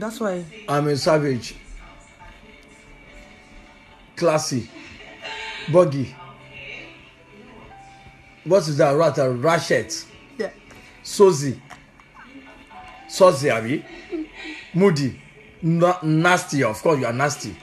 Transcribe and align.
That's 0.00 0.18
why. 0.18 0.44
I'm 0.68 0.88
a 0.88 0.96
savage. 0.96 1.54
Classy. 4.16 4.68
Buggy. 5.70 6.14
What 8.44 8.66
is 8.66 8.76
that? 8.78 8.92
Rat, 8.96 9.16
Ratchet. 9.18 10.04
Yeah. 10.38 10.50
Sozy. 11.04 11.60
Sozy, 13.08 13.54
Abi. 13.54 13.84
Moody. 14.74 15.20
Na- 15.62 15.98
nasty. 16.02 16.62
Of 16.64 16.80
course, 16.82 16.98
you 17.00 17.06
are 17.06 17.12
nasty. 17.12 17.54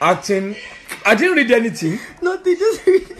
Acting. 0.00 0.56
I 1.04 1.14
didn't 1.14 1.36
read 1.36 1.50
anything. 1.50 1.98
No, 2.22 2.34
Nothing. 2.36 2.56
Just 2.56 2.86
read 2.86 3.10
it. 3.10 3.18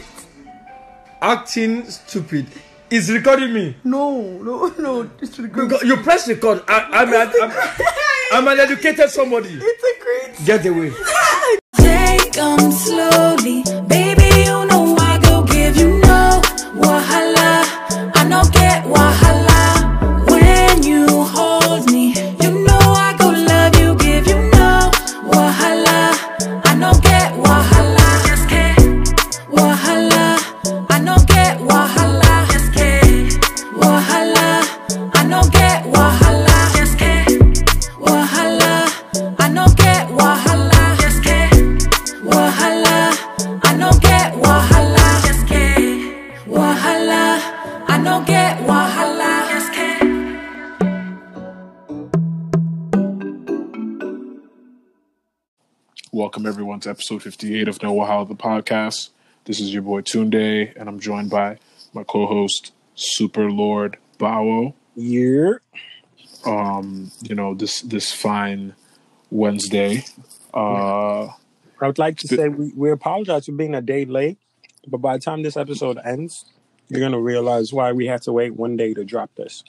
Acting 1.21 1.85
stupid. 1.85 2.47
Is 2.89 3.09
recording 3.11 3.53
me. 3.53 3.77
No, 3.83 4.19
no, 4.19 4.67
no. 4.79 5.09
It's 5.21 5.37
a 5.39 5.43
You 5.43 5.47
great. 5.47 5.69
go- 5.69 5.79
You 5.81 5.97
press 5.97 6.27
record. 6.27 6.63
I, 6.67 6.87
I'm, 6.91 7.09
I'm, 8.31 8.47
an 8.47 8.59
educated 8.59 9.09
somebody. 9.09 9.49
It's 9.61 9.83
a 9.83 10.03
great. 10.03 10.45
Get 10.45 10.65
away. 10.65 10.91
Take 11.75 12.37
'em 12.37 12.71
slowly, 12.71 13.63
baby. 13.87 14.20
To 56.81 56.89
episode 56.89 57.21
58 57.21 57.67
of 57.67 57.83
Know 57.83 58.03
How 58.03 58.23
the 58.23 58.33
podcast. 58.33 59.09
This 59.45 59.59
is 59.59 59.71
your 59.71 59.83
boy 59.83 60.01
Tunde, 60.01 60.75
and 60.75 60.89
I'm 60.89 60.99
joined 60.99 61.29
by 61.29 61.59
my 61.93 62.03
co-host 62.03 62.73
Super 62.95 63.51
Lord 63.51 63.97
Bao. 64.19 64.73
Yeah. 64.95 65.53
Um, 66.43 67.11
you 67.21 67.35
know 67.35 67.53
this 67.53 67.81
this 67.81 68.11
fine 68.11 68.73
Wednesday. 69.29 70.03
Uh, 70.55 71.25
I 71.25 71.87
would 71.87 71.99
like 71.99 72.17
to 72.17 72.27
say 72.27 72.49
we, 72.49 72.73
we 72.75 72.89
apologize 72.89 73.45
for 73.45 73.51
being 73.51 73.75
a 73.75 73.81
day 73.81 74.05
late, 74.05 74.39
but 74.87 74.97
by 74.97 75.17
the 75.17 75.21
time 75.21 75.43
this 75.43 75.57
episode 75.57 75.99
ends, 76.03 76.45
you're 76.89 76.99
going 76.99 77.11
to 77.11 77.19
realize 77.19 77.71
why 77.71 77.91
we 77.91 78.07
had 78.07 78.23
to 78.23 78.31
wait 78.31 78.55
one 78.55 78.75
day 78.75 78.95
to 78.95 79.05
drop 79.05 79.29
this. 79.35 79.63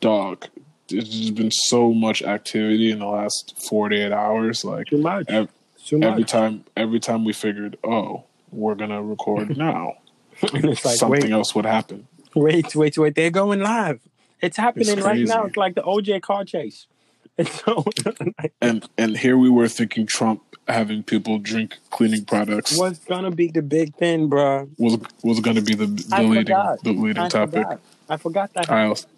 dog, 0.00 0.46
there's 0.88 1.30
been 1.30 1.50
so 1.50 1.92
much 1.92 2.22
activity 2.22 2.90
in 2.90 3.00
the 3.00 3.06
last 3.06 3.54
48 3.68 4.12
hours. 4.12 4.64
Like 4.64 4.90
ev-. 5.28 5.50
Every 5.92 6.24
time, 6.24 6.64
every 6.76 7.00
time 7.00 7.24
we 7.24 7.32
figured, 7.32 7.78
oh, 7.84 8.24
we're 8.50 8.74
gonna 8.74 9.02
record 9.02 9.56
now, 9.56 9.94
it's 10.42 10.84
like, 10.84 10.96
something 10.96 11.22
wait, 11.22 11.32
else 11.32 11.54
would 11.54 11.66
happen. 11.66 12.06
wait, 12.34 12.74
wait, 12.74 12.96
wait. 12.98 13.14
They're 13.14 13.30
going 13.30 13.60
live. 13.60 14.00
It's 14.40 14.56
happening 14.56 15.00
right 15.00 15.20
now. 15.20 15.44
It's 15.46 15.56
like 15.56 15.74
the 15.74 15.82
OJ 15.82 16.22
car 16.22 16.44
chase. 16.44 16.86
It's 17.36 17.64
so, 17.64 17.84
And 18.60 18.88
and 18.96 19.16
here 19.16 19.36
we 19.36 19.50
were 19.50 19.66
thinking 19.66 20.06
Trump 20.06 20.42
having 20.68 21.02
people 21.02 21.38
drink 21.38 21.78
cleaning 21.90 22.24
products 22.24 22.78
what's 22.78 23.00
going 23.00 23.24
to 23.24 23.30
be 23.30 23.48
the 23.48 23.60
big 23.60 23.94
thing, 23.96 24.28
bro? 24.28 24.68
was 24.78 24.98
was 25.24 25.40
going 25.40 25.56
to 25.56 25.62
be 25.62 25.74
the, 25.74 25.86
the 25.86 26.22
leading 26.22 26.44
forgot. 26.44 26.84
the 26.84 26.92
leading 26.92 27.24
I 27.24 27.28
topic. 27.28 27.62
forgot. 27.64 27.80
I 28.08 28.16
forgot 28.18 28.54
that. 28.54 28.70
I 28.70 28.84
also, 28.86 29.08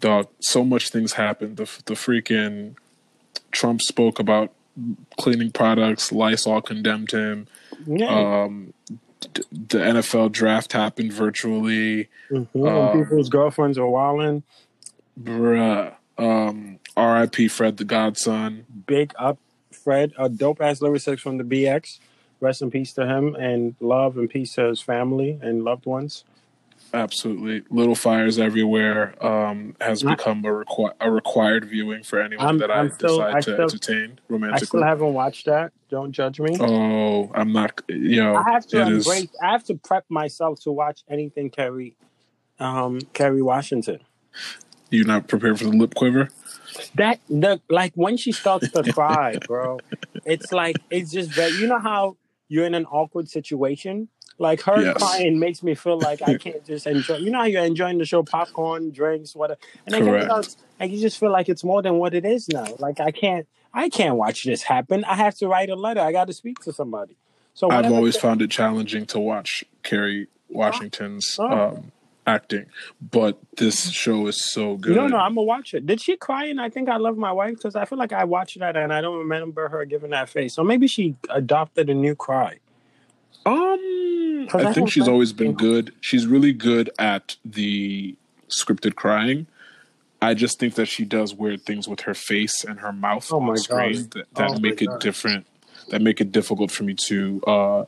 dog, 0.00 0.28
so 0.40 0.64
much 0.64 0.90
things 0.90 1.14
happened. 1.14 1.56
The 1.56 1.64
the 1.86 1.94
freaking 1.94 2.74
Trump 3.52 3.80
spoke 3.80 4.18
about 4.18 4.52
cleaning 5.18 5.50
products. 5.50 6.12
Lysol 6.12 6.60
condemned 6.62 7.10
him. 7.12 7.46
yeah. 7.86 8.42
Um, 8.44 8.72
d- 9.34 9.42
the 9.50 9.78
NFL 9.78 10.32
draft 10.32 10.72
happened 10.72 11.12
virtually. 11.12 12.08
Mhm. 12.30 12.48
When 12.52 13.02
people's 13.04 13.28
girlfriends 13.28 13.78
are 13.78 13.86
wilding. 13.88 14.42
Bruh. 15.20 15.94
Um, 16.18 16.78
R.I.P. 16.96 17.48
Fred 17.48 17.76
the 17.78 17.84
Godson. 17.84 18.66
big 18.86 19.12
up 19.18 19.38
Fred, 19.70 20.12
a 20.18 20.28
dope 20.28 20.60
ass 20.60 20.80
lyricist 20.80 21.20
from 21.20 21.38
the 21.38 21.44
BX. 21.44 21.98
Rest 22.40 22.60
in 22.62 22.70
peace 22.70 22.92
to 22.94 23.06
him 23.06 23.34
and 23.34 23.74
love 23.80 24.16
and 24.18 24.28
peace 24.28 24.54
to 24.54 24.64
his 24.68 24.80
family 24.80 25.38
and 25.42 25.62
loved 25.64 25.86
ones. 25.86 26.24
Absolutely, 26.92 27.62
Little 27.70 27.94
Fires 27.94 28.38
Everywhere 28.38 29.14
um, 29.24 29.76
has 29.80 30.02
become 30.02 30.44
a, 30.44 30.48
requi- 30.48 30.92
a 31.00 31.10
required 31.10 31.64
viewing 31.66 32.02
for 32.02 32.20
anyone 32.20 32.44
I'm- 32.46 32.58
that 32.58 32.70
I 32.70 32.80
I'm 32.80 32.90
still- 32.90 33.18
decide 33.18 33.30
I 33.34 33.36
to 33.36 33.42
still- 33.42 33.60
entertain 33.62 34.18
romantically. 34.28 34.62
I 34.62 34.66
still 34.66 34.82
haven't 34.82 35.12
watched 35.14 35.46
that. 35.46 35.72
Don't 35.88 36.12
judge 36.12 36.40
me. 36.40 36.56
oh, 36.60 37.30
I'm 37.34 37.52
not. 37.52 37.80
Yo, 37.88 38.34
I 38.34 38.42
have 38.52 38.66
to 38.68 38.80
it 38.82 38.88
is- 38.92 39.06
embrace. 39.06 39.28
I 39.42 39.50
have 39.52 39.64
to 39.64 39.74
prep 39.74 40.04
myself 40.08 40.60
to 40.62 40.72
watch 40.72 41.02
anything 41.08 41.50
Kerry, 41.50 41.96
um, 42.58 43.00
Kerry 43.12 43.42
Washington. 43.42 44.00
You're 44.90 45.06
not 45.06 45.28
prepared 45.28 45.58
for 45.58 45.64
the 45.64 45.70
lip 45.76 45.94
quiver? 45.94 46.28
That 46.96 47.20
the 47.28 47.60
like 47.68 47.92
when 47.94 48.16
she 48.16 48.32
starts 48.32 48.70
to 48.72 48.82
cry, 48.92 49.38
bro. 49.46 49.78
It's 50.24 50.52
like 50.52 50.76
it's 50.90 51.10
just 51.12 51.30
very. 51.30 51.52
You 51.52 51.66
know 51.68 51.78
how 51.78 52.16
you're 52.48 52.64
in 52.66 52.74
an 52.74 52.86
awkward 52.86 53.28
situation. 53.28 54.08
Like 54.40 54.62
her 54.62 54.80
Yes. 54.80 54.96
crying 54.96 55.38
makes 55.38 55.62
me 55.62 55.74
feel 55.74 55.98
like 55.98 56.22
I 56.22 56.38
can't 56.38 56.64
just 56.64 56.86
enjoy. 56.86 57.16
You 57.18 57.30
know 57.30 57.40
how 57.40 57.44
you're 57.44 57.62
enjoying 57.62 57.98
the 57.98 58.06
show, 58.06 58.22
popcorn, 58.22 58.90
drinks, 58.90 59.36
whatever, 59.36 59.60
and 59.84 59.94
then 59.94 60.02
Correct. 60.06 60.24
starts, 60.24 60.56
like 60.80 60.90
you 60.90 60.98
just 60.98 61.18
feel 61.20 61.30
like 61.30 61.50
it's 61.50 61.62
more 61.62 61.82
than 61.82 61.96
what 61.98 62.14
it 62.14 62.24
is 62.24 62.48
now. 62.48 62.64
Like 62.78 63.00
I 63.00 63.10
can't, 63.10 63.46
I 63.74 63.90
can't 63.90 64.16
watch 64.16 64.44
this 64.44 64.62
happen. 64.62 65.04
I 65.04 65.14
have 65.16 65.34
to 65.36 65.46
write 65.46 65.68
a 65.68 65.76
letter. 65.76 66.00
I 66.00 66.10
got 66.10 66.26
to 66.28 66.32
speak 66.32 66.58
to 66.60 66.72
somebody. 66.72 67.16
So 67.52 67.70
I've 67.70 67.92
always 67.92 68.16
found 68.16 68.40
it 68.40 68.50
challenging 68.50 69.04
to 69.06 69.20
watch 69.20 69.62
Kerry 69.82 70.28
Washington's 70.48 71.36
Oh. 71.38 71.50
um, 71.52 71.92
acting, 72.26 72.64
but 73.12 73.38
this 73.58 73.90
show 73.90 74.26
is 74.26 74.42
so 74.50 74.76
good. 74.78 74.96
No, 74.96 75.06
no, 75.06 75.18
I'm 75.18 75.34
gonna 75.34 75.42
watch 75.42 75.74
it. 75.74 75.84
Did 75.84 76.00
she 76.00 76.16
cry? 76.16 76.46
And 76.46 76.58
I 76.62 76.70
think 76.70 76.88
I 76.88 76.96
love 76.96 77.18
my 77.18 77.32
wife 77.32 77.56
because 77.56 77.76
I 77.76 77.84
feel 77.84 77.98
like 77.98 78.14
I 78.14 78.24
watched 78.24 78.58
that 78.60 78.74
and 78.74 78.90
I 78.90 79.02
don't 79.02 79.18
remember 79.18 79.68
her 79.68 79.84
giving 79.84 80.10
that 80.12 80.30
face. 80.30 80.54
So 80.54 80.64
maybe 80.64 80.86
she 80.86 81.14
adopted 81.28 81.90
a 81.90 81.94
new 81.94 82.14
cry. 82.14 82.58
Um, 83.46 84.48
I 84.52 84.72
think 84.72 84.90
she's 84.90 85.08
always 85.08 85.32
been 85.32 85.54
good. 85.54 85.92
She's 86.00 86.26
really 86.26 86.52
good 86.52 86.90
at 86.98 87.36
the 87.44 88.16
scripted 88.48 88.94
crying. 88.96 89.46
I 90.22 90.34
just 90.34 90.58
think 90.58 90.74
that 90.74 90.86
she 90.86 91.04
does 91.04 91.34
weird 91.34 91.62
things 91.62 91.88
with 91.88 92.00
her 92.00 92.14
face 92.14 92.62
and 92.64 92.80
her 92.80 92.92
mouth 92.92 93.32
Oh 93.32 93.40
on 93.40 93.56
screen 93.56 94.02
God. 94.02 94.10
that, 94.12 94.34
that 94.34 94.50
Oh 94.50 94.58
make 94.58 94.82
it 94.82 94.86
God. 94.86 95.00
different. 95.00 95.46
That 95.88 96.02
make 96.02 96.20
it 96.20 96.30
difficult 96.30 96.70
for 96.70 96.82
me 96.84 96.94
to 97.06 97.42
uh, 97.46 97.84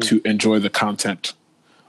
to 0.00 0.20
enjoy 0.24 0.58
the 0.60 0.70
content. 0.70 1.32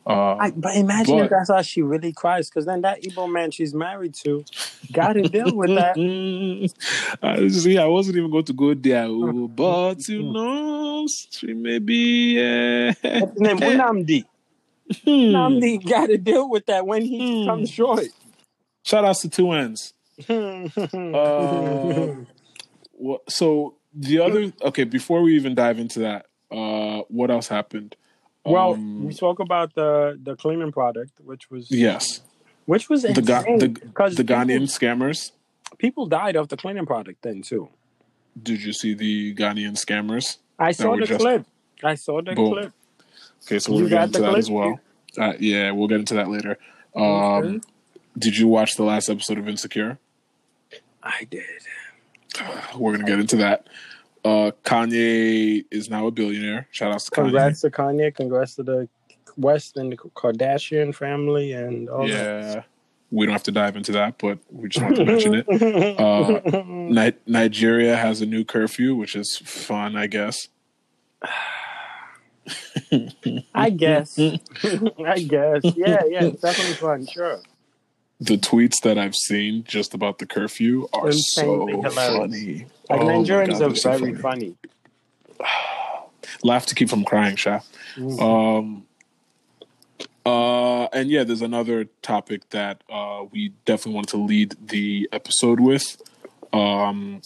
Uh, 0.08 0.36
I, 0.40 0.52
but 0.52 0.76
imagine 0.76 1.20
if 1.20 1.30
that's 1.30 1.50
how 1.50 1.62
she 1.62 1.82
really 1.82 2.14
cries, 2.14 2.50
because 2.50 2.66
then 2.66 2.82
that 2.82 3.04
evil 3.04 3.28
man 3.28 3.52
she's 3.52 3.74
married 3.74 4.14
to 4.24 4.46
got 4.92 5.14
to 5.14 5.28
deal 5.28 5.54
with 5.54 5.70
that. 5.76 5.98
I 7.22 7.48
see. 7.50 7.78
I 7.78 7.86
wasn't 7.86 8.18
even 8.18 8.32
going 8.32 8.46
to 8.46 8.54
go 8.54 8.74
there, 8.74 9.06
oh, 9.10 9.48
but 9.50 10.08
you 10.08 10.24
know, 10.24 11.06
she 11.08 11.54
may 11.54 11.80
be. 11.80 12.40
Uh, 12.40 12.94
What's 13.02 13.32
his 13.34 13.42
name? 13.42 13.58
Nnamdi. 13.60 14.26
Nnamdi 15.06 15.90
got 15.90 16.08
to 16.08 16.18
deal 16.18 16.50
with 16.50 16.66
that 16.68 16.86
when 16.88 17.04
he 17.04 17.42
Hmm. 17.42 17.46
comes 17.46 17.70
short. 17.70 18.06
Shout 18.84 19.04
outs 19.04 19.22
to 19.22 19.30
two 19.30 19.52
ends. 19.52 19.94
Uh, 20.30 22.08
so 23.28 23.76
the 23.94 24.20
other 24.20 24.54
okay, 24.62 24.86
before 24.86 25.22
we 25.22 25.36
even 25.36 25.54
dive 25.56 25.80
into 25.80 26.00
that, 26.00 26.28
uh, 26.52 27.02
what 27.10 27.30
else 27.30 27.48
happened? 27.50 27.96
Well, 28.52 28.74
Um, 28.74 29.06
we 29.06 29.14
spoke 29.14 29.40
about 29.40 29.74
the 29.76 30.20
the 30.22 30.36
cleaning 30.36 30.72
product, 30.72 31.14
which 31.24 31.50
was 31.52 31.70
yes, 31.72 32.22
which 32.66 32.90
was 32.90 33.02
the 33.04 33.22
Ga- 33.22 33.44
the, 33.58 33.68
the 33.68 34.24
Ghanaian 34.24 34.64
scammers. 34.68 35.32
people 35.78 36.06
died 36.06 36.36
of 36.36 36.48
the 36.50 36.58
cleaning 36.58 36.86
product 36.86 37.22
then 37.24 37.42
too. 37.42 37.70
Did 38.42 38.62
you 38.64 38.74
see 38.74 38.94
the 38.94 39.34
Ghanaian 39.36 39.76
scammers? 39.76 40.38
I 40.60 40.72
saw 40.72 40.96
the 40.96 41.06
just- 41.06 41.20
clip. 41.20 41.46
I 41.84 41.96
saw 41.96 42.22
the 42.22 42.34
Boom. 42.34 42.54
clip. 42.54 42.72
Okay, 43.46 43.60
so 43.60 43.72
we'll 43.74 43.88
get 43.90 44.04
into 44.06 44.20
that 44.20 44.28
clip? 44.30 44.40
as 44.40 44.50
well. 44.50 44.80
Uh, 45.18 45.34
yeah, 45.40 45.72
we'll 45.72 45.88
get 45.88 46.00
into 46.00 46.16
that 46.16 46.28
later. 46.30 46.58
Um, 46.96 47.04
Okay. 47.04 47.60
Did 48.18 48.36
you 48.38 48.48
watch 48.48 48.76
the 48.76 48.84
last 48.84 49.10
episode 49.10 49.38
of 49.38 49.48
Insecure? 49.48 50.00
I 51.04 51.28
did. 51.30 51.44
We're 52.78 52.94
gonna 52.94 53.06
get 53.08 53.20
into 53.20 53.36
that. 53.38 53.68
Uh, 54.28 54.52
Kanye 54.66 55.64
is 55.72 55.90
now 55.90 56.08
a 56.08 56.12
billionaire. 56.12 56.68
Shout 56.72 56.92
out 56.92 57.00
to 57.00 57.12
Kanye. 57.12 57.24
Congrats 57.24 57.62
to 57.62 57.70
Kanye. 57.70 58.14
Congrats 58.14 58.56
to 58.56 58.64
the 58.64 58.90
West 59.38 59.78
and 59.78 59.92
the 59.94 59.98
Kardashian 59.98 60.94
family 60.94 61.54
and 61.54 61.90
all 61.90 62.08
that. 62.08 62.14
Yeah. 62.14 62.64
We 63.10 63.26
don't 63.26 63.32
have 63.32 63.44
to 63.44 63.54
dive 63.54 63.78
into 63.78 63.94
that, 63.94 64.18
but 64.18 64.40
we 64.52 64.68
just 64.68 64.84
want 64.84 64.98
to 64.98 65.06
mention 65.06 65.34
it. 65.36 65.46
Uh, 65.98 66.42
Ni- 66.66 67.14
Nigeria 67.26 67.96
has 67.96 68.20
a 68.20 68.26
new 68.26 68.44
curfew, 68.44 68.96
which 68.96 69.16
is 69.16 69.38
fun, 69.38 69.96
I 69.96 70.08
guess. 70.08 70.50
I 73.56 73.70
guess. 73.70 74.20
I 74.20 75.20
guess. 75.20 75.62
Yeah, 75.64 76.02
yeah, 76.08 76.26
it's 76.26 76.42
definitely 76.42 76.74
fun. 76.74 77.06
Sure. 77.08 77.40
The 78.20 78.38
tweets 78.38 78.82
that 78.84 78.98
I've 78.98 79.16
seen 79.16 79.64
just 79.64 79.94
about 79.94 80.18
the 80.20 80.26
curfew 80.26 80.88
are 80.92 81.12
so 81.14 81.68
hilarious. 81.68 81.96
funny. 81.96 82.66
Like 82.90 83.02
Oh 83.02 83.06
Nigerians 83.06 83.60
God, 83.60 83.72
are 83.72 83.76
so 83.76 83.98
very 83.98 84.16
funny. 84.16 84.56
laugh 86.44 86.66
to 86.68 86.76
keep 86.76 86.90
from 86.90 87.04
crying, 87.04 87.36
Sha. 87.36 87.60
Um, 88.20 88.86
uh, 90.26 90.86
and 90.88 91.10
yeah, 91.10 91.24
there's 91.24 91.42
another 91.42 91.86
topic 92.02 92.50
that 92.50 92.84
uh, 92.92 93.24
we 93.32 93.54
definitely 93.66 93.94
want 93.96 94.10
to 94.10 94.18
lead 94.18 94.56
the 94.68 95.08
episode 95.12 95.60
with. 95.60 96.02
Um, 96.54 97.22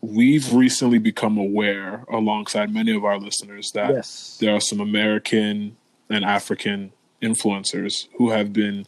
we've 0.00 0.52
recently 0.52 0.98
become 0.98 1.36
aware, 1.38 2.04
alongside 2.10 2.72
many 2.72 2.94
of 2.94 3.04
our 3.04 3.18
listeners, 3.18 3.70
that 3.74 3.90
Yes. 3.92 4.38
there 4.40 4.54
are 4.54 4.60
some 4.60 4.80
American 4.80 5.76
and 6.08 6.24
African 6.24 6.92
influencers 7.20 8.06
who 8.16 8.30
have 8.30 8.52
been 8.52 8.86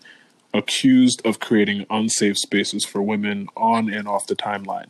accused 0.55 1.21
of 1.27 1.41
creating 1.41 1.85
unsafe 1.91 2.37
spaces 2.39 2.85
for 2.85 3.03
women 3.03 3.49
on 3.57 3.93
and 3.93 4.07
off 4.07 4.27
the 4.27 4.37
timeline. 4.37 4.87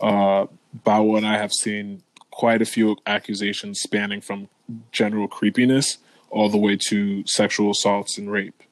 Uh, 0.00 0.46
Bawa 0.84 1.18
and 1.18 1.26
I 1.26 1.38
have 1.38 1.52
seen 1.52 2.02
quite 2.30 2.60
a 2.60 2.66
few 2.66 2.96
accusations 3.06 3.80
spanning 3.80 4.20
from 4.20 4.48
general 4.92 5.28
creepiness 5.28 5.98
all 6.30 6.48
the 6.48 6.58
way 6.58 6.76
to 6.88 7.24
sexual 7.26 7.70
assaults 7.70 8.18
and 8.18 8.30
rape. 8.30 8.62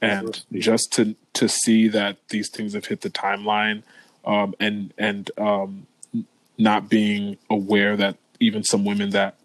And 0.00 0.42
just 0.52 0.92
to 0.94 1.14
to 1.34 1.48
see 1.48 1.88
that 1.88 2.16
these 2.28 2.50
things 2.50 2.74
have 2.74 2.86
hit 2.86 3.00
the 3.00 3.08
timeline, 3.08 3.82
um, 4.26 4.54
and 4.60 4.92
and 4.98 5.30
um, 5.38 5.86
not 6.58 6.90
being 6.90 7.38
aware 7.48 7.96
that 7.96 8.16
even 8.40 8.64
some 8.64 8.84
women 8.84 9.10
that 9.10 9.36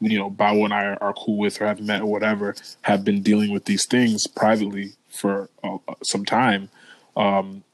you 0.00 0.18
know 0.18 0.30
Bawa 0.30 0.66
and 0.66 0.74
I 0.74 0.84
are, 0.84 0.98
are 1.00 1.12
cool 1.14 1.38
with 1.38 1.60
or 1.60 1.66
have 1.66 1.80
met 1.80 2.02
or 2.02 2.06
whatever 2.06 2.54
have 2.82 3.04
been 3.04 3.22
dealing 3.22 3.50
with 3.52 3.64
these 3.64 3.86
things 3.88 4.26
privately 4.28 4.92
for 5.08 5.48
uh, 5.64 5.78
some 6.02 6.24
time 6.24 6.68
um, 7.16 7.64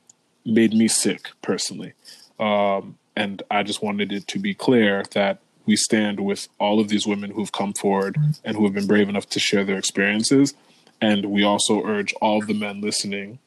made 0.45 0.73
me 0.73 0.89
sick 0.89 1.31
personally. 1.43 1.93
Um, 2.39 2.97
and 3.17 3.43
I 3.51 3.63
just 3.63 3.83
wanted 3.83 4.13
it 4.13 4.27
to 4.29 4.39
be 4.39 4.55
clear 4.55 5.05
that 5.13 5.39
we 5.67 5.77
stand 5.77 6.21
with 6.21 6.49
all 6.59 6.81
of 6.81 6.89
these 6.89 7.07
women 7.07 7.31
who've 7.33 7.53
come 7.53 7.73
forward 7.73 8.17
and 8.45 8.57
who 8.57 8.65
have 8.65 8.75
been 8.75 8.87
brave 8.87 9.09
enough 9.09 9.29
to 9.31 9.41
share 9.41 9.65
their 9.65 9.79
experiences. 9.79 10.55
And 11.01 11.27
we 11.27 11.45
also 11.45 11.85
urge 11.85 12.13
all 12.21 12.41
of 12.41 12.47
the 12.47 12.55
men 12.55 12.81
listening 12.81 13.39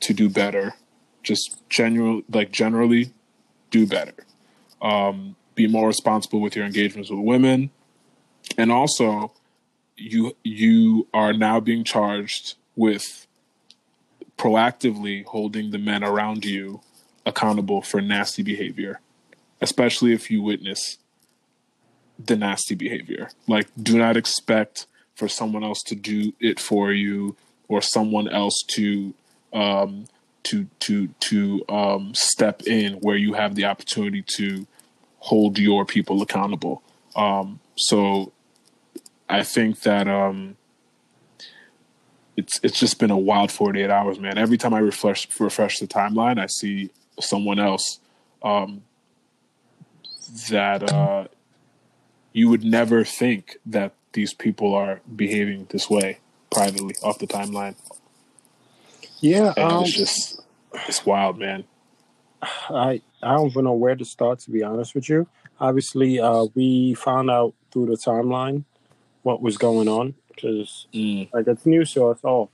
to 0.00 0.12
do 0.12 0.28
better. 0.28 0.74
Just 1.22 1.62
general, 1.68 2.22
like 2.30 2.52
generally, 2.52 3.12
do 3.70 3.86
better. 3.86 4.14
Um, 4.80 5.36
be 5.54 5.66
more 5.66 5.88
responsible 5.88 6.40
with 6.40 6.54
your 6.54 6.64
engagements 6.64 7.10
with 7.10 7.18
women, 7.18 7.70
and 8.56 8.70
also, 8.70 9.32
you 9.96 10.36
you 10.44 11.08
are 11.12 11.32
now 11.32 11.58
being 11.58 11.82
charged 11.82 12.54
with 12.76 13.26
proactively 14.38 15.24
holding 15.24 15.72
the 15.72 15.78
men 15.78 16.04
around 16.04 16.44
you 16.44 16.80
accountable 17.28 17.82
for 17.82 18.00
nasty 18.00 18.42
behavior, 18.42 19.00
especially 19.60 20.12
if 20.12 20.30
you 20.30 20.42
witness 20.42 20.98
the 22.18 22.36
nasty 22.36 22.74
behavior. 22.74 23.30
Like, 23.46 23.68
do 23.80 23.98
not 23.98 24.16
expect 24.16 24.86
for 25.14 25.28
someone 25.28 25.62
else 25.62 25.82
to 25.84 25.94
do 25.94 26.32
it 26.40 26.58
for 26.58 26.92
you 26.92 27.36
or 27.68 27.82
someone 27.82 28.28
else 28.28 28.62
to 28.68 29.14
um, 29.52 30.06
to 30.44 30.66
to 30.80 31.08
to 31.20 31.64
um, 31.68 32.12
step 32.14 32.62
in 32.62 32.94
where 32.94 33.16
you 33.16 33.34
have 33.34 33.54
the 33.54 33.66
opportunity 33.66 34.22
to 34.36 34.66
hold 35.18 35.58
your 35.58 35.84
people 35.84 36.22
accountable. 36.22 36.82
Um, 37.14 37.60
so, 37.76 38.32
I 39.28 39.42
think 39.42 39.80
that 39.80 40.08
um, 40.08 40.56
it's 42.36 42.60
it's 42.62 42.78
just 42.78 42.98
been 42.98 43.10
a 43.10 43.18
wild 43.18 43.50
48 43.50 43.90
hours, 43.90 44.18
man. 44.20 44.38
Every 44.38 44.56
time 44.56 44.72
I 44.72 44.78
refresh 44.78 45.28
refresh 45.40 45.78
the 45.78 45.86
timeline, 45.86 46.38
I 46.38 46.46
see 46.46 46.90
someone 47.20 47.58
else 47.58 48.00
um, 48.42 48.82
that 50.50 50.92
uh, 50.92 51.26
you 52.32 52.48
would 52.48 52.64
never 52.64 53.04
think 53.04 53.58
that 53.66 53.92
these 54.12 54.34
people 54.34 54.74
are 54.74 55.00
behaving 55.14 55.66
this 55.70 55.88
way 55.90 56.18
privately 56.50 56.94
off 57.02 57.18
the 57.18 57.26
timeline. 57.26 57.74
Yeah, 59.20 59.52
um, 59.56 59.82
it's 59.82 59.96
just 59.96 60.40
it's 60.86 61.04
wild, 61.04 61.38
man. 61.38 61.64
I 62.42 63.02
I 63.22 63.34
don't 63.34 63.50
even 63.50 63.64
know 63.64 63.72
where 63.72 63.96
to 63.96 64.04
start 64.04 64.38
to 64.40 64.50
be 64.50 64.62
honest 64.62 64.94
with 64.94 65.08
you. 65.08 65.26
Obviously, 65.60 66.20
uh, 66.20 66.46
we 66.54 66.94
found 66.94 67.30
out 67.30 67.54
through 67.70 67.86
the 67.86 67.96
timeline 67.96 68.64
what 69.22 69.42
was 69.42 69.58
going 69.58 69.88
on 69.88 70.14
because 70.28 70.86
Mm, 70.94 71.32
like 71.32 71.46
it's 71.46 71.66
news 71.66 71.92
to 71.94 72.06
us 72.06 72.20
all. 72.22 72.50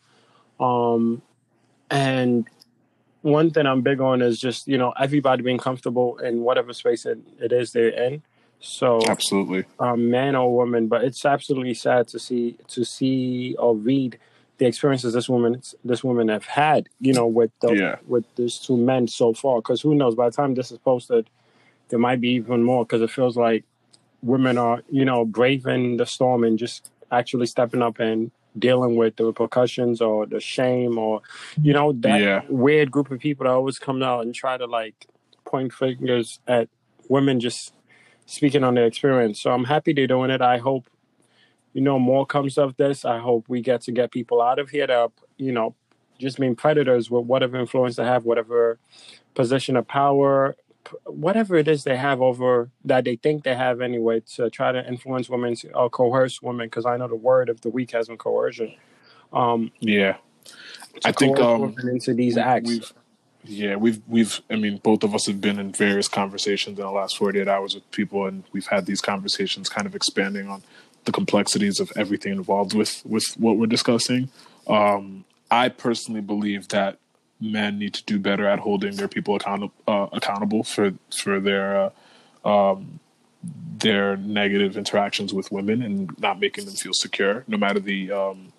Um, 0.59 1.23
and 1.91 2.49
one 3.25 3.51
thing 3.51 3.67
I'm 3.67 3.81
big 3.81 4.03
on 4.03 4.21
is 4.21 4.39
just 4.39 4.69
you 4.69 4.77
know 4.77 4.93
everybody 5.01 5.43
being 5.43 5.59
comfortable 5.59 6.19
in 6.19 6.43
whatever 6.43 6.75
space 6.75 7.07
it, 7.07 7.19
it 7.41 7.53
is 7.53 7.73
they're 7.73 7.89
in. 7.89 8.23
So 8.61 9.01
absolutely. 9.09 9.65
um, 9.79 10.11
man 10.11 10.37
or 10.37 10.55
woman, 10.55 10.89
but 10.89 11.05
it's 11.05 11.25
absolutely 11.25 11.75
sad 11.75 12.07
to 12.09 12.19
see 12.19 12.57
to 12.69 12.85
see 12.85 13.57
or 13.59 13.75
read 13.75 14.19
the 14.59 14.67
experiences 14.67 15.15
this 15.15 15.29
woman 15.29 15.63
this 15.85 16.05
woman 16.05 16.29
have 16.29 16.45
had. 16.45 16.89
You 17.01 17.15
know, 17.15 17.27
with 17.27 17.51
the, 17.61 17.73
Yeah. 17.73 17.97
with 18.07 18.25
these 18.37 18.59
two 18.59 18.77
men 18.77 19.09
so 19.09 19.33
far. 19.33 19.57
Because 19.59 19.81
who 19.81 19.95
knows? 19.95 20.15
By 20.15 20.29
the 20.29 20.37
time 20.37 20.55
this 20.55 20.71
is 20.71 20.79
posted, 20.79 21.31
there 21.89 21.99
might 21.99 22.21
be 22.21 22.31
even 22.31 22.63
more. 22.63 22.85
Because 22.85 23.01
it 23.01 23.11
feels 23.11 23.39
like 23.39 23.65
women 24.23 24.59
are 24.59 24.83
you 24.91 25.07
know 25.07 25.25
braving 25.25 25.97
the 25.97 26.07
storm 26.07 26.45
and 26.45 26.59
just 26.59 26.91
actually 27.11 27.47
stepping 27.47 27.81
up 27.81 27.99
and 28.01 28.31
dealing 28.59 28.97
with 28.97 29.17
the 29.17 29.25
repercussions 29.25 30.01
or 30.01 30.27
the 30.27 30.41
shame 30.41 30.99
or 30.99 31.23
you 31.63 31.73
know 31.73 31.93
that 31.93 32.21
Yeah. 32.21 32.43
weird 32.49 32.91
group 32.91 33.11
of 33.11 33.21
people 33.21 33.45
that 33.45 33.51
always 33.51 33.79
come 33.79 34.03
out 34.03 34.25
and 34.25 34.35
try 34.35 34.57
to 34.57 34.67
like 34.67 35.07
point 35.45 35.73
fingers 35.73 36.41
at 36.47 36.69
women 37.09 37.41
just 37.41 37.73
speaking 38.27 38.65
on 38.65 38.75
their 38.75 38.87
experience. 38.87 39.41
So 39.41 39.51
I'm 39.53 39.65
happy 39.65 39.93
they're 39.93 40.07
doing 40.07 40.31
it. 40.31 40.41
I 40.41 40.59
hope, 40.59 40.89
you 41.73 41.81
know, 41.83 41.99
more 41.99 42.25
comes 42.27 42.57
of 42.59 42.77
this. 42.77 43.05
I 43.05 43.19
hope 43.19 43.45
we 43.49 43.61
get 43.61 43.83
to 43.83 43.93
get 43.93 44.11
people 44.13 44.41
out 44.41 44.59
of 44.59 44.71
here 44.71 44.87
that 44.87 44.97
are, 44.97 45.13
you 45.37 45.53
know, 45.53 45.75
just 46.19 46.39
being 46.39 46.57
predators 46.57 47.11
with 47.11 47.27
whatever 47.27 47.57
influence 47.59 47.97
they 47.97 48.05
have, 48.05 48.25
whatever 48.25 48.79
position 49.35 49.77
of 49.77 49.87
power, 49.89 50.57
whatever 51.05 51.57
it 51.57 51.69
is 51.69 51.85
they 51.85 51.97
have 51.97 52.21
over 52.21 52.71
that 52.85 53.05
they 53.05 53.17
think 53.17 53.45
they 53.45 53.55
have 53.55 53.81
anyway 53.81 54.21
to 54.37 54.51
try 54.51 54.73
to 54.73 54.87
influence 54.87 55.29
women 55.29 55.57
or 55.75 55.91
coerce 55.91 56.41
women. 56.43 56.67
Because 56.67 56.87
I 56.87 56.97
know 56.97 57.09
the 57.09 57.15
word 57.15 57.49
of 57.49 57.61
the 57.63 57.71
week 57.71 57.93
has 57.93 58.09
been 58.09 58.19
coercion. 58.19 58.75
Um, 59.33 59.73
Yeah. 59.81 60.17
I 61.05 61.13
think 61.13 61.41
um, 61.41 61.75
into 61.83 62.15
these 62.15 62.37
we- 62.37 62.43
acts. 62.43 62.69
We've, 62.69 62.93
yeah, 63.47 63.77
we've 63.77 64.01
we've. 64.07 64.41
I 64.49 64.57
mean, 64.57 64.79
both 64.79 65.03
of 65.03 65.15
us 65.15 65.27
have 65.27 65.41
been 65.41 65.59
in 65.59 65.73
various 65.73 66.09
conversations 66.09 66.79
in 66.79 66.85
the 66.85 66.91
last 66.91 67.19
forty 67.19 67.41
eight 67.41 67.49
hours 67.49 67.75
with 67.75 67.91
people, 67.91 68.27
and 68.27 68.45
we've 68.53 68.67
had 68.67 68.87
these 68.87 69.03
conversations, 69.03 69.69
kind 69.69 69.87
of 69.87 69.95
expanding 69.95 70.49
on 70.49 70.63
the 71.05 71.13
complexities 71.13 71.79
of 71.81 71.93
everything 71.97 72.33
involved 72.33 72.75
with 72.75 73.03
with 73.05 73.25
what 73.37 73.59
we're 73.59 73.67
discussing. 73.67 74.31
Um, 74.67 75.25
I 75.51 75.69
personally 75.69 76.23
believe 76.23 76.69
that 76.69 76.99
men 77.53 77.79
need 77.79 77.95
to 77.95 78.05
do 78.05 78.19
better 78.19 78.47
at 78.47 78.59
holding 78.59 78.97
their 78.97 79.09
people 79.09 79.37
accountable 79.37 79.75
uh, 79.87 80.09
accountable 80.13 80.65
for 80.65 80.95
for 81.11 81.41
their 81.41 81.91
uh, 82.45 82.49
um, 82.49 83.01
their 83.79 84.17
negative 84.17 84.77
interactions 84.77 85.35
with 85.35 85.51
women 85.53 85.83
and 85.83 86.19
not 86.19 86.41
making 86.41 86.65
them 86.65 86.75
feel 86.75 86.95
secure, 86.95 87.45
no 87.47 87.57
matter 87.57 87.81
the 87.81 88.11
um, 88.11 88.53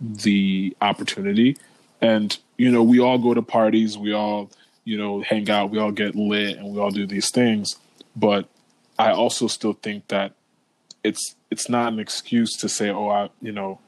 the 0.00 0.76
opportunity. 0.80 1.56
And 2.00 2.36
you 2.56 2.70
know, 2.70 2.82
we 2.82 3.00
all 3.00 3.18
go 3.18 3.34
to 3.34 3.42
parties, 3.42 3.96
we 3.96 4.12
all 4.12 4.50
you 4.84 4.98
know 4.98 5.22
hang 5.22 5.48
out, 5.50 5.70
we 5.70 5.78
all 5.78 5.92
get 5.92 6.14
lit, 6.14 6.58
and 6.58 6.72
we 6.72 6.80
all 6.80 6.90
do 6.90 7.06
these 7.06 7.30
things. 7.30 7.76
But 8.16 8.48
I 8.98 9.10
also 9.10 9.46
still 9.46 9.72
think 9.72 10.08
that 10.08 10.32
it's 11.02 11.34
it's 11.50 11.68
not 11.68 11.92
an 11.92 11.98
excuse 11.98 12.56
to 12.58 12.68
say, 12.68 12.90
oh, 12.90 13.08
I 13.08 13.30
you 13.40 13.52
know, 13.52 13.78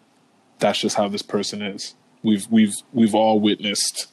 that's 0.59 0.81
just 0.81 0.97
how 0.97 1.09
this 1.09 1.23
person 1.23 1.63
is. 1.63 1.95
We've 2.27 2.47
we've 2.51 2.75
we've 2.93 3.15
all 3.15 3.39
witnessed 3.39 4.09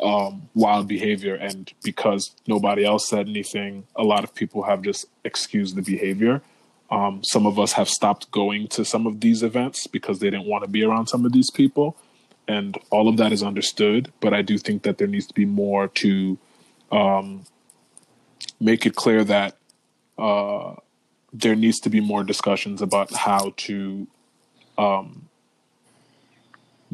um, 0.00 0.48
wild 0.54 0.88
behavior, 0.88 1.34
and 1.34 1.70
because 1.82 2.34
nobody 2.46 2.86
else 2.86 3.06
said 3.06 3.28
anything, 3.28 3.86
a 3.94 4.02
lot 4.02 4.24
of 4.24 4.34
people 4.34 4.62
have 4.62 4.80
just 4.80 5.04
excused 5.24 5.76
the 5.76 5.82
behavior. 5.82 6.40
Um, 6.90 7.22
some 7.22 7.46
of 7.46 7.58
us 7.58 7.72
have 7.74 7.90
stopped 7.90 8.30
going 8.30 8.68
to 8.68 8.82
some 8.82 9.06
of 9.06 9.20
these 9.20 9.42
events 9.42 9.86
because 9.86 10.20
they 10.20 10.30
didn't 10.30 10.46
want 10.46 10.64
to 10.64 10.70
be 10.70 10.84
around 10.84 11.08
some 11.08 11.26
of 11.26 11.32
these 11.32 11.50
people, 11.50 11.98
and 12.48 12.78
all 12.88 13.08
of 13.08 13.18
that 13.18 13.30
is 13.30 13.42
understood. 13.42 14.10
But 14.20 14.32
I 14.32 14.40
do 14.40 14.56
think 14.56 14.82
that 14.84 14.96
there 14.96 15.06
needs 15.06 15.26
to 15.26 15.34
be 15.34 15.44
more 15.44 15.88
to 15.88 16.38
um, 16.90 17.44
make 18.58 18.86
it 18.86 18.94
clear 18.96 19.22
that 19.22 19.58
uh, 20.16 20.76
there 21.30 21.56
needs 21.56 21.78
to 21.80 21.90
be 21.90 22.00
more 22.00 22.24
discussions 22.24 22.80
about 22.80 23.12
how 23.12 23.52
to 23.58 24.06
um, 24.78 25.23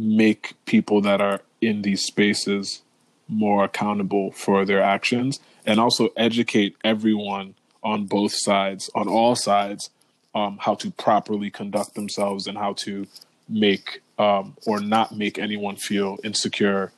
make 0.00 0.54
people 0.64 1.00
that 1.02 1.20
are 1.20 1.40
in 1.60 1.82
these 1.82 2.02
spaces 2.02 2.82
more 3.28 3.64
accountable 3.64 4.32
for 4.32 4.64
their 4.64 4.82
actions 4.82 5.38
and 5.66 5.78
also 5.78 6.08
educate 6.16 6.74
everyone 6.82 7.54
on 7.82 8.06
both 8.06 8.32
sides, 8.34 8.90
on 8.94 9.08
all 9.08 9.36
sides, 9.36 9.90
um, 10.34 10.58
how 10.60 10.74
to 10.74 10.90
properly 10.92 11.50
conduct 11.50 11.94
themselves 11.94 12.46
and 12.46 12.56
how 12.56 12.72
to 12.72 13.06
make 13.48 14.02
um, 14.18 14.56
or 14.66 14.80
not 14.80 15.16
make 15.16 15.38
anyone 15.38 15.76
feel 15.76 16.18
insecure 16.22 16.92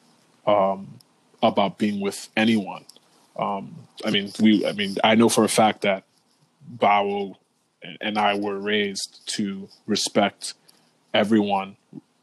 um, 0.47 0.99
about 1.43 1.79
being 1.79 2.01
with 2.01 2.29
anyone. 2.37 2.85
Um, 3.37 3.77
I 4.05 4.11
mean, 4.11 4.33
we. 4.41 4.67
I 4.67 4.73
mean, 4.73 4.97
I 5.03 5.15
know 5.15 5.29
for 5.29 5.45
a 5.45 5.49
fact 5.49 5.83
that 5.83 6.05
Bawo 6.77 7.37
and 8.01 8.19
I 8.19 8.35
were 8.35 8.59
raised 8.59 9.21
to 9.35 9.69
respect 9.87 10.55
everyone, 11.15 11.77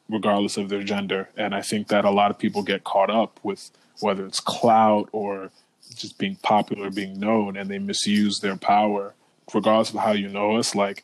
regardless 0.09 0.57
of 0.57 0.69
their 0.69 0.83
gender, 0.83 1.29
and 1.37 1.53
I 1.53 1.61
think 1.61 1.87
that 1.89 2.05
a 2.05 2.09
lot 2.09 2.31
of 2.31 2.37
people 2.37 2.63
get 2.63 2.83
caught 2.83 3.09
up 3.09 3.39
with 3.43 3.69
whether 3.99 4.25
it's 4.25 4.39
clout 4.39 5.09
or 5.11 5.51
just 5.95 6.17
being 6.17 6.35
popular, 6.37 6.89
being 6.89 7.19
known, 7.19 7.57
and 7.57 7.69
they 7.69 7.79
misuse 7.79 8.39
their 8.39 8.55
power, 8.55 9.13
regardless 9.53 9.89
of 9.91 9.99
how 9.99 10.11
you 10.11 10.27
know 10.27 10.55
us. 10.57 10.73
Like 10.75 11.03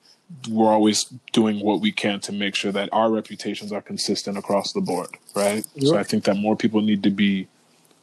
we're 0.50 0.72
always 0.72 1.06
doing 1.34 1.60
what 1.60 1.82
we 1.82 1.92
can 1.92 2.20
to 2.22 2.32
make 2.32 2.56
sure 2.56 2.72
that 2.72 2.90
our 2.92 3.12
reputations 3.12 3.72
are 3.72 3.82
consistent 3.82 4.38
across 4.38 4.74
the 4.74 4.82
board, 4.82 5.10
right? 5.36 5.66
So 5.80 5.98
I 5.98 6.04
think 6.04 6.24
that 6.26 6.36
more 6.36 6.56
people 6.56 6.82
need 6.82 7.04
to 7.04 7.12
be 7.12 7.48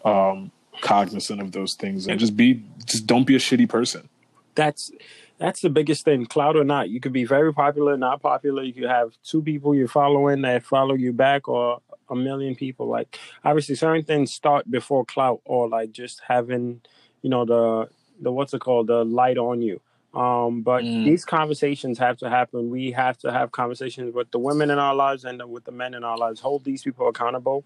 um, 0.04 0.50
cognizant 0.80 1.40
of 1.40 1.52
those 1.52 1.74
things 1.74 2.06
and 2.06 2.18
just 2.20 2.36
be, 2.36 2.62
just 2.86 3.06
don't 3.06 3.24
be 3.26 3.34
a 3.34 3.38
shitty 3.38 3.68
person. 3.68 4.08
That's 4.54 4.92
that's 5.42 5.60
the 5.60 5.70
biggest 5.70 6.04
thing, 6.04 6.26
cloud 6.26 6.56
or 6.56 6.64
not. 6.64 6.88
You 6.90 7.00
could 7.00 7.12
be 7.12 7.24
very 7.24 7.52
popular, 7.52 7.96
not 7.96 8.22
popular. 8.22 8.62
You 8.62 8.72
could 8.72 8.84
have 8.90 9.12
two 9.24 9.42
people 9.42 9.74
you're 9.74 9.88
following 9.88 10.42
that 10.42 10.64
follow 10.64 10.94
you 10.94 11.12
back, 11.12 11.48
or 11.48 11.80
a 12.08 12.16
million 12.16 12.54
people. 12.54 12.86
Like 12.86 13.18
obviously, 13.44 13.74
certain 13.74 14.04
things 14.04 14.32
start 14.32 14.70
before 14.70 15.04
clout, 15.04 15.40
or 15.44 15.68
like 15.68 15.92
just 15.92 16.22
having, 16.28 16.82
you 17.22 17.30
know, 17.30 17.44
the 17.44 17.88
the 18.20 18.32
what's 18.32 18.54
it 18.54 18.60
called, 18.60 18.86
the 18.86 19.04
light 19.04 19.38
on 19.38 19.62
you. 19.62 19.80
Um, 20.14 20.62
but 20.62 20.84
Mm. 20.84 21.04
these 21.04 21.24
conversations 21.24 21.98
have 21.98 22.18
to 22.18 22.30
happen. 22.30 22.70
We 22.70 22.92
have 22.92 23.18
to 23.18 23.32
have 23.32 23.50
conversations 23.52 24.14
with 24.14 24.30
the 24.30 24.38
women 24.38 24.70
in 24.70 24.78
our 24.78 24.94
lives 24.94 25.24
and 25.24 25.42
with 25.50 25.64
the 25.64 25.72
men 25.72 25.94
in 25.94 26.04
our 26.04 26.18
lives. 26.18 26.40
Hold 26.40 26.64
these 26.64 26.82
people 26.82 27.08
accountable. 27.08 27.64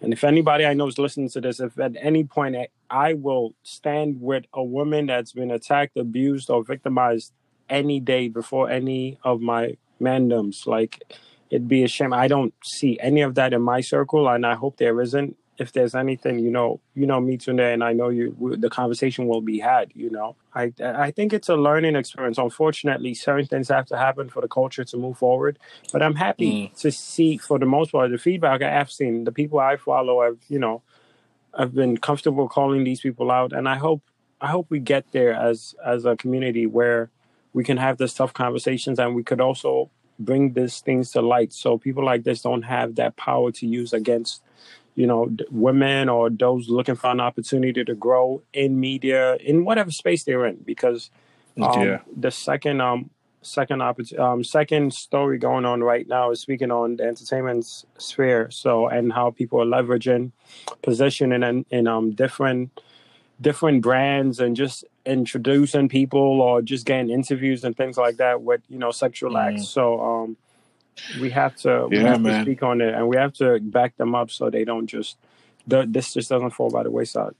And 0.00 0.12
if 0.12 0.24
anybody 0.24 0.66
I 0.66 0.74
know 0.74 0.88
is 0.88 0.98
listening 0.98 1.28
to 1.30 1.40
this, 1.40 1.60
if 1.60 1.78
at 1.78 1.96
any 2.00 2.24
point 2.24 2.56
I- 2.56 2.68
I 2.90 3.14
will 3.14 3.54
stand 3.62 4.20
with 4.20 4.44
a 4.52 4.62
woman 4.62 5.06
that's 5.06 5.32
been 5.32 5.50
attacked, 5.50 5.96
abused, 5.96 6.50
or 6.50 6.62
victimized 6.62 7.32
any 7.68 8.00
day 8.00 8.28
before 8.28 8.70
any 8.70 9.18
of 9.24 9.40
my 9.40 9.76
mandoms, 10.00 10.66
like 10.66 11.02
it'd 11.50 11.68
be 11.68 11.82
a 11.82 11.88
shame. 11.88 12.12
I 12.12 12.28
don't 12.28 12.54
see 12.62 12.98
any 13.00 13.22
of 13.22 13.34
that 13.36 13.52
in 13.52 13.62
my 13.62 13.80
circle, 13.80 14.28
and 14.28 14.46
I 14.46 14.54
hope 14.54 14.76
there 14.76 15.00
isn't. 15.00 15.36
If 15.58 15.72
there's 15.72 15.94
anything, 15.94 16.38
you 16.38 16.50
know, 16.50 16.80
you 16.94 17.06
know 17.06 17.20
me 17.20 17.36
today, 17.36 17.72
and 17.72 17.82
I 17.82 17.92
know 17.92 18.08
you, 18.10 18.56
the 18.58 18.68
conversation 18.70 19.26
will 19.26 19.40
be 19.40 19.58
had. 19.58 19.92
You 19.94 20.10
know, 20.10 20.36
I 20.54 20.72
I 20.82 21.10
think 21.10 21.32
it's 21.32 21.48
a 21.48 21.56
learning 21.56 21.96
experience. 21.96 22.38
Unfortunately, 22.38 23.14
certain 23.14 23.46
things 23.46 23.68
have 23.68 23.86
to 23.86 23.96
happen 23.96 24.28
for 24.28 24.40
the 24.42 24.48
culture 24.48 24.84
to 24.84 24.96
move 24.96 25.18
forward. 25.18 25.58
But 25.92 26.02
I'm 26.02 26.16
happy 26.16 26.52
mm. 26.52 26.80
to 26.80 26.90
see, 26.92 27.38
for 27.38 27.58
the 27.58 27.66
most 27.66 27.92
part, 27.92 28.10
the 28.10 28.18
feedback 28.18 28.62
I've 28.62 28.90
seen, 28.90 29.24
the 29.24 29.32
people 29.32 29.58
I 29.58 29.76
follow 29.76 30.22
have, 30.22 30.38
you 30.48 30.58
know, 30.58 30.82
I've 31.54 31.74
been 31.74 31.96
comfortable 31.96 32.48
calling 32.48 32.84
these 32.84 33.00
people 33.00 33.30
out, 33.30 33.52
and 33.52 33.68
I 33.68 33.76
hope 33.76 34.02
I 34.40 34.48
hope 34.48 34.66
we 34.68 34.78
get 34.78 35.12
there 35.12 35.32
as 35.32 35.74
as 35.84 36.04
a 36.04 36.16
community 36.16 36.66
where 36.66 37.10
we 37.52 37.64
can 37.64 37.78
have 37.78 37.96
this 37.96 38.12
tough 38.12 38.34
conversations, 38.34 38.98
and 38.98 39.14
we 39.14 39.24
could 39.24 39.40
also 39.40 39.90
bring 40.18 40.54
these 40.54 40.80
things 40.80 41.10
to 41.12 41.20
light, 41.20 41.52
so 41.52 41.78
people 41.78 42.04
like 42.04 42.24
this 42.24 42.42
don't 42.42 42.62
have 42.62 42.94
that 42.96 43.16
power 43.16 43.52
to 43.52 43.66
use 43.66 43.92
against 43.92 44.42
you 44.96 45.06
know 45.06 45.30
women 45.50 46.08
or 46.08 46.28
those 46.30 46.68
looking 46.68 46.96
for 46.96 47.10
an 47.10 47.20
opportunity 47.20 47.84
to 47.84 47.94
grow 47.94 48.42
in 48.52 48.80
media 48.80 49.36
in 49.36 49.64
whatever 49.64 49.90
space 49.90 50.24
they're 50.24 50.46
in, 50.46 50.56
because 50.64 51.10
um, 51.60 51.82
Yeah. 51.82 52.00
the 52.16 52.30
second 52.30 52.80
um 52.80 53.10
second 53.42 53.78
oppor- 53.80 54.18
um 54.18 54.42
second 54.42 54.92
story 54.92 55.38
going 55.38 55.64
on 55.64 55.80
right 55.84 56.08
now 56.08 56.32
is 56.32 56.40
speaking 56.40 56.72
on 56.72 56.96
the 56.96 57.04
entertainment 57.04 57.64
sphere 57.98 58.50
so 58.50 58.88
and 58.88 59.12
how 59.12 59.30
people 59.30 59.60
are 59.62 59.66
leveraging 59.66 60.32
position 60.82 61.32
in 61.32 61.64
in, 61.70 61.86
um 61.86 62.10
different 62.10 62.70
different 63.40 63.82
brands 63.82 64.40
and 64.40 64.56
just 64.56 64.84
introducing 65.04 65.88
people 65.88 66.40
or 66.40 66.60
just 66.62 66.86
getting 66.86 67.10
interviews 67.10 67.62
and 67.64 67.76
things 67.76 67.96
like 67.98 68.16
that 68.16 68.42
with 68.42 68.62
you 68.68 68.78
know 68.78 68.90
sexual 68.90 69.32
Mm. 69.32 69.46
acts 69.48 69.68
so 69.68 70.00
um 70.00 70.36
we 71.14 71.30
have 71.30 71.54
to 71.56 71.88
we 71.88 72.04
Yeah, 72.04 72.04
have 72.04 72.22
to 72.24 72.32
man. 72.32 72.42
speak 72.42 72.62
on 72.62 72.80
it 72.80 72.94
and 72.94 73.08
we 73.08 73.16
have 73.16 73.32
to 73.34 73.60
back 73.60 73.96
them 73.96 74.14
up 74.14 74.30
so 74.30 74.50
they 74.50 74.64
don't 74.64 74.86
just 74.86 75.16
this 75.66 76.14
just 76.14 76.28
doesn't 76.28 76.50
fall 76.50 76.70
by 76.70 76.82
the 76.82 76.90
wayside 76.90 77.34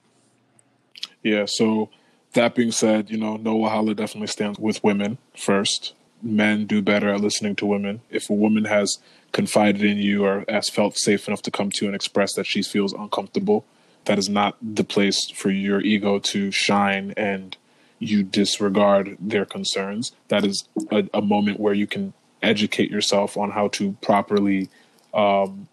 Yeah. 1.23 1.45
So 1.47 1.91
that 2.35 2.55
being 2.55 2.73
said, 2.73 3.11
you 3.11 3.19
know, 3.19 3.37
Noah 3.37 3.71
Holla 3.71 3.95
definitely 3.95 4.29
stands 4.29 4.59
with 4.59 4.83
women 4.85 5.19
first. 5.37 5.95
Men 6.23 6.67
do 6.67 6.81
better 6.83 7.11
at 7.13 7.21
listening 7.21 7.57
to 7.57 7.67
women. 7.67 8.01
If 8.11 8.31
a 8.31 8.35
woman 8.35 8.65
has 8.65 8.99
confided 9.33 9.83
in 9.83 9.99
you 9.99 10.25
or 10.25 10.45
has 10.49 10.69
felt 10.69 10.97
safe 10.97 11.29
enough 11.29 11.43
to 11.43 11.51
come 11.51 11.71
to 11.71 11.85
you 11.85 11.89
and 11.89 11.95
express 11.95 12.35
that 12.35 12.47
she 12.47 12.63
feels 12.63 12.93
uncomfortable, 12.93 13.65
that 14.07 14.19
is 14.19 14.29
not 14.29 14.57
the 14.63 14.85
place 14.85 15.31
for 15.31 15.51
your 15.51 15.81
ego 15.81 16.19
to 16.21 16.51
shine 16.51 17.13
and 17.17 17.57
you 17.99 18.23
disregard 18.23 19.17
their 19.21 19.45
concerns. 19.45 20.13
That 20.29 20.45
is 20.45 20.69
a, 20.91 21.09
a 21.13 21.23
moment 21.23 21.61
where 21.61 21.75
you 21.75 21.87
can 21.87 22.13
educate 22.43 22.91
yourself 22.91 23.37
on 23.37 23.51
how 23.51 23.69
to 23.69 23.93
properly 24.03 24.69
um, 25.15 25.69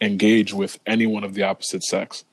engage 0.00 0.52
with 0.52 0.78
anyone 0.86 1.24
of 1.24 1.34
the 1.34 1.42
opposite 1.42 1.82
sex. 1.82 2.24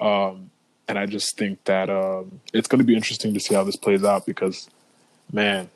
Um, 0.00 0.50
and 0.86 0.98
I 0.98 1.06
just 1.06 1.36
think 1.36 1.62
that 1.64 1.90
um, 1.90 2.40
it's 2.52 2.66
going 2.66 2.78
to 2.78 2.84
be 2.84 2.94
interesting 2.94 3.34
to 3.34 3.40
see 3.40 3.54
how 3.54 3.64
this 3.64 3.76
plays 3.76 4.04
out 4.04 4.26
because, 4.26 4.68
man, 5.32 5.68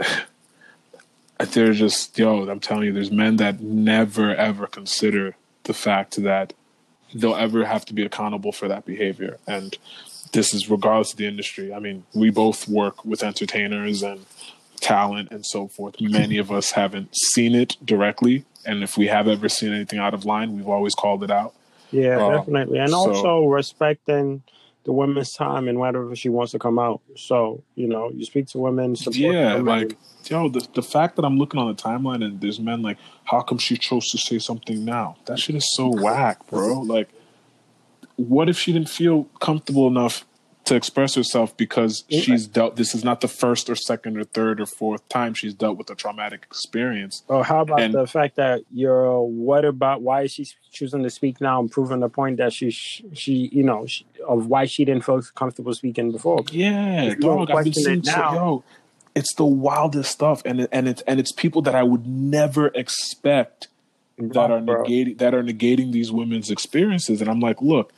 they're 1.52 1.72
just 1.72 2.18
yo. 2.18 2.48
I'm 2.48 2.60
telling 2.60 2.84
you, 2.84 2.92
there's 2.92 3.12
men 3.12 3.36
that 3.36 3.60
never 3.60 4.34
ever 4.34 4.66
consider 4.66 5.36
the 5.64 5.72
fact 5.72 6.20
that 6.22 6.52
they'll 7.14 7.36
ever 7.36 7.64
have 7.64 7.84
to 7.86 7.94
be 7.94 8.04
accountable 8.04 8.52
for 8.52 8.68
that 8.68 8.84
behavior, 8.84 9.38
and 9.46 9.78
this 10.32 10.52
is 10.52 10.68
regardless 10.68 11.12
of 11.12 11.18
the 11.18 11.26
industry. 11.26 11.72
I 11.72 11.78
mean, 11.78 12.04
we 12.12 12.30
both 12.30 12.68
work 12.68 13.04
with 13.04 13.22
entertainers 13.22 14.02
and 14.02 14.26
talent 14.80 15.28
and 15.30 15.44
so 15.44 15.68
forth. 15.68 16.00
Many 16.00 16.38
of 16.38 16.50
us 16.50 16.72
haven't 16.72 17.14
seen 17.16 17.54
it 17.54 17.76
directly, 17.84 18.44
and 18.66 18.82
if 18.82 18.96
we 18.96 19.06
have 19.08 19.28
ever 19.28 19.48
seen 19.48 19.72
anything 19.72 19.98
out 19.98 20.14
of 20.14 20.24
line, 20.24 20.56
we've 20.56 20.68
always 20.68 20.94
called 20.94 21.22
it 21.22 21.30
out. 21.30 21.54
Yeah, 21.92 22.24
Um, 22.24 22.32
definitely. 22.32 22.78
And 22.78 22.90
so- 22.90 22.96
also 22.96 23.44
respecting 23.46 24.42
the 24.84 24.92
women's 24.92 25.32
time 25.34 25.68
and 25.68 25.78
whenever 25.78 26.16
she 26.16 26.30
wants 26.30 26.52
to 26.52 26.58
come 26.58 26.78
out. 26.78 27.02
So, 27.14 27.62
you 27.74 27.86
know, 27.86 28.10
you 28.10 28.24
speak 28.24 28.46
to 28.48 28.58
women, 28.58 28.96
support 28.96 29.16
yeah, 29.16 29.56
women. 29.56 29.66
like 29.66 29.98
yo, 30.26 30.48
the 30.48 30.66
the 30.74 30.82
fact 30.82 31.16
that 31.16 31.24
I'm 31.24 31.36
looking 31.38 31.60
on 31.60 31.68
the 31.68 31.74
timeline 31.74 32.24
and 32.24 32.40
there's 32.40 32.58
men 32.58 32.80
like, 32.80 32.96
how 33.24 33.42
come 33.42 33.58
she 33.58 33.76
chose 33.76 34.08
to 34.10 34.18
say 34.18 34.38
something 34.38 34.82
now? 34.84 35.16
That 35.26 35.38
shit 35.38 35.54
is 35.56 35.68
so 35.76 35.88
whack, 35.88 36.46
bro. 36.48 36.80
Like, 36.80 37.08
what 38.16 38.48
if 38.48 38.58
she 38.58 38.72
didn't 38.72 38.88
feel 38.88 39.24
comfortable 39.40 39.86
enough 39.86 40.24
to 40.66 40.76
express 40.76 41.14
herself 41.16 41.56
because 41.56 42.04
Yeah. 42.08 42.20
she's 42.20 42.46
dealt? 42.46 42.76
This 42.76 42.94
is 42.94 43.02
not 43.02 43.20
the 43.22 43.28
first 43.28 43.68
or 43.68 43.74
second 43.74 44.16
or 44.18 44.24
third 44.24 44.60
or 44.60 44.66
fourth 44.66 45.08
time 45.08 45.34
she's 45.34 45.54
dealt 45.54 45.76
with 45.78 45.90
a 45.90 45.94
traumatic 45.94 46.42
experience. 46.48 47.22
or 47.28 47.44
how 47.44 47.62
about 47.62 47.80
and- 47.80 47.94
the 47.94 48.06
fact 48.06 48.36
that 48.36 48.62
you're 48.72 49.20
what 49.22 49.64
about 49.64 50.02
why 50.02 50.22
is 50.22 50.32
she 50.32 50.46
choosing 50.70 51.02
to 51.02 51.10
speak 51.10 51.40
now 51.40 51.58
and 51.60 51.70
proving 51.70 52.00
the 52.00 52.08
point 52.08 52.36
that 52.36 52.52
she 52.52 52.70
she 52.70 53.48
you 53.52 53.62
know 53.64 53.86
she, 53.86 54.04
of 54.28 54.46
why 54.46 54.64
she 54.66 54.84
didn't 54.84 55.04
feel 55.04 55.20
comfortable 55.34 55.74
speaking 55.74 56.12
before. 56.12 56.44
Yeah, 56.52 57.14
don't 57.18 57.46
dog. 57.48 57.50
I've 57.50 57.64
been 57.64 57.72
seeing 57.74 57.98
it 58.00 58.06
so, 58.06 58.12
now- 58.20 58.34
yo. 58.34 58.64
It's 59.12 59.34
the 59.34 59.44
wildest 59.44 60.12
stuff, 60.12 60.40
and 60.44 60.68
and 60.70 60.86
it's 60.86 61.02
and 61.02 61.18
it's 61.18 61.32
people 61.32 61.62
that 61.62 61.74
I 61.74 61.82
would 61.82 62.06
never 62.06 62.68
expect 62.68 63.66
that 64.18 64.50
are 64.52 64.60
Bro. 64.60 64.84
negating 64.84 65.18
that 65.18 65.34
are 65.34 65.42
negating 65.42 65.90
these 65.92 66.12
women's 66.12 66.50
experiences 66.50 67.22
and 67.22 67.30
i'm 67.30 67.40
like 67.40 67.62
look 67.62 67.90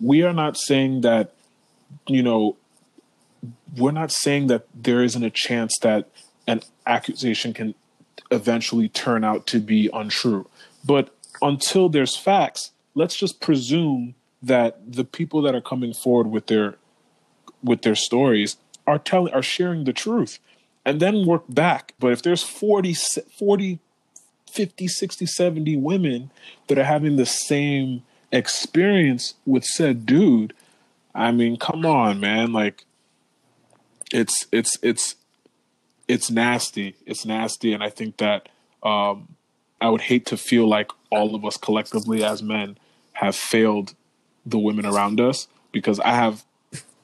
we 0.00 0.24
are 0.24 0.32
not 0.32 0.56
saying 0.56 1.02
that 1.02 1.32
you 2.06 2.22
know 2.22 2.56
we're 3.76 3.92
not 3.92 4.10
saying 4.10 4.48
that 4.48 4.66
there 4.74 5.02
isn't 5.02 5.22
a 5.22 5.30
chance 5.30 5.72
that 5.82 6.08
an 6.46 6.60
accusation 6.86 7.52
can 7.52 7.74
eventually 8.30 8.88
turn 8.88 9.24
out 9.24 9.46
to 9.46 9.60
be 9.60 9.88
untrue 9.92 10.46
but 10.84 11.14
until 11.42 11.88
there's 11.88 12.16
facts 12.16 12.72
let's 12.94 13.16
just 13.16 13.40
presume 13.40 14.14
that 14.42 14.92
the 14.92 15.04
people 15.04 15.42
that 15.42 15.54
are 15.54 15.60
coming 15.60 15.92
forward 15.92 16.28
with 16.28 16.46
their 16.46 16.76
with 17.62 17.82
their 17.82 17.94
stories 17.94 18.56
are 18.86 18.98
telling 18.98 19.32
are 19.32 19.42
sharing 19.42 19.84
the 19.84 19.92
truth 19.92 20.38
and 20.84 21.00
then 21.00 21.26
work 21.26 21.44
back 21.48 21.94
but 21.98 22.12
if 22.12 22.22
there's 22.22 22.42
40 22.42 22.94
40 23.38 23.78
50, 24.50 24.88
60, 24.88 25.26
70 25.26 25.76
women 25.76 26.30
that 26.66 26.78
are 26.78 26.84
having 26.84 27.16
the 27.16 27.26
same 27.26 28.02
experience 28.32 29.34
with 29.46 29.64
said 29.64 30.06
dude. 30.06 30.52
I 31.18 31.32
mean, 31.32 31.56
come 31.56 31.84
on, 31.84 32.20
man. 32.20 32.52
Like 32.52 32.84
it's 34.12 34.46
it's 34.52 34.78
it's 34.82 35.16
it's 36.06 36.30
nasty. 36.30 36.94
It's 37.06 37.26
nasty 37.26 37.72
and 37.72 37.82
I 37.82 37.90
think 37.90 38.18
that 38.18 38.48
um 38.82 39.34
I 39.80 39.90
would 39.90 40.02
hate 40.02 40.26
to 40.26 40.36
feel 40.36 40.68
like 40.68 40.90
all 41.10 41.34
of 41.34 41.44
us 41.44 41.56
collectively 41.56 42.24
as 42.24 42.42
men 42.42 42.78
have 43.14 43.34
failed 43.34 43.94
the 44.46 44.58
women 44.58 44.86
around 44.86 45.20
us 45.20 45.48
because 45.72 46.00
I 46.00 46.10
have 46.10 46.44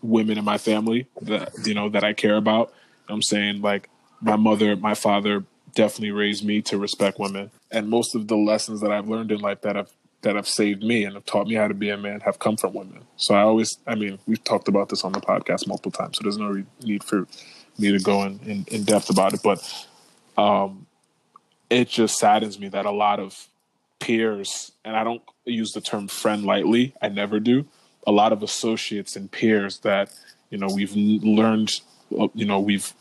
women 0.00 0.38
in 0.38 0.44
my 0.44 0.58
family 0.58 1.08
that 1.22 1.52
you 1.64 1.74
know 1.74 1.88
that 1.88 2.04
I 2.04 2.12
care 2.12 2.36
about. 2.36 2.72
I'm 3.08 3.22
saying 3.22 3.62
like 3.62 3.90
my 4.20 4.36
mother, 4.36 4.76
my 4.76 4.94
father 4.94 5.44
definitely 5.74 6.12
raised 6.12 6.44
me 6.44 6.62
to 6.62 6.78
respect 6.78 7.18
women, 7.18 7.50
and 7.70 7.88
most 7.88 8.14
of 8.14 8.28
the 8.28 8.36
lessons 8.36 8.80
that 8.80 8.92
I've 8.92 9.08
learned 9.08 9.32
in 9.32 9.40
life 9.40 9.62
that 9.62 9.74
have 9.74 9.90
that 10.24 10.36
have 10.36 10.48
saved 10.48 10.82
me 10.82 11.04
and 11.04 11.14
have 11.14 11.24
taught 11.24 11.46
me 11.46 11.54
how 11.54 11.68
to 11.68 11.74
be 11.74 11.90
a 11.90 11.96
man 11.96 12.20
have 12.20 12.38
come 12.38 12.56
from 12.56 12.74
women. 12.74 13.02
So 13.16 13.34
I 13.34 13.42
always, 13.42 13.78
I 13.86 13.94
mean, 13.94 14.18
we've 14.26 14.42
talked 14.42 14.68
about 14.68 14.88
this 14.88 15.04
on 15.04 15.12
the 15.12 15.20
podcast 15.20 15.68
multiple 15.68 15.92
times, 15.92 16.16
so 16.16 16.22
there's 16.22 16.38
no 16.38 16.48
re- 16.48 16.64
need 16.82 17.04
for 17.04 17.26
me 17.78 17.92
to 17.92 17.98
go 17.98 18.24
in, 18.24 18.40
in, 18.40 18.64
in 18.68 18.84
depth 18.84 19.10
about 19.10 19.34
it. 19.34 19.40
But 19.42 19.86
um, 20.36 20.86
it 21.70 21.88
just 21.88 22.18
saddens 22.18 22.58
me 22.58 22.68
that 22.68 22.86
a 22.86 22.90
lot 22.90 23.20
of 23.20 23.48
peers, 24.00 24.72
and 24.84 24.96
I 24.96 25.04
don't 25.04 25.22
use 25.44 25.72
the 25.72 25.80
term 25.80 26.08
friend 26.08 26.44
lightly, 26.44 26.94
I 27.00 27.08
never 27.08 27.38
do, 27.38 27.66
a 28.06 28.12
lot 28.12 28.32
of 28.32 28.42
associates 28.42 29.16
and 29.16 29.30
peers 29.30 29.78
that, 29.80 30.10
you 30.50 30.58
know, 30.58 30.68
we've 30.74 30.94
learned, 30.94 31.70
uh, 32.18 32.28
you 32.34 32.46
know, 32.46 32.60
we've 32.60 32.92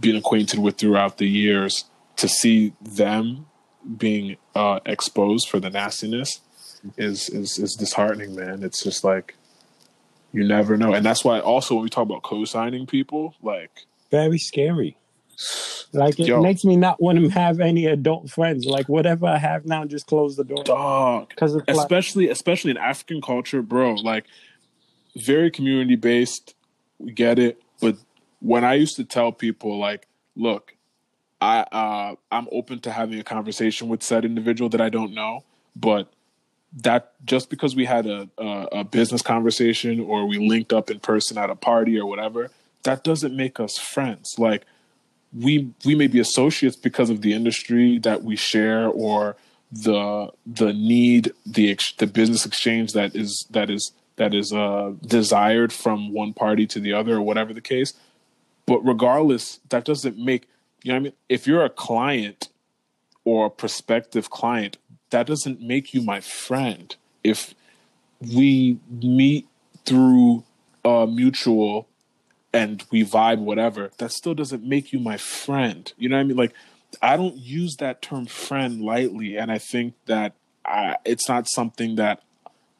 been 0.00 0.16
acquainted 0.16 0.58
with 0.58 0.78
throughout 0.78 1.18
the 1.18 1.28
years 1.28 1.84
to 2.16 2.28
see 2.28 2.72
them 2.80 3.46
being 3.96 4.36
uh, 4.54 4.80
exposed 4.86 5.48
for 5.48 5.58
the 5.58 5.70
nastiness 5.70 6.40
is, 6.96 7.28
is 7.28 7.58
is 7.58 7.74
disheartening, 7.74 8.34
man. 8.34 8.62
It's 8.62 8.82
just 8.82 9.04
like 9.04 9.34
you 10.32 10.44
never 10.44 10.76
know, 10.76 10.94
and 10.94 11.04
that's 11.04 11.24
why 11.24 11.40
also 11.40 11.74
when 11.74 11.84
we 11.84 11.90
talk 11.90 12.04
about 12.04 12.22
co-signing 12.22 12.86
people, 12.86 13.34
like 13.42 13.70
Very 14.10 14.38
scary. 14.38 14.96
Like 15.92 16.18
it 16.18 16.28
Yo. 16.28 16.40
makes 16.40 16.64
me 16.64 16.76
not 16.76 17.02
want 17.02 17.18
to 17.18 17.28
have 17.28 17.60
any 17.60 17.86
adult 17.86 18.30
friends. 18.30 18.64
Like 18.64 18.88
whatever 18.88 19.26
I 19.26 19.38
have 19.38 19.66
now, 19.66 19.84
just 19.84 20.06
close 20.06 20.36
the 20.36 20.44
door. 20.44 20.64
dog, 20.64 21.28
Because 21.28 21.54
it's 21.54 21.68
like, 21.68 21.84
especially 21.84 22.28
especially 22.28 22.70
in 22.70 22.78
African 22.78 23.20
culture, 23.20 23.60
bro. 23.60 23.94
Like 23.94 24.24
very 25.16 25.50
community 25.50 25.96
based. 25.96 26.54
We 26.98 27.12
get 27.12 27.38
it, 27.38 27.60
but 27.80 27.96
when 28.40 28.64
I 28.64 28.74
used 28.74 28.96
to 28.96 29.04
tell 29.04 29.32
people 29.32 29.78
like, 29.78 30.06
look, 30.36 30.74
I 31.40 31.60
uh, 31.72 32.14
I'm 32.30 32.48
open 32.52 32.80
to 32.80 32.92
having 32.92 33.18
a 33.18 33.24
conversation 33.24 33.88
with 33.88 34.02
said 34.02 34.24
individual 34.24 34.70
that 34.70 34.80
I 34.80 34.88
don't 34.88 35.12
know, 35.12 35.44
but 35.76 36.12
that 36.74 37.12
just 37.24 37.50
because 37.50 37.76
we 37.76 37.84
had 37.84 38.06
a, 38.06 38.28
a 38.38 38.68
a 38.72 38.84
business 38.84 39.22
conversation 39.22 40.00
or 40.00 40.26
we 40.26 40.38
linked 40.38 40.72
up 40.72 40.90
in 40.90 41.00
person 41.00 41.36
at 41.38 41.50
a 41.50 41.54
party 41.54 41.98
or 41.98 42.06
whatever, 42.06 42.50
that 42.84 43.04
doesn't 43.04 43.36
make 43.36 43.60
us 43.60 43.78
friends. 43.78 44.34
Like 44.38 44.64
we 45.38 45.72
we 45.84 45.94
may 45.94 46.06
be 46.06 46.20
associates 46.20 46.76
because 46.76 47.10
of 47.10 47.22
the 47.22 47.32
industry 47.32 47.98
that 47.98 48.22
we 48.22 48.36
share 48.36 48.88
or 48.88 49.36
the 49.70 50.28
the 50.46 50.72
need 50.72 51.32
the 51.46 51.78
the 51.98 52.06
business 52.06 52.44
exchange 52.44 52.92
that 52.92 53.16
is 53.16 53.46
that 53.50 53.70
is 53.70 53.92
that 54.16 54.34
is 54.34 54.52
uh 54.52 54.92
desired 55.06 55.72
from 55.72 56.12
one 56.12 56.34
party 56.34 56.66
to 56.66 56.78
the 56.78 56.92
other 56.92 57.16
or 57.16 57.22
whatever 57.22 57.54
the 57.54 57.60
case 57.62 57.94
but 58.66 58.78
regardless 58.80 59.60
that 59.70 59.84
doesn't 59.84 60.18
make 60.18 60.46
you 60.82 60.92
know 60.92 60.96
what 60.96 61.00
i 61.00 61.04
mean 61.04 61.12
if 61.30 61.46
you're 61.46 61.64
a 61.64 61.70
client 61.70 62.50
or 63.24 63.46
a 63.46 63.50
prospective 63.50 64.28
client 64.28 64.76
that 65.12 65.26
doesn't 65.26 65.60
make 65.60 65.94
you 65.94 66.02
my 66.02 66.20
friend. 66.20 66.96
If 67.22 67.54
we 68.20 68.78
meet 68.90 69.46
through 69.84 70.44
a 70.84 71.06
mutual 71.06 71.88
and 72.52 72.84
we 72.90 73.04
vibe 73.04 73.38
whatever 73.38 73.90
that 73.98 74.12
still 74.12 74.34
doesn't 74.34 74.64
make 74.64 74.92
you 74.92 74.98
my 74.98 75.16
friend. 75.16 75.92
You 75.96 76.08
know 76.08 76.16
what 76.16 76.20
i 76.20 76.24
mean? 76.24 76.36
Like 76.36 76.54
i 77.00 77.16
don't 77.16 77.36
use 77.36 77.76
that 77.76 78.02
term 78.02 78.26
friend 78.26 78.82
lightly 78.82 79.36
and 79.38 79.50
i 79.50 79.56
think 79.56 79.94
that 80.04 80.34
I, 80.62 80.96
it's 81.06 81.26
not 81.26 81.48
something 81.48 81.96
that 81.96 82.22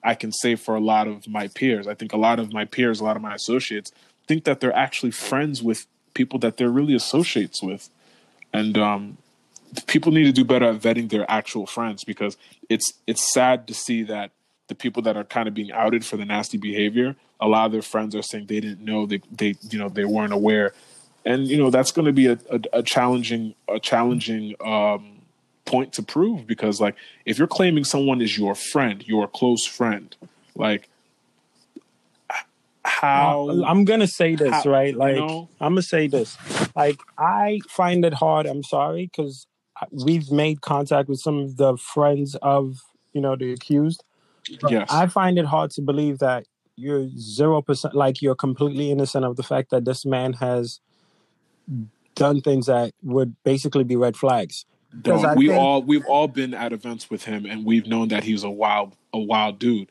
i 0.05 0.15
can 0.15 0.33
say 0.33 0.55
for 0.55 0.75
a 0.75 0.81
lot 0.81 1.09
of 1.09 1.27
my 1.27 1.49
peers. 1.49 1.87
I 1.87 1.95
think 1.95 2.13
a 2.13 2.19
lot 2.19 2.39
of 2.39 2.53
my 2.53 2.65
peers 2.65 3.01
a 3.01 3.05
lot 3.05 3.17
of 3.17 3.23
my 3.23 3.35
associates 3.35 3.91
think 4.27 4.45
that 4.45 4.61
they're 4.61 4.77
actually 4.77 5.13
friends 5.13 5.63
with 5.63 5.87
people 6.15 6.39
that 6.41 6.57
they're 6.57 6.71
really 6.71 6.95
associates 6.95 7.63
with. 7.63 7.89
And 8.53 8.77
um 8.77 9.19
people 9.87 10.13
need 10.13 10.25
to 10.25 10.33
do 10.33 10.45
better 10.45 10.67
at 10.67 10.81
vetting 10.81 11.09
their 11.11 11.31
actual 11.31 11.67
friends 11.67 12.05
because 12.05 12.37
it's 12.69 12.93
it's 13.07 13.33
sad 13.33 13.67
to 13.69 13.75
see 13.75 14.03
that 14.05 14.31
the 14.69 14.75
people 14.75 15.03
that 15.03 15.17
are 15.17 15.25
kind 15.25 15.49
of 15.49 15.55
being 15.55 15.73
outed 15.73 16.05
for 16.05 16.17
the 16.17 16.25
nasty 16.25 16.59
behavior 16.59 17.17
a 17.41 17.49
lot 17.49 17.67
of 17.67 17.73
their 17.73 17.83
friends 17.83 18.15
are 18.15 18.23
saying 18.23 18.47
they 18.47 18.61
didn't 18.61 18.85
know 18.85 19.07
they 19.07 19.21
they 19.31 19.55
you 19.71 19.79
know 19.79 19.89
they 19.89 20.05
weren't 20.05 20.33
aware 20.33 20.73
and 21.25 21.47
you 21.49 21.57
know 21.57 21.71
that's 21.71 21.93
going 21.93 22.07
to 22.07 22.13
be 22.13 22.27
a, 22.27 22.39
a, 22.51 22.61
a 22.75 22.83
challenging 22.83 23.55
a 23.69 23.79
challenging 23.81 24.55
um 24.65 25.19
point 25.65 25.93
to 25.93 26.03
prove 26.03 26.47
because 26.47 26.81
like 26.81 26.95
if 27.25 27.39
you're 27.39 27.47
claiming 27.49 27.85
someone 27.85 28.21
is 28.21 28.37
your 28.37 28.55
friend 28.55 29.07
your 29.07 29.27
close 29.29 29.65
friend 29.67 30.17
like 30.55 30.89
how 32.85 33.49
I'm 33.65 33.85
gonna 33.85 34.07
say 34.09 34.35
this 34.35 34.51
how- 34.51 34.71
right. 34.71 34.93
you 34.93 34.99
Like 34.99 35.17
know? 35.17 35.49
I'm 35.61 35.73
gonna 35.75 35.83
say 35.83 36.09
this. 36.09 36.37
Like 36.75 36.99
I 37.17 37.61
find 37.69 38.05
it 38.05 38.13
hard. 38.15 38.47
I'm 38.47 38.65
sorry 38.65 39.07
because 39.07 39.47
we've 39.91 40.31
made 40.31 40.61
contact 40.61 41.09
with 41.09 41.21
some 41.21 41.39
of 41.39 41.57
the 41.57 41.77
friends 41.77 42.37
of 42.43 42.79
you 43.13 43.21
know 43.21 43.37
the 43.37 43.53
accused. 43.53 44.05
yes 44.69 44.89
I 44.91 45.07
find 45.07 45.39
it 45.39 45.45
hard 45.47 45.71
to 45.73 45.83
believe 45.83 46.19
that 46.21 46.47
you're 46.77 47.09
zero 47.19 47.61
percent 47.63 47.95
like 47.95 48.23
you're 48.23 48.35
completely 48.35 48.91
innocent 48.91 49.25
of 49.25 49.37
the 49.37 49.43
fact 49.43 49.71
that 49.71 49.85
this 49.85 50.05
man 50.07 50.33
has 50.35 50.81
done 52.15 52.41
things 52.41 52.67
that 52.67 52.93
would 53.03 53.35
basically 53.45 53.85
be 53.85 53.97
red 53.97 54.17
flags. 54.17 54.65
Because 54.95 55.23
Dog, 55.23 55.39
we 55.39 55.49
think- 55.49 55.59
all 55.59 55.83
we've 55.83 56.05
all 56.07 56.29
been 56.29 56.53
at 56.55 56.73
events 56.73 57.09
with 57.11 57.25
him 57.25 57.47
and 57.47 57.65
we've 57.65 57.87
known 57.87 58.09
that 58.09 58.25
he's 58.25 58.45
a 58.45 58.51
wild 58.51 58.97
a 59.15 59.19
wild 59.19 59.59
dude 59.59 59.89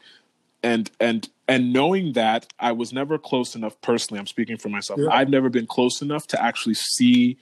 and 0.63 0.91
and 0.99 1.27
and 1.47 1.73
knowing 1.73 2.13
that 2.13 2.45
i 2.60 2.71
was 2.71 2.93
never 2.93 3.17
close 3.17 3.56
enough 3.56 3.80
personally 3.82 4.19
i'm 4.19 4.27
speaking 4.27 4.58
for 4.58 4.69
myself 4.69 4.99
Yeah. 4.99 5.10
i've 5.12 5.30
never 5.30 5.49
been 5.49 5.65
close 5.65 6.01
enough 6.04 6.27
to 6.27 6.41
actually 6.43 6.75
see 6.75 7.38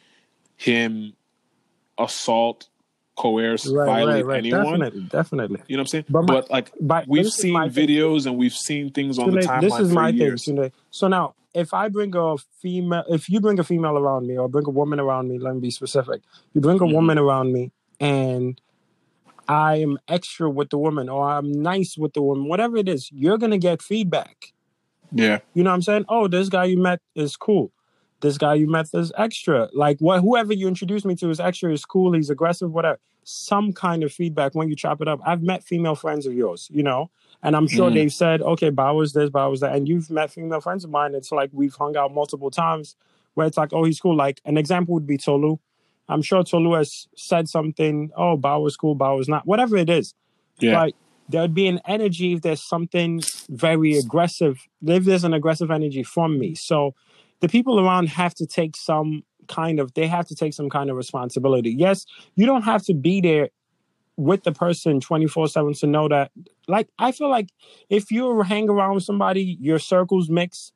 him 0.55 1.13
assault 1.99 2.69
coerce 3.17 3.67
Right, 3.67 3.85
violate 3.85 4.25
right, 4.25 4.25
right. 4.25 4.37
anyone 4.37 4.79
Definitely, 4.79 5.01
definitely. 5.11 5.59
you 5.67 5.75
know 5.75 5.81
what 5.81 5.83
i'm 5.83 5.87
saying 5.87 6.05
But 6.09 6.25
but, 6.25 6.49
like 6.49 6.71
But 6.79 7.07
we've 7.07 7.27
seen 7.27 7.53
my 7.53 7.69
thing. 7.69 7.87
videos 7.87 8.25
and 8.25 8.37
we've 8.37 8.53
seen 8.53 8.91
things 8.91 9.19
on 9.19 9.31
the 9.31 9.41
timeline 9.41 9.61
this 9.61 9.79
is 9.79 9.91
my 9.91 10.09
years 10.09 10.45
thing, 10.45 10.55
Tunde. 10.57 10.71
So 10.89 11.07
now, 11.09 11.35
if 11.53 11.73
I 11.73 11.89
bring 11.89 12.15
a 12.15 12.37
female, 12.61 13.03
if 13.09 13.29
you 13.29 13.41
bring 13.41 13.59
a 13.59 13.63
female 13.63 13.97
around 13.97 14.27
me, 14.27 14.37
or 14.37 14.47
bring 14.47 14.65
a 14.67 14.69
woman 14.69 14.99
around 14.99 15.27
me, 15.27 15.37
let 15.39 15.53
me 15.55 15.59
be 15.61 15.71
specific. 15.71 16.21
You 16.53 16.61
bring 16.61 16.77
a 16.77 16.85
Mhm. 16.85 16.93
woman 16.93 17.17
around 17.17 17.51
me, 17.51 17.71
and 17.99 18.61
I 19.47 19.77
am 19.77 19.97
extra 20.07 20.49
with 20.49 20.69
the 20.69 20.77
woman, 20.77 21.09
or 21.09 21.27
I'm 21.29 21.51
nice 21.51 21.97
with 21.97 22.13
the 22.13 22.21
woman, 22.21 22.47
whatever 22.47 22.77
it 22.77 22.87
is, 22.87 23.09
you're 23.11 23.37
gonna 23.39 23.57
get 23.57 23.81
feedback. 23.81 24.53
yeah 25.11 25.39
You 25.55 25.63
know 25.63 25.71
what 25.71 25.75
I'm 25.75 25.81
saying? 25.81 26.05
Oh, 26.07 26.27
this 26.27 26.49
guy 26.49 26.65
you 26.65 26.77
met 26.77 27.01
is 27.15 27.35
cool. 27.35 27.71
This 28.21 28.37
guy 28.37 28.55
you 28.55 28.67
met 28.67 28.87
is 28.93 29.11
extra. 29.17 29.69
Like 29.73 29.99
what 29.99 30.21
whoever 30.21 30.53
you 30.53 30.67
introduced 30.67 31.05
me 31.05 31.15
to 31.15 31.29
is 31.29 31.39
extra, 31.39 31.71
is 31.71 31.85
cool, 31.85 32.13
he's 32.13 32.29
aggressive, 32.29 32.71
whatever. 32.71 32.99
Some 33.23 33.71
kind 33.73 34.03
of 34.03 34.11
feedback 34.11 34.55
when 34.55 34.69
you 34.69 34.75
chop 34.75 35.01
it 35.01 35.07
up. 35.07 35.19
I've 35.25 35.41
met 35.43 35.63
female 35.63 35.95
friends 35.95 36.25
of 36.25 36.33
yours, 36.33 36.67
you 36.71 36.83
know, 36.83 37.09
and 37.43 37.55
I'm 37.55 37.67
sure 37.67 37.89
Mm. 37.89 37.93
they've 37.93 38.13
said, 38.13 38.41
okay, 38.41 38.69
Bowers 38.71 39.13
this, 39.13 39.29
Bowers 39.29 39.61
that, 39.61 39.75
and 39.75 39.87
you've 39.87 40.09
met 40.09 40.31
female 40.31 40.59
friends 40.61 40.83
of 40.83 40.89
mine. 40.89 41.15
It's 41.15 41.31
like 41.31 41.49
we've 41.53 41.75
hung 41.75 41.95
out 41.95 42.13
multiple 42.13 42.51
times 42.51 42.95
where 43.35 43.47
it's 43.47 43.57
like, 43.57 43.71
oh, 43.71 43.83
he's 43.83 43.99
cool. 43.99 44.15
Like 44.15 44.41
an 44.45 44.57
example 44.57 44.93
would 44.95 45.07
be 45.07 45.17
Tolu. 45.17 45.57
I'm 46.09 46.21
sure 46.23 46.43
Tolu 46.43 46.73
has 46.73 47.07
said 47.15 47.47
something, 47.47 48.11
oh, 48.17 48.35
Bowers 48.35 48.75
cool, 48.75 48.95
Bowers 48.95 49.29
not, 49.29 49.45
whatever 49.45 49.77
it 49.77 49.89
is. 49.89 50.13
yeah 50.59 50.79
Like 50.81 50.95
there'd 51.29 51.53
be 51.53 51.67
an 51.67 51.79
energy 51.87 52.33
if 52.33 52.41
there's 52.41 52.67
something 52.67 53.21
very 53.49 53.95
aggressive, 53.97 54.67
if 54.85 55.05
there's 55.05 55.23
an 55.23 55.33
aggressive 55.35 55.69
energy 55.69 56.01
from 56.03 56.39
me. 56.39 56.55
So 56.55 56.95
the 57.41 57.49
people 57.49 57.79
around 57.79 58.09
have 58.09 58.33
to 58.35 58.45
take 58.45 58.75
some 58.75 59.23
kind 59.47 59.79
of 59.79 59.93
they 59.93 60.07
have 60.07 60.27
to 60.27 60.35
take 60.35 60.53
some 60.53 60.69
kind 60.69 60.89
of 60.89 60.95
responsibility. 60.97 61.71
Yes, 61.71 62.05
you 62.35 62.45
don't 62.45 62.63
have 62.63 62.83
to 62.83 62.93
be 62.93 63.21
there 63.21 63.49
with 64.15 64.43
the 64.43 64.51
person 64.51 64.99
24-7 64.99 65.79
to 65.79 65.87
know 65.87 66.07
that 66.09 66.31
like 66.67 66.89
I 66.99 67.11
feel 67.11 67.29
like 67.29 67.49
if 67.89 68.11
you 68.11 68.41
hang 68.41 68.69
around 68.69 68.95
with 68.95 69.03
somebody, 69.03 69.57
your 69.59 69.79
circles 69.79 70.29
mix, 70.29 70.71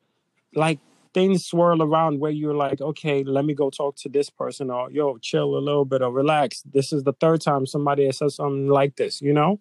like 0.56 0.80
things 1.14 1.46
swirl 1.46 1.84
around 1.84 2.20
where 2.20 2.32
you're 2.32 2.56
like, 2.56 2.82
okay, 2.82 3.24
let 3.24 3.46
me 3.46 3.54
go 3.54 3.70
talk 3.70 3.96
to 3.98 4.10
this 4.10 4.30
person 4.30 4.72
or 4.72 4.90
yo, 4.92 5.18
chill 5.18 5.56
a 5.56 5.60
little 5.60 5.86
bit 5.86 6.02
or 6.02 6.12
relax. 6.12 6.62
This 6.64 6.92
is 6.92 7.04
the 7.04 7.14
third 7.14 7.42
time 7.42 7.66
somebody 7.66 8.06
has 8.06 8.18
said 8.18 8.32
something 8.32 8.68
like 8.68 8.96
this, 8.96 9.22
you 9.22 9.34
know? 9.34 9.60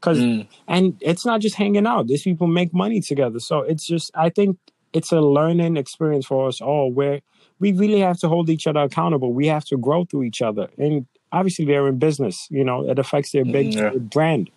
Because 0.00 0.18
Mm. 0.18 0.48
and 0.68 0.98
it's 1.00 1.24
not 1.24 1.40
just 1.40 1.54
hanging 1.56 1.86
out. 1.86 2.08
These 2.08 2.24
people 2.24 2.46
make 2.48 2.74
money 2.74 3.00
together. 3.00 3.38
So 3.38 3.60
it's 3.60 3.86
just 3.86 4.10
I 4.14 4.28
think 4.30 4.58
it's 4.92 5.12
a 5.12 5.20
learning 5.20 5.76
experience 5.76 6.26
for 6.26 6.48
us 6.48 6.60
all 6.60 6.92
where 6.92 7.20
we 7.60 7.72
really 7.72 8.00
have 8.00 8.18
to 8.20 8.28
hold 8.28 8.50
each 8.50 8.66
other 8.66 8.80
accountable. 8.80 9.32
We 9.32 9.46
have 9.46 9.64
to 9.66 9.76
grow 9.76 10.04
through 10.04 10.24
each 10.24 10.42
other. 10.42 10.68
And 10.78 11.06
obviously 11.30 11.64
they're 11.64 11.88
in 11.88 11.98
business, 11.98 12.46
you 12.50 12.64
know, 12.64 12.88
it 12.88 12.98
affects 12.98 13.32
their 13.32 13.44
big 13.44 13.68
Mhm, 13.68 13.76
yeah. 13.76 13.98
brand. 13.98 14.50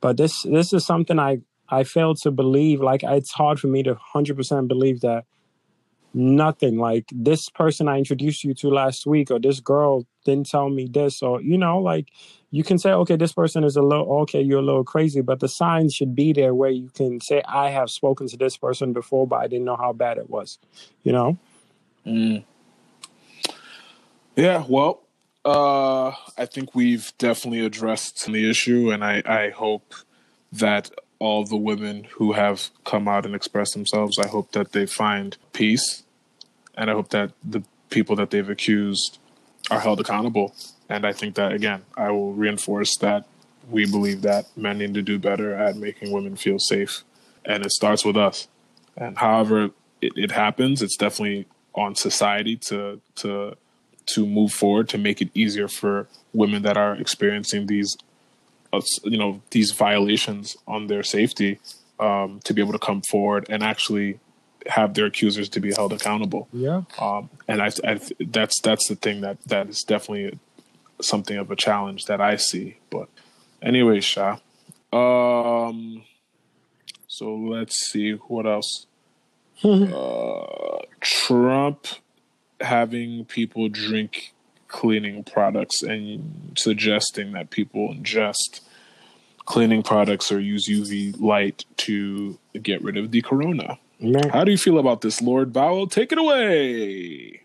But 0.00 0.16
this 0.16 0.42
this 0.42 0.72
is 0.72 0.86
something 0.86 1.18
I 1.18 1.40
I 1.68 1.84
fail 1.84 2.14
to 2.16 2.30
believe. 2.30 2.80
Like 2.80 3.02
it's 3.02 3.32
hard 3.32 3.58
for 3.58 3.66
me 3.66 3.82
to 3.82 3.94
hundred 3.94 4.36
percent 4.36 4.68
believe 4.68 5.00
that 5.00 5.24
nothing. 6.16 6.78
Like 6.78 7.04
this 7.12 7.48
person 7.48 7.88
I 7.88 7.98
introduced 7.98 8.42
you 8.42 8.54
to 8.54 8.70
last 8.70 9.06
week, 9.06 9.30
or 9.30 9.38
this 9.38 9.60
girl 9.60 10.06
didn't 10.24 10.48
tell 10.48 10.68
me 10.70 10.88
this, 10.90 11.22
or 11.22 11.40
you 11.42 11.58
know, 11.58 11.78
like 11.78 12.08
you 12.50 12.64
can 12.64 12.78
say, 12.78 12.90
okay, 12.90 13.16
this 13.16 13.32
person 13.32 13.62
is 13.62 13.76
a 13.76 13.82
little 13.82 14.10
okay, 14.22 14.40
you're 14.40 14.60
a 14.60 14.64
little 14.64 14.84
crazy, 14.84 15.20
but 15.20 15.40
the 15.40 15.48
signs 15.48 15.94
should 15.94 16.16
be 16.16 16.32
there 16.32 16.54
where 16.54 16.70
you 16.70 16.88
can 16.88 17.20
say, 17.20 17.42
I 17.46 17.70
have 17.70 17.90
spoken 17.90 18.26
to 18.28 18.36
this 18.36 18.56
person 18.56 18.92
before, 18.92 19.26
but 19.26 19.36
I 19.36 19.46
didn't 19.46 19.66
know 19.66 19.76
how 19.76 19.92
bad 19.92 20.18
it 20.18 20.30
was. 20.30 20.58
You 21.04 21.12
know? 21.12 21.38
Yeah, 24.34 24.64
well, 24.68 25.02
uh, 25.44 26.12
I 26.36 26.46
think 26.46 26.74
we've 26.74 27.12
definitely 27.18 27.64
addressed 27.64 28.26
the 28.26 28.48
issue, 28.50 28.90
and 28.90 29.04
I, 29.04 29.22
I 29.24 29.50
hope 29.50 29.94
that 30.52 30.90
all 31.18 31.44
the 31.44 31.56
women 31.56 32.04
who 32.04 32.32
have 32.32 32.70
come 32.84 33.08
out 33.08 33.24
and 33.24 33.34
expressed 33.34 33.74
themselves, 33.74 34.18
I 34.18 34.28
hope 34.28 34.52
that 34.52 34.72
they 34.72 34.86
find 34.86 35.36
peace, 35.52 36.04
and 36.76 36.90
I 36.90 36.94
hope 36.94 37.10
that 37.10 37.32
the 37.44 37.62
people 37.90 38.16
that 38.16 38.30
they've 38.30 38.48
accused 38.48 39.18
are 39.70 39.80
held 39.80 40.00
accountable. 40.00 40.54
And 40.88 41.06
I 41.06 41.12
think 41.12 41.34
that 41.36 41.52
again, 41.52 41.82
I 41.96 42.10
will 42.10 42.32
reinforce 42.32 42.96
that 42.98 43.26
we 43.68 43.84
believe 43.84 44.22
that 44.22 44.46
men 44.56 44.78
need 44.78 44.94
to 44.94 45.02
do 45.02 45.18
better 45.18 45.54
at 45.54 45.76
making 45.76 46.12
women 46.12 46.36
feel 46.36 46.58
safe, 46.58 47.02
and 47.44 47.64
it 47.64 47.72
starts 47.72 48.04
with 48.04 48.16
us. 48.16 48.48
And 48.96 49.18
however 49.18 49.70
it, 50.00 50.12
it 50.16 50.30
happens, 50.30 50.82
it's 50.82 50.96
definitely 50.96 51.46
on 51.74 51.94
society 51.94 52.56
to 52.56 53.00
to 53.16 53.56
to 54.06 54.26
move 54.26 54.52
forward 54.52 54.88
to 54.88 54.98
make 54.98 55.20
it 55.20 55.30
easier 55.34 55.68
for 55.68 56.06
women 56.32 56.62
that 56.62 56.76
are 56.76 56.94
experiencing 56.94 57.66
these 57.66 57.96
uh, 58.72 58.80
you 59.04 59.18
know 59.18 59.42
these 59.50 59.72
violations 59.72 60.56
on 60.66 60.86
their 60.86 61.02
safety 61.02 61.58
um, 61.98 62.40
to 62.44 62.54
be 62.54 62.60
able 62.60 62.72
to 62.72 62.78
come 62.78 63.02
forward 63.10 63.46
and 63.48 63.62
actually 63.62 64.20
have 64.68 64.94
their 64.94 65.06
accusers 65.06 65.48
to 65.50 65.60
be 65.60 65.72
held 65.72 65.92
accountable 65.92 66.48
Yeah. 66.52 66.82
um, 67.00 67.30
and 67.48 67.62
I, 67.62 67.70
I 67.84 68.00
that's 68.28 68.60
that's 68.60 68.88
the 68.88 68.96
thing 68.96 69.20
that 69.20 69.38
that 69.46 69.68
is 69.68 69.82
definitely 69.86 70.38
something 71.00 71.36
of 71.36 71.50
a 71.50 71.56
challenge 71.56 72.04
that 72.06 72.20
I 72.20 72.36
see 72.36 72.76
but 72.90 73.08
anyway 73.62 74.00
Sha 74.00 74.38
um 74.92 76.02
so 77.08 77.34
let's 77.34 77.76
see 77.90 78.12
what 78.12 78.46
else 78.46 78.86
uh, 79.64 80.78
Trump 81.00 81.86
having 82.60 83.24
people 83.24 83.68
drink 83.68 84.32
cleaning 84.68 85.22
products 85.24 85.82
and 85.82 86.52
suggesting 86.58 87.32
that 87.32 87.50
people 87.50 87.88
ingest 87.94 88.60
cleaning 89.46 89.82
products 89.82 90.30
or 90.32 90.40
use 90.40 90.68
UV 90.68 91.18
light 91.20 91.64
to 91.78 92.38
get 92.60 92.82
rid 92.82 92.96
of 92.96 93.12
the 93.12 93.22
corona. 93.22 93.78
Man. 93.98 94.28
How 94.28 94.44
do 94.44 94.50
you 94.50 94.58
feel 94.58 94.78
about 94.78 95.00
this, 95.00 95.22
Lord 95.22 95.52
Bowell? 95.54 95.86
Take 95.86 96.12
it 96.12 96.18
away. 96.18 97.40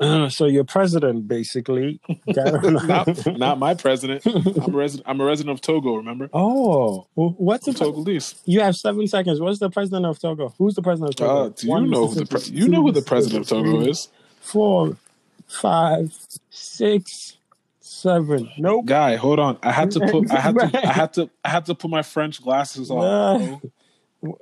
so 0.30 0.44
your 0.46 0.64
president 0.64 1.26
basically 1.26 1.98
not, 2.26 3.26
not 3.38 3.58
my 3.58 3.72
president. 3.74 4.24
I'm 4.26 4.74
a 4.74 4.76
resident. 4.76 5.08
I'm 5.08 5.20
a 5.20 5.24
resident 5.24 5.56
of 5.56 5.62
Togo. 5.62 5.94
Remember, 5.94 6.28
Oh, 6.34 7.06
well, 7.14 7.34
what's 7.38 7.64
the 7.64 7.72
Togolese. 7.72 8.38
You 8.44 8.60
have 8.60 8.76
seven 8.76 9.06
seconds. 9.06 9.40
What's 9.40 9.60
the 9.60 9.70
president 9.70 10.04
of 10.04 10.18
Togo? 10.18 10.54
Who's 10.58 10.74
the 10.74 10.82
president 10.82 11.10
of 11.10 11.16
Togo? 11.16 11.46
Uh, 11.46 11.48
do 11.48 11.66
you 11.66 11.70
One, 11.70 11.88
know 11.88 12.06
who 12.08 12.14
the 12.16 12.26
pre- 12.26 12.40
you 12.52 12.68
know 12.68 12.82
who 12.82 12.92
the 12.92 13.00
president 13.02 13.42
of 13.42 13.48
Togo 13.48 13.80
three, 13.80 13.90
is? 13.90 14.08
Four, 14.40 14.98
five, 15.46 16.14
six, 16.50 17.38
seven. 17.80 18.50
Nope. 18.58 18.84
Guy, 18.84 19.16
hold 19.16 19.38
on. 19.38 19.56
I 19.62 19.72
had 19.72 19.90
to 19.92 20.00
put. 20.00 20.30
I 20.30 20.40
had 20.40 20.58
to. 20.58 20.70
I 20.86 20.92
had 20.92 21.12
to. 21.14 21.30
I 21.42 21.48
had 21.48 21.64
to 21.66 21.74
put 21.74 21.90
my 21.90 22.02
French 22.02 22.42
glasses 22.42 22.90
on. 22.90 23.62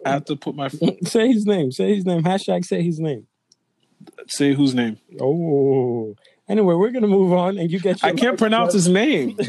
I 0.05 0.11
have 0.11 0.25
to 0.27 0.37
put 0.37 0.55
my. 0.55 0.69
say 1.05 1.33
his 1.33 1.47
name. 1.47 1.73
Say 1.73 1.95
his 1.95 2.07
name. 2.07 2.23
Hashtag 2.23 2.65
say 2.65 2.83
his 2.83 3.01
name. 3.01 3.27
Say 4.27 4.55
whose 4.55 4.75
name? 4.75 4.99
Oh. 5.21 6.17
Anyway, 6.49 6.75
we're 6.75 6.91
gonna 6.91 7.07
move 7.07 7.33
on, 7.33 7.59
and 7.59 7.71
you 7.71 7.81
get. 7.81 8.03
Your 8.03 8.13
I 8.13 8.15
can't 8.15 8.39
pronounce 8.39 8.75
his 8.75 8.89
name. 8.89 9.39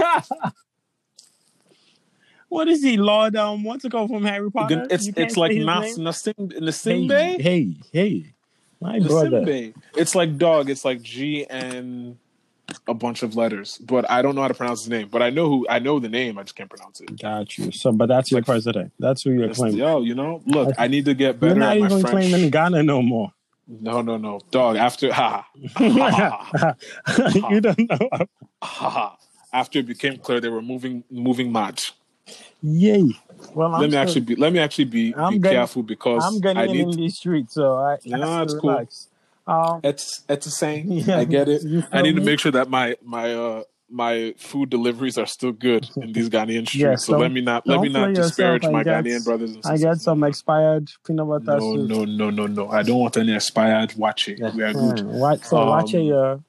what 2.49 2.67
is 2.67 2.83
he, 2.83 2.97
Lord? 2.97 3.35
Um, 3.35 3.63
what's 3.63 3.83
it 3.83 3.91
called 3.91 4.09
from 4.09 4.25
Harry 4.25 4.51
Potter? 4.51 4.85
It's 4.89 5.09
it's 5.15 5.37
like 5.37 5.51
say 5.51 5.57
his 5.57 5.65
Nas 5.65 5.97
name? 5.97 6.07
Nasim 6.07 6.53
Hey, 6.53 6.59
Nasimbe. 6.59 7.41
hey, 7.41 7.75
hey, 7.91 8.33
my 8.79 8.99
brother. 8.99 9.73
It's 9.95 10.15
like 10.15 10.37
dog. 10.37 10.69
It's 10.69 10.85
like 10.85 11.01
G 11.01 11.45
and 11.49 12.17
a 12.87 12.93
bunch 12.93 13.23
of 13.23 13.35
letters, 13.35 13.77
but 13.79 14.09
I 14.09 14.21
don't 14.21 14.35
know 14.35 14.41
how 14.41 14.47
to 14.47 14.53
pronounce 14.53 14.81
his 14.81 14.89
name. 14.89 15.07
But 15.11 15.21
I 15.21 15.29
know 15.29 15.47
who 15.47 15.65
I 15.69 15.79
know 15.79 15.99
the 15.99 16.09
name. 16.09 16.37
I 16.37 16.43
just 16.43 16.55
can't 16.55 16.69
pronounce 16.69 17.01
it. 17.01 17.19
Got 17.21 17.57
you. 17.57 17.71
So, 17.71 17.91
but 17.91 18.07
that's 18.07 18.31
your 18.31 18.39
Like- 18.39 18.45
president. 18.45 18.91
That's 18.99 19.23
who 19.23 19.31
you're 19.31 19.41
That's- 19.41 19.57
claiming. 19.57 19.77
Yo, 19.79 20.01
you 20.01 20.15
know, 20.15 20.41
look, 20.45 20.73
I 20.77 20.87
need 20.87 21.05
to 21.05 21.13
get 21.13 21.25
You're 21.41 21.55
better 21.55 21.59
not 21.59 21.75
at 21.77 21.79
my 21.81 21.85
even 21.87 22.03
claiming 22.03 22.49
Ghana 22.49 22.83
no 22.83 23.01
more. 23.01 23.31
No, 23.67 24.01
no, 24.01 24.17
no, 24.17 24.39
dog. 24.51 24.75
After 24.75 25.11
ha, 25.13 25.47
ha, 25.77 26.49
ha 26.53 26.75
you 27.49 27.61
don't 27.61 27.79
know. 27.89 28.09
ha, 28.61 28.89
ha. 28.89 29.17
After 29.53 29.79
it 29.79 29.85
became 29.87 30.17
clear 30.17 30.41
they 30.41 30.49
were 30.49 30.61
moving 30.61 31.03
moving 31.09 31.51
match. 31.51 31.93
Yay. 32.61 33.13
Well, 33.53 33.73
I'm 33.73 33.81
let 33.81 33.87
me 33.87 33.91
still- 33.91 33.99
actually 34.01 34.21
be. 34.21 34.35
Let 34.35 34.53
me 34.53 34.59
actually 34.59 34.85
be, 34.85 35.13
I'm 35.15 35.33
be 35.33 35.39
getting- 35.39 35.57
careful 35.57 35.83
because 35.83 36.23
I'm 36.25 36.39
getting 36.41 36.57
I 36.57 36.65
need. 36.67 36.81
in 36.87 36.91
these 36.91 37.17
streets, 37.17 37.53
so 37.53 37.75
I, 37.75 37.93
I 37.93 37.97
Yeah, 38.03 38.17
have 38.25 38.43
it's 38.43 38.53
to 38.53 38.59
cool. 38.59 38.69
relax. 38.71 39.07
Um, 39.45 39.81
It's 39.83 40.21
it's 40.29 40.45
the 40.45 40.51
same. 40.51 40.85
Yeah, 40.91 41.19
I 41.19 41.25
get 41.25 41.49
it. 41.49 41.61
I 41.91 41.97
feel 41.97 42.01
need 42.03 42.15
to 42.15 42.21
make 42.21 42.39
sure 42.39 42.51
that 42.53 42.69
my 42.69 42.95
my 43.03 43.33
uh 43.33 43.63
my 43.89 44.33
food 44.37 44.69
deliveries 44.71 45.17
are 45.19 45.25
still 45.27 45.51
good 45.51 45.87
in 45.97 46.13
these 46.13 46.29
Ghanaian 46.29 46.65
streets. 46.67 46.75
Yeah, 46.75 46.95
so 46.95 47.11
don't- 47.13 47.21
let 47.21 47.31
me 47.31 47.41
not 47.41 47.67
let 47.67 47.81
me 47.81 47.89
don't 47.89 47.93
not 47.93 47.99
play 48.05 48.09
yourself 48.23 48.59
disparage 48.61 48.63
my 48.71 48.83
get- 48.83 49.03
Ghanaian 49.03 49.23
brothers 49.25 49.51
and 49.51 49.59
I 49.65 49.75
sisters. 49.75 49.81
get 49.83 50.01
some 50.01 50.23
expired 50.23 50.89
peanut 51.05 51.27
butter 51.27 51.59
no, 51.59 51.75
soup. 51.75 51.89
no, 51.89 52.05
no, 52.05 52.29
no, 52.29 52.47
no. 52.47 52.69
I 52.69 52.81
don't 52.83 52.99
want 52.99 53.17
any 53.17 53.35
expired 53.35 53.93
watch 53.95 54.27
it. 54.29 54.39
We 54.55 54.63
are 54.63 54.73
good. 54.73 55.01
Watch, 55.05 55.43
so 55.43 55.65
watch 55.65 55.93
Um, 55.93 56.01
your 56.01 56.43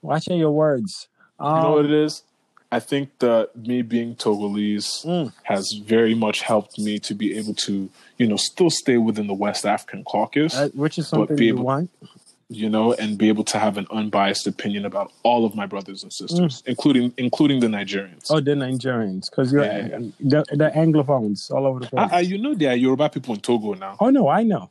watch 0.00 0.28
your 0.28 0.50
words. 0.52 1.08
Um, 1.40 1.56
you 1.56 1.62
know 1.62 1.72
what 1.72 1.84
it 1.86 1.90
is? 1.92 2.22
I 2.70 2.80
think 2.80 3.18
that 3.18 3.54
me 3.54 3.82
being 3.82 4.14
Togolese 4.14 5.04
Mm. 5.04 5.32
has 5.42 5.72
very 5.84 6.14
much 6.14 6.40
helped 6.40 6.78
me 6.78 6.98
to 7.00 7.14
be 7.14 7.36
able 7.36 7.52
to, 7.66 7.90
you 8.16 8.26
know, 8.26 8.36
still 8.36 8.70
stay 8.70 8.96
within 8.96 9.26
the 9.26 9.34
West 9.34 9.66
African 9.66 10.04
caucus, 10.04 10.56
uh, 10.56 10.70
which 10.72 10.96
is 10.96 11.10
but 11.10 11.16
something 11.18 11.36
be 11.36 11.46
you 11.46 11.52
able- 11.54 11.64
want. 11.64 11.90
You 12.54 12.68
know, 12.68 12.92
and 12.94 13.16
be 13.18 13.28
able 13.28 13.44
to 13.44 13.58
have 13.58 13.76
an 13.78 13.86
unbiased 13.90 14.46
opinion 14.46 14.84
about 14.84 15.12
all 15.22 15.44
of 15.44 15.54
my 15.54 15.66
brothers 15.66 16.02
and 16.02 16.12
sisters, 16.12 16.62
Mm. 16.62 16.66
including 16.68 17.14
including 17.16 17.60
the 17.60 17.66
Nigerians. 17.66 18.26
Oh, 18.30 18.40
the 18.40 18.52
Nigerians, 18.52 19.30
because 19.30 19.52
you're 19.52 19.64
Yeah, 19.64 19.86
yeah, 19.88 19.98
the 20.20 20.44
the 20.56 20.70
Anglophones 20.74 21.50
all 21.50 21.66
over 21.66 21.80
the 21.80 21.86
place. 21.86 22.08
Ah, 22.12 22.16
ah, 22.16 22.18
you 22.18 22.38
know 22.38 22.54
there 22.54 22.70
are 22.70 22.76
Yoruba 22.76 23.08
people 23.10 23.34
in 23.34 23.40
Togo 23.40 23.74
now. 23.74 23.96
oh 24.00 24.10
no, 24.10 24.28
I 24.28 24.42
know. 24.42 24.70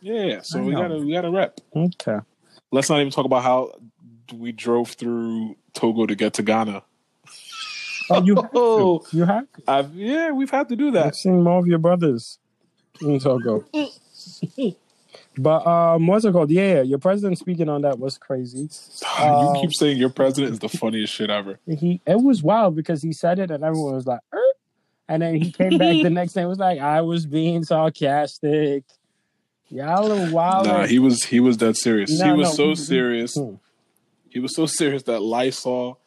Yeah, 0.00 0.22
yeah. 0.24 0.40
So 0.42 0.58
I 0.58 0.62
we 0.62 0.72
know. 0.72 0.82
gotta 0.82 0.98
we 0.98 1.12
gotta 1.12 1.30
rep. 1.30 1.60
Okay. 1.74 2.18
Let's 2.70 2.88
not 2.90 3.00
even 3.00 3.10
talk 3.12 3.24
about 3.24 3.42
how 3.42 3.72
we 4.34 4.52
drove 4.52 4.90
through 4.90 5.56
Togo 5.72 6.06
to 6.06 6.14
get 6.14 6.34
to 6.34 6.42
Ghana. 6.42 6.82
Oh, 8.10 8.22
you 8.22 8.34
have 8.36 8.50
to. 8.52 9.00
You 9.16 9.24
have. 9.24 9.46
to. 9.52 9.62
I've 9.66 9.94
yeah, 9.94 10.30
we've 10.30 10.50
had 10.50 10.68
to 10.70 10.76
do 10.76 10.90
that. 10.92 11.06
I've 11.06 11.16
seen 11.16 11.42
more 11.42 11.58
of 11.58 11.66
your 11.66 11.78
brothers 11.78 12.38
in 13.00 13.18
Togo. 13.20 13.64
but 15.38 15.66
um, 15.66 16.06
what's 16.06 16.24
it 16.24 16.32
called? 16.32 16.50
Yeah, 16.50 16.82
your 16.82 16.98
president 16.98 17.38
speaking 17.38 17.68
on 17.68 17.82
that 17.82 17.98
was 17.98 18.18
crazy. 18.18 18.68
Uh, 19.20 19.52
you 19.54 19.60
keep 19.62 19.74
saying 19.74 19.96
your 19.98 20.10
president 20.10 20.52
is 20.52 20.58
the 20.60 20.68
funniest 20.68 21.12
shit 21.12 21.28
ever. 21.30 21.58
He 21.66 22.00
it 22.06 22.20
was 22.20 22.42
wild 22.42 22.76
because 22.76 23.02
he 23.02 23.12
said 23.12 23.38
it 23.40 23.50
and 23.50 23.64
everyone 23.64 23.94
was 23.94 24.06
like, 24.06 24.20
er? 24.32 24.40
and 25.08 25.22
then 25.22 25.34
he 25.34 25.50
came 25.50 25.76
back 25.76 26.02
the 26.02 26.10
next 26.10 26.34
day 26.34 26.42
and 26.42 26.48
was 26.48 26.58
like, 26.58 26.78
I 26.78 27.00
was 27.00 27.26
being 27.26 27.64
sarcastic. 27.64 28.84
Y'all 29.70 30.12
are 30.12 30.30
wild. 30.32 30.66
Nah, 30.66 30.86
he 30.86 30.98
was 31.00 31.24
he 31.24 31.40
was 31.40 31.56
that 31.58 31.76
serious. 31.76 32.16
No, 32.20 32.26
he 32.26 32.32
was 32.32 32.48
no, 32.50 32.54
so 32.54 32.62
he- 32.64 32.68
he- 32.70 32.76
serious. 32.76 33.34
Hmm. 33.34 33.54
He 34.28 34.38
was 34.38 34.54
so 34.54 34.66
serious 34.66 35.02
that 35.04 35.20
Lysol 35.20 35.98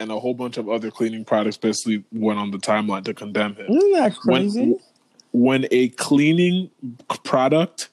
and 0.00 0.10
a 0.10 0.18
whole 0.18 0.34
bunch 0.34 0.56
of 0.56 0.68
other 0.68 0.90
cleaning 0.90 1.24
products 1.24 1.56
basically 1.58 2.04
went 2.12 2.38
on 2.38 2.50
the 2.52 2.58
timeline 2.58 3.04
to 3.04 3.12
condemn 3.14 3.54
him. 3.56 3.66
Isn't 3.68 3.92
that 3.92 4.14
When- 4.24 4.42
crazy? 4.42 4.76
when 5.32 5.66
a 5.70 5.88
cleaning 5.90 6.70
product 7.24 7.90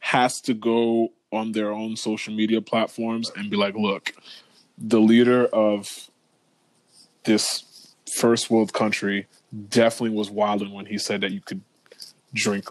has 0.00 0.40
to 0.42 0.54
go 0.54 1.12
on 1.32 1.52
their 1.52 1.70
own 1.72 1.96
social 1.96 2.34
media 2.34 2.60
platforms 2.60 3.30
and 3.36 3.50
be 3.50 3.56
like, 3.56 3.74
look, 3.74 4.12
the 4.76 5.00
leader 5.00 5.46
of 5.46 6.10
this 7.24 7.94
first 8.12 8.50
world 8.50 8.72
country 8.72 9.26
definitely 9.68 10.16
was 10.16 10.30
wilding 10.30 10.72
when 10.72 10.86
he 10.86 10.98
said 10.98 11.20
that 11.20 11.30
you 11.30 11.40
could 11.40 11.60
drink 12.34 12.68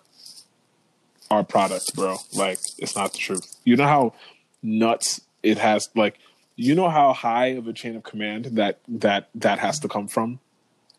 our 1.32 1.44
product, 1.44 1.96
bro. 1.96 2.18
Like, 2.34 2.60
it's 2.78 2.96
not 2.96 3.13
the 3.13 3.20
truth. 3.20 3.56
You 3.63 3.76
know 3.76 3.88
how 3.88 4.13
nuts 4.62 5.22
it 5.44 5.58
has 5.58 5.89
like 5.96 6.20
you 6.56 6.76
know 6.76 6.89
how 6.89 7.13
high 7.13 7.48
of 7.48 7.68
a 7.68 7.74
chain 7.74 7.96
of 7.96 8.04
command 8.04 8.46
that 8.46 8.80
that 8.88 9.30
that 9.34 9.60
has 9.60 9.80
to 9.80 9.88
come 9.88 10.08
from 10.08 10.39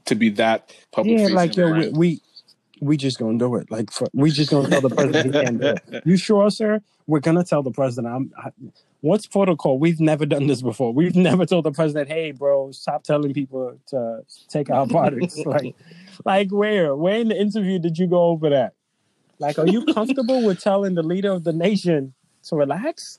to 0.06 0.14
be 0.14 0.30
that 0.30 0.74
public 0.92 1.18
yeah, 1.18 1.26
like 1.26 1.56
yo, 1.56 1.72
we, 1.72 1.88
we 1.90 2.20
we 2.80 2.96
just 2.96 3.18
gonna 3.18 3.38
do 3.38 3.54
it. 3.56 3.70
Like 3.70 3.90
for, 3.92 4.08
we 4.12 4.30
just 4.30 4.50
gonna 4.50 4.68
tell 4.68 4.80
the 4.80 4.90
president 4.90 5.34
he 5.34 5.40
can't 5.40 5.60
do 5.60 5.66
it. 5.68 6.02
You 6.06 6.16
sure, 6.16 6.50
sir? 6.50 6.80
We're 7.06 7.20
gonna 7.20 7.44
tell 7.44 7.62
the 7.62 7.70
president. 7.70 8.14
I'm, 8.14 8.32
I, 8.36 8.50
what's 9.00 9.26
protocol? 9.26 9.78
We've 9.78 10.00
never 10.00 10.26
done 10.26 10.46
this 10.46 10.62
before. 10.62 10.92
We've 10.92 11.16
never 11.16 11.46
told 11.46 11.64
the 11.64 11.72
president, 11.72 12.08
"Hey, 12.08 12.32
bro, 12.32 12.72
stop 12.72 13.04
telling 13.04 13.34
people 13.34 13.78
to 13.88 14.22
take 14.48 14.70
our 14.70 14.86
products." 14.96 15.38
like, 15.46 15.74
like 16.24 16.50
where? 16.50 16.96
Where 16.96 17.18
in 17.20 17.28
the 17.28 17.40
interview 17.40 17.78
did 17.78 17.98
you 17.98 18.06
go 18.06 18.24
over 18.24 18.50
that? 18.50 18.74
Like, 19.38 19.58
are 19.58 19.66
you 19.66 19.86
comfortable 19.86 20.44
with 20.44 20.60
telling 20.60 20.94
the 20.94 21.02
leader 21.02 21.32
of 21.32 21.44
the 21.44 21.52
nation 21.52 22.14
to 22.44 22.56
relax. 22.56 23.18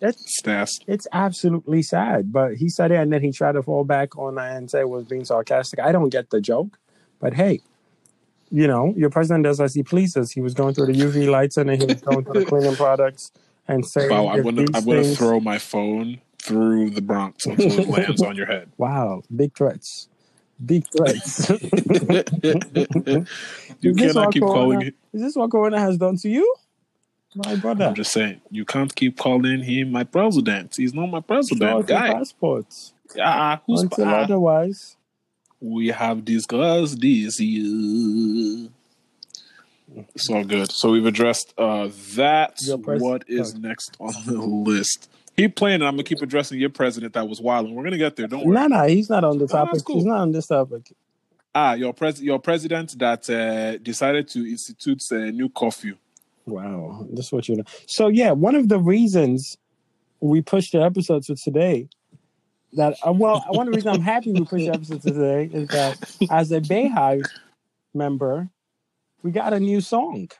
It's 0.00 0.42
it's 0.88 1.06
absolutely 1.12 1.82
sad. 1.82 2.32
But 2.32 2.56
he 2.56 2.68
said 2.68 2.90
it, 2.90 2.96
and 2.96 3.12
then 3.12 3.22
he 3.22 3.30
tried 3.30 3.52
to 3.52 3.62
fall 3.62 3.84
back 3.84 4.18
on 4.18 4.38
and 4.38 4.70
say 4.70 4.80
it 4.80 4.88
was 4.88 5.04
being 5.04 5.24
sarcastic. 5.24 5.78
I 5.78 5.92
don't 5.92 6.08
get 6.08 6.30
the 6.30 6.40
joke, 6.40 6.78
but 7.20 7.34
hey, 7.34 7.60
you 8.52 8.66
know, 8.66 8.92
your 8.96 9.08
president 9.10 9.44
does 9.44 9.60
as 9.60 9.74
he 9.74 9.82
pleases. 9.82 10.30
He 10.30 10.40
was 10.42 10.52
going 10.54 10.74
through 10.74 10.86
the 10.86 10.92
UV 10.92 11.28
lights 11.30 11.56
and 11.56 11.70
then 11.70 11.80
he 11.80 11.86
was 11.86 12.02
going 12.02 12.24
through 12.24 12.40
the 12.40 12.46
cleaning 12.46 12.76
products 12.76 13.32
and 13.66 13.84
saying, 13.84 14.10
Wow, 14.10 14.34
if 14.36 14.44
gonna 14.44 14.66
I'm 14.74 14.82
things- 14.84 15.16
throw 15.16 15.40
my 15.40 15.58
phone 15.58 16.20
through 16.42 16.90
the 16.90 17.00
Bronx 17.00 17.46
until 17.46 17.80
it 17.80 17.88
lands 17.88 18.22
on 18.22 18.36
your 18.36 18.46
head. 18.46 18.70
Wow, 18.76 19.22
big 19.34 19.56
threats. 19.56 20.08
Big 20.64 20.84
threats. 20.96 21.48
you 23.80 23.94
cannot 23.94 24.32
keep 24.32 24.42
Corona- 24.42 24.54
calling 24.54 24.82
it. 24.82 24.94
Is 25.12 25.22
this 25.22 25.34
what 25.36 25.50
Corona 25.50 25.78
has 25.80 25.96
done 25.96 26.16
to 26.18 26.28
you? 26.28 26.54
My 27.34 27.56
brother. 27.56 27.86
I'm 27.86 27.94
just 27.94 28.12
saying, 28.12 28.42
you 28.50 28.64
can't 28.66 28.94
keep 28.94 29.16
calling 29.18 29.62
him 29.62 29.90
my 29.90 30.04
president. 30.04 30.74
He's 30.76 30.92
not 30.92 31.06
my 31.06 31.20
president, 31.20 31.70
your 31.70 31.82
guy. 31.82 32.12
passports. 32.12 32.92
Ah, 33.18 33.60
who's 33.66 33.82
Until 33.82 34.04
ah, 34.08 34.20
otherwise. 34.20 34.96
We 35.62 35.88
have 35.88 36.24
discussed 36.24 37.00
this. 37.00 37.38
Yeah. 37.40 38.68
It's 40.14 40.28
all 40.30 40.44
good. 40.44 40.70
So 40.72 40.90
we've 40.92 41.06
addressed 41.06 41.54
uh 41.58 41.88
that. 42.16 42.58
Pres- 42.82 43.00
what 43.00 43.24
is 43.28 43.54
next 43.54 43.96
on 44.00 44.12
the 44.26 44.38
list? 44.40 45.08
Keep 45.36 45.56
playing, 45.56 45.76
and 45.76 45.84
I'm 45.84 45.94
gonna 45.94 46.02
keep 46.04 46.20
addressing 46.22 46.58
your 46.60 46.70
president 46.70 47.14
that 47.14 47.28
was 47.28 47.40
wild, 47.40 47.66
and 47.66 47.74
we're 47.76 47.84
gonna 47.84 47.98
get 47.98 48.16
there. 48.16 48.26
Don't 48.26 48.44
worry. 48.44 48.54
No, 48.54 48.66
no, 48.66 48.86
he's 48.86 49.08
not 49.10 49.24
on 49.24 49.38
the 49.38 49.44
Oh, 49.44 49.48
topic. 49.48 49.82
cool. 49.84 49.96
He's 49.96 50.04
not 50.04 50.18
on 50.20 50.32
this 50.32 50.46
topic. 50.46 50.92
Ah, 51.54 51.74
your 51.74 51.92
pres 51.92 52.22
your 52.22 52.38
president 52.38 52.98
that 52.98 53.28
uh, 53.30 53.76
decided 53.78 54.28
to 54.28 54.40
institute 54.48 55.02
a 55.10 55.30
new 55.30 55.48
curfew. 55.50 55.96
Wow, 56.46 57.06
this 57.10 57.26
is 57.26 57.32
what 57.32 57.48
you 57.48 57.56
know. 57.56 57.64
So 57.86 58.08
yeah, 58.08 58.32
one 58.32 58.54
of 58.54 58.68
the 58.68 58.78
reasons 58.78 59.56
we 60.20 60.40
pushed 60.40 60.72
the 60.72 60.82
episode 60.82 61.22
to 61.24 61.34
today. 61.36 61.88
That 62.74 62.96
uh, 63.06 63.12
well, 63.12 63.44
one 63.50 63.68
of 63.68 63.72
the 63.72 63.76
reasons 63.76 63.96
I'm 63.96 64.02
happy 64.02 64.32
we 64.32 64.44
pushed 64.44 64.64
the 64.66 64.72
episode 64.72 65.02
today 65.02 65.50
is 65.52 65.68
that 65.68 65.98
as 66.30 66.52
a 66.52 66.60
BeyHive 66.60 67.28
member, 67.92 68.48
we 69.22 69.30
got 69.30 69.52
a 69.52 69.60
new 69.60 69.80
song. 69.80 70.30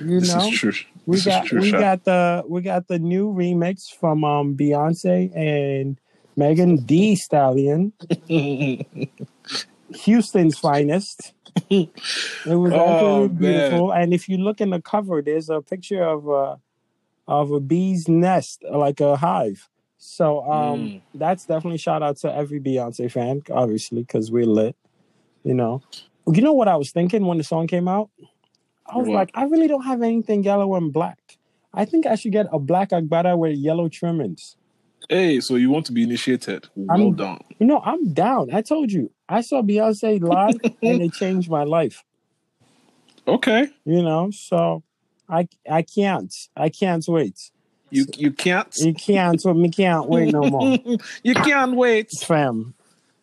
You 0.00 0.20
This 0.20 0.34
know, 0.34 0.48
is 0.48 0.58
true. 0.58 0.72
we 1.06 1.16
this 1.16 1.24
got 1.24 1.52
we 1.52 1.70
got 1.70 2.04
the 2.04 2.42
we 2.48 2.62
got 2.62 2.88
the 2.88 2.98
new 2.98 3.32
remix 3.32 3.90
from 3.94 4.24
um 4.24 4.56
Beyonce 4.56 5.30
and 5.36 5.98
Megan 6.34 6.84
Thee 6.86 7.14
Stallion, 7.14 7.92
Houston's 9.94 10.58
finest. 10.58 11.32
It 11.68 11.90
was 12.46 12.72
Oh, 12.72 13.24
absolutely 13.24 13.36
beautiful. 13.36 13.92
And 13.92 14.12
if 14.14 14.28
you 14.28 14.38
look 14.38 14.60
in 14.60 14.70
the 14.70 14.80
cover, 14.80 15.22
there's 15.22 15.50
a 15.50 15.60
picture 15.60 16.02
of 16.02 16.26
a 16.28 16.58
of 17.28 17.52
a 17.52 17.60
bee's 17.60 18.08
nest, 18.08 18.64
like 18.68 19.00
a 19.00 19.16
hive. 19.16 19.68
So 20.04 20.42
um, 20.50 20.78
Mm. 20.80 21.00
that's 21.14 21.46
definitely 21.46 21.78
shout 21.78 22.02
out 22.02 22.16
to 22.18 22.34
every 22.34 22.58
Beyonce 22.60 23.08
fan, 23.08 23.42
obviously, 23.52 24.02
because 24.02 24.32
we're 24.32 24.46
lit. 24.46 24.74
You 25.44 25.54
know, 25.54 25.80
you 26.26 26.42
know 26.42 26.52
what 26.54 26.66
I 26.66 26.74
was 26.74 26.90
thinking 26.90 27.24
when 27.24 27.38
the 27.38 27.44
song 27.44 27.68
came 27.68 27.86
out? 27.86 28.10
I 28.84 28.96
was 28.98 29.06
What? 29.08 29.14
like, 29.14 29.30
I 29.34 29.44
really 29.44 29.68
don't 29.68 29.84
have 29.84 30.02
anything 30.02 30.42
yellow 30.42 30.74
and 30.74 30.92
black. 30.92 31.38
I 31.72 31.84
think 31.84 32.04
I 32.06 32.16
should 32.16 32.32
get 32.32 32.46
a 32.50 32.58
black 32.58 32.90
agbada 32.90 33.38
with 33.38 33.56
yellow 33.56 33.88
trimmings. 33.88 34.56
Hey, 35.08 35.38
so 35.40 35.54
you 35.54 35.70
want 35.70 35.86
to 35.86 35.92
be 35.92 36.02
initiated? 36.02 36.68
Well 36.74 36.96
I'm- 37.00 37.14
done. 37.14 37.40
You 37.60 37.66
know, 37.66 37.80
I'm 37.84 38.12
down. 38.12 38.52
I 38.52 38.60
told 38.62 38.90
you, 38.90 39.12
I 39.28 39.40
saw 39.40 39.62
Beyonce 39.62 40.20
live 40.20 40.58
and 40.82 41.00
it 41.00 41.12
changed 41.22 41.48
my 41.48 41.62
life. 41.62 42.02
Okay, 43.28 43.68
You 43.84 44.02
know, 44.02 44.32
so 44.32 44.82
I 45.28 45.46
I 45.70 45.82
can't. 45.82 46.34
I 46.56 46.68
can't 46.70 47.04
wait. 47.06 47.52
You 47.92 48.06
you 48.16 48.32
can't 48.32 48.68
You 48.78 48.94
can't. 48.94 49.40
So 49.40 49.52
me 49.54 49.68
can't 49.68 50.08
wait 50.08 50.32
no 50.32 50.42
more, 50.42 50.78
you 51.22 51.34
can't 51.34 51.76
wait. 51.76 52.10
fam. 52.10 52.74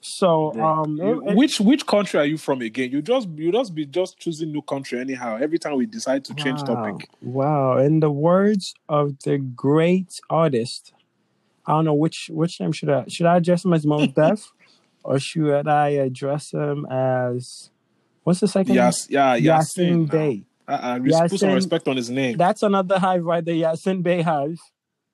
So 0.02 0.54
um, 0.62 0.98
which 1.36 1.60
which 1.60 1.86
country 1.86 2.20
are 2.20 2.26
you 2.26 2.38
from 2.38 2.62
again? 2.62 2.92
You 2.92 3.02
just 3.02 3.28
you 3.36 3.52
just 3.52 3.76
be 3.76 3.86
just 3.86 4.18
choosing 4.18 4.52
new 4.52 4.62
country 4.62 5.00
anyhow. 5.00 5.38
Every 5.42 5.60
time 5.60 5.76
we 5.76 5.86
decide 5.86 6.24
to 6.26 6.34
change 6.36 6.62
wow, 6.62 6.76
topic. 6.76 7.10
Wow. 7.22 7.78
In 7.80 8.00
the 8.00 8.10
words 8.10 8.74
of 8.88 9.20
the 9.24 9.38
great 9.38 10.20
artist, 10.30 10.94
I 11.66 11.74
don't 11.74 11.86
know 11.86 11.94
which 11.94 12.30
which 12.32 12.62
name 12.62 12.72
should 12.72 12.90
I 12.90 13.06
should 13.10 13.26
I 13.26 13.38
address 13.38 13.66
him 13.66 13.74
as 13.74 13.86
Most 13.86 14.16
Def, 14.16 14.52
or 15.04 15.20
should 15.20 15.68
I 15.68 15.90
address 15.90 16.54
him 16.54 16.86
as 16.90 17.70
what's 18.24 18.40
the 18.40 18.48
second? 18.48 18.76
Yes, 18.76 19.08
yeah, 19.10 19.38
Yasin 19.38 20.08
Yasin. 20.08 20.10
Bey. 20.10 20.44
Uh, 20.70 20.74
uh, 20.74 21.00
res- 21.02 21.20
put 21.30 21.40
some 21.40 21.54
respect 21.54 21.88
on 21.88 21.98
his 21.98 22.12
name. 22.12 22.38
That's 22.38 22.62
another 22.62 23.00
hive 23.00 23.26
right 23.26 23.44
there, 23.44 23.56
Yasin 23.56 24.04
Bey 24.04 24.22
hive. 24.22 24.60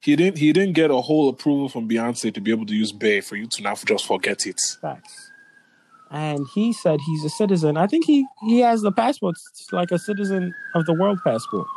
He 0.02 0.16
didn't 0.16 0.38
he 0.38 0.52
didn't 0.52 0.74
get 0.74 0.92
a 0.92 0.98
whole 0.98 1.30
approval 1.30 1.70
from 1.70 1.88
Beyonce 1.88 2.34
to 2.34 2.42
be 2.42 2.52
able 2.52 2.66
to 2.66 2.76
use 2.76 2.92
Bey 2.92 3.22
for 3.22 3.38
you 3.38 3.48
to 3.48 3.64
now 3.64 3.74
just 3.74 4.06
forget 4.06 4.46
it. 4.46 4.60
Facts. 4.82 5.32
And 6.12 6.46
he 6.54 6.74
said 6.74 7.00
he's 7.06 7.24
a 7.24 7.30
citizen. 7.30 7.78
I 7.78 7.88
think 7.88 8.06
he 8.06 8.28
he 8.42 8.60
has 8.60 8.82
the 8.82 8.92
passport, 8.92 9.36
like 9.72 9.92
a 9.92 9.98
citizen 9.98 10.54
of 10.76 10.86
the 10.86 10.94
world 10.94 11.20
passport. 11.24 11.68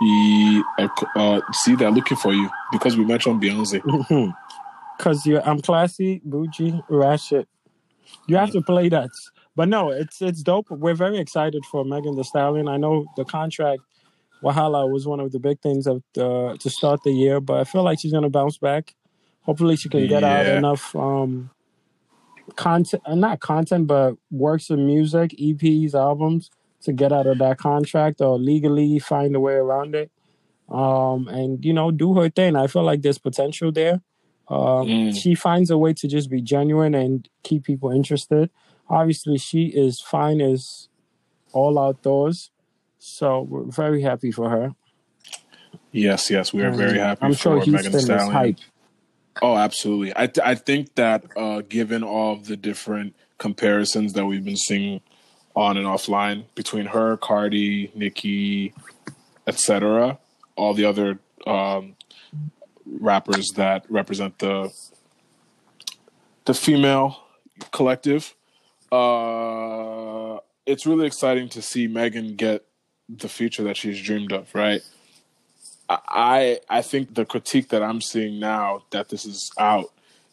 He 0.00 0.62
uh, 0.78 0.88
uh, 1.14 1.40
see 1.52 1.76
they're 1.76 1.90
looking 1.90 2.16
for 2.16 2.34
you 2.34 2.50
because 2.72 2.96
we 2.96 3.04
mentioned 3.04 3.40
Beyonce. 3.40 3.80
Cause 4.98 5.24
you, 5.24 5.40
I'm 5.40 5.60
classy, 5.62 6.20
bougie, 6.24 6.82
ratchet. 6.90 7.48
You 8.26 8.36
have 8.36 8.50
to 8.50 8.60
play 8.60 8.90
that. 8.90 9.08
But 9.56 9.68
no, 9.68 9.90
it's 9.90 10.22
it's 10.22 10.42
dope. 10.42 10.70
We're 10.70 10.94
very 10.94 11.18
excited 11.18 11.64
for 11.64 11.84
Megan 11.84 12.16
Thee 12.16 12.22
Stallion. 12.22 12.68
I 12.68 12.76
know 12.76 13.06
the 13.16 13.24
contract, 13.24 13.82
Wahala 14.42 14.90
was 14.90 15.06
one 15.06 15.20
of 15.20 15.32
the 15.32 15.38
big 15.38 15.60
things 15.60 15.86
of 15.86 16.02
the, 16.14 16.56
to 16.60 16.70
start 16.70 17.02
the 17.02 17.10
year, 17.12 17.40
but 17.40 17.58
I 17.58 17.64
feel 17.64 17.82
like 17.82 17.98
she's 18.00 18.12
gonna 18.12 18.30
bounce 18.30 18.58
back. 18.58 18.94
Hopefully, 19.42 19.76
she 19.76 19.88
can 19.88 20.06
get 20.06 20.22
out 20.22 20.46
enough 20.46 20.94
um, 20.94 21.50
content, 22.56 23.02
uh, 23.06 23.14
not 23.14 23.40
content, 23.40 23.86
but 23.86 24.16
works 24.30 24.70
of 24.70 24.78
music, 24.78 25.32
EPs, 25.38 25.94
albums 25.94 26.50
to 26.82 26.92
get 26.92 27.12
out 27.12 27.26
of 27.26 27.38
that 27.38 27.58
contract 27.58 28.20
or 28.20 28.38
legally 28.38 28.98
find 28.98 29.34
a 29.36 29.40
way 29.40 29.54
around 29.54 29.94
it. 29.94 30.10
Um, 30.70 31.26
and 31.28 31.64
you 31.64 31.72
know, 31.72 31.90
do 31.90 32.14
her 32.14 32.30
thing. 32.30 32.56
I 32.56 32.66
feel 32.68 32.82
like 32.84 33.02
there's 33.02 33.18
potential 33.18 33.72
there. 33.72 34.00
Um, 34.48 34.86
Mm. 34.88 35.16
She 35.16 35.34
finds 35.34 35.70
a 35.70 35.78
way 35.78 35.92
to 35.94 36.08
just 36.08 36.28
be 36.30 36.40
genuine 36.40 36.94
and 36.94 37.28
keep 37.42 37.64
people 37.64 37.90
interested. 37.90 38.50
Obviously, 38.90 39.38
she 39.38 39.66
is 39.66 40.00
fine 40.00 40.40
as 40.40 40.88
all 41.52 41.78
outdoors, 41.78 42.50
so 42.98 43.42
we're 43.42 43.64
very 43.64 44.02
happy 44.02 44.32
for 44.32 44.50
her. 44.50 44.74
Yes, 45.92 46.30
yes, 46.30 46.52
we 46.52 46.62
are 46.62 46.72
very 46.72 46.98
happy 46.98 47.26
I'm 47.26 47.32
for 47.32 47.38
sure 47.38 47.56
Megan 47.58 47.92
Thee 47.92 47.98
is 47.98 48.04
Stallion. 48.04 48.32
hype. 48.32 48.58
Oh, 49.40 49.56
absolutely. 49.56 50.12
I 50.16 50.26
th- 50.26 50.44
I 50.44 50.54
think 50.54 50.94
that 50.96 51.24
uh, 51.36 51.62
given 51.62 52.02
all 52.02 52.32
of 52.34 52.46
the 52.46 52.56
different 52.56 53.14
comparisons 53.38 54.12
that 54.14 54.26
we've 54.26 54.44
been 54.44 54.56
seeing 54.56 55.00
on 55.54 55.76
and 55.76 55.86
offline 55.86 56.44
between 56.54 56.86
her, 56.86 57.16
Cardi, 57.16 57.90
Nicki, 57.94 58.74
etc., 59.46 60.18
all 60.56 60.74
the 60.74 60.84
other 60.84 61.18
um, 61.46 61.96
rappers 62.86 63.48
that 63.56 63.84
represent 63.88 64.38
the 64.40 64.70
the 66.44 66.54
female 66.54 67.22
collective, 67.70 68.34
uh, 68.92 70.38
it's 70.66 70.86
really 70.86 71.06
exciting 71.06 71.48
to 71.50 71.62
see 71.62 71.86
Megan 71.86 72.36
get 72.36 72.64
the 73.08 73.28
future 73.28 73.62
that 73.64 73.76
she's 73.76 74.00
dreamed 74.00 74.32
of. 74.32 74.54
Right. 74.54 74.82
I 75.88 76.60
I 76.68 76.82
think 76.82 77.14
the 77.14 77.24
critique 77.24 77.68
that 77.70 77.82
I'm 77.82 78.00
seeing 78.00 78.38
now 78.38 78.84
that 78.90 79.08
this 79.08 79.24
is 79.24 79.50
out 79.58 79.86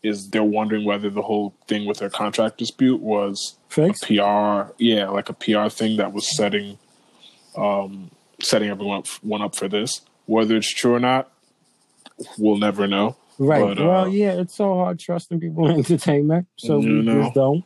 is 0.03 0.29
they're 0.29 0.43
wondering 0.43 0.85
whether 0.85 1.09
the 1.09 1.23
whole 1.23 1.55
thing 1.67 1.85
with 1.85 1.99
her 1.99 2.09
contract 2.09 2.59
dispute 2.59 3.01
was 3.01 3.57
Fix? 3.69 4.03
a 4.03 4.05
PR, 4.05 4.73
yeah, 4.77 5.09
like 5.09 5.29
a 5.29 5.33
PR 5.33 5.69
thing 5.69 5.97
that 5.97 6.13
was 6.13 6.35
setting 6.35 6.77
um 7.55 8.11
setting 8.41 8.69
everyone 8.69 8.99
up, 8.99 9.07
one 9.21 9.41
up 9.41 9.55
for 9.55 9.67
this. 9.67 10.01
Whether 10.25 10.57
it's 10.57 10.71
true 10.71 10.93
or 10.93 10.99
not, 10.99 11.31
we'll 12.37 12.57
never 12.57 12.85
know. 12.85 13.15
Right. 13.39 13.61
But, 13.61 13.79
uh, 13.81 13.85
well, 13.85 14.07
yeah, 14.09 14.33
it's 14.33 14.55
so 14.55 14.75
hard 14.75 14.99
trusting 14.99 15.39
people 15.39 15.67
in 15.69 15.77
entertainment, 15.77 16.47
so 16.57 16.79
we 16.79 16.87
know. 16.87 17.23
just 17.23 17.35
don't, 17.35 17.63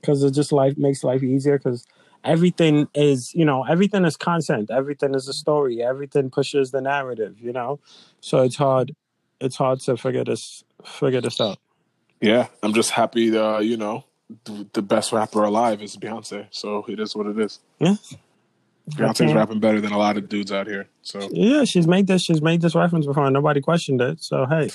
because 0.00 0.22
it 0.22 0.32
just 0.32 0.52
life 0.52 0.76
makes 0.76 1.04
life 1.04 1.22
easier. 1.22 1.58
Because 1.58 1.86
everything 2.24 2.88
is, 2.94 3.34
you 3.34 3.44
know, 3.44 3.64
everything 3.64 4.04
is 4.04 4.16
content, 4.16 4.70
everything 4.70 5.14
is 5.14 5.28
a 5.28 5.32
story, 5.32 5.82
everything 5.82 6.30
pushes 6.30 6.70
the 6.70 6.80
narrative, 6.80 7.36
you 7.40 7.52
know. 7.52 7.80
So 8.20 8.42
it's 8.42 8.56
hard, 8.56 8.94
it's 9.40 9.56
hard 9.56 9.80
to 9.80 9.96
figure 9.96 10.24
this 10.24 10.64
figure 10.84 11.20
this 11.20 11.40
out. 11.40 11.58
Yeah, 12.20 12.48
I'm 12.62 12.74
just 12.74 12.90
happy. 12.90 13.36
Uh, 13.36 13.60
you 13.60 13.76
know, 13.76 14.04
the, 14.44 14.66
the 14.74 14.82
best 14.82 15.12
rapper 15.12 15.42
alive 15.44 15.82
is 15.82 15.96
Beyonce, 15.96 16.46
so 16.50 16.84
it 16.88 17.00
is 17.00 17.16
what 17.16 17.26
it 17.26 17.38
is. 17.38 17.60
Yeah. 17.78 17.94
Beyonce's 18.90 19.20
Okay. 19.22 19.34
rapping 19.34 19.60
better 19.60 19.80
than 19.80 19.92
a 19.92 19.98
lot 19.98 20.16
of 20.16 20.28
dudes 20.28 20.50
out 20.52 20.66
here. 20.66 20.88
So 21.02 21.28
Yeah, 21.32 21.64
she's 21.64 21.86
made 21.86 22.06
this. 22.08 22.22
She's 22.22 22.42
made 22.42 22.60
this 22.60 22.74
reference 22.74 23.06
before, 23.06 23.24
and 23.24 23.32
nobody 23.34 23.60
questioned 23.60 24.00
it. 24.00 24.22
So 24.22 24.46
hey, 24.46 24.68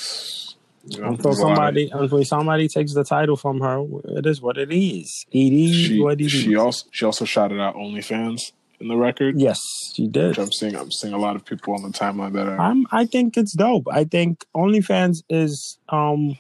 know, 0.88 1.08
until 1.10 1.34
somebody 1.34 1.90
until 1.92 2.24
somebody 2.26 2.68
takes 2.68 2.94
the 2.94 3.04
title 3.04 3.36
from 3.36 3.60
her, 3.62 3.84
it 4.18 4.26
is 4.26 4.42
what 4.42 4.58
it 4.58 4.72
is. 4.72 5.26
It 5.32 5.54
is 5.54 5.76
she 5.76 6.00
what 6.02 6.20
it 6.22 6.26
is. 6.26 6.32
she 6.32 6.56
also 6.56 6.88
she 6.92 7.06
also 7.06 7.26
shouted 7.26 7.60
out 7.60 7.76
OnlyFans 7.76 8.52
in 8.80 8.88
the 8.90 8.96
record. 8.98 9.40
yes, 9.40 9.60
She 9.96 10.08
did. 10.08 10.30
Which 10.30 10.40
I'm 10.40 10.52
seeing. 10.52 10.76
I'm 10.76 10.92
seeing 10.92 11.14
a 11.14 11.18
lot 11.18 11.36
of 11.36 11.46
people 11.46 11.74
on 11.74 11.82
the 11.84 11.90
timeline 11.98 12.34
that 12.34 12.48
are. 12.48 12.60
I'm, 12.60 12.86
I 12.92 13.06
think 13.06 13.38
it's 13.38 13.54
dope. 13.54 13.88
I 13.92 14.04
think 14.04 14.46
OnlyFans 14.56 15.24
is 15.30 15.78
um 15.90 16.38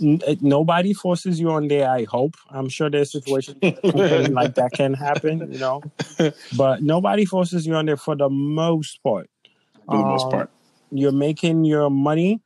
n- 0.00 0.20
nobody 0.40 0.92
forces 0.92 1.40
you 1.40 1.50
on 1.50 1.68
there. 1.68 1.88
I 1.90 2.04
hope. 2.04 2.34
I'm 2.50 2.68
sure 2.68 2.90
there's 2.90 3.12
situations 3.12 3.58
like 4.32 4.54
that 4.56 4.72
can 4.74 4.94
happen, 4.94 5.50
you 5.52 5.58
know, 5.58 5.82
but 6.56 6.82
nobody 6.82 7.24
forces 7.24 7.66
you 7.66 7.74
on 7.74 7.86
there 7.86 7.96
for 7.96 8.14
the 8.16 8.28
most 8.28 9.02
part. 9.02 9.28
for 9.86 9.96
the 9.96 10.04
most 10.04 10.24
Um, 10.26 10.30
part. 10.30 10.50
You're 10.90 11.12
making 11.12 11.64
your 11.64 11.88
money. 11.90 12.40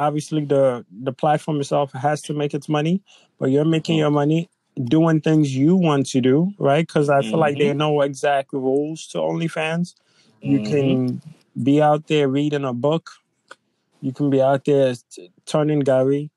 Obviously, 0.00 0.46
the 0.46 0.84
the 0.90 1.12
platform 1.12 1.60
itself 1.60 1.92
has 1.92 2.22
to 2.22 2.32
make 2.32 2.54
its 2.54 2.68
money, 2.68 3.02
but 3.38 3.50
you're 3.50 3.66
making 3.66 3.98
your 3.98 4.10
money 4.10 4.48
doing 4.84 5.20
things 5.20 5.54
you 5.54 5.76
want 5.76 6.06
to 6.06 6.20
do, 6.22 6.52
right? 6.58 6.86
Because 6.86 7.10
I 7.10 7.20
feel 7.20 7.38
like 7.38 7.58
there 7.58 7.68
are 7.68 7.70
mm-hmm. 7.70 7.78
no 7.78 8.00
exact 8.00 8.52
rules 8.52 9.06
to 9.08 9.18
OnlyFans. 9.18 9.94
You 10.40 10.60
can 10.60 11.08
mm-hmm. 11.10 11.62
be 11.62 11.82
out 11.82 12.06
there 12.06 12.28
reading 12.28 12.64
a 12.64 12.72
book. 12.72 13.10
You 14.00 14.12
can 14.12 14.30
be 14.30 14.40
out 14.40 14.64
there 14.64 14.94
t- 15.10 15.30
turning 15.44 15.80
Gary, 15.80 16.30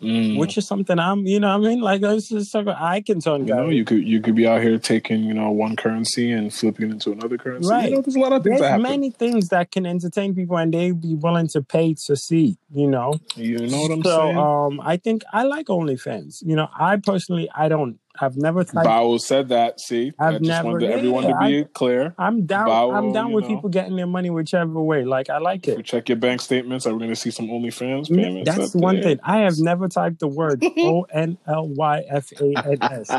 Mm. 0.00 0.38
which 0.38 0.56
is 0.56 0.64
something 0.64 0.96
I'm, 0.96 1.26
you 1.26 1.40
know, 1.40 1.58
what 1.58 1.66
I 1.66 1.70
mean, 1.70 1.80
like 1.80 2.02
this 2.02 2.30
is 2.30 2.52
something 2.52 2.72
I 2.72 3.00
can 3.00 3.18
turn 3.20 3.48
You 3.48 3.54
know, 3.54 3.68
you 3.68 3.84
could 3.84 4.06
you 4.06 4.20
could 4.20 4.36
be 4.36 4.46
out 4.46 4.62
here 4.62 4.78
taking 4.78 5.24
you 5.24 5.34
know 5.34 5.50
one 5.50 5.74
currency 5.74 6.30
and 6.30 6.54
flipping 6.54 6.88
it 6.90 6.92
into 6.92 7.10
another 7.10 7.36
currency. 7.36 7.68
Right. 7.68 7.88
You 7.88 7.96
know, 7.96 8.02
there's 8.02 8.14
a 8.14 8.20
lot 8.20 8.32
of 8.32 8.44
things 8.44 8.60
There's 8.60 8.70
happen. 8.70 8.82
many 8.82 9.10
things 9.10 9.48
that 9.48 9.72
can 9.72 9.86
entertain 9.86 10.36
people, 10.36 10.56
and 10.56 10.72
they 10.72 10.92
be 10.92 11.16
willing 11.16 11.48
to 11.48 11.62
pay 11.62 11.94
to 12.06 12.14
see. 12.14 12.58
You 12.72 12.86
know, 12.88 13.14
you 13.34 13.58
know 13.58 13.80
what 13.80 13.90
I'm 13.90 14.04
so 14.04 14.18
saying? 14.20 14.36
um, 14.38 14.80
I 14.84 14.98
think 14.98 15.22
I 15.32 15.42
like 15.42 15.66
OnlyFans. 15.66 16.42
You 16.46 16.54
know, 16.54 16.68
I 16.78 16.96
personally, 16.98 17.50
I 17.52 17.68
don't. 17.68 17.98
I've 18.20 18.36
never 18.36 18.64
typed. 18.64 18.86
Bao 18.86 19.20
said 19.20 19.48
that. 19.48 19.80
See, 19.80 20.12
I 20.18 20.28
I've 20.28 20.32
just 20.34 20.42
never- 20.44 20.68
wanted 20.70 20.90
everyone 20.90 21.24
yeah, 21.24 21.30
to 21.30 21.46
be 21.64 21.64
clear. 21.72 22.14
I'm 22.18 22.46
down. 22.46 22.68
I'm 22.94 23.12
down 23.12 23.32
with 23.32 23.44
know. 23.44 23.54
people 23.54 23.70
getting 23.70 23.96
their 23.96 24.06
money 24.06 24.30
whichever 24.30 24.80
way. 24.80 25.04
Like 25.04 25.30
I 25.30 25.38
like 25.38 25.66
it. 25.68 25.84
check 25.84 26.08
your 26.08 26.16
bank 26.16 26.40
statements, 26.40 26.86
are 26.86 26.92
we 26.92 26.98
going 26.98 27.10
to 27.10 27.16
see 27.16 27.30
some 27.30 27.46
OnlyFans 27.48 28.14
payments? 28.14 28.50
That's 28.50 28.74
one 28.74 28.96
there? 28.96 29.04
thing. 29.04 29.20
I 29.22 29.38
have 29.38 29.58
never 29.58 29.88
typed 29.88 30.20
the 30.20 30.28
word 30.28 30.64
O 30.78 31.02
N 31.12 31.38
L 31.46 31.68
Y 31.68 32.04
F 32.08 32.32
A 32.40 32.54
N 32.66 32.78
S. 32.82 33.10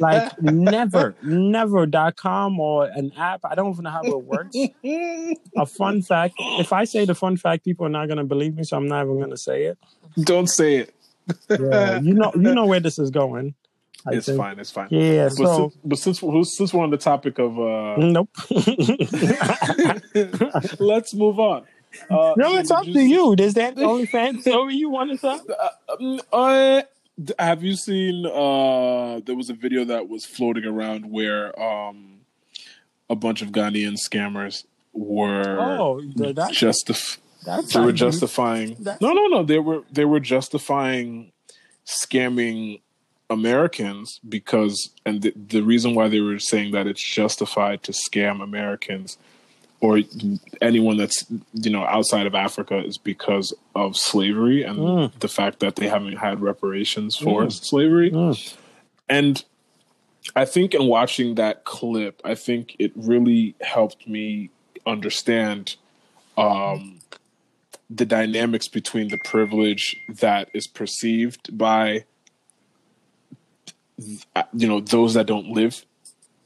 Like 0.00 0.40
never, 0.42 1.14
never 1.22 1.86
dot 1.86 2.16
com 2.16 2.58
or 2.60 2.86
an 2.86 3.12
app. 3.16 3.40
I 3.44 3.54
don't 3.54 3.72
even 3.72 3.84
know 3.84 3.90
how 3.90 4.02
it 4.02 4.24
works. 4.24 4.56
A 5.56 5.66
fun 5.66 6.02
fact. 6.02 6.34
If 6.38 6.72
I 6.72 6.84
say 6.84 7.04
the 7.04 7.14
fun 7.14 7.36
fact, 7.36 7.64
people 7.64 7.86
are 7.86 7.90
not 7.90 8.08
gonna 8.08 8.24
believe 8.24 8.54
me, 8.54 8.64
so 8.64 8.76
I'm 8.76 8.86
not 8.88 9.04
even 9.04 9.20
gonna 9.20 9.36
say 9.36 9.64
it. 9.64 9.78
Don't 10.20 10.48
say 10.48 10.76
it. 10.76 10.94
Yeah, 11.50 11.98
you 12.00 12.14
know, 12.14 12.32
you 12.34 12.54
know 12.54 12.66
where 12.66 12.80
this 12.80 12.98
is 12.98 13.10
going. 13.10 13.54
I 14.06 14.14
It's 14.14 14.26
think. 14.26 14.38
fine. 14.38 14.58
It's 14.58 14.70
fine. 14.70 14.88
Yeah. 14.90 15.24
But, 15.24 15.36
So 15.36 15.56
since, 15.56 15.76
but 15.84 15.98
since 15.98 16.20
since 16.56 16.74
we're 16.74 16.82
on 16.84 16.90
the 16.90 16.96
topic 16.96 17.38
of, 17.38 17.58
uh, 17.58 17.96
nope. 17.96 18.28
let's 20.80 21.14
move 21.14 21.38
on. 21.40 21.64
Uh, 22.10 22.34
no, 22.36 22.56
it's 22.56 22.70
up 22.70 22.84
to 22.84 22.92
see- 22.92 23.10
you. 23.10 23.34
Is 23.38 23.54
that 23.54 23.74
OnlyFans 23.76 24.42
story 24.42 24.74
you 24.74 24.90
want 24.90 25.18
to? 25.20 25.40
Um, 26.00 26.20
uh, 26.32 26.82
have 27.38 27.62
you 27.62 27.74
seen? 27.74 28.26
Uh, 28.26 29.20
there 29.24 29.34
was 29.34 29.50
a 29.50 29.54
video 29.54 29.84
that 29.84 30.08
was 30.08 30.26
floating 30.26 30.64
around 30.64 31.10
where 31.10 31.58
um, 31.60 32.18
a 33.08 33.16
bunch 33.16 33.42
of 33.42 33.48
Ghanaian 33.50 33.96
scammers 33.96 34.64
were 34.92 35.56
Oh, 35.58 36.00
th- 36.00 36.34
that, 36.36 36.52
justif- 36.52 37.18
that's 37.44 37.72
they 37.72 37.80
were 37.80 37.92
justifying. 37.92 38.74
That's- 38.78 39.00
No, 39.00 39.12
no, 39.12 39.26
no. 39.28 39.42
They 39.42 39.58
were 39.58 39.82
they 39.90 40.04
were 40.04 40.20
justifying 40.20 41.32
scamming 41.86 42.80
Americans 43.30 44.20
because, 44.28 44.90
and 45.04 45.22
the, 45.22 45.32
the 45.34 45.62
reason 45.62 45.94
why 45.94 46.08
they 46.08 46.20
were 46.20 46.38
saying 46.38 46.72
that 46.72 46.86
it's 46.86 47.02
justified 47.02 47.82
to 47.84 47.92
scam 47.92 48.42
Americans 48.42 49.18
or 49.80 50.00
anyone 50.62 50.96
that's 50.96 51.26
you 51.52 51.70
know 51.70 51.84
outside 51.84 52.26
of 52.26 52.34
Africa 52.34 52.78
is 52.78 52.96
because 52.96 53.52
of 53.74 53.96
slavery 53.96 54.62
and 54.62 54.78
Mm. 54.78 55.18
the 55.20 55.28
fact 55.28 55.60
that 55.60 55.76
they 55.76 55.88
haven't 55.88 56.16
had 56.16 56.40
reparations 56.40 57.16
for 57.16 57.50
slavery. 57.50 58.10
Mm. 58.10 58.56
And 59.08 59.44
I 60.34 60.44
think 60.44 60.74
in 60.74 60.86
watching 60.86 61.34
that 61.36 61.64
clip, 61.64 62.20
I 62.24 62.34
think 62.34 62.74
it 62.78 62.92
really 62.96 63.54
helped 63.60 64.08
me 64.08 64.50
understand 64.86 65.76
um, 66.38 67.00
the 67.90 68.06
dynamics 68.06 68.68
between 68.68 69.08
the 69.08 69.18
privilege 69.18 69.94
that 70.08 70.48
is 70.54 70.66
perceived 70.66 71.56
by 71.56 72.04
Uh, 74.34 74.42
you 74.52 74.68
know 74.68 74.80
those 74.80 75.14
that 75.14 75.26
don't 75.26 75.48
live 75.48 75.84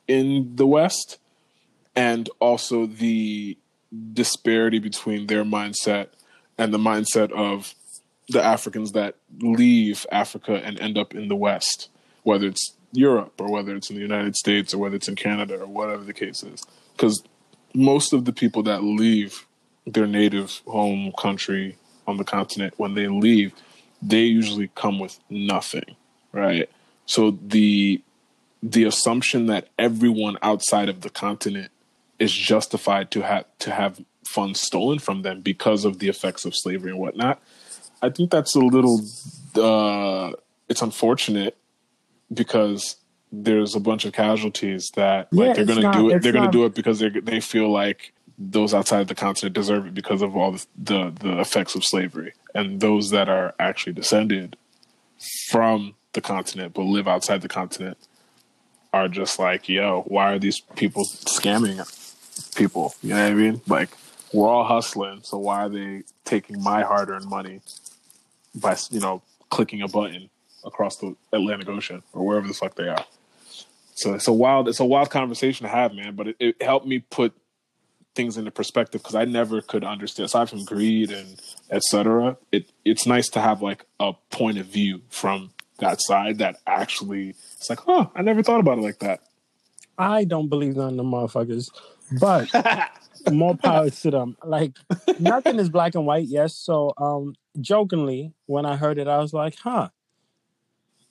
in 0.07 0.55
the 0.57 0.67
West, 0.67 1.19
and 1.97 2.29
also 2.39 2.87
the 2.87 3.57
disparity 4.13 4.79
between 4.79 5.27
their 5.27 5.45
mindset 5.45 6.09
and 6.57 6.73
the 6.73 6.79
mindset 6.79 7.33
of 7.33 7.75
the 8.29 8.43
Africans 8.43 8.93
that 8.93 9.17
leave 9.41 10.07
Africa 10.13 10.61
and 10.65 10.79
end 10.79 10.97
up 10.97 11.15
in 11.15 11.29
the 11.29 11.37
West, 11.37 11.89
whether 12.23 12.47
it's 12.47 12.75
Europe 12.93 13.41
or 13.41 13.51
whether 13.51 13.75
it's 13.75 13.91
in 13.91 13.97
the 13.97 14.03
United 14.03 14.37
States 14.37 14.73
or 14.73 14.79
whether 14.79 14.97
it's 14.97 15.09
in 15.09 15.17
Canada 15.17 15.59
or 15.59 15.67
whatever 15.67 16.05
the 16.05 16.13
case 16.13 16.43
is. 16.43 16.63
Because 16.93 17.23
most 17.75 18.13
of 18.13 18.25
the 18.25 18.33
people 18.33 18.63
that 18.65 18.85
leave 18.85 19.47
their 19.87 20.07
native 20.07 20.63
home 20.67 21.13
country 21.19 21.77
on 22.07 22.17
the 22.17 22.25
continent, 22.25 22.75
when 22.77 22.95
they 22.95 23.09
leave, 23.09 23.53
they 24.03 24.23
usually 24.23 24.71
come 24.75 24.99
with 24.99 25.19
nothing, 25.29 25.97
right? 26.33 26.71
So 27.11 27.37
the 27.45 28.01
the 28.63 28.85
assumption 28.85 29.47
that 29.47 29.69
everyone 29.79 30.37
outside 30.43 30.89
of 30.89 31.01
the 31.01 31.11
continent 31.11 31.73
is 32.21 32.33
justified 32.33 33.11
to 33.11 33.23
have 33.23 33.47
to 33.61 33.73
have 33.73 34.01
funds 34.25 34.61
stolen 34.61 35.01
from 35.01 35.23
them 35.23 35.41
because 35.41 35.85
of 35.85 35.99
the 35.99 36.09
effects 36.09 36.45
of 36.45 36.55
slavery 36.55 36.93
and 36.93 37.01
whatnot. 37.01 37.43
I 38.01 38.11
think 38.11 38.31
that's 38.31 38.55
a 38.55 38.61
little 38.61 39.01
uh, 39.57 40.33
it's 40.69 40.83
unfortunate 40.83 41.57
because 42.33 42.97
there's 43.33 43.75
a 43.75 43.81
bunch 43.81 44.05
of 44.05 44.13
casualties 44.13 44.91
that 44.95 45.27
Yeah, 45.33 45.47
like 45.47 45.57
they're 45.57 45.65
going 45.65 45.79
to 45.79 45.83
not- 45.83 45.95
do 45.97 46.11
it. 46.11 46.23
They're 46.23 46.33
gonna 46.33 46.53
do 46.53 46.65
it 46.65 46.77
because 46.77 47.01
they 47.01 47.09
they 47.09 47.41
feel 47.41 47.71
like 47.71 48.13
those 48.39 48.73
outside 48.73 49.09
the 49.09 49.17
continent 49.17 49.55
deserve 49.55 49.87
it 49.89 49.95
because 49.95 50.23
of 50.23 50.37
all 50.37 50.53
the, 50.53 50.67
the 50.79 51.11
the 51.19 51.41
effects 51.41 51.75
of 51.75 51.85
slavery, 51.85 52.35
and 52.55 52.81
those 52.81 53.11
that 53.11 53.29
are 53.29 53.53
actually 53.59 53.95
descended 53.95 54.55
from 55.49 55.95
the 56.13 56.21
continent 56.21 56.75
but 56.75 56.83
live 56.83 57.07
outside 57.07 57.43
the 57.43 57.49
continent 57.49 57.97
are 58.93 59.09
just 59.09 59.39
like, 59.39 59.69
yo, 59.69 60.03
why 60.07 60.33
are 60.33 60.39
these 60.39 60.61
people 60.75 61.05
scamming 61.05 61.79
people? 62.57 62.95
You 63.03 63.11
know 63.11 63.23
what 63.23 63.33
I 63.33 63.35
mean? 63.35 63.61
Like, 63.69 63.91
we're 64.33 64.49
all 64.49 64.65
hustling, 64.65 65.21
so 65.23 65.39
why 65.39 65.61
are 65.61 65.69
they 65.69 66.03
taking 66.25 66.63
my 66.63 66.83
hard-earned 66.83 67.27
money 67.27 67.61
by 68.55 68.77
you 68.91 69.01
know 69.01 69.23
clicking 69.49 69.83
a 69.83 69.89
button 69.89 70.31
across 70.65 70.97
the 70.97 71.17
Atlantic 71.33 71.69
Ocean 71.69 72.03
or 72.13 72.27
wherever 72.27 72.47
the 72.47 72.55
fuck 72.55 72.75
they 72.75 72.89
are? 72.89 73.05
So 73.95 74.15
it's 74.15 74.29
a 74.29 74.33
wild, 74.33 74.69
it's 74.69 74.81
a 74.81 74.85
wild 74.85 75.11
conversation 75.11 75.67
to 75.67 75.71
have, 75.71 75.95
man. 75.95 76.15
But 76.15 76.29
it, 76.29 76.37
it 76.39 76.63
helped 76.63 76.87
me 76.87 77.01
put 77.01 77.35
things 78.15 78.37
into 78.37 78.51
perspective 78.51 79.03
because 79.03 79.15
I 79.15 79.25
never 79.25 79.61
could 79.61 79.85
understand. 79.85 80.27
Aside 80.27 80.51
from 80.51 80.65
greed 80.65 81.11
and 81.11 81.41
etc., 81.71 82.37
it 82.53 82.71
it's 82.85 83.07
nice 83.07 83.29
to 83.31 83.41
have 83.41 83.63
like 83.63 83.85
a 83.99 84.13
point 84.31 84.59
of 84.59 84.67
view 84.67 85.03
from 85.09 85.51
that 85.79 86.01
side 86.01 86.39
that 86.39 86.57
actually 86.67 87.35
it's 87.57 87.71
like, 87.71 87.81
oh, 87.87 88.11
I 88.15 88.23
never 88.23 88.43
thought 88.43 88.61
about 88.61 88.79
it 88.79 88.83
like 88.83 88.99
that. 89.01 89.21
I 89.99 90.25
don't 90.25 90.49
believe 90.49 90.77
none 90.77 90.91
of 90.91 90.97
the 90.97 91.03
motherfuckers, 91.03 91.69
but 92.21 92.49
more 93.33 93.57
power 93.57 93.91
to 93.91 94.11
them. 94.11 94.37
Like 94.45 94.77
nothing 95.19 95.59
is 95.59 95.69
black 95.69 95.95
and 95.95 96.07
white. 96.07 96.27
Yes. 96.27 96.57
So, 96.57 96.93
um, 96.97 97.35
jokingly, 97.61 98.33
when 98.47 98.65
I 98.67 98.77
heard 98.77 98.99
it, 98.99 99.09
I 99.09 99.19
was 99.19 99.33
like, 99.33 99.57
"Huh." 99.63 99.91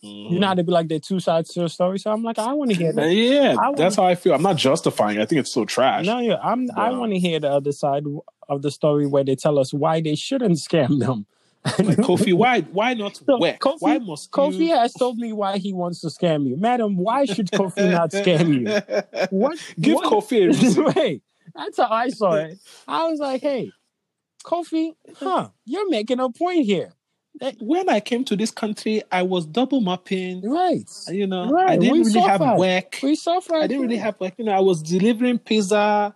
You 0.01 0.39
know 0.39 0.47
how 0.47 0.53
to 0.53 0.63
be 0.63 0.71
like 0.71 0.87
there 0.87 0.95
are 0.95 0.99
two 0.99 1.19
sides 1.19 1.53
to 1.53 1.65
a 1.65 1.69
story. 1.69 1.99
So 1.99 2.11
I'm 2.11 2.23
like, 2.23 2.39
I 2.39 2.53
want 2.53 2.71
to 2.71 2.77
hear 2.77 2.93
that. 2.93 3.05
Mm-hmm. 3.05 3.33
yeah, 3.33 3.55
I 3.61 3.73
that's 3.75 3.97
how 3.97 4.05
I 4.05 4.15
feel. 4.15 4.33
I'm 4.33 4.41
not 4.41 4.55
justifying. 4.55 5.17
it. 5.19 5.21
I 5.21 5.25
think 5.25 5.39
it's 5.41 5.51
still 5.51 5.65
trash. 5.65 6.05
No, 6.05 6.19
yeah, 6.19 6.37
I'm. 6.41 6.69
I 6.75 6.91
want 6.91 7.11
to 7.11 7.15
um 7.17 7.21
hear 7.21 7.39
the 7.39 7.49
other 7.51 7.71
side 7.73 8.03
of 8.47 8.61
the 8.61 8.71
story 8.71 9.07
where 9.07 9.23
they 9.25 9.35
tell 9.35 9.59
us 9.59 9.73
why 9.73 9.99
they 10.01 10.15
shouldn't 10.15 10.53
scam 10.57 10.99
them. 10.99 11.25
Like 11.65 11.97
Kofi, 11.97 12.33
why 12.33 12.61
why 12.61 12.93
not 12.93 13.17
So, 13.25 13.37
work? 13.39 13.59
Kofi- 13.59 13.75
why 13.81 13.97
must 13.97 14.31
Kofi 14.31 14.59
you? 14.67 14.75
has 14.75 14.93
told 14.93 15.17
me 15.17 15.33
why 15.33 15.57
he 15.57 15.73
wants 15.73 15.99
to 16.01 16.07
scam 16.07 16.47
you, 16.47 16.55
madam. 16.55 16.95
Why 16.95 17.25
should 17.25 17.51
Kofi 17.51 17.91
not 17.91 18.11
scam 18.11 18.47
you? 18.61 19.27
What? 19.37 19.59
Give 19.79 19.95
what- 19.95 20.05
Kofi 20.05 20.43
a 20.43 20.47
reason. 20.47 20.85
Wait, 20.95 21.23
that's 21.53 21.75
how 21.77 21.89
I 21.89 22.09
saw 22.09 22.35
it. 22.35 22.57
I 22.87 23.09
was 23.09 23.19
like, 23.19 23.41
hey, 23.41 23.71
Kofi, 24.45 24.93
huh? 25.17 25.49
You're 25.65 25.89
making 25.89 26.21
a 26.21 26.29
point 26.29 26.65
here, 26.65 26.93
When 27.59 27.87
I 27.89 27.99
came 28.01 28.23
to 28.25 28.35
this 28.35 28.51
country, 28.51 29.01
I 29.11 29.21
was 29.21 29.45
double 29.45 29.79
mapping. 29.81 30.41
right? 30.49 30.83
You 31.07 31.25
know, 31.27 31.49
Right, 31.49 31.69
I 31.71 31.77
didn't 31.77 31.93
we 31.93 32.03
really 32.05 32.19
have 32.21 32.41
work. 32.57 32.99
We 33.01 33.15
suffer. 33.15 33.55
I 33.55 33.67
didn't 33.67 33.83
really 33.83 33.97
have 33.97 34.19
work. 34.19 34.33
you 34.37 34.45
know 34.45 34.51
I 34.51 34.59
was 34.59 34.81
delivering 34.81 35.39
pizza, 35.39 36.13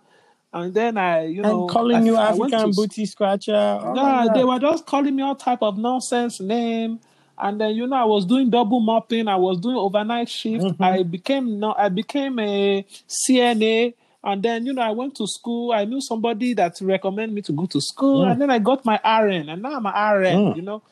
and 0.52 0.74
then 0.74 0.98
I 0.98 1.24
you 1.26 1.40
know 1.42 1.62
and 1.62 1.70
calling 1.70 1.96
I- 1.96 2.04
you 2.04 2.16
I 2.16 2.28
African 2.28 2.70
to- 2.70 2.76
booty 2.76 3.06
scratcher. 3.06 3.54
all 3.56 3.94
Nah, 3.94 4.32
they 4.34 4.44
were 4.44 4.58
just 4.58 4.84
calling 4.86 5.16
me 5.16 5.22
all 5.22 5.34
type 5.34 5.62
of 5.62 5.78
nonsense 5.78 6.40
name. 6.40 7.00
And 7.36 7.60
then 7.60 7.74
you 7.74 7.86
know 7.86 7.96
I 7.96 8.04
was 8.04 8.24
doing 8.26 8.50
double 8.50 8.80
mopping. 8.80 9.26
I 9.26 9.36
was 9.36 9.58
doing 9.58 9.76
overnight 9.76 10.28
shift. 10.28 10.64
Mhm. 10.64 10.76
I 10.80 11.02
became 11.02 11.58
no, 11.58 11.74
I 11.76 11.88
became 11.88 12.38
a 12.38 12.84
CNA, 13.08 13.94
and 14.22 14.42
then 14.42 14.66
you 14.66 14.72
know 14.72 14.82
I 14.82 14.90
went 14.90 15.14
to 15.16 15.26
school. 15.26 15.72
I 15.72 15.84
knew 15.84 16.00
somebody 16.00 16.52
that 16.54 16.74
recommended 16.82 17.34
me 17.34 17.42
to 17.42 17.52
go 17.52 17.66
to 17.66 17.80
school, 17.80 18.24
Mm. 18.24 18.32
and 18.32 18.40
then 18.42 18.50
I 18.50 18.58
got 18.58 18.84
my 18.84 19.00
RN, 19.02 19.48
and 19.48 19.62
now 19.62 19.72
I'm 19.76 19.86
an 19.86 19.92
RN. 19.94 20.36
Mm. 20.36 20.56
You 20.56 20.62
know, 20.62 20.82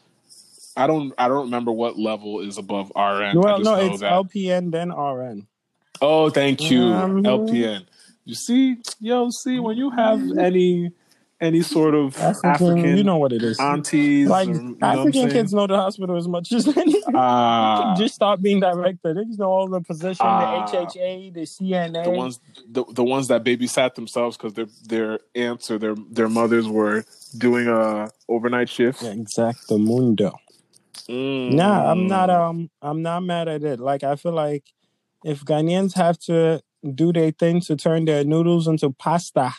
I 0.76 0.86
don't 0.86 1.12
I 1.18 1.28
don't 1.28 1.44
remember 1.44 1.72
what 1.72 1.98
level 1.98 2.40
is 2.40 2.58
above 2.58 2.90
RN. 2.96 3.02
I 3.02 3.34
Well, 3.34 3.58
just 3.58 3.64
no, 3.64 3.76
know 3.76 3.92
it's 3.92 4.00
that. 4.00 4.12
LPN 4.12 4.70
then 4.70 4.90
RN. 4.90 5.46
Oh, 6.00 6.30
thank 6.30 6.70
you, 6.70 6.80
Mhm. 6.80 7.24
LPN. 7.24 7.84
You 8.24 8.34
see, 8.34 8.76
yo, 9.00 9.30
see 9.30 9.58
when 9.60 9.76
you 9.76 9.90
have 9.90 10.20
any 10.38 10.92
any 11.40 11.60
sort 11.60 11.92
of 11.96 12.16
African, 12.18 12.50
African, 12.50 12.96
you 12.96 13.02
know 13.02 13.16
what 13.16 13.32
it 13.32 13.42
is. 13.42 13.58
aunties, 13.58 14.28
Like 14.28 14.48
or, 14.48 14.52
you 14.52 14.76
know 14.80 14.86
African 14.86 15.28
kids 15.30 15.52
know 15.52 15.66
the 15.66 15.76
hospital 15.76 16.16
as 16.16 16.28
much 16.28 16.52
as 16.52 16.68
anything. 16.68 17.02
Ah, 17.14 17.94
just 17.98 18.14
stop 18.14 18.40
being 18.40 18.60
directed. 18.60 19.16
They 19.16 19.24
just 19.24 19.40
know 19.40 19.50
all 19.50 19.68
the 19.68 19.80
position, 19.80 20.24
Ah. 20.24 20.64
the 20.70 20.76
HHA, 20.78 21.34
the 21.34 21.40
CNA. 21.42 22.04
the 22.04 22.10
ones 22.10 22.40
the, 22.68 22.84
the 22.90 23.02
ones 23.04 23.26
that 23.28 23.42
babysat 23.44 23.96
themselves 23.96 24.36
because 24.36 24.54
their 24.54 24.66
their 24.84 25.18
aunts 25.34 25.68
or 25.70 25.78
their 25.78 25.96
their 26.10 26.28
mothers 26.28 26.68
were 26.68 27.04
doing 27.36 27.66
a 27.66 28.08
overnight 28.28 28.68
shift. 28.68 29.02
Yeah, 29.02 29.14
exacto 29.14 29.78
mundo. 29.84 30.32
Mm. 31.12 31.52
Nah, 31.52 31.90
I'm 31.90 32.06
not 32.06 32.30
um 32.30 32.70
I'm 32.80 33.02
not 33.02 33.22
mad 33.22 33.46
at 33.46 33.62
it. 33.62 33.78
Like 33.78 34.02
I 34.02 34.16
feel 34.16 34.32
like 34.32 34.64
if 35.24 35.44
Ghanaians 35.44 35.94
have 35.94 36.18
to 36.20 36.62
do 36.94 37.12
their 37.12 37.30
thing 37.32 37.60
to 37.62 37.76
turn 37.76 38.06
their 38.06 38.24
noodles 38.24 38.66
into 38.66 38.90
pasta, 38.90 39.52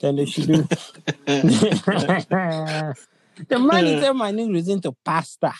then 0.00 0.16
they 0.16 0.26
should 0.26 0.48
do 0.48 0.56
the 3.48 3.58
money 3.58 4.00
turn 4.00 4.16
my 4.16 4.32
noodles 4.32 4.68
into 4.68 4.90
pasta. 5.04 5.52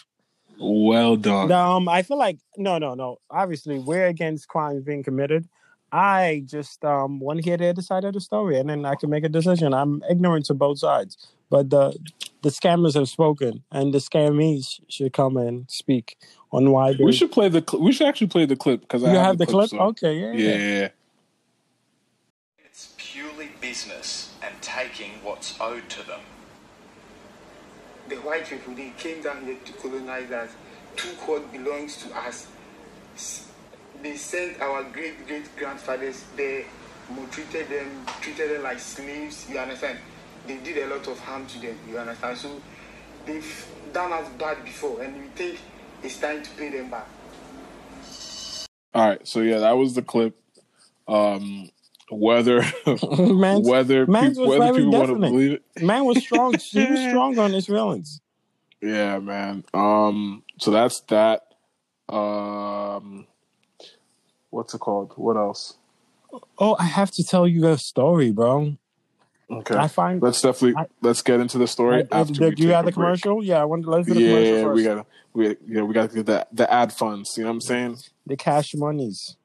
Well 0.59 1.17
done. 1.17 1.53
Um, 1.53 1.89
I 1.89 2.03
feel 2.03 2.19
like 2.19 2.39
no, 2.57 2.79
no, 2.79 2.95
no. 2.95 3.19
Obviously, 3.31 3.79
we're 3.79 4.07
against 4.07 4.49
crimes 4.49 4.83
being 4.83 5.05
committed. 5.05 5.49
I 5.93 6.43
just 6.47 6.85
um 6.85 7.21
want 7.21 7.39
to 7.39 7.45
hear 7.45 7.57
the 7.57 7.69
other 7.69 7.83
side 7.83 8.05
of 8.05 8.15
the 8.15 8.21
story, 8.21 8.59
and 8.59 8.69
then 8.69 8.85
I 8.85 8.97
can 8.97 9.11
make 9.11 9.23
a 9.23 9.29
decision. 9.29 9.73
I'm 9.73 10.03
ignorant 10.11 10.47
to 10.47 10.55
both 10.55 10.81
sides, 10.81 11.17
but 11.55 11.71
the 11.71 11.85
the 12.43 12.51
scammers 12.51 12.95
have 12.95 13.09
spoken, 13.09 13.63
and 13.71 13.95
the 13.95 13.99
scammees 13.99 14.81
should 14.89 15.13
come 15.13 15.37
and 15.37 15.71
speak 15.71 16.17
on 16.51 16.73
why 16.73 16.93
they. 16.95 17.05
we 17.05 17.13
should 17.13 17.31
play 17.31 17.49
the. 17.49 17.63
Cl- 17.69 17.83
we 17.83 17.93
should 17.93 18.09
actually 18.09 18.27
play 18.37 18.45
the 18.45 18.57
clip 18.57 18.81
because 18.81 19.03
you 19.03 19.09
I 19.09 19.23
have, 19.27 19.39
the 19.39 19.47
clip? 19.47 19.71
so- 19.71 19.79
Okay, 19.91 20.15
yeah, 20.23 20.33
yeah. 20.33 20.57
Yeah. 20.57 20.89
It's 22.65 22.93
purely 22.97 23.51
business 23.61 24.35
and 24.43 24.55
taking 24.61 25.13
what's 25.23 25.51
owed 25.61 25.89
to 25.91 26.03
them. 26.07 26.21
the 28.09 28.17
white 28.17 28.47
people 28.51 28.75
they 28.75 28.93
came 28.99 29.23
down 29.23 29.45
here 29.47 29.57
to 29.65 29.73
colonize 29.75 30.31
us 30.31 30.51
took 30.97 31.29
what 31.29 31.51
belongs 31.53 31.97
to 32.03 32.09
us 32.27 32.49
they 34.03 34.17
sent 34.17 34.61
our 34.61 34.83
great 34.97 35.17
great 35.29 35.47
grandfathers 35.57 36.25
there 36.37 36.65
maltreated 37.17 37.69
them 37.75 37.89
treated 38.21 38.51
them 38.53 38.63
like 38.63 38.79
slaves 38.79 39.47
you 39.51 39.59
understand 39.59 39.99
they 40.47 40.57
did 40.59 40.79
a 40.79 40.87
lot 40.95 41.07
of 41.09 41.19
harm 41.21 41.47
to 41.47 41.59
them 41.61 41.77
you 41.89 41.99
understand 41.99 42.37
so 42.39 42.61
they've 43.27 43.67
done 43.93 44.13
us 44.13 44.29
bad 44.39 44.63
before 44.65 45.03
and 45.03 45.17
we 45.17 45.27
think 45.35 45.59
it's 46.03 46.19
time 46.19 46.43
to 46.43 46.51
pay 46.53 46.71
them 46.71 46.91
back 46.91 47.07
All 48.95 49.09
right. 49.09 49.27
So 49.27 49.41
yeah, 49.41 49.59
that 49.59 49.73
was 49.77 49.95
the 49.95 50.03
clip. 50.03 50.37
Um, 51.09 51.71
whether 52.11 52.61
Man's- 53.19 53.67
whether 53.69 54.07
man's 54.07 54.37
peop- 54.39 54.47
was 54.47 54.49
whether 54.51 54.73
very 54.73 54.79
people 54.85 54.93
want 54.93 55.09
to 55.09 55.15
definite. 55.15 55.31
believe 55.31 55.53
it. 55.77 55.83
Man 55.83 56.05
was 56.05 56.19
strong. 56.19 56.53
he 56.53 56.85
was 56.85 57.01
strong 57.09 57.39
on 57.39 57.53
his 57.53 57.67
feelings. 57.67 58.21
Yeah, 58.81 59.19
man. 59.19 59.65
Um, 59.75 60.43
so 60.61 60.71
that's 60.71 61.01
that. 61.09 61.43
Um, 62.09 63.27
what's 64.51 64.75
it 64.75 64.79
called? 64.79 65.13
What 65.17 65.37
else? 65.37 65.75
Oh, 66.59 66.77
I 66.79 66.85
have 66.85 67.11
to 67.13 67.25
tell 67.25 67.49
you 67.49 67.67
a 67.69 67.79
story, 67.79 68.31
bro. 68.31 68.77
Okay, 69.51 69.77
I 69.77 69.89
find 69.89 70.23
let's 70.23 70.41
definitely 70.41 70.77
I- 70.77 70.87
let's 71.03 71.23
get 71.23 71.41
into 71.41 71.59
the 71.59 71.67
story 71.67 72.05
I- 72.11 72.21
after. 72.21 72.33
did 72.33 72.59
you 72.59 72.71
have 72.71 72.85
the 72.87 72.93
break. 72.93 73.21
commercial? 73.23 73.45
Yeah, 73.45 73.61
I 73.61 73.65
want 73.65 73.85
to 73.85 73.91
let's 73.91 74.07
do 74.09 74.15
the 74.15 74.21
commercial 74.21 74.55
Yeah, 74.57 74.63
first. 74.63 74.75
we 74.77 74.83
gotta, 74.85 75.07
we 75.35 75.57
yeah, 75.67 75.83
we 75.83 75.95
gotta 75.95 76.15
get 76.15 76.27
the 76.27 76.47
the 76.53 76.73
ad 76.73 76.93
funds. 76.93 77.35
You 77.37 77.45
know 77.45 77.51
what 77.51 77.55
I'm 77.57 77.61
saying? 77.61 77.99
the 78.27 78.37
cash 78.37 78.75
monies. 78.75 79.37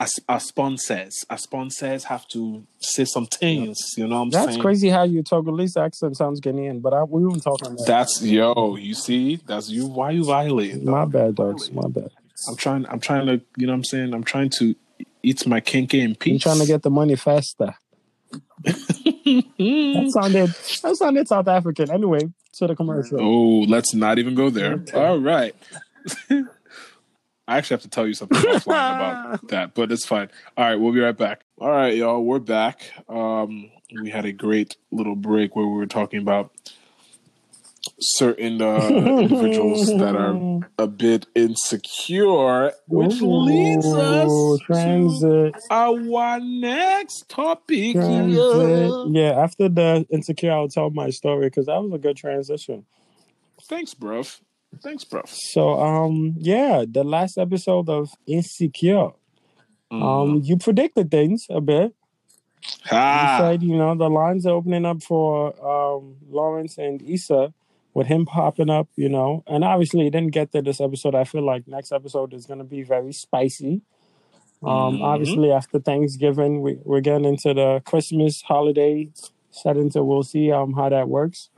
Our, 0.00 0.08
our 0.28 0.40
sponsors, 0.40 1.24
our 1.30 1.38
sponsors 1.38 2.02
have 2.04 2.26
to 2.28 2.66
say 2.80 3.04
some 3.04 3.26
things. 3.26 3.78
You 3.96 4.08
know 4.08 4.16
what 4.16 4.22
I'm 4.22 4.30
That's 4.30 4.44
saying? 4.46 4.58
That's 4.58 4.62
crazy 4.62 4.88
how 4.88 5.04
your 5.04 5.22
Togolese 5.22 5.80
accent 5.80 6.16
sounds 6.16 6.40
Ghanaian, 6.40 6.82
but 6.82 6.92
I, 6.92 7.04
we 7.04 7.24
weren't 7.24 7.44
talking 7.44 7.76
that. 7.76 7.86
That's 7.86 8.20
yo. 8.20 8.74
You 8.74 8.94
see, 8.94 9.36
that's 9.36 9.70
you. 9.70 9.86
Why 9.86 10.10
you 10.10 10.24
violating? 10.24 10.84
my 10.84 11.04
bad, 11.04 11.36
dogs. 11.36 11.70
My 11.70 11.86
bad. 11.88 12.10
I'm 12.48 12.56
trying. 12.56 12.86
I'm 12.88 12.98
trying 12.98 13.26
to. 13.26 13.40
You 13.56 13.68
know 13.68 13.72
what 13.72 13.76
I'm 13.76 13.84
saying? 13.84 14.14
I'm 14.14 14.24
trying 14.24 14.50
to 14.58 14.74
eat 15.22 15.46
my 15.46 15.60
kinky 15.60 16.00
in 16.00 16.16
I'm 16.26 16.38
trying 16.40 16.58
to 16.58 16.66
get 16.66 16.82
the 16.82 16.90
money 16.90 17.14
faster. 17.14 17.76
that 19.24 20.10
sounded 20.12 20.50
that 20.82 20.96
sounded 20.96 21.28
South 21.28 21.48
African. 21.48 21.90
Anyway, 21.90 22.20
to 22.54 22.66
the 22.66 22.76
commercial. 22.76 23.20
Oh, 23.20 23.60
let's 23.68 23.94
not 23.94 24.18
even 24.18 24.34
go 24.34 24.50
there. 24.50 24.84
All 24.94 25.18
right. 25.18 25.54
I 27.46 27.58
actually 27.58 27.74
have 27.74 27.82
to 27.82 27.88
tell 27.88 28.06
you 28.06 28.14
something 28.14 28.38
offline 28.38 28.60
about 28.96 29.48
that, 29.48 29.74
but 29.74 29.92
it's 29.92 30.06
fine. 30.06 30.30
All 30.56 30.64
right, 30.64 30.76
we'll 30.76 30.92
be 30.92 31.00
right 31.00 31.16
back. 31.16 31.44
All 31.58 31.68
right, 31.68 31.94
y'all, 31.94 32.22
we're 32.22 32.38
back. 32.38 32.90
Um, 33.08 33.70
we 34.00 34.10
had 34.10 34.24
a 34.24 34.32
great 34.32 34.76
little 34.90 35.14
break 35.14 35.54
where 35.54 35.66
we 35.66 35.76
were 35.76 35.86
talking 35.86 36.20
about 36.20 36.52
certain 38.04 38.60
uh, 38.60 38.88
individuals 38.88 39.86
that 39.86 40.14
are 40.16 40.64
a 40.78 40.86
bit 40.86 41.26
insecure, 41.34 42.72
which 42.88 43.20
leads 43.20 43.86
us 43.86 44.30
Ooh, 44.30 44.58
to 44.58 45.52
our 45.70 46.40
next 46.40 47.28
topic. 47.28 47.94
Transit. 47.94 48.94
Yeah, 49.10 49.32
after 49.32 49.68
the 49.68 50.06
insecure, 50.10 50.52
I'll 50.52 50.68
tell 50.68 50.90
my 50.90 51.10
story 51.10 51.46
because 51.46 51.66
that 51.66 51.82
was 51.82 51.92
a 51.92 51.98
good 51.98 52.16
transition. 52.16 52.84
Thanks, 53.62 53.94
bruv. 53.94 54.40
Thanks, 54.82 55.04
bruv. 55.04 55.28
So, 55.28 55.80
um, 55.80 56.34
yeah, 56.38 56.84
the 56.88 57.04
last 57.04 57.38
episode 57.38 57.88
of 57.88 58.10
Insecure, 58.26 59.10
um, 59.90 60.40
you 60.42 60.56
predicted 60.56 61.10
things 61.10 61.46
a 61.48 61.60
bit. 61.60 61.94
You 62.90 63.28
said, 63.38 63.62
you 63.62 63.76
know, 63.76 63.94
the 63.94 64.08
lines 64.08 64.46
are 64.46 64.54
opening 64.54 64.86
up 64.86 65.02
for 65.02 65.54
um 65.64 66.16
Lawrence 66.28 66.78
and 66.78 67.02
Issa 67.02 67.52
with 67.94 68.08
him 68.08 68.26
popping 68.26 68.68
up, 68.70 68.88
you 68.96 69.08
know, 69.08 69.42
and 69.46 69.62
obviously 69.64 70.06
it 70.06 70.10
didn't 70.10 70.32
get 70.32 70.52
to 70.52 70.60
this 70.60 70.80
episode. 70.80 71.14
I 71.14 71.24
feel 71.24 71.44
like 71.44 71.66
next 71.68 71.92
episode 71.92 72.34
is 72.34 72.44
gonna 72.46 72.64
be 72.64 72.82
very 72.82 73.12
spicy. 73.12 73.80
Um, 74.62 74.98
Mhm. 74.98 75.02
obviously 75.02 75.50
after 75.52 75.78
Thanksgiving, 75.78 76.62
we, 76.62 76.78
we're 76.84 77.00
getting 77.00 77.24
into 77.26 77.52
the 77.54 77.82
Christmas 77.84 78.42
holiday 78.42 79.10
setting, 79.50 79.90
so 79.90 80.02
we'll 80.04 80.22
see 80.22 80.50
um 80.50 80.72
how 80.72 80.88
that 80.88 81.08
works. 81.08 81.50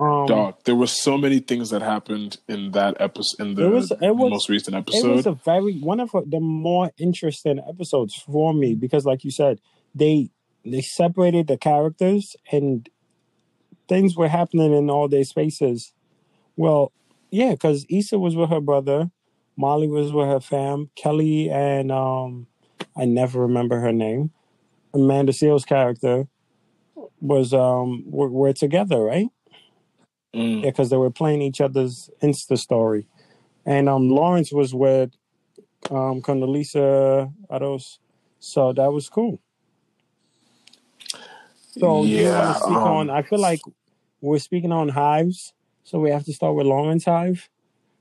Um, 0.00 0.26
Dog, 0.26 0.54
there 0.64 0.74
were 0.74 0.86
so 0.88 1.16
many 1.16 1.38
things 1.38 1.70
that 1.70 1.80
happened 1.82 2.38
in 2.48 2.72
that 2.72 2.96
episode, 3.00 3.40
in 3.46 3.54
the 3.54 3.68
was- 3.70 3.90
was- 4.00 4.30
most 4.30 4.48
recent 4.48 4.74
episode. 4.76 5.10
it 5.10 5.14
was 5.16 5.26
a 5.26 5.32
very 5.32 5.78
one 5.78 6.00
of 6.00 6.10
the 6.26 6.40
more 6.40 6.90
interesting 6.98 7.60
episodes 7.60 8.14
for 8.16 8.52
me 8.52 8.74
because 8.74 9.04
like 9.06 9.22
you 9.24 9.30
said 9.30 9.60
they 9.94 10.28
they 10.64 10.80
separated 10.80 11.46
the 11.46 11.56
characters 11.56 12.34
and 12.50 12.88
things 13.88 14.16
were 14.16 14.28
happening 14.28 14.72
in 14.74 14.90
all 14.90 15.08
their 15.08 15.24
spaces 15.24 15.92
well 16.56 16.92
yeah 17.30 17.52
because 17.52 17.86
Issa 17.90 18.18
was 18.18 18.36
with 18.36 18.50
her 18.50 18.60
brother 18.60 19.10
Molly 19.56 19.88
was 19.88 20.12
with 20.12 20.28
her 20.28 20.40
fam 20.40 20.90
Kelly 20.96 21.50
and 21.50 21.92
um 21.92 22.46
I 22.96 23.04
never 23.04 23.40
remember 23.40 23.80
her 23.80 23.92
name 23.92 24.30
Amanda 24.94 25.32
Seales 25.32 25.66
character 25.66 26.26
was 27.20 27.54
um 27.54 28.04
were, 28.10 28.28
were 28.30 28.52
together 28.52 29.00
right 29.02 29.28
Mm. 30.34 30.62
yeah, 30.64 30.70
because 30.70 30.90
they 30.90 30.96
were 30.96 31.10
playing 31.10 31.42
each 31.42 31.60
other's 31.60 32.10
Insta 32.22 32.58
story. 32.58 33.06
And 33.66 33.88
um, 33.88 34.08
Lawrence 34.08 34.52
was 34.52 34.74
with 34.74 35.10
um, 35.90 36.22
Condoleezza 36.22 37.32
Aros. 37.50 37.98
So 38.40 38.72
that 38.72 38.92
was 38.92 39.08
cool. 39.08 39.40
So 41.78 42.04
you 42.04 42.28
want 42.28 42.56
to 42.56 42.62
speak 42.62 42.76
um, 42.76 42.86
on, 42.86 43.10
I 43.10 43.22
feel 43.22 43.40
like 43.40 43.60
we're 44.20 44.38
speaking 44.38 44.72
on 44.72 44.90
hives. 44.90 45.54
So 45.84 45.98
we 45.98 46.10
have 46.10 46.24
to 46.24 46.32
start 46.32 46.54
with 46.54 46.66
Lawrence 46.66 47.04
Hive. 47.04 47.48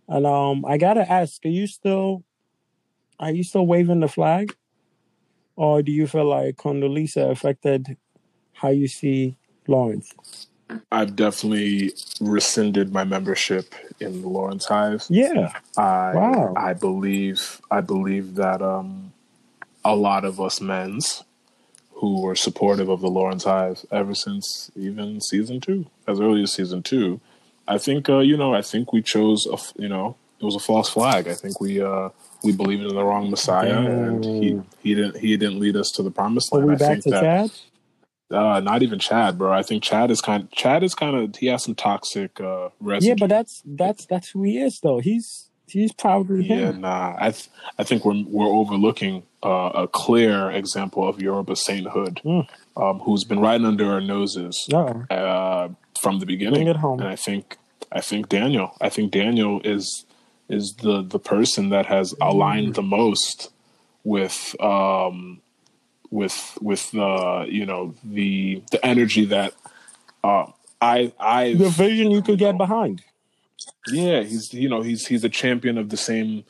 And 0.07 0.25
um, 0.25 0.65
I 0.65 0.77
got 0.77 0.95
to 0.95 1.09
ask, 1.09 1.43
are 1.45 1.49
you 1.49 1.67
still, 1.67 2.23
are 3.19 3.31
you 3.31 3.43
still 3.43 3.65
waving 3.65 4.01
the 4.01 4.07
flag? 4.07 4.55
Or 5.55 5.81
do 5.81 5.91
you 5.91 6.07
feel 6.07 6.25
like 6.25 6.57
Condoleezza 6.57 7.29
affected 7.31 7.97
how 8.53 8.69
you 8.69 8.87
see 8.87 9.37
Lawrence? 9.67 10.13
I've 10.91 11.15
definitely 11.15 11.93
rescinded 12.19 12.93
my 12.93 13.03
membership 13.03 13.73
in 13.99 14.21
the 14.21 14.27
Lawrence 14.27 14.65
Hive. 14.65 15.05
Yeah. 15.09 15.53
I 15.77 16.13
Wow. 16.15 16.53
I 16.55 16.73
believe 16.73 17.61
I 17.69 17.81
believe 17.81 18.35
that 18.35 18.61
um 18.61 19.13
a 19.83 19.95
lot 19.95 20.25
of 20.25 20.39
us 20.39 20.61
men's 20.61 21.23
who 22.01 22.21
were 22.21 22.35
supportive 22.35 22.89
of 22.89 22.99
the 22.99 23.07
Lawrence 23.07 23.45
Hive 23.45 23.85
ever 23.91 24.13
since 24.13 24.69
even 24.75 25.21
season 25.21 25.61
two, 25.61 25.85
as 26.07 26.19
early 26.19 26.43
as 26.43 26.51
season 26.51 26.83
two, 26.83 27.21
I 27.67 27.77
think 27.77 28.09
uh, 28.09 28.19
you 28.19 28.35
know 28.35 28.53
I 28.53 28.61
think 28.61 28.91
we 28.91 29.01
chose 29.01 29.47
a 29.47 29.57
you 29.81 29.87
know 29.87 30.17
it 30.39 30.45
was 30.45 30.55
a 30.55 30.59
false 30.59 30.89
flag. 30.89 31.27
I 31.27 31.35
think 31.35 31.61
we 31.61 31.81
uh 31.81 32.09
we 32.43 32.51
believed 32.51 32.83
in 32.83 32.95
the 32.95 33.03
wrong 33.03 33.29
Messiah, 33.29 33.77
and 33.77 34.25
he 34.25 34.59
he 34.81 34.95
didn't 34.95 35.17
he 35.17 35.37
didn't 35.37 35.59
lead 35.59 35.77
us 35.77 35.91
to 35.91 36.03
the 36.03 36.11
promised 36.11 36.51
land. 36.51 36.65
Are 36.65 36.67
we 36.67 36.73
I 36.73 36.77
back 36.77 36.99
to 37.01 37.09
that 37.11 37.21
Chad? 37.21 37.51
uh, 38.31 38.59
not 38.61 38.83
even 38.83 38.99
Chad, 38.99 39.37
bro. 39.37 39.51
I 39.51 39.63
think 39.63 39.83
Chad 39.83 40.11
is 40.11 40.21
kind. 40.21 40.51
Chad 40.51 40.83
is 40.83 40.95
kind 40.95 41.15
of 41.15 41.35
he 41.35 41.47
has 41.47 41.63
some 41.63 41.75
toxic 41.75 42.39
uh, 42.39 42.69
residue. 42.79 43.09
Yeah, 43.09 43.15
but 43.19 43.29
that's 43.29 43.61
that's 43.65 44.05
that's 44.05 44.29
who 44.29 44.43
he 44.43 44.59
is, 44.59 44.79
though. 44.79 44.99
He's 44.99 45.49
he's 45.71 45.91
Yeah, 46.03 46.55
him. 46.71 46.81
nah. 46.81 47.15
I 47.19 47.31
th- 47.31 47.49
I 47.79 47.83
think 47.83 48.05
we're 48.05 48.23
we're 48.27 48.45
overlooking 48.61 49.23
uh, 49.43 49.71
a 49.83 49.87
clear 49.87 50.51
example 50.51 51.07
of 51.07 51.21
Yoruba 51.21 51.55
sainthood, 51.55 52.21
Mm. 52.23 52.47
um, 52.77 52.99
who's 52.99 53.23
been 53.23 53.39
right 53.39 53.61
under 53.61 53.91
our 53.93 54.01
noses 54.01 54.55
Uh-oh. 54.71 55.05
uh, 55.15 55.69
from 56.01 56.19
the 56.19 56.25
beginning. 56.25 56.53
Bring 56.65 56.67
it 56.67 56.75
home. 56.77 56.99
And 56.99 57.07
I 57.09 57.15
think 57.15 57.57
I 57.91 58.01
think 58.01 58.29
Daniel. 58.29 58.75
I 58.79 58.89
think 58.89 59.11
Daniel 59.11 59.61
is 59.63 60.05
is 60.49 60.75
the 60.81 61.01
the 61.01 61.19
person 61.19 61.69
that 61.69 61.85
has 61.87 62.13
aligned 62.21 62.75
the 62.75 62.81
most 62.83 63.49
with 64.03 64.55
um 64.61 65.41
with 66.09 66.57
with 66.61 66.93
uh 66.95 67.45
you 67.47 67.65
know 67.65 67.95
the 68.03 68.61
the 68.71 68.85
energy 68.85 69.25
that 69.25 69.53
uh 70.23 70.45
I 70.81 71.13
I 71.19 71.53
The 71.53 71.69
vision 71.69 72.11
you 72.11 72.21
could 72.21 72.39
get 72.39 72.57
behind. 72.57 73.01
Yeah, 73.87 74.21
he's 74.21 74.53
you 74.53 74.69
know 74.69 74.81
he's 74.81 75.07
he's 75.07 75.23
a 75.23 75.29
champion 75.29 75.77
of 75.77 75.89
the 75.89 75.97
same 75.97 76.43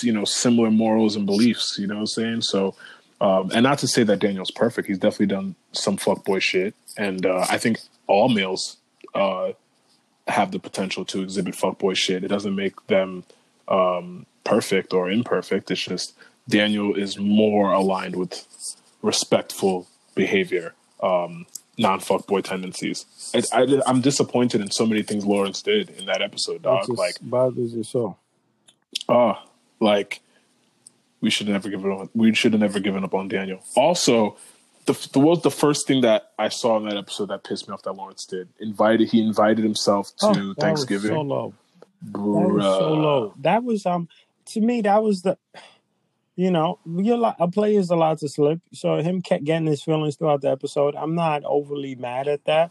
you 0.00 0.12
know 0.12 0.24
similar 0.24 0.70
morals 0.70 1.16
and 1.16 1.26
beliefs. 1.26 1.76
You 1.78 1.86
know 1.86 1.94
what 1.94 2.00
I'm 2.00 2.06
saying? 2.06 2.42
So, 2.42 2.74
um, 3.20 3.50
and 3.54 3.62
not 3.62 3.78
to 3.78 3.88
say 3.88 4.02
that 4.04 4.18
Daniel's 4.18 4.50
perfect. 4.50 4.88
He's 4.88 4.98
definitely 4.98 5.26
done 5.26 5.54
some 5.72 5.96
fuckboy 5.96 6.40
shit, 6.40 6.74
and 6.96 7.24
uh, 7.26 7.46
I 7.48 7.58
think 7.58 7.78
all 8.06 8.28
males 8.28 8.76
uh, 9.14 9.52
have 10.26 10.52
the 10.52 10.58
potential 10.58 11.04
to 11.06 11.22
exhibit 11.22 11.54
fuckboy 11.54 11.96
shit. 11.96 12.24
It 12.24 12.28
doesn't 12.28 12.54
make 12.54 12.86
them 12.86 13.24
um, 13.68 14.26
perfect 14.44 14.92
or 14.92 15.10
imperfect. 15.10 15.70
It's 15.70 15.84
just 15.84 16.14
Daniel 16.48 16.94
is 16.94 17.18
more 17.18 17.72
aligned 17.72 18.16
with 18.16 18.46
respectful 19.02 19.86
behavior, 20.14 20.74
um, 21.02 21.46
non 21.78 22.00
fuckboy 22.00 22.42
tendencies. 22.44 23.06
I, 23.34 23.42
I, 23.62 23.80
I'm 23.86 24.00
disappointed 24.00 24.60
in 24.60 24.70
so 24.70 24.84
many 24.86 25.02
things 25.02 25.24
Lawrence 25.24 25.62
did 25.62 25.90
in 25.90 26.06
that 26.06 26.20
episode, 26.22 26.62
dog. 26.62 26.88
Like, 26.88 27.16
bothers 27.22 27.74
your 27.74 27.84
soul. 27.84 28.18
ah, 29.08 29.44
like 29.80 30.20
we 31.20 31.30
should 31.30 31.48
have 31.48 31.54
never 31.54 31.68
given 31.70 31.90
up. 31.92 32.08
We 32.14 32.34
should 32.34 32.52
have 32.52 32.60
never 32.60 32.80
given 32.80 33.04
up 33.04 33.14
on 33.14 33.28
Daniel. 33.28 33.60
Also, 33.76 34.36
the, 34.86 34.92
the 35.12 35.18
was 35.20 35.42
the 35.42 35.50
first 35.50 35.86
thing 35.86 36.00
that 36.02 36.30
I 36.38 36.48
saw 36.48 36.76
in 36.78 36.84
that 36.88 36.96
episode 36.96 37.26
that 37.28 37.44
pissed 37.44 37.68
me 37.68 37.74
off 37.74 37.82
that 37.82 37.92
Lawrence 37.92 38.24
did. 38.24 38.48
Invited 38.60 39.08
he 39.10 39.20
invited 39.20 39.64
himself 39.64 40.12
to 40.20 40.26
Oh, 40.26 40.54
Thanksgiving. 40.58 41.10
so 41.10 41.20
low. 41.22 41.54
That 42.02 42.12
was 42.20 42.64
so 42.64 42.92
low. 42.94 43.34
That 43.40 43.64
was 43.64 43.84
um 43.86 44.08
to 44.46 44.60
me 44.60 44.80
that 44.82 45.02
was 45.02 45.22
the 45.22 45.36
you 46.38 46.52
know 46.52 46.78
li- 46.86 47.34
a 47.40 47.48
player's 47.48 47.90
allowed 47.90 48.18
to 48.18 48.28
slip. 48.28 48.60
So 48.72 48.96
him 49.02 49.20
kept 49.20 49.42
getting 49.44 49.66
his 49.66 49.82
feelings 49.82 50.16
throughout 50.16 50.40
the 50.40 50.50
episode. 50.50 50.94
I'm 50.94 51.14
not 51.16 51.42
overly 51.44 51.96
mad 51.96 52.28
at 52.28 52.44
that. 52.44 52.70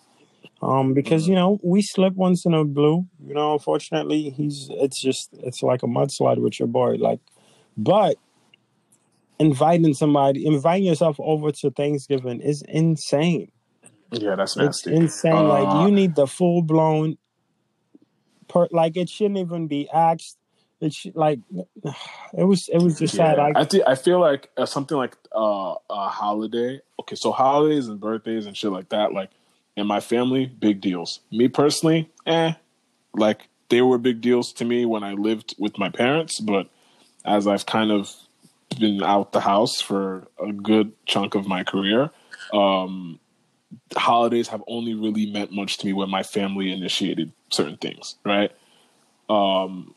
Um, 0.62 0.94
because 0.94 1.28
you 1.28 1.36
know 1.36 1.60
we 1.62 1.82
slip 1.82 2.14
once 2.16 2.46
in 2.46 2.54
a 2.54 2.64
blue. 2.64 3.06
You 3.28 3.34
know, 3.34 3.54
unfortunately, 3.54 4.30
he's 4.30 4.70
it's 4.72 5.02
just 5.02 5.30
it's 5.34 5.62
like 5.62 5.84
a 5.84 5.88
mudslide 5.88 6.38
with 6.38 6.60
your 6.60 6.68
boy. 6.70 6.96
Like, 6.96 7.20
but 7.76 8.16
inviting 9.38 9.94
somebody, 9.94 10.46
inviting 10.46 10.86
yourself 10.86 11.18
over 11.20 11.52
to 11.52 11.70
Thanksgiving 11.70 12.40
is 12.40 12.64
insane. 12.70 13.52
Yeah, 14.12 14.36
that's 14.36 14.56
It's 14.56 14.86
nasty. 14.86 14.96
insane. 14.96 15.48
like 15.48 15.68
Uh, 15.68 15.86
you 15.86 15.92
need 15.92 16.16
the 16.16 16.26
full 16.26 16.62
blown. 16.62 17.18
Per, 18.48 18.70
like 18.72 18.96
it 18.96 19.10
shouldn't 19.10 19.40
even 19.40 19.68
be 19.68 19.90
asked. 19.90 20.37
It 20.80 20.94
sh- 20.94 21.08
like 21.16 21.40
it 21.54 22.44
was. 22.44 22.70
It 22.72 22.82
was 22.82 23.00
just 23.00 23.16
sad. 23.16 23.38
Yeah, 23.38 23.44
Like 23.44 23.58
I 23.58 23.64
think 23.66 23.84
I 23.88 23.96
feel 23.96 24.20
like 24.20 24.50
uh, 24.58 24.66
something 24.66 24.98
like 24.98 25.18
uh, 25.36 25.76
a 25.90 26.08
holiday. 26.10 26.82
Okay, 27.00 27.16
so 27.16 27.32
holidays 27.32 27.88
and 27.88 28.00
birthdays 28.00 28.46
and 28.46 28.56
shit 28.56 28.72
like 28.72 28.90
that. 28.90 29.12
Like 29.14 29.32
in 29.76 29.88
my 29.88 30.00
family, 30.00 30.46
big 30.46 30.82
deals. 30.82 31.22
Me 31.32 31.48
personally, 31.48 32.12
eh. 32.26 32.54
Like 33.16 33.50
they 33.70 33.82
were 33.82 33.98
big 33.98 34.22
deals 34.22 34.54
to 34.54 34.66
me 34.66 34.86
when 34.86 35.04
I 35.04 35.14
lived 35.14 35.56
with 35.58 35.78
my 35.80 35.90
parents, 35.90 36.40
but 36.40 36.70
as 37.26 37.48
I've 37.48 37.66
kind 37.66 37.92
of 37.92 38.14
been 38.80 39.02
out 39.04 39.32
the 39.32 39.42
house 39.42 39.82
for 39.82 40.28
a 40.40 40.52
good 40.52 40.94
chunk 41.06 41.36
of 41.36 41.48
my 41.48 41.64
career, 41.64 42.12
um, 42.54 43.20
holidays 43.96 44.48
have 44.50 44.64
only 44.68 44.94
really 44.94 45.32
meant 45.32 45.52
much 45.52 45.78
to 45.80 45.86
me 45.86 45.94
when 45.94 46.10
my 46.10 46.24
family 46.24 46.72
initiated 46.72 47.32
certain 47.50 47.78
things, 47.78 48.16
right? 48.24 48.52
Um, 49.30 49.94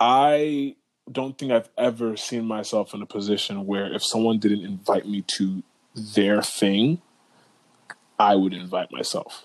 I 0.00 0.76
don't 1.10 1.36
think 1.36 1.52
I've 1.52 1.68
ever 1.76 2.16
seen 2.16 2.46
myself 2.46 2.94
in 2.94 3.02
a 3.02 3.06
position 3.06 3.66
where 3.66 3.92
if 3.92 4.02
someone 4.04 4.38
didn't 4.38 4.64
invite 4.64 5.06
me 5.06 5.22
to 5.36 5.62
their 5.94 6.40
thing, 6.42 7.02
I 8.18 8.34
would 8.36 8.54
invite 8.54 8.90
myself. 8.92 9.44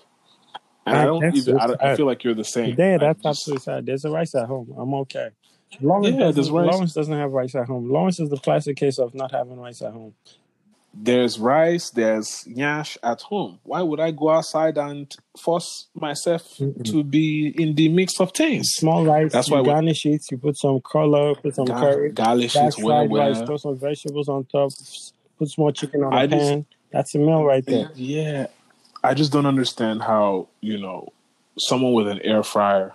And 0.86 0.96
I 0.96 1.00
That- 1.00 1.06
don't 1.06 1.36
even. 1.36 1.58
I, 1.58 1.74
I 1.92 1.96
feel 1.96 2.06
like 2.06 2.24
you're 2.24 2.34
the 2.34 2.44
same. 2.44 2.74
yeah, 2.78 2.96
that's 2.98 3.16
just- 3.18 3.26
absolutely 3.26 3.62
sad. 3.62 3.86
There's 3.86 4.04
a 4.04 4.10
rice 4.10 4.34
at 4.34 4.46
home. 4.46 4.72
I'm 4.78 4.94
okay. 4.94 5.30
Lawrence, 5.80 6.08
Yeah, 6.14 6.16
there's 6.24 6.36
doesn't, 6.36 6.54
rice. 6.54 6.72
Lawrence 6.72 6.94
doesn't 6.94 7.14
have 7.14 7.32
rice 7.32 7.54
at 7.56 7.66
home. 7.66 7.90
Lawrence 7.90 8.20
is 8.20 8.30
the 8.30 8.36
classic 8.38 8.76
case 8.76 8.98
of 8.98 9.14
not 9.14 9.32
having 9.32 9.58
rice 9.58 9.82
at 9.82 9.92
home. 9.92 10.14
There's 10.98 11.38
rice, 11.38 11.90
there's 11.90 12.44
nyash 12.48 12.96
at 13.02 13.20
home. 13.22 13.58
Why 13.64 13.82
would 13.82 14.00
I 14.00 14.10
go 14.12 14.30
outside 14.30 14.78
and 14.78 15.14
force 15.38 15.86
myself 15.94 16.56
to 16.84 17.04
be 17.04 17.54
in 17.58 17.74
the 17.74 17.88
mix 17.88 18.18
of 18.20 18.32
things? 18.32 18.66
Small 18.76 19.04
rice. 19.04 19.32
That's 19.32 19.48
you 19.48 19.54
why 19.54 19.60
we- 19.60 19.66
garnish 19.68 20.06
it. 20.06 20.22
You 20.30 20.38
put 20.38 20.56
some 20.56 20.80
color. 20.80 21.34
Put 21.34 21.54
some 21.54 21.66
Gar- 21.66 21.80
curry. 21.80 22.10
garlish 22.12 22.54
That's 22.54 22.78
it 22.78 22.84
well, 22.84 23.06
fried 23.06 23.12
rice. 23.18 23.36
well. 23.36 23.46
Throw 23.46 23.56
some 23.58 23.78
vegetables 23.78 24.28
on 24.28 24.44
top. 24.46 24.70
Put 25.38 25.48
some 25.48 25.62
more 25.62 25.72
chicken 25.72 26.02
on 26.02 26.14
I 26.14 26.26
the 26.26 26.36
just- 26.36 26.50
pan. 26.50 26.66
That's 26.92 27.14
a 27.14 27.18
meal 27.18 27.44
right 27.44 27.64
there. 27.66 27.90
Yeah, 27.94 28.46
I 29.04 29.12
just 29.12 29.32
don't 29.32 29.44
understand 29.44 30.02
how 30.02 30.48
you 30.60 30.78
know 30.78 31.12
someone 31.58 31.92
with 31.92 32.08
an 32.08 32.20
air 32.22 32.42
fryer 32.42 32.94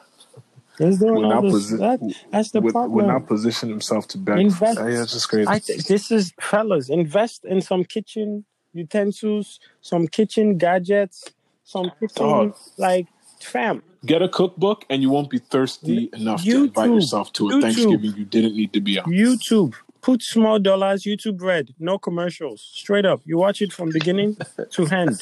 Do 0.81 1.13
would 1.13 1.21
not, 1.21 1.43
posi- 1.43 1.77
That, 1.77 2.15
that's 2.31 2.51
the 2.51 2.61
problem. 2.61 3.07
not 3.07 3.27
position 3.27 3.69
himself 3.69 4.07
to 4.09 4.17
beg. 4.17 4.39
Invest- 4.39 4.79
yeah, 4.79 5.03
it's 5.03 5.13
just 5.13 5.29
crazy. 5.29 5.59
Think 5.59 5.85
this 5.85 6.09
is 6.11 6.33
fellas. 6.39 6.89
Invest 6.89 7.45
in 7.45 7.61
some 7.61 7.83
kitchen 7.83 8.45
utensils, 8.73 9.59
some 9.81 10.07
kitchen 10.07 10.57
gadgets, 10.57 11.25
some 11.63 11.91
kitchen 11.99 12.53
like 12.77 13.07
fam. 13.39 13.83
Get 14.05 14.23
a 14.23 14.29
cookbook, 14.29 14.85
and 14.89 15.03
you 15.03 15.11
won't 15.11 15.29
be 15.29 15.37
thirsty 15.37 16.09
enough 16.13 16.43
to 16.43 16.63
invite 16.63 16.89
yourself 16.89 17.31
to 17.33 17.49
a 17.49 17.53
YouTube. 17.53 17.61
Thanksgiving 17.61 18.13
you 18.17 18.25
didn't 18.25 18.55
need 18.55 18.73
to 18.73 18.81
be 18.81 18.97
on. 18.97 19.05
YouTube. 19.05 19.75
Put 20.01 20.23
small 20.23 20.57
dollars. 20.57 21.03
YouTube 21.03 21.39
Red. 21.41 21.75
No 21.77 21.99
commercials. 21.99 22.67
Straight 22.73 23.05
up. 23.05 23.21
You 23.23 23.37
watch 23.37 23.61
it 23.61 23.71
from 23.71 23.91
beginning 23.91 24.35
to 24.71 24.87
end. 24.87 25.21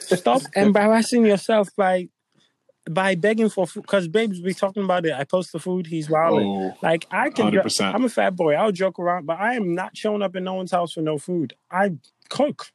Stop 0.00 0.42
embarrassing 0.56 1.24
yourself 1.26 1.68
by 1.76 2.08
by 2.90 3.14
begging 3.14 3.48
for 3.48 3.66
food. 3.66 3.82
Because 3.82 4.08
babes 4.08 4.40
be 4.40 4.54
talking 4.54 4.84
about 4.84 5.06
it. 5.06 5.12
I 5.12 5.24
post 5.24 5.52
the 5.52 5.58
food. 5.58 5.86
He's 5.86 6.08
wilding. 6.10 6.46
Oh, 6.46 6.76
Like 6.82 7.06
I 7.10 7.30
can, 7.30 7.52
jo- 7.52 7.60
100%. 7.62 7.94
I'm 7.94 8.04
a 8.04 8.08
fat 8.08 8.36
boy. 8.36 8.54
I'll 8.54 8.72
joke 8.72 8.98
around, 8.98 9.26
but 9.26 9.38
I 9.40 9.54
am 9.54 9.74
not 9.74 9.96
showing 9.96 10.22
up 10.22 10.36
in 10.36 10.44
no 10.44 10.54
one's 10.54 10.70
house 10.72 10.92
for 10.92 11.00
no 11.00 11.18
food. 11.18 11.54
I 11.70 11.94
cook. 12.28 12.72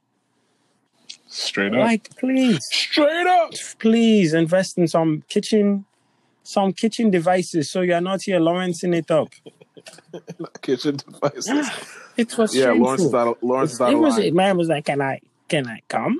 straight 1.27 1.73
up. 1.73 1.79
Like, 1.79 2.15
please, 2.17 2.59
straight 2.71 3.27
up. 3.27 3.51
please 3.79 4.33
invest 4.33 4.77
in 4.77 4.87
some 4.87 5.23
kitchen, 5.27 5.85
some 6.43 6.73
kitchen 6.73 7.09
devices, 7.11 7.69
so 7.71 7.81
you're 7.81 8.01
not 8.01 8.21
here 8.23 8.39
Lawrencing 8.39 8.93
it 8.93 9.11
up. 9.11 9.29
Kitchen 10.61 10.97
devices. 10.97 11.47
Ah, 11.49 11.79
it 12.17 12.37
was 12.37 12.53
yeah. 12.55 12.71
Lawrence 12.71 13.03
is 13.03 13.13
out. 13.13 13.27
Of, 13.27 13.37
Lawrence 13.41 13.79
it 13.79 13.95
was. 13.95 14.17
line. 14.17 14.35
Man 14.35 14.57
was 14.57 14.67
like, 14.67 14.85
"Can 14.85 15.01
I? 15.01 15.19
Can 15.47 15.67
I 15.67 15.81
come?" 15.87 16.19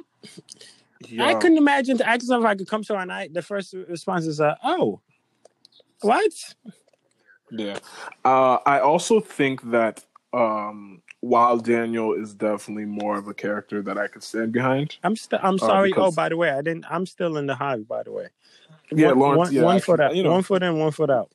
I 1.19 1.33
couldn't 1.35 1.57
imagine 1.57 1.97
to 1.97 2.07
ask 2.07 2.27
them 2.27 2.41
if 2.41 2.45
I 2.45 2.55
could 2.55 2.67
come 2.67 2.83
to 2.83 2.97
and 2.97 3.11
I, 3.11 3.29
the 3.29 3.41
first 3.41 3.73
response 3.73 4.25
is, 4.25 4.41
uh, 4.41 4.55
"Oh, 4.63 5.01
what?" 6.01 6.31
Yeah. 7.51 7.79
Uh, 8.23 8.57
I 8.65 8.79
also 8.79 9.19
think 9.19 9.71
that 9.71 10.05
um, 10.33 11.01
while 11.21 11.57
Daniel 11.57 12.13
is 12.13 12.33
definitely 12.33 12.85
more 12.85 13.17
of 13.17 13.27
a 13.27 13.33
character 13.33 13.81
that 13.81 13.97
I 13.97 14.07
could 14.07 14.23
stand 14.23 14.51
behind. 14.51 14.97
I'm 15.03 15.15
still. 15.15 15.39
I'm 15.41 15.57
sorry. 15.57 15.89
oh, 15.91 15.93
because- 15.93 16.15
by 16.15 16.29
the 16.29 16.37
way, 16.37 16.51
I 16.51 16.61
didn't. 16.61 16.85
I'm 16.89 17.05
still 17.05 17.37
in 17.37 17.47
the 17.47 17.55
hive. 17.55 17.87
By 17.87 18.03
the 18.03 18.11
way. 18.11 18.27
Yeah, 18.91 19.09
one, 19.09 19.19
Lawrence. 19.19 19.37
one, 19.37 19.53
yeah, 19.53 19.61
one 19.63 19.75
actually, 19.77 19.85
foot 19.85 19.99
out. 19.99 20.15
You 20.15 20.23
know, 20.23 20.31
one 20.31 20.43
foot 20.43 20.63
in, 20.63 20.77
one 20.77 20.91
foot 20.91 21.09
out. 21.09 21.31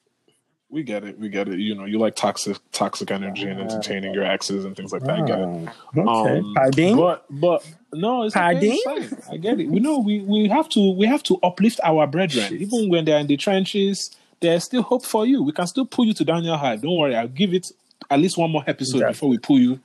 We 0.75 0.83
get 0.83 1.05
it. 1.05 1.19
We 1.19 1.29
get 1.29 1.49
it. 1.49 1.61
You 1.61 1.77
know, 1.77 1.85
you 1.85 1.99
like 1.99 2.17
toxic, 2.17 2.59
toxic 2.73 3.13
energy 3.13 3.45
and 3.45 3.61
entertaining 3.61 4.13
your 4.13 4.25
exes 4.25 4.65
and 4.65 4.77
things 4.77 4.93
like 4.93 5.03
that. 5.03 5.21
I 5.21 5.25
get 5.25 5.39
it. 5.39 5.69
Okay. 5.97 6.39
Um, 6.39 6.55
Pardon? 6.55 6.97
But 6.97 7.25
but 7.31 7.75
no, 7.93 8.25
it's 8.25 8.37
okay, 8.37 8.43
Pardon? 8.53 8.73
it's 8.73 9.15
fine. 9.27 9.35
I 9.35 9.37
get 9.37 9.61
it. 9.61 9.69
We 9.69 9.79
know 9.79 10.01
we, 10.01 10.21
we 10.21 10.49
have 10.49 10.69
to 10.71 10.91
we 10.95 11.07
have 11.07 11.23
to 11.25 11.39
uplift 11.45 11.79
our 11.85 12.09
brethren, 12.09 12.53
even 12.55 12.91
when 12.91 13.05
they're 13.05 13.21
in 13.21 13.29
the 13.29 13.37
trenches. 13.37 14.15
There's 14.41 14.65
still 14.65 14.83
hope 14.83 15.07
for 15.07 15.25
you. 15.25 15.43
We 15.45 15.53
can 15.53 15.67
still 15.69 15.87
pull 15.87 16.05
you 16.07 16.13
to 16.15 16.25
Daniel 16.25 16.57
High. 16.57 16.77
Don't 16.77 16.99
worry. 16.99 17.15
I'll 17.15 17.29
give 17.29 17.55
it 17.55 17.69
at 18.11 18.19
least 18.19 18.37
one 18.37 18.51
more 18.51 18.65
episode 18.67 18.97
Exactly. 18.97 19.13
before 19.13 19.29
we 19.31 19.39
pull 19.39 19.59
you 19.61 19.81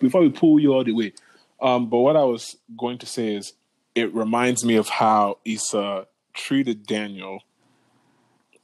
before 0.00 0.22
we 0.22 0.30
pull 0.30 0.58
you 0.58 0.72
all 0.72 0.84
the 0.84 0.92
way. 0.92 1.12
Um, 1.60 1.88
but 1.88 1.98
what 1.98 2.16
I 2.16 2.24
was 2.24 2.56
going 2.76 2.98
to 2.98 3.06
say 3.06 3.36
is, 3.36 3.52
it 3.94 4.12
reminds 4.14 4.64
me 4.64 4.76
of 4.76 4.88
how 4.88 5.38
Issa 5.44 6.06
treated 6.32 6.86
Daniel 6.86 7.40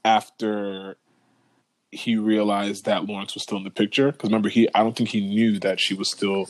after 0.05 0.97
he 1.93 2.17
realized 2.17 2.85
that 2.85 3.07
Lawrence 3.07 3.35
was 3.35 3.43
still 3.43 3.59
in 3.59 3.65
the 3.65 3.71
picture. 3.71 4.13
Because 4.13 4.29
remember, 4.31 4.49
he 4.49 4.69
I 4.75 4.83
don't 4.83 4.97
think 4.97 5.09
he 5.09 5.21
knew 5.21 5.59
that 5.61 5.81
she 5.81 5.95
was 5.95 6.11
still 6.11 6.49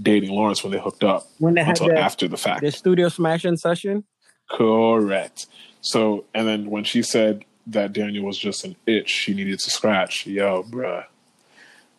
dating 0.00 0.30
Lawrence 0.30 0.62
when 0.62 0.72
they 0.72 0.78
hooked 0.80 1.04
up 1.04 1.28
When 1.38 1.54
they 1.54 1.62
until 1.62 1.88
the- 1.88 1.98
after 1.98 2.28
the 2.28 2.36
fact. 2.36 2.62
The 2.62 2.70
studio 2.70 3.08
smashing 3.08 3.56
session. 3.56 4.04
Correct. 4.50 5.46
So, 5.80 6.24
and 6.34 6.48
then 6.48 6.70
when 6.70 6.84
she 6.84 7.02
said 7.02 7.44
that 7.66 7.92
Daniel 7.92 8.24
was 8.24 8.38
just 8.38 8.64
an 8.64 8.76
itch 8.86 9.10
she 9.10 9.34
needed 9.34 9.58
to 9.58 9.70
scratch, 9.70 10.26
yo, 10.26 10.62
bruh, 10.62 11.04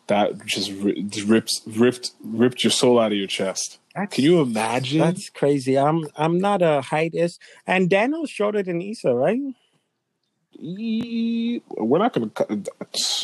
that 0.07 0.43
just 0.45 0.71
ri- 0.71 1.07
rips 1.27 1.61
ripped 1.67 2.11
ripped 2.23 2.63
your 2.63 2.71
soul 2.71 2.99
out 2.99 3.11
of 3.11 3.17
your 3.17 3.27
chest. 3.27 3.77
Can 4.09 4.23
you 4.23 4.39
imagine? 4.41 4.99
That's 4.99 5.29
crazy. 5.29 5.77
I'm 5.77 6.07
I'm 6.15 6.39
not 6.39 6.61
a 6.63 6.81
height 6.81 7.13
is 7.13 7.37
and 7.67 7.89
Daniel's 7.89 8.29
shorter 8.31 8.63
than 8.63 8.81
Issa, 8.81 9.13
right? 9.13 9.39
We're 10.61 11.99
not 11.99 12.13
gonna. 12.13 12.29
cut- 12.29 12.49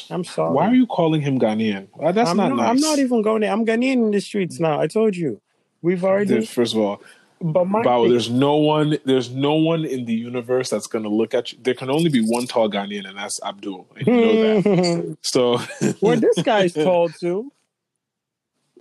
I'm 0.10 0.24
sorry. 0.24 0.54
Why 0.54 0.68
are 0.68 0.74
you 0.76 0.88
calling 0.88 1.22
him 1.22 1.40
Ghanaian? 1.40 1.88
Uh, 2.02 2.12
That's 2.12 2.30
I'm 2.30 2.38
not, 2.38 2.50
not, 2.50 2.56
nice. 2.58 2.70
I'm 2.70 2.80
not 2.80 3.00
even 3.00 3.22
going 3.22 3.42
there. 3.42 3.52
I'm 3.52 3.66
Ghanaian 3.66 3.94
in 3.94 4.12
the 4.12 4.22
streets 4.22 4.60
now. 4.60 4.80
I 4.80 4.88
told 4.88 5.16
you. 5.16 5.42
We've 5.82 6.04
already. 6.04 6.30
There's- 6.30 6.50
First 6.50 6.74
of 6.76 6.80
all, 6.80 7.02
but 7.42 7.66
my 7.66 7.84
thing- 7.84 8.10
there's 8.10 8.30
no 8.30 8.56
one. 8.56 8.98
There's 9.04 9.30
no 9.32 9.56
one 9.56 9.84
in 9.86 10.06
the 10.06 10.14
universe 10.14 10.70
that's 10.70 10.88
gonna 10.88 11.10
look 11.10 11.34
at 11.34 11.52
you. 11.52 11.60
There 11.62 11.74
can 11.74 11.90
only 11.90 12.10
be 12.10 12.22
one 12.22 12.48
tall 12.48 12.70
Ghanaian, 12.70 13.08
and 13.08 13.18
that's 13.18 13.40
Abdul. 13.44 13.86
And 13.98 14.08
you 14.08 14.14
know 14.14 14.62
that. 14.62 15.18
So, 15.22 15.60
well, 16.02 16.18
this 16.20 16.42
guy's 16.42 16.74
tall 16.88 17.10
too. 17.10 17.52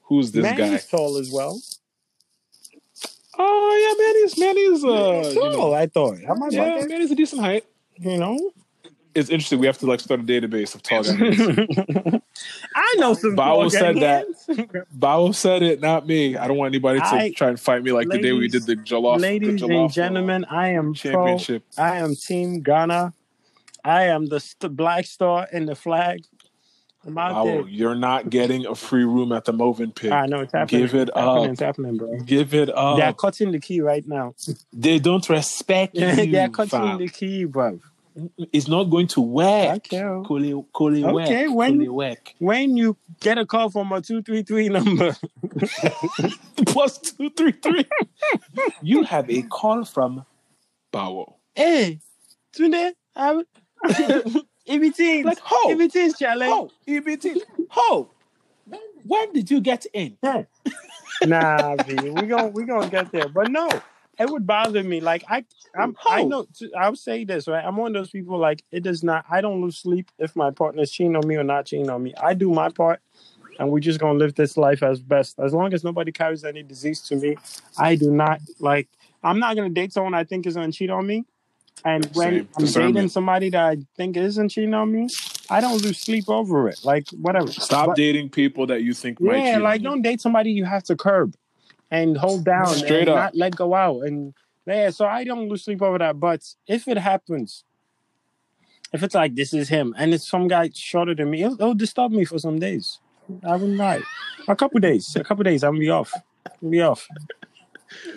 who's 0.05 0.31
this 0.33 0.45
guy? 0.45 0.57
Manny's 0.57 0.87
tall 0.87 1.17
as 1.19 1.31
well. 1.33 1.61
Oh 3.37 3.77
yeah, 3.83 3.95
Manny's 4.05 4.39
Manny's 4.39 4.85
uh, 4.85 5.29
you 5.35 5.41
tall, 5.41 5.71
know, 5.71 5.75
I 5.75 5.87
thought. 5.87 6.19
I 6.19 6.49
yeah, 6.51 6.79
yeah, 6.79 6.87
Manny's 6.87 7.11
a 7.11 7.17
decent 7.17 7.41
height. 7.43 7.65
You 7.99 8.19
know, 8.19 8.39
It's 9.15 9.31
interesting. 9.31 9.61
We 9.61 9.67
have 9.67 9.79
to 9.79 9.87
like 9.87 10.01
start 10.01 10.21
a 10.21 10.23
database 10.25 10.75
of 10.75 10.83
tall 10.83 11.05
Ghanaians. 11.05 12.21
I 12.75 12.95
know 12.99 13.15
some. 13.15 13.37
Bao 13.37 13.71
said 13.71 13.97
that. 13.97 14.27
Bao 14.99 15.35
said 15.35 15.63
it, 15.63 15.81
not 15.81 16.07
me. 16.07 16.37
I 16.37 16.49
don't 16.49 16.57
want 16.57 16.73
anybody 16.75 16.99
to 17.01 17.07
I- 17.07 17.33
try 17.33 17.49
and 17.49 17.61
fight 17.61 17.83
me 17.85 17.93
like 17.93 18.09
the 18.09 18.19
day 18.19 18.33
we 18.33 18.49
did 18.49 18.67
the 18.67 18.77
Jollof. 18.77 19.21
Ladies 19.21 19.61
the 19.61 19.67
and 19.67 19.73
Jollof, 19.73 19.85
uh, 19.87 19.93
gentlemen, 19.93 20.45
I 20.47 20.71
am 20.71 20.95
pro. 20.95 20.95
championship. 20.95 21.65
I 21.79 21.99
am 21.99 22.15
Team 22.17 22.61
Ghana. 22.63 23.15
I 23.85 24.05
am 24.05 24.27
the 24.27 24.41
st- 24.41 24.75
black 24.75 25.05
star 25.07 25.47
in 25.53 25.67
the 25.67 25.75
flag. 25.77 26.25
I'm 27.07 27.19
out 27.19 27.33
Bao, 27.33 27.45
there. 27.45 27.69
you're 27.69 27.95
not 27.95 28.31
getting 28.31 28.67
a 28.67 28.75
free 28.75 29.05
room 29.05 29.33
at 29.33 29.45
the 29.45 29.53
Mövenpick. 29.53 30.11
I 30.11 30.27
know 30.27 30.41
it's 30.41 30.53
happening. 30.53 30.81
Give 30.83 30.95
it 30.95 31.09
it's 31.09 31.17
happening, 31.19 31.45
up. 31.45 31.51
It's 31.53 31.61
happening, 31.61 31.97
bro. 31.97 32.19
Give 32.21 32.55
it 32.55 32.71
up. 32.75 32.97
They're 32.99 33.13
cutting 33.13 33.53
the 33.53 33.61
key 33.61 33.81
right 33.81 34.07
now. 34.07 34.35
They 34.73 34.99
don't 34.99 35.29
respect 35.29 35.95
you. 35.99 36.27
They're 36.31 36.49
cutting 36.49 36.71
fam. 36.81 36.99
the 36.99 37.09
key, 37.09 37.45
bro. 37.45 37.79
It's 38.53 38.69
not 38.69 38.85
going 38.85 39.09
to 39.09 39.21
work. 39.21 39.77
Okay. 39.93 40.23
Kuli, 40.25 40.65
kuli 40.73 41.05
Okay, 41.05 41.49
work. 41.49 41.57
when-. 41.57 42.23
When 42.39 42.77
you 42.77 42.97
get 43.21 43.39
a 43.39 43.45
call 43.45 43.71
from 43.71 43.91
a 43.93 44.01
two 44.01 44.23
three 44.23 44.43
three 44.43 44.69
number, 44.69 45.17
Plus 46.67 46.99
two, 46.99 47.31
three, 47.31 47.53
three. 47.53 47.85
you 48.83 49.03
have 49.03 49.29
a 49.29 49.43
call 49.43 49.85
from 49.85 50.25
Bao. 50.93 51.35
hey, 51.57 51.99
Tunde, 52.57 52.93
I 53.17 53.43
everything 54.67 55.25
Like, 55.25 55.39
ho, 55.41 55.71
everything's 55.71 56.19
challenge. 56.19 56.53
ho, 56.53 56.71
EBT, 56.87 57.41
ho. 57.69 58.11
When 59.07 59.33
did 59.33 59.51
you 59.51 59.61
get 59.61 59.87
in? 59.93 60.17
Nah, 61.25 61.77
V, 61.77 62.11
we 62.11 62.27
gonna 62.27 62.49
we 62.49 62.65
gonna 62.65 62.89
get 62.91 63.11
there. 63.13 63.29
But 63.29 63.51
no, 63.51 63.69
it 64.19 64.29
would 64.29 64.47
bother 64.47 64.83
me. 64.83 65.01
Like 65.01 65.25
I, 65.29 65.45
I'm, 65.79 65.97
I 66.07 66.25
know. 66.25 66.47
I'll 66.79 66.97
say 66.97 67.25
this 67.25 67.49
right. 67.49 67.65
I'm 67.65 67.77
one 67.77 67.95
of 67.95 68.01
those 68.01 68.11
people. 68.11 68.37
Like 68.39 68.63
it 68.71 68.83
does 68.83 69.03
not. 69.03 69.25
I 69.31 69.41
don't 69.41 69.63
lose 69.63 69.79
sleep 69.79 70.11
if 70.19 70.35
my 70.37 70.51
partner's 70.51 70.91
cheating 70.91 71.17
on 71.17 71.27
me 71.27 71.37
or 71.37 71.45
not 71.45 71.67
cheating 71.67 71.89
on 71.89 72.03
me. 72.03 72.15
I 72.21 72.35
do 72.35 72.51
my 72.51 72.69
part, 72.69 73.01
and 73.59 73.71
we're 73.71 73.81
just 73.81 74.01
gonna 74.01 74.19
live 74.19 74.35
this 74.35 74.57
life 74.57 74.83
as 74.83 75.01
best. 75.01 75.39
As 75.39 75.55
long 75.55 75.73
as 75.73 75.85
nobody 75.85 76.13
carries 76.13 76.45
any 76.45 76.63
disease 76.63 77.01
to 77.03 77.17
me, 77.17 77.37
I 77.79 77.95
do 77.95 78.11
not 78.11 78.41
like. 78.59 78.89
I'm 79.23 79.39
not 79.39 79.57
gonna 79.57 79.71
date 79.71 79.93
someone 79.93 80.15
I 80.15 80.25
think 80.25 80.47
is 80.47 80.55
gonna 80.57 80.73
cheat 80.73 80.91
on 80.91 81.07
me. 81.07 81.25
And 81.85 82.07
when 82.15 82.49
Same. 82.67 82.83
I'm 82.83 82.93
dating 82.93 83.09
somebody 83.11 83.51
that 83.51 83.63
I 83.63 83.77
think 83.97 84.17
isn't 84.17 84.49
cheating 84.51 84.73
on 84.75 84.91
me, 84.93 85.09
I 85.51 85.61
don't 85.61 85.83
lose 85.83 85.99
sleep 85.99 86.29
over 86.29 86.69
it. 86.69 86.81
Like 86.85 87.07
whatever. 87.11 87.49
Stop 87.49 87.89
But- 87.89 87.97
dating 87.97 88.31
people 88.31 88.67
that 88.69 88.83
you 88.83 88.95
think 88.95 89.21
might 89.21 89.45
yeah, 89.45 89.59
like 89.59 89.81
on 89.81 89.85
don't 89.85 90.03
date 90.03 90.21
somebody 90.21 90.51
you 90.53 90.65
have 90.65 90.83
to 90.85 90.97
curb 90.97 91.35
and 91.91 92.17
hold 92.17 92.45
down 92.45 92.69
Straight 92.69 93.01
and 93.01 93.09
up. 93.11 93.17
not 93.17 93.37
let 93.37 93.55
go 93.57 93.75
out. 93.75 94.03
And 94.07 94.33
yeah, 94.67 94.91
so 94.91 95.05
I 95.07 95.25
don't 95.25 95.49
lose 95.49 95.65
sleep 95.65 95.83
over 95.83 95.99
that. 95.99 96.19
But 96.19 96.43
if 96.67 96.89
it 96.89 96.97
happens, 96.97 97.65
if 98.95 99.03
it's 99.03 99.15
like 99.15 99.35
this 99.35 99.53
is 99.53 99.69
him 99.69 99.95
and 99.99 100.15
it's 100.15 100.27
some 100.29 100.49
guy 100.49 100.71
shorter 100.73 101.15
than 101.15 101.31
me, 101.31 101.43
it'll, 101.43 101.55
it'll 101.61 101.75
disturb 101.75 102.13
me 102.13 102.25
for 102.25 102.39
some 102.39 102.59
days. 102.59 102.99
I 103.47 103.53
wouldn't 103.57 103.77
lie. 103.79 104.01
A 104.49 104.57
couple 104.57 104.81
days, 104.81 105.15
a 105.17 105.25
couple 105.25 105.45
days, 105.45 105.63
I'm 105.65 105.79
be 105.79 105.91
off. 105.91 106.13
I'll 106.63 106.71
be 106.71 106.81
off. 106.81 107.07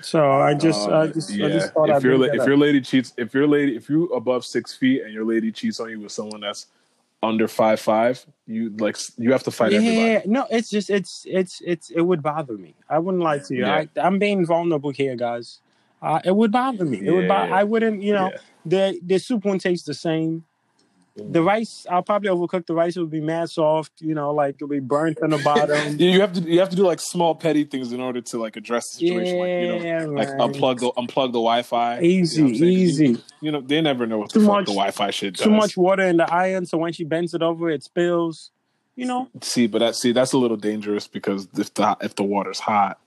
So 0.02 0.32
I 0.32 0.54
just, 0.54 0.88
I 0.88 0.92
Uh, 0.92 1.08
just, 1.08 1.32
I 1.32 1.50
just 1.50 1.74
thought 1.74 1.90
if 1.90 1.96
I'd 1.98 2.04
your 2.04 2.18
bring 2.18 2.22
la- 2.22 2.28
that 2.36 2.42
if 2.42 2.48
your 2.48 2.58
lady 2.58 2.82
cheats, 2.82 3.14
if 3.18 3.34
your 3.34 3.48
lady, 3.48 3.76
if 3.76 3.90
you 3.90 4.06
above 4.08 4.46
six 4.46 4.74
feet 4.76 5.04
and 5.04 5.14
your 5.14 5.26
lady 5.26 5.52
cheats 5.52 5.80
on 5.80 5.90
you 5.90 6.00
with 6.00 6.12
someone 6.12 6.42
that's 6.42 6.68
under 7.24 7.48
five 7.48 7.80
five, 7.80 8.24
you 8.46 8.70
like 8.78 8.96
you 9.18 9.32
have 9.32 9.44
to 9.44 9.52
fight 9.52 9.72
yeah, 9.72 9.80
everybody. 9.80 10.30
no, 10.30 10.46
it's 10.52 10.70
just 10.70 10.90
it's 10.90 11.26
it's 11.28 11.62
it's 11.66 11.90
it 11.90 12.02
would 12.02 12.22
bother 12.22 12.58
me. 12.58 12.76
I 12.90 13.00
wouldn't 13.00 13.24
lie 13.24 13.40
to 13.40 13.54
you. 13.56 13.62
Yeah. 13.62 13.76
I, 13.76 13.90
I'm 14.00 14.20
being 14.20 14.46
vulnerable 14.46 14.92
here, 14.92 15.16
guys. 15.16 15.60
Uh, 16.02 16.20
it 16.24 16.36
would 16.36 16.52
bother 16.52 16.86
me. 16.86 17.00
It 17.06 17.12
would. 17.12 17.28
Bo- 17.28 17.46
Yeah. 17.46 17.56
I 17.56 17.64
wouldn't. 17.64 18.04
You 18.04 18.14
know, 18.14 18.30
Yeah. 18.32 18.38
the 18.66 19.00
the 19.04 19.18
soup 19.18 19.46
wouldn't 19.46 19.64
taste 19.64 19.88
the 19.88 19.96
same. 19.96 20.44
The 21.18 21.42
rice, 21.42 21.86
I'll 21.90 22.04
probably 22.04 22.30
overcook 22.30 22.68
the 22.68 22.74
rice. 22.76 22.96
It 22.96 23.00
would 23.02 23.10
be 23.10 23.20
mad 23.22 23.50
soft. 23.50 23.92
You 24.02 24.14
know, 24.14 24.32
like 24.34 24.56
it'll 24.56 24.68
be 24.68 24.80
burnt 24.80 25.20
on 25.22 25.32
the 25.32 25.38
bottom. 25.40 25.78
Yeah, 26.00 26.12
you 26.12 26.22
have 26.22 26.34
to 26.34 26.42
you 26.42 26.60
have 26.60 26.70
to 26.70 26.76
do 26.76 26.84
like 26.84 27.00
small 27.00 27.34
petty 27.36 27.64
things 27.64 27.92
in 27.92 28.00
order 28.00 28.22
to 28.22 28.38
like 28.38 28.56
address 28.56 28.84
the 28.92 29.08
situation. 29.08 29.40
like 29.40 29.50
you 29.50 29.68
know, 29.68 29.78
Yeah, 29.84 30.06
like 30.06 30.30
unplug 30.30 30.80
the 30.80 30.92
unplug 30.92 31.28
the 31.34 31.40
Wi-Fi. 31.40 32.02
Easy, 32.02 32.38
you 32.38 32.44
know 32.44 32.48
what 32.48 32.54
I'm 32.54 32.60
saying? 32.60 32.74
'Cause 32.76 32.82
easy. 32.82 33.06
You, 33.08 33.22
you 33.42 33.52
know 33.52 33.62
they 33.62 33.82
never 33.82 34.06
know 34.06 34.20
what 34.20 34.30
Too 34.30 34.40
the 34.40 34.46
fuck 34.46 34.56
much- 34.56 34.66
the 34.66 34.72
Wi-Fi 34.74 35.12
shit 35.12 35.36
does. 35.38 35.44
Too 35.46 35.50
much 35.52 35.76
water 35.78 36.04
in 36.04 36.18
the 36.18 36.32
iron, 36.34 36.66
so 36.66 36.78
when 36.78 36.94
she 36.94 37.04
bends 37.04 37.34
it 37.34 37.42
over, 37.42 37.70
it 37.70 37.84
spills. 37.84 38.52
You 38.96 39.06
know, 39.06 39.28
See, 39.42 39.68
but 39.68 39.80
that 39.80 39.96
see 39.96 40.12
that's 40.12 40.34
a 40.34 40.38
little 40.40 40.58
dangerous 40.58 41.08
because 41.08 41.48
if 41.58 41.74
the 41.76 41.96
if 42.02 42.16
the 42.16 42.24
water's 42.24 42.60
hot. 42.60 43.00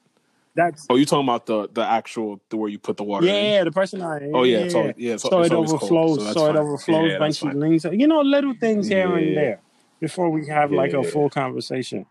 That's 0.61 0.86
Oh, 0.90 0.96
you 0.96 1.04
talking 1.06 1.24
about 1.26 1.46
the 1.46 1.68
the 1.72 1.84
actual 1.84 2.40
the 2.50 2.56
where 2.56 2.68
you 2.68 2.78
put 2.78 2.96
the 2.96 3.04
water 3.04 3.26
in? 3.26 3.32
yeah. 3.32 3.64
The 3.64 3.72
person 3.72 4.02
I 4.02 4.30
Oh 4.32 4.42
yeah, 4.44 4.58
it's 4.58 4.74
all, 4.74 4.92
yeah. 4.96 5.14
It's, 5.14 5.22
so 5.22 5.40
it's 5.42 5.50
it 5.50 5.54
always 5.54 5.70
cold, 5.72 5.82
overflows. 5.92 6.16
so 6.26 6.32
So, 6.34 6.46
it 6.46 6.56
overflows 6.56 7.11
Yeah, 7.12 7.18
when 7.20 7.32
she 7.32 7.48
leans. 7.50 7.84
You 7.84 8.06
know, 8.06 8.20
little 8.20 8.54
things 8.54 8.88
here 8.88 9.16
and 9.16 9.36
there 9.36 9.61
before 10.00 10.30
we 10.30 10.46
have 10.48 10.70
like 10.72 10.92
a 10.92 11.02
Yeah. 11.02 11.11
full 11.11 11.30
conversation. 11.30 12.06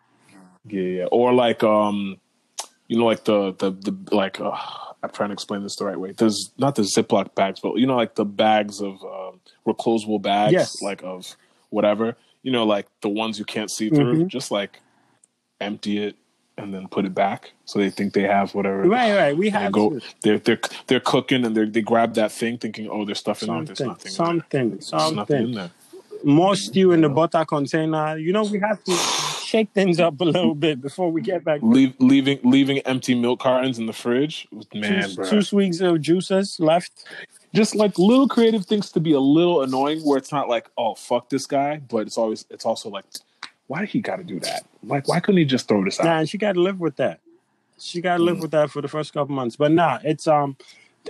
Yeah, 0.68 0.82
yeah. 0.82 1.06
Or 1.06 1.34
like 1.34 1.64
um, 1.64 2.18
you 2.88 2.98
know, 2.98 3.06
like 3.06 3.24
the 3.26 3.54
the 3.54 3.72
the 3.72 4.16
like 4.16 4.40
uh, 4.40 4.52
I'm 5.04 5.10
trying 5.12 5.30
to 5.30 5.34
explain 5.34 5.64
this 5.64 5.76
the 5.78 5.86
right 5.86 6.00
way. 6.00 6.12
There's 6.12 6.52
not 6.58 6.76
the 6.76 6.82
Ziploc 6.84 7.36
bags, 7.36 7.60
but 7.62 7.76
you 7.78 7.88
know, 7.88 7.96
like 7.96 8.16
the 8.16 8.26
bags 8.26 8.82
of 8.82 9.02
um, 9.04 9.40
reclosable 9.66 10.22
bags, 10.22 10.54
Yes. 10.54 10.82
like 10.82 11.02
of 11.04 11.36
whatever. 11.70 12.18
You 12.44 12.52
know, 12.52 12.66
like 12.66 12.88
the 13.02 13.10
ones 13.10 13.38
you 13.40 13.46
can't 13.46 13.70
see 13.72 13.90
through. 13.90 14.24
Mhm. 14.26 14.28
Just 14.28 14.52
like 14.52 14.82
empty 15.62 15.98
it 16.04 16.16
and 16.60 16.74
then 16.74 16.88
put 16.88 17.06
it 17.06 17.16
back, 17.16 17.54
so 17.66 17.80
they 17.80 17.90
think 17.90 18.14
they 18.14 18.24
have 18.24 18.54
whatever. 18.54 18.84
Right, 18.84 19.16
right. 19.16 19.36
We 19.38 19.48
And 19.48 19.56
they 19.56 19.60
have 19.60 19.72
go. 19.72 19.90
to. 19.92 20.02
They're 20.22 20.40
they're 20.40 20.60
they're 20.88 21.00
cooking 21.00 21.46
and 21.46 21.56
they 21.56 21.66
they 21.66 21.82
grab 21.82 22.14
that 22.16 22.32
thing, 22.32 22.58
thinking, 22.60 22.90
oh, 22.90 23.06
there's 23.06 23.20
stuff 23.20 23.42
in 23.44 23.48
there. 23.50 23.64
There's 23.64 23.78
something, 23.80 23.94
nothing. 23.94 24.12
something, 24.12 24.70
there. 24.70 24.78
There's 24.78 24.92
nothing 24.92 25.38
in 25.38 25.54
something. 25.54 25.54
there. 25.56 25.72
More 26.24 26.56
stew 26.56 26.92
in 26.92 27.02
the 27.02 27.10
butter 27.10 27.46
container. 27.46 28.18
You 28.18 28.34
know, 28.34 28.44
we 28.44 28.60
have 28.60 28.84
to 28.84 28.94
shake 28.94 29.72
things 29.74 30.00
up 30.02 30.20
a 30.20 30.26
little 30.26 30.54
bit 30.54 30.82
before 30.82 31.12
we 31.12 31.22
get 31.22 31.44
back. 31.46 31.62
Leave, 31.64 31.94
leaving 32.00 32.40
leaving 32.44 32.80
empty 32.80 33.16
milk 33.16 33.40
cartons 33.40 33.80
in 33.80 33.86
the 33.86 33.94
fridge. 33.94 34.48
Man, 34.74 35.10
two, 35.10 35.16
bro. 35.16 35.30
two 35.30 35.42
sweets 35.42 35.80
of 35.80 36.02
juices 36.02 36.60
left. 36.60 37.06
just 37.56 37.74
like 37.74 37.98
little 37.98 38.28
creative 38.28 38.66
things 38.66 38.92
to 38.92 39.00
be 39.00 39.14
a 39.14 39.20
little 39.20 39.64
annoying 39.64 40.02
where 40.02 40.18
it's 40.18 40.32
not 40.32 40.48
like 40.50 40.70
oh 40.78 40.94
fuck 40.94 41.30
this 41.30 41.48
guy 41.48 41.78
but 41.90 42.06
it's 42.06 42.18
always 42.18 42.46
it's 42.52 42.66
also 42.66 42.90
like 42.90 43.06
why 43.70 43.80
did 43.82 43.90
he 43.90 44.02
got 44.02 44.18
to 44.18 44.24
do 44.24 44.40
that 44.42 44.66
like 44.84 45.08
why 45.08 45.20
couldn't 45.20 45.38
he 45.38 45.46
just 45.46 45.68
throw 45.68 45.84
this 45.86 46.00
out 46.00 46.06
Nah, 46.06 46.24
she 46.26 46.38
got 46.38 46.54
to 46.54 46.62
live 46.62 46.80
with 46.80 46.96
that. 46.98 47.20
She 47.78 48.02
got 48.02 48.18
to 48.18 48.24
live 48.24 48.38
Mm. 48.38 48.42
with 48.42 48.52
that 48.52 48.70
for 48.72 48.82
the 48.82 48.88
first 48.90 49.14
couple 49.14 49.34
months. 49.34 49.56
But 49.56 49.72
nah, 49.72 50.00
it's 50.04 50.28
um, 50.28 50.58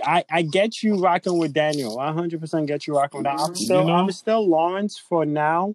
I 0.04 0.24
I 0.30 0.42
get 0.42 0.82
you 0.84 0.96
rocking 1.00 1.36
with 1.38 1.52
Daniel. 1.52 1.98
I 1.98 2.12
hundred 2.12 2.40
percent 2.40 2.66
get 2.68 2.86
you 2.86 2.96
rocking 2.96 3.18
with 3.18 3.24
that. 3.24 3.40
I'm 3.40 3.54
still 3.56 3.86
know? 3.86 3.94
I'm 3.94 4.12
still 4.12 4.46
Lawrence 4.48 4.96
for 4.98 5.24
now, 5.26 5.74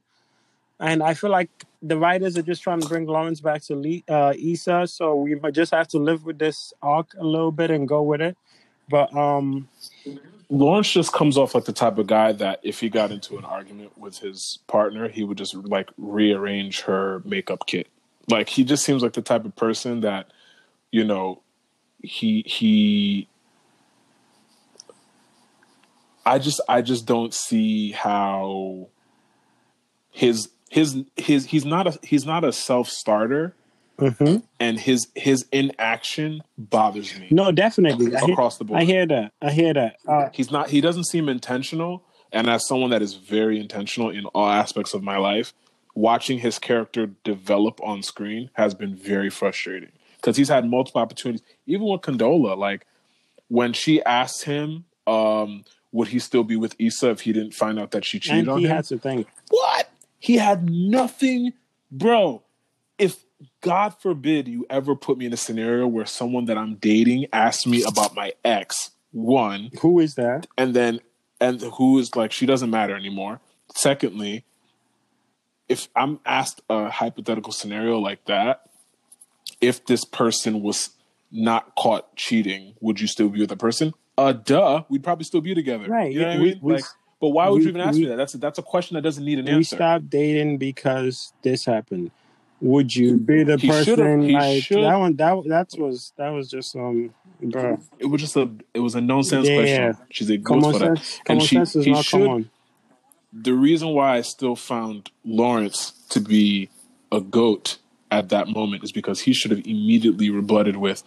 and 0.80 1.04
I 1.04 1.14
feel 1.16 1.32
like 1.32 1.50
the 1.82 1.98
writers 1.98 2.38
are 2.38 2.42
just 2.44 2.64
trying 2.64 2.80
to 2.82 2.88
bring 2.88 3.06
Lawrence 3.08 3.42
back 3.42 3.62
to 3.64 3.76
Le- 3.76 4.04
uh, 4.08 4.34
Issa. 4.40 4.88
So 4.88 5.16
we 5.16 5.36
just 5.52 5.74
have 5.74 5.88
to 5.90 5.98
live 5.98 6.24
with 6.24 6.40
this 6.40 6.74
arc 6.82 7.08
a 7.20 7.26
little 7.26 7.52
bit 7.52 7.72
and 7.72 7.88
go 7.88 8.02
with 8.04 8.22
it. 8.22 8.38
But 8.88 9.14
um, 9.16 9.68
lawrence 10.50 10.92
just 10.92 11.12
comes 11.14 11.38
off 11.38 11.56
like 11.56 11.66
the 11.66 11.74
type 11.74 11.98
of 11.98 12.08
guy 12.08 12.32
that 12.32 12.60
if 12.64 12.80
he 12.80 12.90
got 12.90 13.12
into 13.12 13.38
an 13.38 13.46
argument 13.46 13.98
with 13.98 14.20
his 14.20 14.60
partner 14.68 15.08
he 15.08 15.24
would 15.24 15.38
just 15.38 15.56
like 15.56 15.90
rearrange 15.98 16.82
her 16.82 17.22
makeup 17.26 17.66
kit. 17.68 17.88
Like 18.28 18.50
he 18.50 18.64
just 18.64 18.84
seems 18.84 19.04
like 19.04 19.14
the 19.14 19.22
type 19.22 19.46
of 19.46 19.56
person 19.56 20.02
that 20.02 20.32
you 20.92 21.04
know 21.04 21.42
he 22.02 22.44
he 22.46 23.28
i 26.26 26.38
just 26.38 26.62
i 26.70 26.82
just 26.82 27.06
don't 27.06 27.34
see 27.34 27.92
how 27.92 28.88
his 30.12 30.50
his 30.70 31.04
his 31.16 31.46
he's 31.46 31.66
not 31.66 31.88
a 31.88 32.00
he's 32.04 32.26
not 32.26 32.44
a 32.44 32.52
self 32.52 32.90
starter, 32.90 33.56
hmm 34.00 34.38
and 34.60 34.80
his 34.80 35.08
his 35.16 35.46
inaction 35.52 36.42
bothers 36.58 37.18
me. 37.20 37.28
No, 37.32 37.52
definitely. 37.52 38.16
I 38.16 38.22
hear, 38.22 38.34
Across 38.34 38.58
the 38.58 38.64
board. 38.66 38.82
I 38.82 38.84
hear 38.86 39.06
that. 39.08 39.32
I 39.42 39.52
hear 39.52 39.74
that. 39.74 39.98
Uh, 40.08 40.30
he's 40.34 40.52
not 40.52 40.70
he 40.70 40.82
doesn't 40.82 41.06
seem 41.06 41.30
intentional 41.30 42.04
and 42.32 42.50
as 42.50 42.68
someone 42.68 42.90
that 42.92 43.02
is 43.02 43.14
very 43.16 43.60
intentional 43.60 44.10
in 44.10 44.26
all 44.28 44.50
aspects 44.50 44.94
of 44.94 45.02
my 45.04 45.18
life 45.18 45.54
watching 45.96 46.40
his 46.40 46.60
character 46.60 47.08
develop 47.24 47.80
on 47.82 48.04
screen 48.04 48.50
has 48.54 48.74
been 48.74 48.96
very 48.96 49.30
frustrating 49.30 49.92
because 50.18 50.36
he's 50.36 50.50
had 50.50 50.66
multiple 50.70 51.02
opportunities 51.02 51.42
even 51.66 51.88
with 51.88 52.02
condola 52.02 52.58
like 52.58 52.86
when 53.48 53.72
she 53.74 54.04
asked 54.04 54.44
him 54.44 54.84
um 55.08 55.64
would 55.92 56.10
he 56.10 56.20
still 56.20 56.44
be 56.44 56.58
with 56.58 56.76
Issa 56.78 57.12
if 57.12 57.22
he 57.22 57.32
didn't 57.32 57.54
find 57.54 57.80
out 57.80 57.92
that 57.92 58.04
she 58.04 58.20
cheated 58.20 58.40
and 58.40 58.50
on 58.50 58.60
he 58.60 58.66
him 58.66 58.72
had 58.76 58.84
to 58.86 58.98
think. 58.98 59.28
what 59.50 59.90
he 60.20 60.36
had 60.36 60.70
nothing 60.70 61.54
bro 61.90 62.44
if 62.98 63.16
god 63.62 63.90
forbid 64.00 64.48
you 64.48 64.66
ever 64.70 64.96
put 64.96 65.18
me 65.18 65.26
in 65.26 65.34
a 65.34 65.38
scenario 65.38 65.88
where 65.88 66.06
someone 66.06 66.46
that 66.46 66.58
i'm 66.58 66.76
dating 66.76 67.26
asks 67.34 67.66
me 67.66 67.84
about 67.84 68.16
my 68.16 68.32
ex 68.44 68.92
one 69.12 69.70
Who 69.82 70.00
is 70.00 70.16
that? 70.16 70.48
and 70.58 70.74
then 70.76 71.00
and 71.40 71.62
who 71.62 72.00
is 72.00 72.16
like 72.16 72.32
she 72.32 72.46
doesn't 72.46 72.70
matter 72.70 72.96
anymore. 72.96 73.40
Secondly 73.76 74.46
if 75.68 75.88
i'm 75.96 76.20
asked 76.26 76.62
a 76.70 76.90
hypothetical 76.90 77.52
scenario 77.52 77.98
like 78.00 78.24
that 78.26 78.70
if 79.62 79.86
this 79.86 80.06
person 80.06 80.62
was 80.62 80.90
not 81.32 81.74
caught 81.76 82.16
cheating 82.16 82.74
would 82.82 83.00
you 83.02 83.08
still 83.08 83.30
be 83.30 83.40
with 83.40 83.50
the 83.50 83.58
person? 83.58 83.94
Uh 84.18 84.32
duh 84.34 84.84
we'd 84.90 85.04
probably 85.04 85.26
still 85.26 85.42
be 85.42 85.54
together. 85.56 85.88
Right, 85.88 86.12
you 86.12 86.20
know 86.22 86.28
what 86.28 86.36
i 86.38 86.40
we- 86.40 86.46
mean? 86.52 86.60
we- 86.62 86.74
like 86.74 86.86
but 87.22 87.30
why 87.30 87.48
would 87.50 87.58
we- 87.60 87.64
you 87.64 87.70
even 87.70 87.82
ask 87.82 87.98
me 87.98 88.06
that? 88.08 88.18
That's 88.18 88.34
a, 88.36 88.38
that's 88.38 88.60
a 88.60 88.64
question 88.64 88.96
that 88.96 89.02
doesn't 89.02 89.24
need 89.24 89.40
an 89.40 89.46
We 89.46 89.52
answer. 89.52 89.58
We 89.76 89.78
stopped 89.78 90.10
dating 90.10 90.58
because 90.58 91.32
this 91.42 91.66
happened. 91.66 92.12
Would 92.62 92.96
you 92.96 93.18
be 93.18 93.44
the 93.44 93.58
He 93.58 93.68
person 93.68 94.22
he 94.24 94.34
like 94.34 94.64
should- 94.64 94.84
that 94.84 94.96
one? 94.98 95.16
That 95.18 95.44
that 95.48 95.70
was 95.78 96.14
that 96.18 96.30
was 96.30 96.50
just 96.50 96.76
um, 96.76 97.14
bro. 97.42 97.78
it 98.00 98.06
was 98.06 98.22
just 98.22 98.36
a 98.38 98.50
it 98.74 98.80
was 98.80 98.96
a 98.96 99.02
nonsense 99.02 99.48
Yeah. 99.48 99.56
question 99.58 99.98
she's 100.10 100.30
a 100.32 100.38
Common 100.38 100.72
for 100.74 100.80
that 100.80 100.98
sense. 100.98 101.18
and 101.20 101.26
Common 101.40 101.42
she, 101.46 101.56
sense 101.58 101.76
is 101.76 101.86
he 101.86 101.92
not 101.92 102.06
should 102.06 102.26
common. 102.26 102.50
the 103.34 103.54
reason 103.54 103.90
why 103.90 104.18
I 104.18 104.22
still 104.22 104.56
found 104.56 105.12
Lawrence 105.26 105.92
to 106.10 106.20
be 106.22 106.70
a 107.12 107.20
goat 107.20 107.78
at 108.10 108.30
that 108.30 108.48
moment 108.48 108.84
is 108.84 108.92
because 108.94 109.22
he 109.22 109.34
should 109.34 109.52
have 109.52 109.60
immediately 109.68 110.30
rebutted 110.30 110.78
with, 110.78 111.04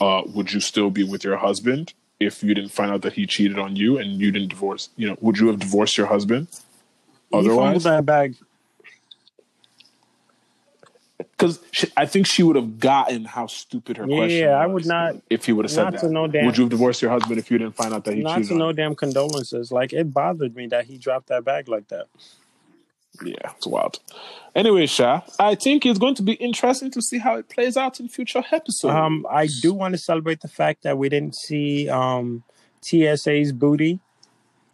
uh, 0.00 0.22
"Would 0.34 0.52
you 0.52 0.60
still 0.60 0.90
be 0.90 1.02
with 1.02 1.24
your 1.24 1.38
husband 1.38 1.94
if 2.20 2.44
you 2.44 2.54
didn't 2.54 2.70
find 2.70 2.92
out 2.92 3.02
that 3.02 3.14
he 3.14 3.26
cheated 3.26 3.58
on 3.58 3.74
you 3.74 3.98
and 3.98 4.20
you 4.20 4.30
didn't 4.30 4.48
divorce? 4.50 4.90
You 4.96 5.08
know, 5.08 5.16
would 5.20 5.38
you 5.38 5.48
have 5.48 5.58
divorced 5.58 5.98
your 5.98 6.06
husband 6.06 6.46
He 6.50 6.58
fumbled 7.32 7.50
otherwise?" 7.50 7.82
that 7.84 8.06
bag. 8.06 8.36
Because 11.42 11.90
I 11.96 12.06
think 12.06 12.26
she 12.26 12.42
would 12.42 12.54
have 12.56 12.78
gotten 12.78 13.24
how 13.24 13.46
stupid 13.48 13.96
her 13.96 14.06
Yeah, 14.06 14.16
question. 14.16 14.38
Yeah, 14.40 14.50
I 14.58 14.66
would 14.66 14.86
not- 14.86 15.16
if 15.28 15.44
he 15.46 15.52
would 15.52 15.64
have 15.64 15.72
said 15.72 15.92
that. 15.92 16.10
no 16.10 16.26
damn- 16.28 16.46
Would 16.46 16.56
you 16.56 16.64
have 16.64 16.70
divorced 16.70 17.02
your 17.02 17.10
husband 17.10 17.38
if 17.38 17.50
you 17.50 17.58
didn't 17.58 17.74
find 17.74 17.92
out 17.92 18.04
that 18.04 18.14
he 18.14 18.22
Not 18.22 18.44
to 18.44 18.54
no 18.54 18.68
you? 18.68 18.74
damn 18.74 18.94
condolences. 18.94 19.72
Like 19.72 19.92
it 19.92 20.12
bothered 20.14 20.54
me 20.54 20.66
that 20.68 20.84
he 20.86 20.98
dropped 20.98 21.26
that 21.28 21.44
bag 21.44 21.68
like 21.68 21.88
that. 21.88 22.06
Yeah, 23.24 23.34
it's 23.56 23.66
wild. 23.66 23.98
Anyway, 24.54 24.86
Sha, 24.86 25.20
I 25.38 25.54
think 25.54 25.84
it's 25.84 25.98
going 25.98 26.14
to 26.14 26.22
be 26.22 26.32
interesting 26.34 26.90
to 26.92 27.02
see 27.02 27.18
how 27.18 27.36
it 27.36 27.48
plays 27.48 27.76
out 27.76 28.00
in 28.00 28.08
future 28.08 28.42
episodes. 28.50 28.94
Um, 28.94 29.26
I 29.30 29.48
do 29.60 29.74
want 29.74 29.92
to 29.92 29.98
celebrate 29.98 30.40
the 30.40 30.48
fact 30.48 30.82
that 30.84 30.96
we 30.96 31.08
didn't 31.08 31.34
see 31.34 31.88
um 31.88 32.42
TSA's 32.80 33.52
booty 33.52 34.00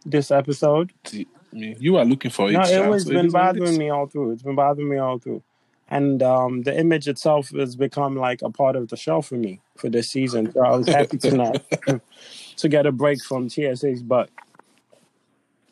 this 0.05 0.31
episode. 0.31 0.93
I 1.13 1.25
mean, 1.51 1.75
you 1.79 1.97
are 1.97 2.05
looking 2.05 2.31
for 2.31 2.49
it. 2.49 2.53
No, 2.53 2.63
Sha, 2.63 2.83
it 2.85 2.89
was 2.89 3.03
so 3.03 3.09
been 3.11 3.25
is 3.27 3.33
what 3.33 3.55
it 3.55 3.59
bothering 3.59 3.77
me 3.77 3.89
all 3.89 4.05
through. 4.07 4.31
It's 4.31 4.43
been 4.43 4.55
bothering 4.55 4.87
me 4.89 4.97
all 4.97 5.19
through. 5.19 5.43
And 5.89 6.21
um, 6.21 6.61
the 6.63 6.77
image 6.77 7.07
itself 7.07 7.49
has 7.49 7.75
become 7.75 8.15
like 8.15 8.41
a 8.43 8.49
part 8.49 8.75
of 8.75 8.89
the 8.89 8.95
show 8.97 9.21
for 9.21 9.35
me 9.35 9.59
for 9.75 9.89
this 9.89 10.09
season. 10.09 10.51
So 10.53 10.61
I 10.61 10.75
was 10.75 10.87
happy 10.87 11.17
tonight 11.17 11.61
to 12.57 12.69
get 12.69 12.85
a 12.85 12.91
break 12.91 13.23
from 13.23 13.49
TSA's 13.49 14.03
butt. 14.03 14.29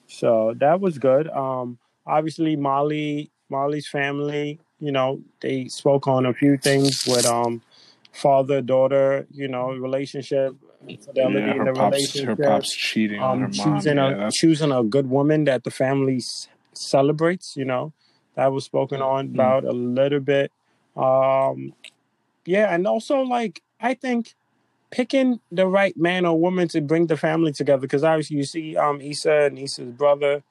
So 0.07 0.53
that 0.57 0.79
was 0.79 0.97
good. 0.97 1.27
Um, 1.29 1.77
obviously, 2.05 2.55
Molly, 2.55 3.29
Molly's 3.49 3.87
family, 3.87 4.59
you 4.79 4.91
know, 4.91 5.21
they 5.41 5.67
spoke 5.67 6.07
on 6.07 6.25
a 6.25 6.33
few 6.33 6.57
things 6.57 7.05
with 7.05 7.25
um, 7.25 7.61
father 8.11 8.61
daughter, 8.61 9.27
you 9.31 9.47
know, 9.47 9.69
relationship, 9.71 10.55
fidelity 11.05 11.41
Yeah, 11.41 11.51
in 11.51 11.57
her 11.59 11.65
the 11.65 11.73
pops, 11.73 11.97
relationship 11.97 12.37
her 12.39 12.43
pops 12.45 12.75
cheating 12.75 13.19
on 13.21 13.39
her 13.39 13.45
um, 13.45 13.51
mom. 13.55 13.75
choosing 13.75 13.97
Yeah, 13.97 14.09
a 14.09 14.17
that's 14.17 14.37
choosing 14.37 14.71
a 14.71 14.83
good 14.83 15.09
woman 15.09 15.43
that 15.45 15.63
the 15.63 15.71
family 15.71 16.17
s- 16.17 16.47
celebrates. 16.73 17.55
You 17.55 17.65
know, 17.65 17.93
that 18.37 18.53
was 18.53 18.63
spoken 18.63 19.01
on 19.01 19.27
Mm. 19.27 19.33
about 19.33 19.65
a 19.65 19.73
little 19.73 20.21
bit. 20.21 20.53
Um, 20.95 21.73
yeah, 22.45 22.73
and 22.73 22.87
also 22.87 23.21
like 23.21 23.61
I 23.81 23.93
think 23.93 24.33
picking 24.91 25.41
the 25.51 25.67
right 25.67 25.97
man 25.97 26.25
or 26.25 26.39
woman 26.39 26.69
to 26.69 26.79
bring 26.81 27.07
the 27.07 27.17
family 27.17 27.51
together 27.51 27.81
because 27.81 28.05
obviously 28.05 28.37
you 28.37 28.45
see 28.45 28.77
um 28.77 29.01
Issa 29.01 29.47
and 29.47 29.59
Issa's 29.59 29.91
brother 29.91 30.43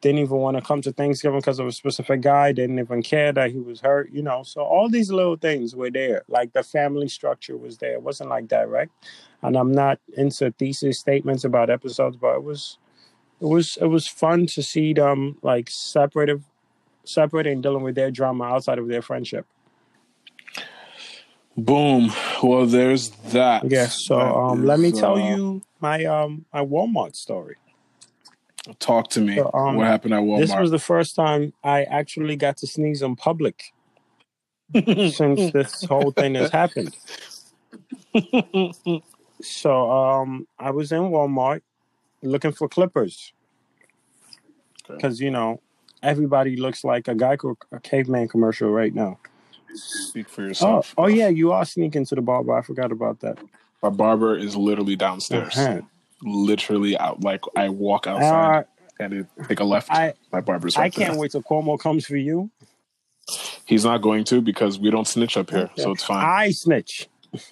didn't 0.00 0.18
even 0.20 0.36
want 0.36 0.56
to 0.56 0.62
come 0.62 0.82
to 0.82 0.92
Thanksgiving 0.92 1.40
because 1.40 1.58
of 1.58 1.66
a 1.66 1.72
specific 1.72 2.20
guy. 2.20 2.52
Didn't 2.52 2.78
even 2.78 3.02
care 3.02 3.32
that 3.32 3.52
he 3.52 3.58
was 3.58 3.80
hurt. 3.80 4.10
You 4.12 4.22
know, 4.22 4.42
so 4.42 4.62
all 4.62 4.88
these 4.90 5.10
little 5.10 5.36
things 5.36 5.74
were 5.74 5.90
there. 5.90 6.24
Like 6.28 6.52
the 6.52 6.62
family 6.62 7.08
structure 7.08 7.56
was 7.56 7.78
there. 7.78 7.94
It 7.94 8.02
wasn't 8.02 8.30
like 8.30 8.48
that, 8.48 8.68
right? 8.68 8.90
And 9.42 9.56
I'm 9.56 9.72
not 9.72 9.98
into 10.16 10.50
thesis 10.52 10.98
statements 10.98 11.44
about 11.44 11.70
episodes, 11.70 12.16
but 12.18 12.36
it 12.36 12.42
was, 12.42 12.78
it 13.40 13.46
was, 13.46 13.78
it 13.80 13.86
was 13.86 14.06
fun 14.08 14.46
to 14.48 14.62
see 14.62 14.92
them 14.92 15.38
like 15.42 15.70
separated, 15.70 16.44
separated 17.04 17.52
and 17.52 17.62
dealing 17.62 17.82
with 17.84 17.94
their 17.94 18.10
drama 18.10 18.44
outside 18.44 18.78
of 18.78 18.88
their 18.88 19.02
friendship. 19.02 19.46
boom. 21.56 22.12
Well, 22.42 22.66
there's 22.66 23.10
that. 23.32 23.70
Yeah. 23.70 23.88
So 23.88 24.16
That 24.18 24.34
um, 24.36 24.64
let 24.66 24.80
me 24.80 24.92
tell 24.92 25.16
uh, 25.16 25.18
you 25.18 25.62
my 25.80 26.04
um 26.04 26.46
my 26.52 26.60
Walmart 26.64 27.16
story. 27.16 27.56
Talk 28.78 29.10
to 29.10 29.20
me. 29.20 29.36
So, 29.36 29.50
um, 29.54 29.76
what 29.76 29.86
happened 29.86 30.14
at 30.14 30.22
Walmart? 30.22 30.40
This 30.40 30.56
was 30.56 30.70
the 30.72 30.78
first 30.78 31.16
time 31.16 31.52
I 31.64 31.84
actually 31.84 32.36
got 32.36 32.58
to 32.58 32.66
sneeze 32.66 33.02
in 33.02 33.16
public 33.16 33.72
since 34.74 35.50
this 35.50 35.84
whole 35.84 36.12
thing 36.12 36.34
has 36.36 36.50
happened. 36.50 36.96
So 39.42 39.90
um, 39.90 40.48
I 40.58 40.70
was 40.70 40.92
in 40.92 41.02
Walmart 41.02 41.62
looking 42.22 42.52
for 42.52 42.68
clippers 42.68 43.32
Okay. 44.90 44.96
because 44.96 45.20
you 45.20 45.30
know 45.30 45.60
everybody 46.04 46.56
looks 46.56 46.84
like 46.84 47.08
a 47.08 47.14
Geico 47.14 47.56
a 47.72 47.80
caveman 47.80 48.28
commercial 48.28 48.70
right 48.70 48.94
now. 48.94 49.18
Speak 49.74 50.28
for 50.28 50.42
Oh, 50.42 50.46
yourself. 50.46 50.94
oh 50.96 51.06
yeah, 51.08 51.28
you 51.28 51.50
are 51.52 51.64
sneaking 51.64 52.04
to 52.06 52.14
the 52.14 52.20
barber. 52.22 52.56
I 52.56 52.62
forgot 52.62 52.92
about 52.92 53.20
that. 53.20 53.38
My 53.82 53.88
barber 53.90 54.36
is 54.36 54.54
literally 54.56 54.94
downstairs. 54.96 55.56
Uh-huh. 55.58 55.80
Literally 56.22 56.96
out. 56.96 57.22
Like 57.24 57.40
I 57.56 57.68
walk 57.70 58.06
outside 58.06 58.60
Uh, 58.60 58.62
and 59.00 59.12
it, 59.12 59.26
take 59.48 59.60
a 59.60 59.64
left. 59.64 59.90
I 59.90 60.14
My 60.32 60.40
barber's 60.40 60.76
right 60.76 60.94
there. 60.94 61.06
can't 61.08 61.18
wait 61.18 61.32
till 61.32 61.42
Cuomo 61.42 61.78
comes 61.78 62.06
for 62.06 62.16
you. 62.16 62.50
He's 63.66 63.84
not 63.84 64.00
going 64.02 64.24
to 64.24 64.40
because 64.40 64.78
we 64.78 64.90
don't 64.90 65.08
snitch 65.08 65.36
up 65.36 65.50
here, 65.50 65.70
so 65.76 65.90
it's 65.92 66.04
fine. 66.04 66.24
I 66.24 66.50
snitch. 66.50 67.08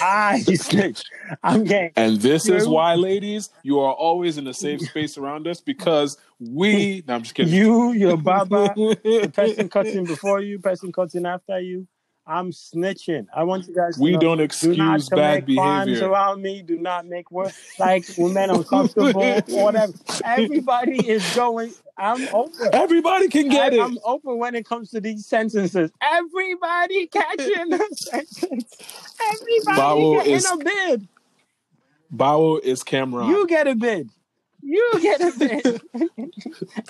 Ah, 0.00 0.30
I 0.32 0.40
snitch. 0.40 1.02
I'm 1.42 1.64
getting 1.64 1.92
And 1.96 2.16
this 2.20 2.48
is 2.48 2.68
why, 2.68 2.94
ladies, 2.94 3.50
you 3.62 3.80
are 3.80 3.92
always 3.92 4.38
in 4.38 4.46
a 4.46 4.54
safe 4.54 4.80
space 4.82 5.16
around 5.18 5.46
us 5.46 5.60
because 5.60 6.16
we. 6.38 7.02
No, 7.08 7.14
I'm 7.14 7.22
just 7.22 7.34
kidding. 7.34 7.52
you, 7.52 7.92
your 7.92 8.16
baba, 8.16 8.74
the 8.76 9.30
person 9.34 9.68
cutting 9.76 10.06
before 10.06 10.40
you, 10.40 10.58
person 10.58 10.92
cutting 10.92 11.26
after 11.26 11.60
you. 11.60 11.86
I'm 12.30 12.52
snitching. 12.52 13.26
I 13.34 13.42
want 13.42 13.66
you 13.66 13.74
guys 13.74 13.96
to 13.96 14.02
we 14.02 14.12
know, 14.12 14.20
don't 14.20 14.36
do 14.36 14.42
not 14.42 14.44
excuse 14.44 15.08
bad 15.08 15.44
crimes 15.46 15.86
behavior. 15.86 16.08
around 16.08 16.40
me. 16.40 16.62
Do 16.62 16.78
not 16.78 17.04
make 17.04 17.28
work 17.32 17.52
like 17.76 18.04
women 18.16 18.50
uncomfortable 18.50 19.20
or 19.20 19.64
whatever. 19.64 19.92
Everybody 20.24 21.08
is 21.08 21.28
going. 21.34 21.74
I'm 21.98 22.28
open. 22.32 22.68
Everybody 22.72 23.26
can 23.28 23.48
get 23.48 23.72
I, 23.72 23.76
it. 23.76 23.80
I'm 23.80 23.98
open 24.04 24.38
when 24.38 24.54
it 24.54 24.64
comes 24.64 24.90
to 24.90 25.00
these 25.00 25.26
sentences. 25.26 25.90
Everybody 26.00 27.08
catching 27.08 27.70
the 27.70 27.88
sentence. 27.96 28.76
Everybody 29.32 29.80
Bao 29.80 30.12
getting 30.18 30.34
is- 30.34 30.50
a 30.52 30.56
bid. 30.56 31.08
Bao 32.14 32.60
is 32.62 32.84
Cameron. 32.84 33.28
You 33.28 33.46
get 33.48 33.66
a 33.66 33.74
bid. 33.74 34.08
You 34.62 34.98
get 35.02 35.20
a 35.20 35.32
bid. 35.36 35.64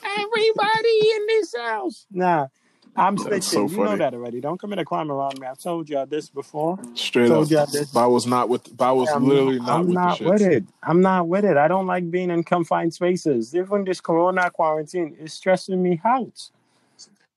Everybody 0.03 1.11
in 1.15 1.27
this 1.29 1.55
house. 1.57 2.07
Nah, 2.11 2.49
I'm 2.97 3.17
snitching. 3.17 3.43
so 3.43 3.69
you 3.69 3.85
know 3.85 3.97
that 3.97 4.15
already. 4.15 4.41
Don't 4.41 4.59
commit 4.59 4.79
a 4.79 4.85
crime 4.85 5.11
around 5.11 5.39
me. 5.39 5.47
I've 5.47 5.59
told 5.59 5.89
y'all 5.89 6.07
this 6.07 6.29
before. 6.29 6.79
Straight 6.95 7.29
Told 7.29 7.47
up. 7.47 7.51
y'all 7.51 7.67
this. 7.67 7.91
Bao's 7.91 8.27
not 8.27 8.49
with. 8.49 8.77
Bao's 8.77 9.09
I'm, 9.11 9.27
literally 9.27 9.59
not 9.59 9.69
I'm 9.69 9.87
with 9.87 9.95
not 9.95 10.21
with 10.21 10.43
it. 10.43 10.65
I'm 10.83 11.01
not 11.01 11.29
with 11.29 11.45
it. 11.45 11.57
I 11.57 11.69
don't 11.69 11.87
like 11.87 12.11
being 12.11 12.31
in 12.31 12.43
confined 12.43 12.93
spaces. 12.93 13.55
Even 13.55 13.85
this 13.85 14.01
corona 14.01 14.51
quarantine 14.51 15.17
is 15.19 15.33
stressing 15.33 15.83
me 15.83 16.01
out. 16.05 16.51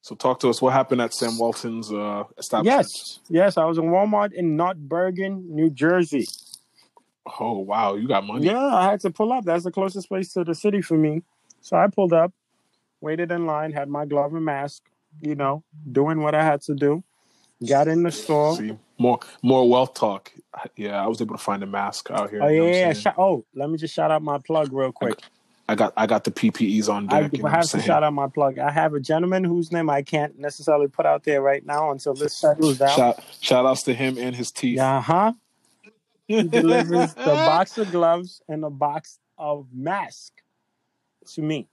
So 0.01 0.15
talk 0.15 0.39
to 0.41 0.49
us. 0.49 0.61
What 0.61 0.73
happened 0.73 1.01
at 1.01 1.13
Sam 1.13 1.37
Walton's 1.37 1.91
uh, 1.91 2.25
establishment? 2.37 2.85
Yes, 2.85 3.19
yes. 3.29 3.57
I 3.57 3.65
was 3.65 3.77
in 3.77 3.85
Walmart 3.85 4.33
in 4.33 4.57
North 4.57 4.77
Bergen, 4.77 5.55
New 5.55 5.69
Jersey. 5.69 6.27
Oh 7.39 7.59
wow, 7.59 7.95
you 7.95 8.07
got 8.07 8.25
money. 8.25 8.47
Yeah, 8.47 8.65
I 8.65 8.91
had 8.91 8.99
to 9.01 9.11
pull 9.11 9.31
up. 9.31 9.45
That's 9.45 9.63
the 9.63 9.71
closest 9.71 10.09
place 10.09 10.33
to 10.33 10.43
the 10.43 10.55
city 10.55 10.81
for 10.81 10.97
me. 10.97 11.23
So 11.61 11.77
I 11.77 11.87
pulled 11.87 12.11
up, 12.11 12.33
waited 12.99 13.31
in 13.31 13.45
line, 13.45 13.71
had 13.71 13.87
my 13.87 14.05
glove 14.05 14.33
and 14.33 14.43
mask, 14.43 14.83
you 15.21 15.35
know, 15.35 15.63
doing 15.91 16.21
what 16.21 16.35
I 16.35 16.43
had 16.43 16.61
to 16.63 16.75
do. 16.75 17.03
Got 17.67 17.87
in 17.87 18.03
the 18.03 18.11
store. 18.11 18.57
See, 18.57 18.77
more 18.97 19.19
more 19.41 19.69
wealth 19.69 19.93
talk. 19.93 20.31
Yeah, 20.75 21.03
I 21.03 21.07
was 21.07 21.21
able 21.21 21.37
to 21.37 21.43
find 21.43 21.63
a 21.63 21.65
mask 21.65 22.11
out 22.11 22.29
here. 22.29 22.41
Oh 22.43 22.47
yeah, 22.47 22.93
yeah. 22.93 23.13
Oh, 23.17 23.45
let 23.55 23.69
me 23.69 23.77
just 23.77 23.93
shout 23.93 24.11
out 24.11 24.21
my 24.21 24.37
plug 24.37 24.73
real 24.73 24.91
quick. 24.91 25.19
I 25.69 25.75
got 25.75 25.93
I 25.95 26.07
got 26.07 26.25
the 26.25 26.31
PPEs 26.31 26.89
on 26.89 27.11
I 27.11 27.29
you 27.31 27.41
know 27.41 27.49
have 27.49 27.69
to 27.69 27.81
shout 27.81 28.03
out 28.03 28.13
my 28.13 28.27
plug. 28.27 28.59
I 28.59 28.69
have 28.69 28.93
a 28.93 28.99
gentleman 28.99 29.43
whose 29.43 29.71
name 29.71 29.89
I 29.89 30.01
can't 30.01 30.37
necessarily 30.37 30.87
put 30.87 31.05
out 31.05 31.23
there 31.23 31.41
right 31.41 31.65
now 31.65 31.91
until 31.91 32.13
this 32.13 32.35
settles 32.35 32.79
down. 32.79 32.95
Shout 32.95 33.23
shout 33.39 33.65
outs 33.65 33.83
to 33.83 33.93
him 33.93 34.17
and 34.17 34.35
his 34.35 34.51
teeth. 34.51 34.79
Uh 34.79 34.99
huh. 34.99 35.33
He 36.27 36.43
delivers 36.43 37.13
the 37.13 37.25
box 37.25 37.77
of 37.77 37.91
gloves 37.91 38.41
and 38.49 38.63
a 38.65 38.69
box 38.69 39.19
of 39.37 39.67
mask 39.73 40.33
to 41.33 41.41
me. 41.41 41.67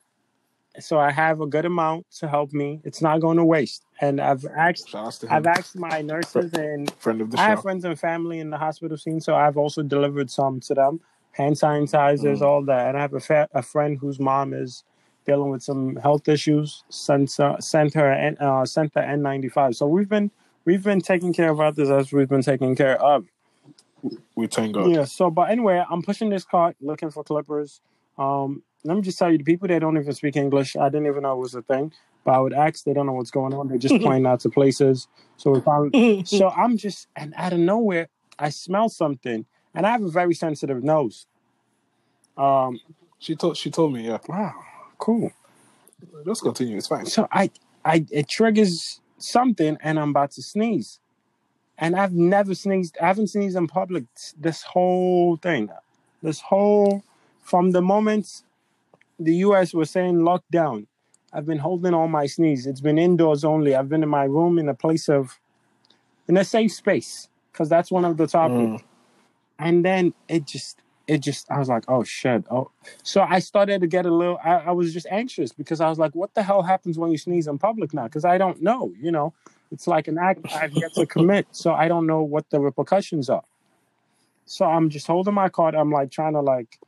So 0.83 0.99
I 0.99 1.11
have 1.11 1.41
a 1.41 1.47
good 1.47 1.65
amount 1.65 2.07
to 2.19 2.29
help 2.29 2.53
me. 2.53 2.81
It's 2.85 3.01
not 3.03 3.21
going 3.21 3.37
to 3.37 3.45
waste. 3.45 3.85
And 4.01 4.21
I've 4.21 4.45
asked 4.57 4.89
Shout 4.91 5.07
outs 5.07 5.19
to 5.19 5.27
him. 5.27 5.33
I've 5.33 5.47
asked 5.47 5.77
my 5.77 6.01
nurses 6.13 6.53
and 6.55 6.93
friend 6.99 7.21
of 7.21 7.31
the 7.31 7.39
I 7.41 7.45
have 7.47 7.63
friends 7.63 7.85
and 7.85 7.99
family 7.99 8.39
in 8.41 8.51
the 8.51 8.59
hospital 8.59 8.97
scene, 8.97 9.21
so 9.21 9.35
I've 9.35 9.57
also 9.57 9.83
delivered 9.83 10.31
some 10.31 10.61
to 10.61 10.75
them. 10.75 11.01
Hand 11.33 11.57
sanitizers, 11.57 12.39
Mm. 12.39 12.43
all 12.43 12.65
that. 12.65 12.89
And 12.89 12.99
I 12.99 13.01
have 13.03 13.15
a, 13.15 13.21
fa- 13.21 13.49
a 13.55 13.63
friend 13.63 13.97
whose 14.01 14.19
mom 14.19 14.53
is 14.53 14.85
dealing 15.27 15.51
with 15.51 15.63
some 15.63 15.97
health 15.97 16.29
issues. 16.29 16.83
Sent 16.89 17.39
uh, 17.39 17.59
sent 17.61 17.95
her 17.95 18.11
N- 18.13 18.37
uh, 18.41 18.65
sent 18.65 18.95
the 18.95 19.01
N95. 19.01 19.77
So 19.77 19.87
we've 19.87 20.09
been 20.09 20.31
we've 20.65 20.83
been 20.83 21.01
taking 21.01 21.33
care 21.33 21.51
of 21.51 21.61
others 21.61 21.89
as 21.91 22.13
we've 22.13 22.29
been 22.29 22.43
taking 22.43 22.75
care 22.75 23.01
of. 23.01 23.27
We 24.35 24.47
thank 24.47 24.75
God. 24.75 24.91
Yeah. 24.91 25.05
So, 25.05 25.31
but 25.31 25.51
anyway, 25.51 25.85
I'm 25.89 26.03
pushing 26.03 26.31
this 26.31 26.45
cart, 26.45 26.75
looking 26.81 27.11
for 27.11 27.23
clippers. 27.23 27.81
Um, 28.19 28.63
let 28.85 28.97
me 28.97 29.03
just 29.03 29.19
tell 29.19 29.31
you, 29.31 29.39
the 29.39 29.45
people 29.45 29.69
that 29.69 29.79
don't 29.81 29.97
even 29.97 30.13
speak 30.13 30.37
English, 30.37 30.77
I 30.77 30.89
didn't 30.89 31.07
even 31.07 31.23
know 31.23 31.35
it 31.35 31.41
was 31.41 31.55
a 31.55 31.63
thing. 31.63 31.93
But 32.25 32.33
I 32.33 32.39
would 32.39 32.53
ask, 32.53 32.85
they 32.85 32.93
don't 32.93 33.07
know 33.07 33.13
what's 33.13 33.31
going 33.31 33.55
on. 33.55 33.69
They're 33.69 33.79
just 33.79 33.95
pointing 34.03 34.27
out 34.27 34.41
to 34.41 34.51
places. 34.51 35.09
So 35.37 35.51
we 35.51 35.61
found. 35.61 35.95
so 36.29 36.49
I'm 36.57 36.77
just, 36.77 37.09
and 37.17 37.35
out 37.37 37.53
of 37.53 37.59
nowhere, 37.59 38.09
I 38.39 38.51
smell 38.51 38.89
something, 38.89 39.45
and 39.75 39.87
I 39.87 39.91
have 39.91 40.03
a 40.03 40.11
very 40.11 40.35
sensitive 40.35 40.83
nose. 40.83 41.27
Um. 42.37 42.81
She 43.19 43.37
told 43.37 43.59
she 43.59 43.71
told 43.71 43.93
me, 43.93 44.07
yeah. 44.07 44.19
Wow. 44.29 44.55
Cool. 44.97 45.31
Let's 46.25 46.41
continue. 46.41 46.79
It's 46.79 46.89
fine. 46.89 47.05
So 47.05 47.29
I, 47.31 47.51
I, 47.85 48.07
it 48.11 48.29
triggers 48.29 49.01
something, 49.19 49.77
and 49.83 50.01
I'm 50.01 50.11
about 50.11 50.31
to 50.33 50.43
sneeze, 50.43 51.01
and 51.77 51.95
I've 51.95 52.15
never 52.15 52.55
sneezed. 52.55 52.97
I 53.01 53.07
haven't 53.09 53.29
sneezed 53.29 53.57
in 53.57 53.67
public 53.67 54.05
this 54.39 54.63
whole 54.63 55.37
thing, 55.37 55.69
this 56.23 56.41
whole, 56.41 57.05
from 57.43 57.73
the 57.73 57.83
moment 57.83 58.43
the 59.21 59.37
U.S. 59.37 59.75
was 59.75 59.91
saying 59.91 60.17
lockdown. 60.17 60.87
I've 61.33 61.47
been 61.47 61.59
holding 61.59 61.95
on 61.95 62.11
my 62.11 62.27
sneeze. 62.27 62.67
It's 62.67 62.81
been 62.81 62.99
indoors 62.99 63.45
only. 63.45 63.77
I've 63.77 63.89
been 63.89 64.03
in 64.03 64.09
my 64.09 64.25
room 64.25 64.59
in 64.59 64.69
a 64.69 64.75
place 64.75 65.09
of, 65.09 65.39
in 66.27 66.37
a 66.37 66.45
safe 66.45 66.73
space, 66.73 67.29
because 67.53 67.69
that's 67.69 67.91
one 67.91 68.05
of 68.05 68.17
the 68.17 68.27
topics. 68.27 68.83
Mm. 68.83 68.85
And 69.59 69.85
then 69.85 70.15
it 70.29 70.47
just, 70.47 70.81
it 71.07 71.19
just, 71.19 71.51
I 71.51 71.59
was 71.59 71.69
like, 71.69 71.85
oh 71.87 72.03
shit. 72.03 72.45
Oh, 72.51 72.71
so 73.03 73.21
I 73.23 73.41
started 73.41 73.83
to 73.83 73.87
get 73.87 74.07
a 74.07 74.11
little. 74.11 74.41
I, 74.43 74.55
I 74.55 74.71
was 74.71 74.93
just 74.93 75.07
anxious 75.11 75.53
because 75.53 75.81
I 75.81 75.89
was 75.89 75.99
like, 75.99 76.15
what 76.15 76.35
the 76.35 76.43
hell 76.43 76.63
happens 76.63 76.99
when 76.99 77.11
you 77.11 77.19
sneeze 77.19 77.47
in 77.47 77.59
public 77.59 77.93
now? 77.93 78.05
Because 78.05 78.25
I 78.25 78.39
don't 78.39 78.63
know. 78.63 78.93
You 78.99 79.13
know, 79.13 79.35
it's 79.71 79.87
like 79.87 80.09
an 80.09 80.19
act 80.19 80.47
I've 80.53 80.73
yet 80.73 80.95
to 80.95 81.07
commit, 81.07 81.47
so 81.53 81.73
I 81.73 81.89
don't 81.89 82.07
know 82.07 82.23
what 82.23 82.49
the 82.51 82.59
repercussions 82.59 83.29
are. 83.29 83.45
So 84.47 84.65
I'm 84.65 84.89
just 84.89 85.07
holding 85.07 85.35
my 85.35 85.49
card. 85.49 85.75
I'm 85.75 85.93
like 85.93 86.11
trying 86.11 86.33
to 86.33 86.41
like, 86.41 86.79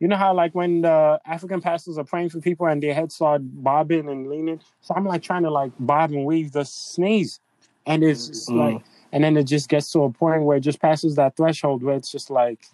you 0.00 0.08
know 0.08 0.16
how 0.16 0.34
like 0.34 0.54
when 0.54 0.80
the 0.80 1.20
African 1.26 1.60
pastors 1.60 1.98
are 1.98 2.04
praying 2.04 2.30
for 2.30 2.40
people 2.40 2.66
and 2.66 2.82
their 2.82 2.94
heads 2.94 3.14
start 3.14 3.42
bobbing 3.44 4.08
and 4.08 4.28
leaning. 4.28 4.60
So 4.80 4.94
I'm 4.96 5.04
like 5.04 5.22
trying 5.22 5.42
to 5.42 5.50
like 5.50 5.72
bob 5.78 6.10
and 6.10 6.24
weave 6.24 6.52
the 6.52 6.64
sneeze, 6.64 7.38
and 7.86 8.02
it's 8.02 8.26
just 8.28 8.48
Mm. 8.48 8.56
like, 8.56 8.82
and 9.12 9.22
then 9.22 9.36
it 9.36 9.44
just 9.44 9.68
gets 9.68 9.92
to 9.92 10.04
a 10.04 10.10
point 10.10 10.42
where 10.42 10.56
it 10.56 10.60
just 10.62 10.80
passes 10.80 11.16
that 11.16 11.36
threshold 11.36 11.82
where 11.82 11.96
it's 11.96 12.10
just 12.10 12.30
like, 12.30 12.64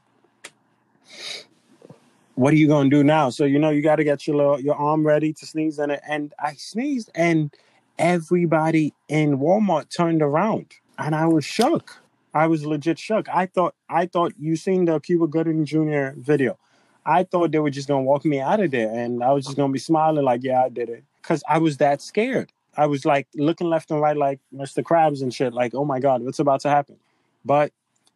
what 2.36 2.52
are 2.52 2.56
you 2.56 2.68
gonna 2.68 2.90
do 2.90 3.02
now? 3.02 3.30
So 3.30 3.44
you 3.44 3.58
know 3.58 3.70
you 3.70 3.82
got 3.82 3.96
to 3.96 4.04
get 4.04 4.26
your 4.26 4.36
little, 4.36 4.60
your 4.60 4.76
arm 4.76 5.06
ready 5.06 5.32
to 5.32 5.46
sneeze, 5.46 5.78
and 5.78 5.92
it, 5.92 6.00
and 6.08 6.32
I 6.38 6.54
sneezed, 6.54 7.10
and 7.14 7.52
everybody 7.98 8.94
in 9.08 9.38
Walmart 9.38 9.88
turned 9.94 10.22
around, 10.22 10.66
and 10.98 11.14
I 11.14 11.26
was 11.26 11.44
shook. 11.44 11.98
I 12.34 12.46
was 12.46 12.66
legit 12.66 12.98
shook. 12.98 13.28
I 13.30 13.46
thought 13.46 13.74
I 13.88 14.06
thought 14.06 14.34
you 14.38 14.54
seen 14.54 14.84
the 14.84 15.00
Cuba 15.00 15.26
Gooding 15.26 15.64
Jr. 15.64 16.10
video. 16.16 16.58
I 17.06 17.24
thought 17.24 17.52
they 17.52 17.60
were 17.60 17.70
just 17.70 17.88
gonna 17.88 18.02
walk 18.02 18.26
me 18.26 18.40
out 18.40 18.60
of 18.60 18.72
there, 18.72 18.90
and 18.92 19.24
I 19.24 19.32
was 19.32 19.46
just 19.46 19.56
gonna 19.56 19.72
be 19.72 19.78
smiling 19.80 20.24
like, 20.24 20.42
"Yeah, 20.44 20.64
I 20.64 20.70
did 20.70 20.90
it," 20.90 21.04
because 21.22 21.44
I 21.48 21.58
was 21.58 21.78
that 21.78 22.02
scared. 22.02 22.52
I 22.76 22.86
was 22.86 23.06
like 23.06 23.28
looking 23.36 23.68
left 23.70 23.90
and 23.92 24.00
right, 24.02 24.16
like 24.16 24.40
Mr. 24.54 24.82
Krabs 24.84 25.22
and 25.22 25.32
shit, 25.34 25.54
like, 25.54 25.74
"Oh 25.74 25.86
my 25.86 26.00
God, 26.00 26.22
what's 26.24 26.40
about 26.40 26.60
to 26.62 26.70
happen?" 26.70 26.96
But 27.44 27.72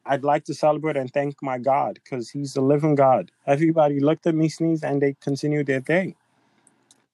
I'd 0.07 0.24
like 0.24 0.45
to 0.47 0.55
celebrate 0.55 0.97
and 0.99 1.12
thank 1.12 1.43
my 1.43 1.59
God 1.59 2.01
because 2.03 2.30
He's 2.30 2.55
the 2.55 2.62
living 2.62 2.97
God. 2.97 3.30
Everybody 3.47 4.01
looked 4.01 4.26
at 4.26 4.34
me, 4.34 4.49
sneezed, 4.51 4.84
and 4.84 5.01
they 5.01 5.14
continued 5.20 5.66
their 5.68 5.80
day. 5.80 6.16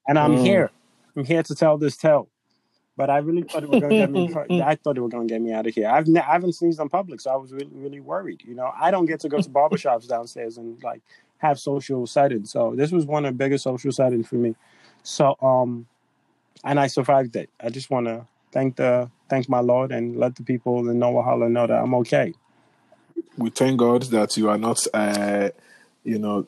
And 0.09 0.19
I'm 0.19 0.37
Mm. 0.37 0.43
here. 0.43 0.71
I'm 1.17 1.25
here 1.25 1.43
to 1.45 1.55
tell 1.55 1.79
this 1.79 1.97
tale. 1.97 2.29
But 2.97 3.11
I 3.11 3.19
really 3.19 3.43
thought 3.43 3.63
it 3.65 3.69
was 3.69 3.81
going 3.81 3.95
to 3.95 4.01
get 4.01 4.11
me. 4.11 4.35
I 4.65 4.77
thought 4.77 4.97
it 4.97 5.03
was 5.03 5.13
going 5.13 5.29
to 5.29 5.35
get 5.35 5.43
me 5.43 5.53
out 5.53 5.67
of 5.67 5.75
here. 5.75 5.89
I've 5.89 6.09
ne- 6.09 6.21
I 6.21 6.33
haven't 6.33 6.55
sneezed 6.55 6.81
in 6.81 6.89
public, 6.89 7.21
so 7.21 7.31
I 7.31 7.37
was 7.37 7.53
really 7.53 7.71
really 7.75 8.01
worried. 8.01 8.43
You 8.45 8.55
know, 8.55 8.73
I 8.81 8.91
don't 8.91 9.07
get 9.07 9.21
to 9.21 9.29
go 9.29 9.41
to 9.41 9.49
barbershops 9.51 10.09
downstairs 10.09 10.57
and 10.59 10.83
like 10.83 11.03
have 11.39 11.59
social 11.59 12.07
settings. 12.07 12.51
So 12.53 12.75
this 12.77 12.93
was 12.93 13.07
one 13.07 13.25
of 13.25 13.35
the 13.35 13.39
biggest 13.39 13.65
social 13.65 13.93
settings 13.93 14.29
for 14.29 14.37
me. 14.37 14.55
So 15.03 15.37
um, 15.43 15.87
and 16.65 16.81
I 16.81 16.87
survived 16.89 17.37
it. 17.37 17.51
I 17.61 17.71
just 17.71 17.91
want 17.91 18.07
to 18.07 18.27
thank 18.53 18.77
the 18.77 19.11
thank 19.29 19.49
my 19.49 19.61
Lord 19.61 19.93
and 19.93 20.17
let 20.17 20.37
the 20.37 20.43
people 20.43 20.89
in 20.89 20.99
Noah 20.99 21.49
know 21.49 21.67
that 21.67 21.79
I'm 21.83 21.95
okay. 21.97 22.35
We 23.37 23.51
thank 23.51 23.79
God 23.79 24.03
that 24.05 24.37
you 24.37 24.49
are 24.49 24.59
not 24.59 24.87
uh 24.95 25.51
you 26.05 26.19
know 26.19 26.47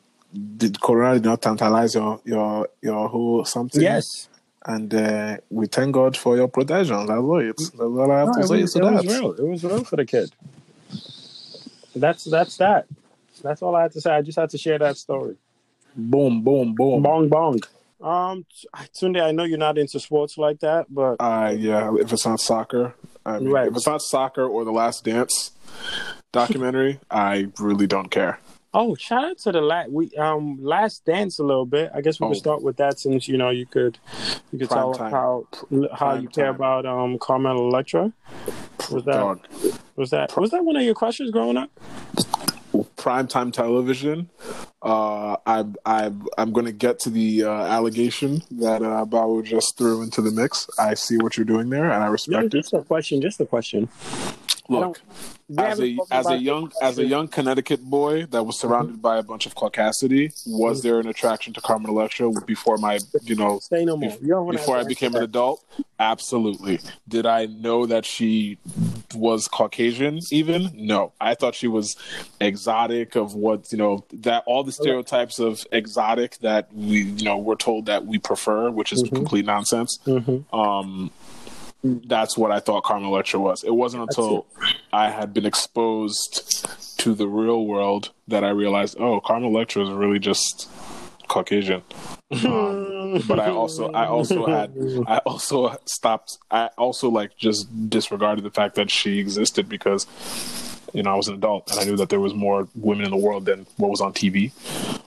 did 0.57 0.79
Corona 0.79 1.15
did 1.15 1.25
not 1.25 1.41
tantalize 1.41 1.95
your 1.95 2.21
your 2.25 2.67
your 2.81 3.07
whole 3.09 3.45
something. 3.45 3.81
Yes. 3.81 4.29
And 4.65 4.93
uh, 4.93 5.37
we 5.49 5.67
thank 5.67 5.93
God 5.93 6.17
for 6.17 6.35
your 6.35 6.47
protection. 6.49 7.05
That's 7.05 7.11
all 7.11 7.39
it. 7.39 7.55
That's 7.57 7.73
all 7.79 8.11
I 8.11 8.19
have 8.19 8.27
No, 8.27 8.41
to 8.41 8.43
say 8.47 8.61
was, 8.61 8.73
to 8.73 8.79
it 8.79 8.83
was 8.83 9.07
real. 9.07 9.31
It 9.33 9.43
was 9.43 9.63
real 9.63 9.83
for 9.83 9.95
the 9.95 10.05
kid. 10.05 10.31
That's 11.95 12.25
that's 12.25 12.57
that. 12.57 12.85
That's 13.41 13.61
all 13.61 13.75
I 13.75 13.83
had 13.83 13.91
to 13.93 14.01
say. 14.01 14.11
I 14.11 14.21
just 14.21 14.37
had 14.37 14.49
to 14.51 14.57
share 14.57 14.77
that 14.79 14.97
story. 14.97 15.35
Boom, 15.95 16.41
boom, 16.43 16.75
boom. 16.75 17.01
Bong 17.01 17.29
bong. 17.29 17.59
Um, 18.01 18.45
Tunde, 18.97 19.21
I 19.21 19.31
know 19.31 19.43
you're 19.43 19.57
not 19.57 19.77
into 19.77 19.99
sports 19.99 20.37
like 20.37 20.59
that, 20.61 20.85
but 20.89 21.15
Uh, 21.19 21.53
yeah, 21.57 21.91
if 21.99 22.13
it's 22.13 22.25
not 22.25 22.39
soccer, 22.39 22.93
I 23.25 23.39
mean, 23.39 23.49
Right. 23.49 23.67
if 23.67 23.75
it's 23.75 23.87
not 23.87 24.01
soccer 24.01 24.45
or 24.47 24.63
the 24.63 24.71
Last 24.71 25.03
Dance 25.03 25.51
documentary, 26.31 26.99
I 27.11 27.47
really 27.59 27.87
don't 27.87 28.09
care. 28.09 28.39
oh, 28.73 28.93
shout 28.95 29.23
out 29.25 29.37
to 29.39 29.51
the 29.51 29.59
last 29.61 29.89
we 29.91 30.11
um 30.15 30.59
last 30.61 31.03
dance 31.03 31.39
a 31.39 31.43
little 31.43 31.65
bit. 31.65 31.89
I 31.93 32.01
guess 32.01 32.19
we 32.19 32.27
Oh. 32.27 32.29
could 32.29 32.37
start 32.37 32.61
with 32.61 32.77
that 32.77 32.99
since 32.99 33.27
you 33.27 33.35
know 33.35 33.49
you 33.49 33.65
could 33.65 33.97
you 34.51 34.59
could 34.59 34.69
Prime 34.69 34.79
tell 34.79 34.93
time. 34.93 35.11
how 35.11 35.47
how 35.91 35.97
Prime 36.11 36.21
you 36.21 36.29
care 36.29 36.45
time. 36.45 36.55
about 36.55 36.85
um 36.85 37.17
Carmen 37.17 37.57
Electra. 37.57 38.13
Was 38.91 39.03
that 39.05 39.13
Dog. 39.17 39.39
was 39.95 40.11
that 40.11 40.37
was 40.37 40.51
that 40.51 40.63
one 40.63 40.75
of 40.77 40.83
your 40.83 40.93
questions 40.95 41.31
growing 41.31 41.57
up? 41.57 41.69
Primetime 42.99 43.51
television. 43.51 44.29
Uh, 44.81 45.37
I, 45.45 45.65
I, 45.85 46.11
I'm 46.37 46.53
going 46.53 46.65
to 46.65 46.71
get 46.71 46.99
to 46.99 47.09
the 47.09 47.45
uh, 47.45 47.49
allegation 47.51 48.41
that 48.51 48.81
uh, 48.81 49.41
just 49.41 49.77
threw 49.77 50.01
into 50.03 50.21
the 50.21 50.31
mix. 50.31 50.69
I 50.77 50.93
see 50.93 51.17
what 51.17 51.37
you're 51.37 51.45
doing 51.45 51.69
there, 51.69 51.85
and 51.85 52.03
I 52.03 52.07
No, 52.07 52.11
respect 52.11 52.45
it. 52.45 52.51
just 52.51 52.73
a 52.73 52.81
question. 52.83 53.21
Just 53.21 53.39
a 53.39 53.45
question. 53.45 53.89
Look, 54.67 55.01
as 55.57 55.79
a 55.79 55.97
as 56.11 56.27
a 56.27 56.37
young 56.37 56.71
as 56.81 56.97
a 56.97 57.05
young 57.05 57.27
Connecticut 57.27 57.81
boy 57.81 58.25
that 58.27 58.43
was 58.43 58.59
surrounded 58.59 59.01
by 59.01 59.17
a 59.17 59.23
bunch 59.23 59.45
of 59.45 59.55
caucasity, 59.55 60.33
was 60.45 60.83
there 60.83 60.99
an 60.99 61.07
attraction 61.07 61.53
to 61.53 61.61
Carmen 61.61 61.89
Electra 61.89 62.31
before 62.45 62.77
my 62.77 62.99
you 63.23 63.35
know 63.35 63.59
Say 63.59 63.85
no 63.85 63.97
more. 63.97 64.15
You 64.21 64.47
before 64.51 64.77
I 64.77 64.83
became 64.83 65.15
an 65.15 65.23
adult? 65.23 65.63
Absolutely. 65.99 66.79
Did 67.07 67.25
I 67.25 67.45
know 67.45 67.85
that 67.85 68.05
she 68.05 68.57
was 69.15 69.47
Caucasian? 69.47 70.19
Even 70.31 70.69
no, 70.73 71.13
I 71.19 71.35
thought 71.35 71.55
she 71.55 71.67
was 71.67 71.95
exotic. 72.39 73.15
Of 73.15 73.33
what 73.33 73.71
you 73.71 73.77
know 73.77 74.05
that 74.13 74.43
all 74.45 74.63
the 74.63 74.71
stereotypes 74.71 75.39
of 75.39 75.65
exotic 75.71 76.37
that 76.39 76.73
we 76.73 77.01
you 77.01 77.25
know 77.25 77.37
we're 77.37 77.55
told 77.55 77.87
that 77.87 78.05
we 78.05 78.19
prefer, 78.19 78.69
which 78.69 78.93
is 78.93 79.03
complete 79.11 79.45
nonsense. 79.45 79.99
Um, 80.53 81.11
that's 81.83 82.37
what 82.37 82.51
I 82.51 82.59
thought 82.59 82.83
Carmen 82.83 83.07
Electra 83.07 83.39
was. 83.39 83.63
It 83.63 83.73
wasn't 83.73 84.03
until 84.03 84.45
I 84.91 85.09
had 85.09 85.33
been 85.33 85.45
exposed 85.45 86.67
to 86.99 87.13
the 87.13 87.27
real 87.27 87.65
world 87.65 88.11
that 88.27 88.43
I 88.43 88.49
realized, 88.49 88.97
oh, 88.99 89.21
Carmen 89.21 89.49
Electra 89.49 89.83
is 89.83 89.89
really 89.89 90.19
just 90.19 90.69
Caucasian. 91.27 91.81
Um, 92.31 93.21
but 93.27 93.39
I 93.39 93.49
also, 93.49 93.91
I 93.91 94.07
also 94.07 94.45
had, 94.45 94.73
I 95.07 95.17
also 95.19 95.77
stopped. 95.85 96.37
I 96.51 96.69
also 96.77 97.09
like 97.09 97.37
just 97.37 97.89
disregarded 97.89 98.43
the 98.43 98.51
fact 98.51 98.75
that 98.75 98.91
she 98.91 99.19
existed 99.19 99.69
because, 99.69 100.05
you 100.93 101.03
know, 101.03 101.11
I 101.11 101.15
was 101.15 101.29
an 101.29 101.35
adult 101.35 101.71
and 101.71 101.79
I 101.79 101.85
knew 101.85 101.95
that 101.95 102.09
there 102.09 102.19
was 102.19 102.33
more 102.33 102.67
women 102.75 103.05
in 103.05 103.11
the 103.11 103.17
world 103.17 103.45
than 103.45 103.65
what 103.77 103.89
was 103.89 104.01
on 104.01 104.13
TV. 104.13 104.51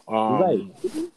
Um, 0.09 0.43
Right. 0.43 0.61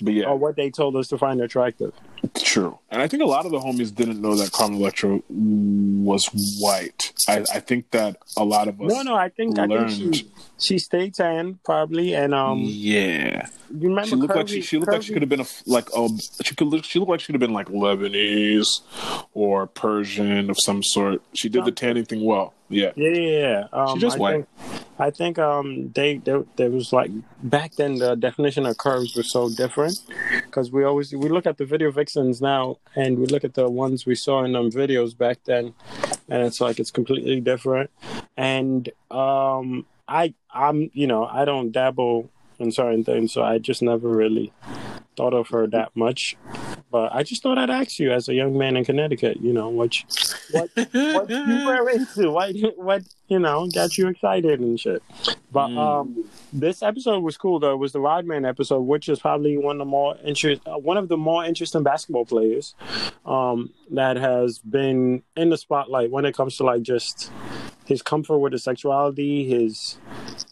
But 0.02 0.14
yeah, 0.14 0.26
or 0.26 0.38
what 0.38 0.56
they 0.56 0.70
told 0.70 0.96
us 0.96 1.08
to 1.10 1.18
find 1.18 1.42
attractive. 1.42 1.94
True. 2.36 2.80
And 2.90 3.02
I 3.02 3.08
think 3.08 3.22
a 3.24 3.26
lot 3.26 3.46
of 3.46 3.52
the 3.52 3.60
homies 3.60 3.94
didn't 3.94 4.22
know 4.22 4.36
that 4.36 4.52
Carmen 4.52 4.80
Electra 4.80 5.20
was 5.30 6.28
white. 6.60 7.14
I, 7.28 7.44
I 7.54 7.60
think 7.60 7.92
that 7.92 8.18
a 8.38 8.44
lot 8.44 8.68
of 8.68 8.82
us. 8.82 8.92
No, 8.92 9.02
no, 9.02 9.16
I 9.16 9.30
think 9.30 9.58
I 9.60 9.68
think 9.68 9.80
learned- 9.80 10.16
she 10.16 10.32
she 10.58 10.80
stayed 10.80 11.14
tan 11.14 11.60
probably, 11.66 12.16
and 12.16 12.34
um, 12.34 12.60
yeah. 12.64 13.48
you 13.70 13.90
remember 13.90 14.10
She 14.10 14.16
looked 14.16 14.36
like 14.36 14.48
she, 14.48 14.62
she 14.62 14.78
looked 14.78 14.92
like 14.92 15.04
she 15.04 15.12
could 15.14 15.22
have 15.22 15.30
been 15.30 15.42
a 15.42 15.46
like 15.66 15.94
um 15.96 16.18
she 16.44 16.56
could 16.56 16.68
look 16.68 16.86
she 16.86 17.00
looked 17.00 17.10
like 17.12 17.20
she 17.20 17.26
could 17.28 17.36
have 17.36 17.42
been 17.42 17.54
like 17.54 17.68
Lebanese 17.68 18.82
or 19.34 19.68
Persian 19.68 20.50
of 20.50 20.58
some 20.60 20.82
sort. 20.84 21.22
She 21.34 21.50
did 21.50 21.66
the 21.66 21.72
tanning 21.72 22.06
thing 22.06 22.24
well. 22.24 22.54
Yeah. 22.70 22.92
Yeah, 22.96 23.10
yeah, 23.10 23.40
yeah. 23.40 23.68
Um, 23.74 24.00
just 24.00 24.18
I 24.18 24.20
white. 24.20 24.48
Think, 24.60 24.82
I 24.98 25.12
think 25.12 25.38
um 25.38 25.92
they 25.94 26.18
there, 26.18 26.44
there 26.56 26.70
was 26.70 26.94
like 26.94 27.12
back 27.44 27.76
then 27.76 27.96
the 27.96 28.16
definition 28.16 28.66
of 28.66 28.78
curves 28.78 29.16
was 29.16 29.30
so 29.30 29.50
different 29.50 30.00
because 30.46 30.72
we 30.72 30.84
always 30.84 31.14
we 31.14 31.30
look 31.30 31.46
at 31.46 31.58
the 31.58 31.66
video 31.66 31.92
vixens 31.92 32.42
now 32.42 32.78
and 32.96 33.20
we 33.20 33.26
look 33.26 33.44
at 33.44 33.56
the 33.56 33.70
ones 33.70 34.06
we 34.06 34.16
saw 34.16 34.44
in 34.44 34.54
them 34.54 34.72
videos 34.72 35.18
back 35.18 35.40
then 35.46 35.74
and 36.30 36.44
it's 36.44 36.62
like 36.62 36.80
it's 36.80 36.92
completely 36.92 37.42
different 37.42 37.90
and 38.38 38.90
um 39.12 39.86
I 40.08 40.34
I'm 40.52 40.90
you 40.94 41.08
know 41.08 41.26
I 41.26 41.44
don't 41.44 41.72
dabble 41.72 42.30
in 42.60 42.72
certain 42.72 43.04
things 43.04 43.34
so 43.34 43.44
I 43.44 43.58
just 43.58 43.82
never 43.82 44.08
really 44.08 44.54
thought 45.16 45.34
of 45.34 45.48
her 45.50 45.68
that 45.68 45.92
much 45.96 46.36
but 46.92 47.12
I 47.14 47.24
just 47.24 47.42
thought 47.44 47.58
I'd 47.58 47.70
ask 47.70 48.00
you 48.00 48.12
as 48.12 48.30
a 48.30 48.34
young 48.34 48.58
man 48.58 48.78
in 48.78 48.86
Connecticut 48.86 49.38
you 49.42 49.54
know 49.54 49.70
what 49.70 50.00
you- 50.00 50.06
what 50.52 50.70
what 50.76 51.30
you 51.30 51.66
were 51.66 51.90
into, 51.90 52.32
what 52.32 52.56
what 52.78 53.02
you 53.28 53.40
know 53.40 53.68
got 53.74 53.98
you 53.98 54.08
excited 54.08 54.60
and 54.60 54.80
shit. 54.80 55.02
But 55.52 55.72
um, 55.76 56.30
this 56.54 56.84
episode 56.84 57.22
was 57.22 57.36
cool 57.38 57.60
though. 57.60 57.74
It 57.74 57.78
was 57.78 57.94
the 57.94 58.00
Rodman 58.00 58.46
episode, 58.46 58.82
which 58.82 59.10
is 59.10 59.20
probably 59.20 59.58
one 59.58 59.76
of 59.78 59.80
the 59.80 59.86
more 59.86 60.16
interest, 60.24 60.62
uh, 60.68 60.78
one 60.78 60.98
of 60.98 61.08
the 61.08 61.18
more 61.18 61.44
interesting 61.44 61.82
basketball 61.82 62.26
players 62.26 62.76
um, 63.26 63.72
that 63.92 64.18
has 64.18 64.60
been 64.60 65.24
in 65.36 65.50
the 65.50 65.58
spotlight 65.58 66.12
when 66.12 66.26
it 66.26 66.36
comes 66.36 66.58
to 66.58 66.64
like 66.64 66.84
just 66.84 67.32
his 67.86 68.04
comfort 68.04 68.38
with 68.38 68.54
his 68.54 68.64
sexuality, 68.64 69.46
his 69.50 69.98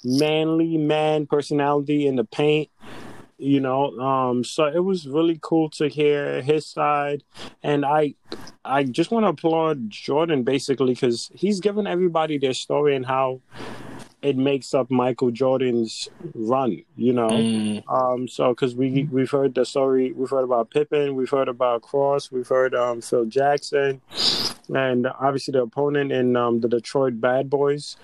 manly 0.04 0.78
man 0.78 1.28
personality 1.28 2.08
in 2.08 2.16
the 2.16 2.24
paint 2.24 2.70
you 3.44 3.60
know 3.60 3.98
um 4.00 4.44
so 4.44 4.66
it 4.66 4.80
was 4.80 5.08
really 5.08 5.38
cool 5.42 5.70
to 5.70 5.88
hear 5.88 6.42
his 6.42 6.66
side. 6.66 7.24
And 7.62 7.86
i 7.86 8.16
i 8.64 8.84
just 8.84 9.12
want 9.12 9.26
to 9.26 9.30
applaud 9.30 9.90
jordan 9.90 10.44
basically 10.44 10.94
because 10.94 11.30
he's 11.34 11.60
given 11.60 11.86
everybody 11.86 12.38
their 12.38 12.54
story 12.54 12.96
and 12.96 13.06
how 13.06 13.42
it 14.22 14.38
makes 14.38 14.74
up 14.74 14.90
michael 14.90 15.32
jordan's 15.32 16.08
run 16.34 16.82
you 16.96 17.12
know? 17.12 17.30
Mm. 17.30 17.84
um 17.92 18.28
so 18.28 18.50
because 18.50 18.76
we 18.76 19.08
we've 19.12 19.32
heard 19.32 19.54
the 19.56 19.66
story 19.66 20.14
we've 20.14 20.30
heard 20.30 20.46
about 20.46 20.70
pippen 20.72 21.16
we've 21.16 21.30
heard 21.30 21.50
about 21.50 21.82
Krause 21.82 22.32
we've 22.32 22.48
heard 22.48 22.74
um 22.74 23.02
phil 23.02 23.26
jackson 23.26 24.02
and 24.74 25.08
obviously 25.08 25.52
the 25.52 25.62
opponent 25.62 26.12
in 26.12 26.38
um, 26.38 26.62
the 26.62 26.70
detroit 26.70 27.20
bad 27.20 27.50
boys. 27.50 27.98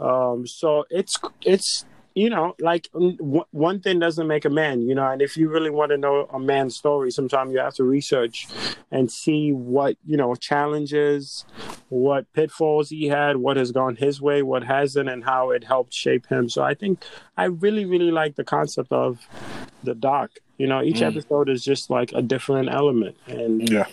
Um 0.00 0.46
so 0.46 0.84
it's 0.90 1.16
it's 1.42 1.84
you 2.16 2.30
know, 2.30 2.54
like 2.58 2.88
mm, 2.94 3.16
w- 3.18 3.44
one 3.50 3.78
thing 3.78 3.98
doesn't 3.98 4.26
make 4.26 4.46
a 4.46 4.50
man, 4.50 4.80
you 4.80 4.94
know, 4.94 5.06
and 5.06 5.20
if 5.20 5.36
you 5.36 5.50
really 5.50 5.68
want 5.68 5.90
to 5.90 5.98
know 5.98 6.26
a 6.32 6.38
man's 6.40 6.74
story, 6.74 7.10
sometimes 7.10 7.52
you 7.52 7.58
have 7.58 7.74
to 7.74 7.84
research 7.84 8.48
and 8.90 9.12
see 9.12 9.52
what, 9.52 9.98
you 10.06 10.16
know, 10.16 10.34
challenges, 10.34 11.44
what 11.90 12.24
pitfalls 12.32 12.88
he 12.88 13.06
had, 13.08 13.36
what 13.36 13.58
has 13.58 13.70
gone 13.70 13.96
his 13.96 14.18
way, 14.20 14.42
what 14.42 14.64
hasn't, 14.64 15.10
and 15.10 15.24
how 15.24 15.50
it 15.50 15.62
helped 15.62 15.92
shape 15.92 16.26
him. 16.28 16.48
So 16.48 16.62
I 16.62 16.72
think 16.72 17.04
I 17.36 17.44
really, 17.44 17.84
really 17.84 18.10
like 18.10 18.36
the 18.36 18.44
concept 18.44 18.92
of 18.92 19.28
the 19.84 19.94
doc. 19.94 20.30
You 20.56 20.66
know, 20.68 20.82
each 20.82 21.02
episode 21.08 21.50
is 21.50 21.62
just 21.62 21.90
like 21.90 22.12
a 22.14 22.22
different 22.22 22.70
element. 22.70 23.18
And 23.26 23.68
Yeah. 23.68 23.84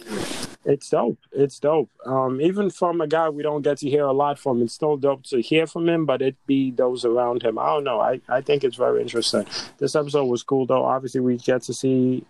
It's 0.66 0.90
dope. 0.90 1.18
It's 1.32 1.60
dope. 1.60 1.90
Um, 2.06 2.40
even 2.42 2.70
from 2.70 3.02
a 3.02 3.08
guy 3.08 3.30
we 3.30 3.44
don't 3.44 3.62
get 3.62 3.80
to 3.80 3.90
hear 3.90 4.04
a 4.04 4.12
lot 4.14 4.40
from, 4.40 4.62
it's 4.62 4.74
still 4.74 4.98
dope 4.98 5.24
to 5.26 5.42
hear 5.42 5.68
from 5.68 5.90
him, 5.90 6.06
but 6.06 6.22
it 6.22 6.36
be 6.46 6.72
those 6.72 7.06
around 7.06 7.44
him. 7.44 7.58
I 7.58 7.68
don't 7.68 7.84
know. 7.84 8.00
I, 8.00 8.22
I 8.30 8.42
think 8.42 8.64
it's 8.64 8.78
very 8.78 9.02
interesting. 9.02 9.46
This 9.78 9.96
episode 9.96 10.26
was 10.26 10.44
cool 10.44 10.66
though. 10.66 10.86
Obviously, 10.86 11.22
we 11.22 11.38
get 11.38 11.64
to 11.64 11.74
see 11.74 12.26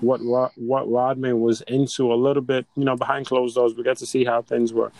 what 0.00 0.20
what 0.56 0.90
Rodman 0.90 1.40
was 1.40 1.62
into 1.62 2.12
a 2.12 2.16
little 2.16 2.42
bit. 2.42 2.66
You 2.76 2.84
know, 2.84 2.96
behind 2.96 3.26
closed 3.26 3.54
doors, 3.54 3.74
we 3.74 3.82
get 3.82 3.98
to 3.98 4.06
see 4.06 4.24
how 4.24 4.42
things 4.42 4.72
were. 4.72 4.92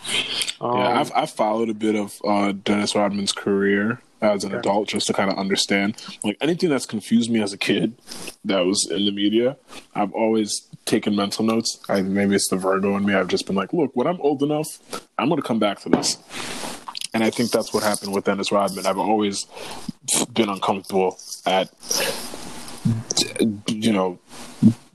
Um, 0.61 0.77
Yeah, 0.77 0.99
I've 0.99 1.11
I've 1.15 1.31
followed 1.31 1.69
a 1.69 1.73
bit 1.73 1.95
of 1.95 2.19
uh, 2.25 2.53
Dennis 2.63 2.95
Rodman's 2.95 3.31
career 3.31 4.01
as 4.21 4.43
an 4.43 4.53
adult 4.53 4.89
just 4.89 5.07
to 5.07 5.13
kind 5.13 5.31
of 5.31 5.37
understand 5.37 5.95
like 6.23 6.37
anything 6.41 6.69
that's 6.69 6.85
confused 6.85 7.31
me 7.31 7.41
as 7.41 7.53
a 7.53 7.57
kid 7.57 7.95
that 8.45 8.65
was 8.65 8.87
in 8.89 9.05
the 9.05 9.11
media. 9.11 9.57
I've 9.95 10.11
always 10.13 10.67
taken 10.85 11.15
mental 11.15 11.45
notes. 11.45 11.79
I 11.87 12.01
maybe 12.01 12.35
it's 12.35 12.49
the 12.49 12.57
Virgo 12.57 12.95
in 12.97 13.05
me. 13.05 13.13
I've 13.13 13.27
just 13.27 13.45
been 13.45 13.55
like, 13.55 13.73
look, 13.73 13.95
when 13.95 14.07
I'm 14.07 14.19
old 14.21 14.43
enough, 14.43 14.67
I'm 15.17 15.29
going 15.29 15.41
to 15.41 15.47
come 15.47 15.59
back 15.59 15.79
to 15.81 15.89
this. 15.89 16.17
And 17.13 17.23
I 17.23 17.29
think 17.29 17.51
that's 17.51 17.73
what 17.73 17.83
happened 17.83 18.13
with 18.13 18.25
Dennis 18.25 18.51
Rodman. 18.51 18.85
I've 18.85 18.99
always 18.99 19.45
been 20.33 20.49
uncomfortable 20.49 21.17
at 21.45 21.69
you 23.67 23.93
know 23.93 24.19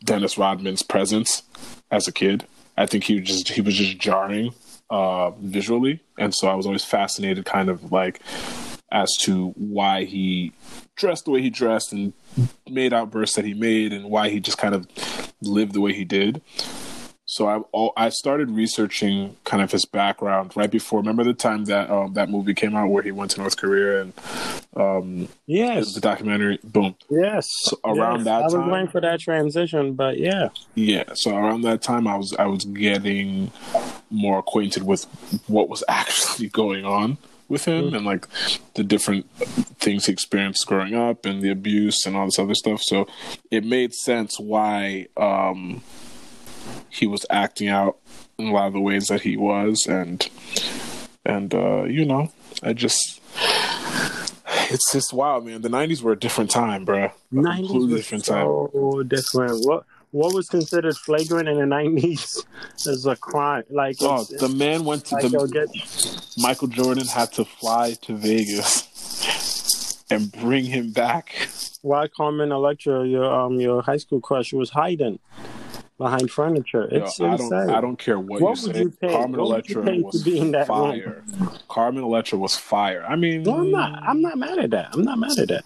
Dennis 0.05 0.39
Rodman's 0.39 0.83
presence 0.83 1.43
as 1.91 2.07
a 2.07 2.13
kid. 2.13 2.47
I 2.77 2.87
think 2.87 3.05
he 3.05 3.21
was 3.21 3.29
just 3.29 3.49
he 3.49 3.61
was 3.61 3.75
just 3.75 3.99
jarring 3.99 4.55
uh, 4.91 5.31
visually, 5.31 6.01
and 6.19 6.35
so 6.35 6.49
I 6.49 6.55
was 6.55 6.67
always 6.67 6.85
fascinated, 6.85 7.45
kind 7.45 7.69
of 7.69 7.93
like 7.93 8.21
as 8.95 9.13
to 9.23 9.49
why 9.57 10.05
he 10.05 10.53
dressed 10.95 11.25
the 11.25 11.33
way 11.33 11.43
he 11.43 11.51
dressed 11.51 11.93
and 11.93 12.13
made 12.71 12.95
outbursts 12.95 13.35
that 13.37 13.45
he 13.45 13.53
made, 13.53 13.93
and 13.93 14.09
why 14.09 14.31
he 14.31 14.41
just 14.41 14.57
kind 14.57 14.75
of 14.75 14.87
lived 15.43 15.75
the 15.75 15.81
way 15.81 15.93
he 15.93 16.05
did. 16.05 16.41
So 17.27 17.49
I 17.49 17.57
all, 17.73 17.93
I 17.97 18.11
started 18.11 18.51
researching 18.51 19.37
kind 19.45 19.63
of 19.63 19.73
his 19.73 19.85
background 19.85 20.53
right 20.57 20.71
before. 20.71 21.01
Remember 21.01 21.25
the 21.25 21.35
time 21.35 21.65
that 21.65 21.91
um, 21.91 22.15
that 22.15 22.31
movie 22.31 22.55
came 22.55 22.77
out 22.77 22.91
where 22.91 23.03
he 23.03 23.11
went 23.11 23.33
to 23.33 23.41
North 23.41 23.57
Korea 23.57 24.03
and 24.03 24.13
um, 24.77 25.29
yes, 25.47 25.95
the 25.95 26.01
documentary. 26.01 26.61
Boom. 26.63 26.95
yes. 27.11 27.49
around 27.85 28.19
yes. 28.19 28.25
that 28.27 28.41
I 28.43 28.45
was 28.45 28.55
time- 28.55 28.71
waiting 28.71 28.89
for 28.89 29.01
that 29.01 29.19
transition, 29.19 29.95
but 29.95 30.19
yeah, 30.19 30.51
Yeah, 30.77 31.05
so 31.15 31.37
around 31.37 31.63
that 31.63 31.83
time, 31.83 32.07
I 32.07 32.17
was 32.17 32.33
I 32.39 32.47
was 32.47 32.65
getting 32.65 33.51
more 34.11 34.39
acquainted 34.39 34.85
with 34.85 35.05
what 35.49 35.69
was 35.69 35.83
actually 35.89 36.51
going 36.51 36.85
on 36.85 37.19
with 37.49 37.67
him 37.67 37.95
and 37.95 38.05
like 38.07 38.27
the 38.75 38.85
different 38.85 39.31
things 39.79 40.07
he 40.07 40.13
experienced 40.13 40.67
growing 40.67 40.95
up 40.95 41.27
and 41.27 41.43
the 41.43 41.51
abuse 41.51 42.07
and 42.07 42.17
all 42.17 42.27
this 42.27 42.39
other 42.39 42.55
stuff. 42.55 42.81
So 42.83 43.07
it 43.51 43.65
made 43.65 43.95
sense 43.95 44.39
why 44.39 45.07
um, 45.17 45.83
he 46.89 47.07
was 47.07 47.27
acting 47.31 47.69
out 47.69 47.99
in 48.39 48.49
a 48.49 48.53
lot 48.53 48.67
of 48.67 48.73
the 48.73 48.81
ways 48.81 49.07
that 49.09 49.23
he 49.23 49.37
was, 49.37 49.87
and 49.87 50.29
and 51.25 51.55
uh, 51.55 51.85
you 51.85 52.05
know, 52.05 52.33
I 52.63 52.73
just. 52.73 53.21
It's 54.71 54.93
just 54.93 55.13
wild, 55.13 55.45
man. 55.45 55.61
The 55.61 55.69
'90s 55.69 56.01
were 56.01 56.13
a 56.13 56.19
different 56.19 56.51
time, 56.51 56.85
bro. 56.85 57.05
A 57.05 57.11
completely 57.31 57.97
different 57.97 58.25
time. 58.25 58.47
so 58.47 59.03
different. 59.07 59.65
What 59.67 59.85
what 60.15 60.33
was 60.33 60.49
considered 60.49 60.97
flagrant 60.97 61.49
in 61.49 61.59
the 61.59 61.67
nineties 61.79 62.45
is 62.87 63.05
a 63.05 63.17
crime. 63.17 63.65
Like 63.69 63.97
Oh, 64.01 64.25
the 64.25 64.49
man 64.49 64.85
went 64.85 65.05
to 65.07 65.17
like 65.17 65.31
the 65.31 65.47
get 65.49 65.69
Michael 66.39 66.69
Jordan 66.69 67.07
had 67.09 67.33
to 67.33 67.45
fly 67.45 67.95
to 68.03 68.15
Vegas 68.17 68.89
and 70.11 70.31
bring 70.31 70.65
him 70.67 70.91
back. 70.93 71.49
why 71.83 72.07
Carmen 72.09 72.53
Electra, 72.53 73.05
your 73.07 73.25
um 73.25 73.61
your 73.61 73.83
high 73.83 73.97
school 73.97 74.21
crush, 74.21 74.53
was 74.53 74.71
hiding 74.71 75.19
behind 75.99 76.31
furniture. 76.31 76.89
Yo, 76.93 77.03
It's 77.03 77.21
I 77.21 77.33
insane. 77.33 77.51
don't 77.51 77.71
I 77.71 77.81
don't 77.81 77.99
care 77.99 78.19
what, 78.21 78.41
What 78.41 78.51
you 78.51 78.73
say. 78.73 78.79
you 78.83 78.93
Carmen 79.11 79.41
what 79.41 79.47
Electra 79.49 79.83
was 79.83 80.25
that 80.25 80.37
room? 80.37 80.67
fire. 80.67 81.25
Carmen 81.69 82.05
Electra 82.05 82.39
was 82.39 82.55
fire. 82.57 83.05
I 83.05 83.17
mean, 83.17 83.43
No, 83.43 83.57
I'm 83.59 83.71
not. 83.73 84.03
I'm 84.05 84.23
not 84.23 84.39
mad 84.39 84.59
at 84.61 84.71
that. 84.71 84.91
I'm 84.93 85.03
not 85.03 85.19
mad 85.19 85.39
at 85.39 85.49
that. 85.49 85.65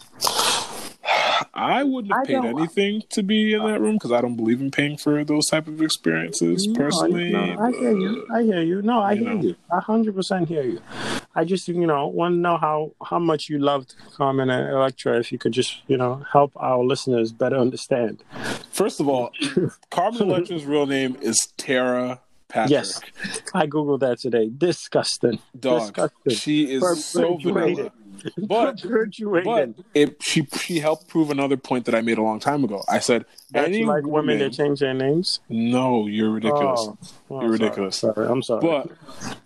I 1.54 1.82
wouldn't 1.84 2.12
have 2.12 2.22
I 2.22 2.26
paid 2.26 2.44
anything 2.44 3.02
to 3.10 3.22
be 3.22 3.54
in 3.54 3.64
that 3.64 3.80
room 3.80 3.94
because 3.94 4.12
I 4.12 4.20
don't 4.20 4.36
believe 4.36 4.60
in 4.60 4.70
paying 4.70 4.96
for 4.96 5.24
those 5.24 5.46
type 5.46 5.66
of 5.68 5.80
experiences 5.82 6.66
No, 6.66 6.74
personally. 6.74 7.30
no, 7.32 7.56
I 7.60 7.70
hear 7.72 7.98
you. 7.98 8.26
I 8.32 8.42
hear 8.42 8.62
you. 8.62 8.82
No, 8.82 9.00
I 9.00 9.12
You 9.12 9.24
hear 9.24 9.34
know. 9.34 9.42
you. 9.42 9.56
I 9.72 9.80
hundred 9.80 10.14
percent 10.14 10.48
hear 10.48 10.62
you. 10.62 10.80
I 11.34 11.44
just, 11.44 11.68
you 11.68 11.86
know, 11.86 12.06
want 12.08 12.34
to 12.34 12.38
know 12.38 12.56
how 12.56 12.92
how 13.04 13.18
much 13.18 13.48
you 13.48 13.58
loved 13.58 13.94
Carmen 14.16 14.50
and 14.50 14.70
Electra. 14.70 15.18
If 15.18 15.30
you 15.32 15.38
could 15.38 15.52
just, 15.52 15.82
you 15.86 15.96
know, 15.96 16.24
help 16.32 16.52
our 16.56 16.82
listeners 16.84 17.32
better 17.32 17.56
understand. 17.56 18.22
First 18.70 19.00
of 19.00 19.08
all, 19.08 19.30
Carmen 19.90 20.22
Electra's 20.22 20.64
real 20.64 20.86
name 20.86 21.16
is 21.20 21.36
Tara 21.56 22.20
Patrick. 22.48 22.70
Yes, 22.70 23.00
I 23.54 23.66
googled 23.66 24.00
that 24.00 24.18
today. 24.20 24.48
Disgusting. 24.56 25.38
Dog. 25.58 25.80
Disgusting. 25.80 26.34
She 26.36 26.72
is 26.72 27.04
so 27.04 27.36
vanilla. 27.36 27.92
But 28.48 28.82
but 29.44 29.70
it 29.94 30.22
she 30.22 30.46
she 30.60 30.78
helped 30.80 31.08
prove 31.08 31.30
another 31.30 31.56
point 31.56 31.84
that 31.86 31.94
I 31.94 32.00
made 32.00 32.18
a 32.18 32.22
long 32.22 32.40
time 32.40 32.64
ago. 32.64 32.82
I 32.88 32.98
said 32.98 33.24
That 33.52 33.66
any 33.66 33.80
you 33.80 33.86
like 33.86 34.04
women 34.04 34.12
woman- 34.12 34.38
that 34.38 34.52
change 34.52 34.80
their 34.80 34.94
names? 34.94 35.40
No, 35.48 36.06
you're 36.06 36.30
ridiculous. 36.30 36.80
Oh, 36.88 36.98
oh, 37.30 37.40
You're 37.42 37.50
ridiculous. 37.52 37.96
Sorry, 37.96 38.14
sorry, 38.14 38.28
I'm 38.28 38.42
sorry. 38.42 38.60
But 38.60 38.90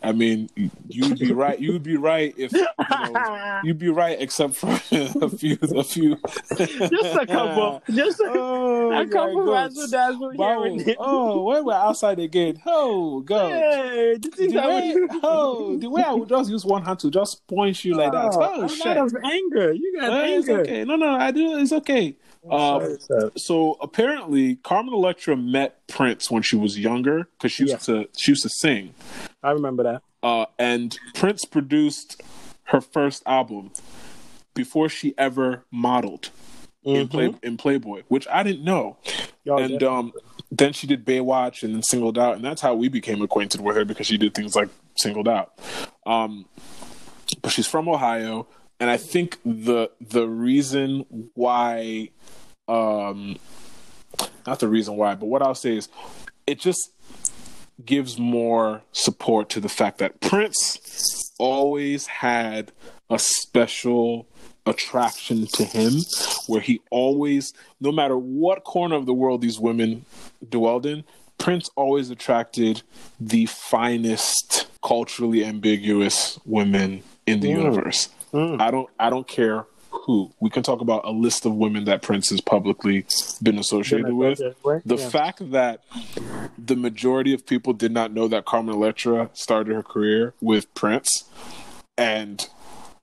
I 0.02 0.12
mean, 0.12 0.48
you'd 0.88 1.18
be 1.18 1.32
right. 1.32 1.58
You'd 1.60 1.82
be 1.82 1.96
right 1.96 2.34
if 2.36 2.52
you 2.52 2.66
know, 2.90 3.60
you'd 3.64 3.78
be 3.78 3.88
right, 3.88 4.16
except 4.20 4.54
for 4.54 4.68
a 4.90 5.28
few, 5.28 5.58
a 5.62 5.84
few. 5.84 6.16
just 6.56 7.16
a 7.16 7.26
couple. 7.26 7.82
Just 7.92 8.20
a, 8.20 8.24
Oh, 8.34 8.92
a 8.92 9.06
couple 9.06 9.52
razzle 9.52 9.86
dazzle 9.88 10.30
here 10.30 10.38
Wow. 10.38 10.62
and 10.64 10.80
there. 10.80 10.94
Oh, 10.98 11.42
when 11.44 11.64
we're 11.64 11.72
outside 11.74 12.18
again, 12.18 12.60
oh 12.66 13.20
God. 13.20 13.50
Hey, 13.50 14.14
the 14.20 14.28
The 14.28 14.36
things 14.36 14.56
I 14.56 14.66
way, 14.66 14.94
would 14.94 15.10
oh, 15.22 15.76
the 15.78 15.90
way 15.90 16.02
I 16.02 16.12
would 16.12 16.28
just 16.28 16.50
use 16.50 16.64
one 16.64 16.82
hand 16.84 16.98
to 17.00 17.10
just 17.10 17.46
point 17.46 17.84
you 17.84 17.94
like 17.94 18.12
that. 18.12 18.32
Oh, 18.34 18.62
Oh, 18.62 18.64
a 18.64 18.68
shit. 18.68 18.86
lot 18.86 18.96
of 18.98 19.14
anger. 19.24 19.72
You 19.72 19.98
got 20.00 20.24
it's 20.28 20.48
anger. 20.48 20.60
okay. 20.62 20.84
No, 20.84 20.96
no, 20.96 21.10
I 21.14 21.30
do. 21.30 21.58
It's 21.58 21.72
okay. 21.72 22.16
Um, 22.50 22.98
so 23.36 23.76
apparently, 23.80 24.56
Carmen 24.56 24.92
Electra 24.94 25.36
met 25.36 25.86
Prince 25.86 26.30
when 26.30 26.42
she 26.42 26.56
was 26.56 26.78
younger 26.78 27.28
because 27.38 27.52
she 27.52 27.64
used 27.64 27.88
Yeah. 27.88 28.02
to 28.02 28.08
she 28.16 28.32
used 28.32 28.42
to 28.42 28.48
sing. 28.48 28.94
I 29.42 29.50
remember 29.52 29.82
that. 29.84 30.02
uh, 30.22 30.46
and 30.58 30.98
Prince 31.14 31.44
produced 31.44 32.20
her 32.64 32.80
first 32.80 33.22
album 33.26 33.70
before 34.54 34.88
she 34.88 35.14
ever 35.18 35.64
modeled 35.70 36.30
in 36.84 37.06
Play 37.08 37.32
in 37.42 37.56
Playboy, 37.56 38.02
which 38.08 38.26
I 38.28 38.42
didn't 38.42 38.64
know. 38.64 38.96
Y'all 39.44 39.60
and 39.62 39.82
um, 39.82 40.12
then 40.50 40.72
she 40.72 40.86
did 40.86 41.04
Baywatch 41.04 41.62
and 41.62 41.74
then 41.74 41.82
Singled 41.82 42.18
Out, 42.18 42.36
and 42.36 42.44
that's 42.44 42.60
how 42.60 42.74
we 42.74 42.88
became 42.88 43.22
acquainted 43.22 43.60
with 43.60 43.76
her 43.76 43.84
because 43.84 44.06
she 44.06 44.16
did 44.18 44.34
things 44.34 44.54
like 44.56 44.68
Singled 44.96 45.28
Out. 45.28 45.52
Um, 46.06 46.46
but 47.40 47.50
she's 47.52 47.66
from 47.66 47.88
Ohio, 47.88 48.46
and 48.82 48.90
I 48.90 48.96
think 48.96 49.38
the 49.44 49.92
the 50.00 50.26
reason 50.26 51.06
why, 51.34 52.08
um, 52.66 53.38
not 54.44 54.58
the 54.58 54.66
reason 54.66 54.96
why, 54.96 55.14
but 55.14 55.26
what 55.26 55.40
I'll 55.40 55.54
say 55.54 55.76
is, 55.76 55.88
it 56.48 56.58
just 56.58 56.90
gives 57.84 58.18
more 58.18 58.82
support 58.90 59.48
to 59.50 59.60
the 59.60 59.68
fact 59.68 59.98
that 59.98 60.20
Prince 60.20 61.32
always 61.38 62.08
had 62.08 62.72
a 63.08 63.20
special 63.20 64.26
attraction 64.66 65.46
to 65.46 65.64
him 65.64 65.92
where 66.48 66.60
he 66.60 66.80
always 66.90 67.52
no 67.80 67.92
matter 67.92 68.16
what 68.16 68.64
corner 68.64 68.96
of 68.96 69.06
the 69.06 69.14
world 69.14 69.42
these 69.42 69.60
women 69.60 70.04
dwelled 70.48 70.86
in 70.86 71.04
Prince 71.38 71.70
always 71.76 72.10
attracted 72.10 72.82
the 73.20 73.46
finest 73.46 74.66
culturally 74.82 75.44
ambiguous 75.44 76.40
women 76.44 77.04
in 77.26 77.38
the 77.40 77.48
universe. 77.48 78.08
Mm. 78.32 78.60
I 78.60 78.70
don't 78.70 78.88
I 78.98 79.10
don't 79.10 79.26
care 79.26 79.66
who. 79.90 80.32
We 80.40 80.50
can 80.50 80.62
talk 80.62 80.80
about 80.80 81.04
a 81.04 81.10
list 81.10 81.44
of 81.46 81.54
women 81.54 81.84
that 81.84 82.02
Prince 82.02 82.30
has 82.30 82.40
publicly 82.40 83.04
been 83.42 83.58
associated 83.58 84.06
Been 84.06 84.16
with, 84.16 84.38
The 84.38 84.96
yeah. 84.96 85.08
fact 85.08 85.50
that 85.52 85.80
the 86.58 86.76
majority 86.76 87.34
of 87.34 87.46
people 87.46 87.72
did 87.72 87.92
not 87.92 88.12
know 88.12 88.26
that 88.28 88.44
Carmen 88.44 88.74
Electra 88.74 89.30
started 89.34 89.74
her 89.74 89.82
career 89.82 90.34
with 90.40 90.72
Prince, 90.74 91.24
and 91.96 92.48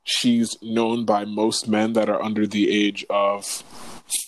she's 0.03 0.57
known 0.61 1.05
by 1.05 1.25
most 1.25 1.67
men 1.67 1.93
that 1.93 2.09
are 2.09 2.21
under 2.21 2.47
the 2.47 2.71
age 2.71 3.05
of 3.09 3.63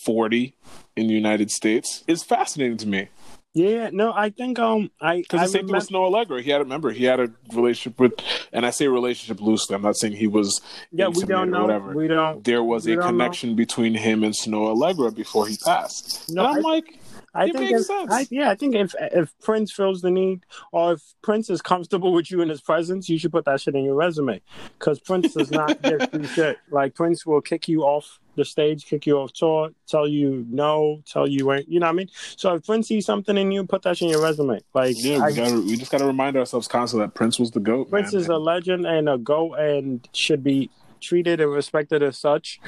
40 0.06 0.54
in 0.96 1.08
the 1.08 1.14
United 1.14 1.50
States 1.50 2.04
is 2.08 2.24
fascinating 2.24 2.78
to 2.78 2.88
me. 2.88 3.08
Yeah, 3.54 3.90
no, 3.92 4.14
I 4.14 4.30
think 4.30 4.60
um, 4.60 4.92
I 5.02 5.18
Because 5.18 5.42
the 5.42 5.48
same 5.48 5.68
thing 5.68 5.76
with 5.76 5.84
Snow 5.84 6.06
Allegra. 6.06 6.42
He 6.42 6.52
had 6.52 6.62
a 6.62 6.66
member. 6.66 6.92
He 6.92 7.04
had 7.04 7.20
a 7.20 7.30
relationship 7.54 8.00
with, 8.00 8.14
and 8.54 8.66
I 8.66 8.70
say 8.70 8.88
relationship 8.88 9.42
loosely. 9.42 9.76
I'm 9.76 9.82
not 9.82 9.98
saying 9.98 10.14
he 10.14 10.28
was. 10.28 10.62
yeah, 10.92 11.10
we 11.10 11.26
don't 11.26 11.52
know. 11.52 11.64
Whatever. 11.64 11.94
We 11.94 12.08
don't. 12.08 12.44
there 12.46 12.64
was 12.64 12.88
a 12.88 12.92
don't 12.96 13.00
know. 13.00 13.08
connection 13.08 13.56
between 13.56 13.94
him 13.94 14.24
and 14.24 14.34
Snow 14.34 14.68
Allegra 14.68 15.12
before 15.12 15.48
he 15.48 15.58
passed. 15.58 16.32
No, 16.32 16.46
and 16.48 16.60
I'm 16.60 16.66
I- 16.66 16.70
like, 16.70 17.00
I 17.34 17.46
it 17.46 17.54
think 17.54 17.72
makes 17.72 17.82
if, 17.82 17.88
sense. 17.88 18.12
I, 18.12 18.28
yeah, 18.30 18.50
I 18.52 18.56
think 18.56 18.76
if 18.76 18.96
if 19.00 19.34
Prince 19.42 19.74
feels 19.74 20.02
the 20.02 20.12
need, 20.12 20.46
or 20.72 20.94
if 20.94 21.02
Prince 21.22 21.50
is 21.50 21.62
comfortable 21.62 22.14
with 22.14 22.32
you 22.32 22.42
in 22.42 22.48
his 22.48 22.62
presence, 22.62 23.10
you 23.10 23.20
should 23.20 23.32
put 23.34 23.44
that 23.46 23.60
shit 23.60 23.76
in 23.76 23.84
your 23.84 23.96
resume. 23.96 24.42
Because 24.80 25.00
Prince 25.02 25.34
does 25.34 25.52
not 25.52 25.82
give 25.82 26.10
free 26.10 26.28
shit. 26.36 26.58
Like 26.70 26.94
Prince 26.96 27.26
will 27.26 27.42
kick 27.42 27.68
you 27.68 27.84
off 27.84 28.20
the 28.42 28.46
stage, 28.46 28.86
kick 28.86 29.06
you 29.06 29.18
off 29.18 29.32
tour, 29.34 29.70
tell 29.88 30.08
you 30.08 30.46
no, 30.50 31.02
tell 31.06 31.28
you 31.28 31.52
ain't. 31.52 31.70
You 31.70 31.80
know 31.80 31.88
what 31.88 31.94
I 31.94 31.96
mean? 31.96 32.10
So 32.38 32.56
if 32.56 32.66
Prince 32.66 32.88
sees 32.88 33.06
something 33.06 33.38
in 33.38 33.52
you, 33.52 33.66
put 33.66 33.84
that 33.84 34.02
in 34.02 34.10
your 34.10 34.22
resume. 34.22 34.60
Like 34.74 34.96
yeah, 34.98 35.18
we, 35.18 35.24
I- 35.24 35.32
gotta, 35.32 35.62
we 35.62 35.78
just 35.78 35.92
got 35.92 36.00
to 36.00 36.06
remind 36.06 36.36
ourselves 36.38 36.68
constantly 36.68 37.06
that 37.06 37.14
Prince 37.14 37.40
was 37.40 37.52
the 37.52 37.60
goat. 37.60 37.90
Prince 37.90 38.14
man. 38.14 38.22
is 38.22 38.28
a 38.28 38.38
legend 38.38 38.86
and 38.86 39.08
a 39.08 39.18
goat, 39.18 39.54
and 39.56 40.08
should 40.14 40.44
be 40.44 40.70
treated 41.02 41.42
and 41.42 41.52
respected 41.52 42.04
as 42.04 42.18
such. 42.18 42.60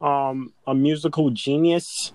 Um, 0.00 0.52
a 0.66 0.74
musical 0.74 1.30
genius. 1.30 2.12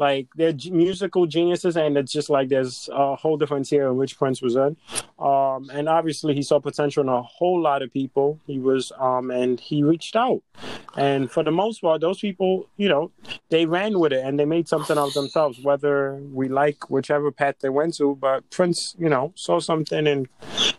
Like 0.00 0.28
they're 0.34 0.54
musical 0.70 1.26
geniuses, 1.26 1.76
and 1.76 1.98
it's 1.98 2.10
just 2.10 2.30
like 2.30 2.48
there's 2.48 2.88
a 2.90 3.16
whole 3.16 3.36
difference 3.36 3.68
here 3.68 3.86
in 3.86 3.98
which 3.98 4.16
Prince 4.16 4.40
was 4.40 4.56
in. 4.56 4.74
Um, 5.18 5.68
and 5.70 5.90
obviously 5.90 6.34
he 6.34 6.40
saw 6.40 6.58
potential 6.58 7.02
in 7.02 7.10
a 7.10 7.20
whole 7.20 7.60
lot 7.60 7.82
of 7.82 7.92
people. 7.92 8.40
He 8.46 8.58
was, 8.58 8.92
um, 8.98 9.30
and 9.30 9.60
he 9.60 9.82
reached 9.82 10.16
out, 10.16 10.40
and 10.96 11.30
for 11.30 11.44
the 11.44 11.50
most 11.50 11.82
part, 11.82 12.00
those 12.00 12.18
people, 12.18 12.66
you 12.78 12.88
know, 12.88 13.10
they 13.50 13.66
ran 13.66 13.98
with 13.98 14.14
it 14.14 14.24
and 14.24 14.40
they 14.40 14.46
made 14.46 14.68
something 14.68 14.96
of 14.96 15.12
themselves. 15.12 15.60
Whether 15.62 16.14
we 16.32 16.48
like 16.48 16.88
whichever 16.88 17.30
path 17.30 17.56
they 17.60 17.68
went 17.68 17.98
to, 17.98 18.16
but 18.18 18.48
Prince, 18.48 18.96
you 18.98 19.10
know, 19.10 19.34
saw 19.36 19.60
something 19.60 20.06
in, 20.06 20.28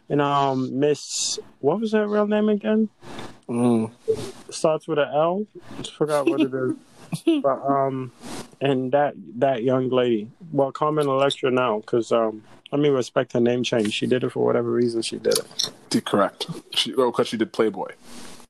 in 0.09 0.19
um 0.19 0.79
Miss, 0.79 1.37
what 1.59 1.79
was 1.79 1.91
her 1.91 2.07
real 2.07 2.25
name 2.25 2.49
again? 2.49 2.89
Mm. 3.47 3.91
starts 4.49 4.87
with 4.87 4.97
an 4.97 5.09
L. 5.13 5.45
I 5.77 5.83
forgot 5.83 6.27
what 6.27 6.41
it 6.41 6.51
is. 6.51 6.73
but 7.43 7.65
um, 7.65 8.11
and 8.59 8.91
that 8.91 9.13
that 9.35 9.63
young 9.63 9.89
lady, 9.89 10.29
well, 10.51 10.71
Carmen 10.71 11.07
Electra 11.07 11.51
now, 11.51 11.79
because 11.79 12.11
um, 12.11 12.43
let 12.71 12.81
me 12.81 12.89
respect 12.89 13.33
her 13.33 13.39
name 13.39 13.63
change. 13.63 13.93
She 13.93 14.07
did 14.07 14.23
it 14.23 14.31
for 14.31 14.45
whatever 14.45 14.71
reason 14.71 15.01
she 15.01 15.17
did 15.17 15.37
it. 15.37 15.71
Did- 15.89 16.05
correct. 16.05 16.47
She, 16.73 16.93
oh, 16.95 17.11
because 17.11 17.27
she 17.27 17.37
did 17.37 17.51
Playboy. 17.51 17.91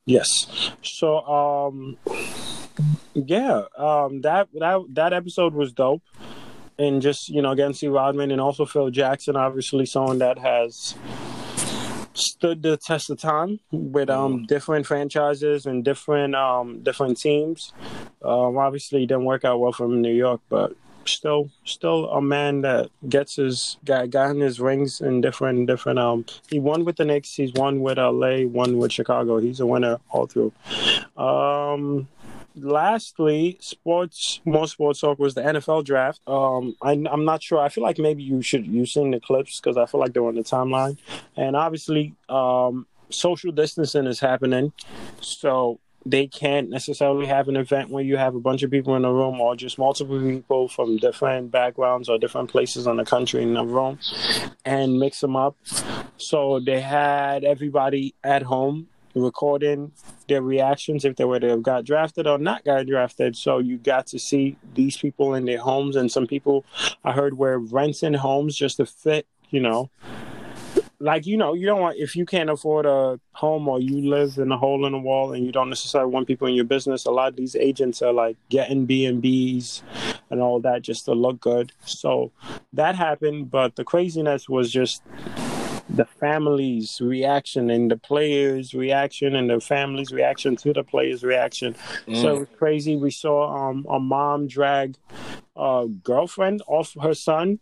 Yes. 0.05 0.71
So 0.83 1.21
um, 1.25 1.97
yeah, 3.13 3.63
um, 3.77 4.21
that 4.21 4.49
that 4.53 4.81
that 4.89 5.13
episode 5.13 5.53
was 5.53 5.71
dope. 5.71 6.03
And 6.79 7.01
just 7.01 7.29
you 7.29 7.41
know, 7.41 7.51
again, 7.51 7.73
see 7.73 7.87
Rodman 7.87 8.31
and 8.31 8.41
also 8.41 8.65
Phil 8.65 8.89
Jackson, 8.89 9.35
obviously 9.35 9.85
someone 9.85 10.17
that 10.19 10.39
has 10.39 10.95
stood 12.13 12.61
the 12.61 12.77
test 12.77 13.09
of 13.09 13.19
time 13.19 13.59
with 13.71 14.09
um 14.09 14.45
different 14.45 14.85
franchises 14.85 15.65
and 15.65 15.83
different 15.83 16.35
um 16.35 16.81
different 16.83 17.19
teams. 17.19 17.73
Um, 18.23 18.57
obviously, 18.57 19.05
didn't 19.05 19.25
work 19.25 19.45
out 19.45 19.59
well 19.59 19.71
for 19.71 19.85
him 19.85 19.93
in 19.93 20.01
New 20.01 20.13
York, 20.13 20.41
but 20.49 20.75
still, 21.05 21.49
still 21.65 22.09
a 22.09 22.21
man 22.21 22.61
that 22.61 22.89
gets 23.07 23.35
his 23.35 23.77
got 23.85 24.09
gotten 24.09 24.41
his 24.41 24.59
rings 24.59 25.01
in 25.01 25.21
different 25.21 25.67
different. 25.67 25.99
Um, 25.99 26.25
he 26.49 26.59
won 26.59 26.85
with 26.85 26.97
the 26.97 27.05
Knicks. 27.05 27.35
He's 27.35 27.53
won 27.53 27.81
with 27.81 27.97
LA. 27.97 28.45
Won 28.45 28.77
with 28.77 28.91
Chicago. 28.91 29.39
He's 29.39 29.59
a 29.59 29.65
winner 29.65 29.99
all 30.09 30.27
through. 30.27 30.51
Um, 31.17 32.07
lastly, 32.55 33.57
sports, 33.61 34.41
more 34.45 34.67
sports 34.67 35.01
talk 35.01 35.19
was 35.19 35.33
the 35.33 35.41
NFL 35.41 35.85
draft. 35.85 36.21
Um, 36.27 36.75
I, 36.81 36.91
I'm 36.91 37.25
not 37.25 37.43
sure. 37.43 37.59
I 37.59 37.69
feel 37.69 37.83
like 37.83 37.99
maybe 37.99 38.23
you 38.23 38.41
should 38.41 38.67
you've 38.67 38.89
seen 38.89 39.11
the 39.11 39.19
clips 39.19 39.59
because 39.59 39.77
I 39.77 39.85
feel 39.85 39.99
like 39.99 40.13
they're 40.13 40.25
on 40.25 40.35
the 40.35 40.43
timeline, 40.43 40.97
and 41.35 41.55
obviously, 41.55 42.15
um, 42.29 42.87
social 43.09 43.51
distancing 43.51 44.05
is 44.05 44.19
happening, 44.19 44.73
so 45.19 45.79
they 46.05 46.27
can't 46.27 46.69
necessarily 46.69 47.27
have 47.27 47.47
an 47.47 47.55
event 47.55 47.89
where 47.89 48.03
you 48.03 48.17
have 48.17 48.35
a 48.35 48.39
bunch 48.39 48.63
of 48.63 48.71
people 48.71 48.95
in 48.95 49.05
a 49.05 49.13
room 49.13 49.39
or 49.39 49.55
just 49.55 49.77
multiple 49.77 50.19
people 50.19 50.67
from 50.67 50.97
different 50.97 51.51
backgrounds 51.51 52.09
or 52.09 52.17
different 52.17 52.49
places 52.49 52.87
in 52.87 52.97
the 52.97 53.05
country 53.05 53.43
in 53.43 53.55
a 53.55 53.63
room 53.63 53.99
and 54.65 54.99
mix 54.99 55.19
them 55.19 55.35
up. 55.35 55.55
So 56.17 56.59
they 56.59 56.81
had 56.81 57.43
everybody 57.43 58.15
at 58.23 58.41
home 58.41 58.87
recording 59.15 59.91
their 60.27 60.41
reactions 60.41 61.05
if 61.05 61.15
they 61.15 61.25
were 61.25 61.39
to 61.39 61.49
have 61.49 61.63
got 61.63 61.85
drafted 61.85 62.27
or 62.27 62.37
not 62.37 62.63
got 62.63 62.85
drafted. 62.87 63.35
So 63.35 63.59
you 63.59 63.77
got 63.77 64.07
to 64.07 64.19
see 64.19 64.57
these 64.73 64.97
people 64.97 65.33
in 65.33 65.45
their 65.45 65.59
homes, 65.59 65.95
and 65.95 66.11
some 66.11 66.27
people 66.27 66.65
I 67.03 67.11
heard 67.11 67.37
were 67.37 67.59
renting 67.59 68.13
homes 68.13 68.55
just 68.55 68.77
to 68.77 68.85
fit, 68.85 69.27
you 69.49 69.59
know. 69.59 69.89
Like 70.99 71.25
you 71.25 71.35
know, 71.35 71.55
you 71.55 71.65
don't 71.65 71.81
want 71.81 71.97
if 71.97 72.15
you 72.15 72.27
can't 72.27 72.49
afford 72.49 72.85
a 72.85 73.19
home 73.31 73.67
or 73.67 73.79
you 73.79 74.07
live 74.07 74.37
in 74.37 74.51
a 74.51 74.57
hole 74.57 74.85
in 74.85 74.91
the 74.91 74.99
wall 74.99 75.33
and 75.33 75.43
you 75.43 75.51
don't 75.51 75.69
necessarily 75.69 76.11
want 76.11 76.27
people 76.27 76.47
in 76.47 76.53
your 76.53 76.65
business. 76.65 77.05
A 77.05 77.11
lot 77.11 77.29
of 77.29 77.35
these 77.35 77.55
agents 77.55 78.03
are 78.03 78.13
like 78.13 78.37
getting 78.49 78.85
B 78.85 79.05
and 79.05 79.19
B's 79.19 79.81
and 80.29 80.41
all 80.41 80.59
that 80.59 80.83
just 80.83 81.05
to 81.05 81.13
look 81.13 81.39
good. 81.39 81.71
So 81.85 82.31
that 82.73 82.95
happened, 82.95 83.49
but 83.49 83.75
the 83.77 83.83
craziness 83.83 84.47
was 84.47 84.71
just 84.71 85.01
the 85.89 86.05
family's 86.05 86.99
reaction 87.01 87.69
and 87.69 87.91
the 87.91 87.97
players' 87.97 88.73
reaction 88.73 89.35
and 89.35 89.49
the 89.49 89.59
family's 89.59 90.11
reaction 90.11 90.55
to 90.57 90.73
the 90.73 90.83
players' 90.83 91.23
reaction. 91.23 91.75
So 92.13 92.35
it 92.35 92.39
was 92.39 92.47
crazy. 92.57 92.95
We 92.95 93.11
saw 93.11 93.69
um, 93.69 93.85
a 93.89 93.99
mom 93.99 94.47
drag 94.47 94.95
a 95.55 95.87
girlfriend 96.03 96.61
off 96.67 96.95
her 97.01 97.13
son. 97.13 97.59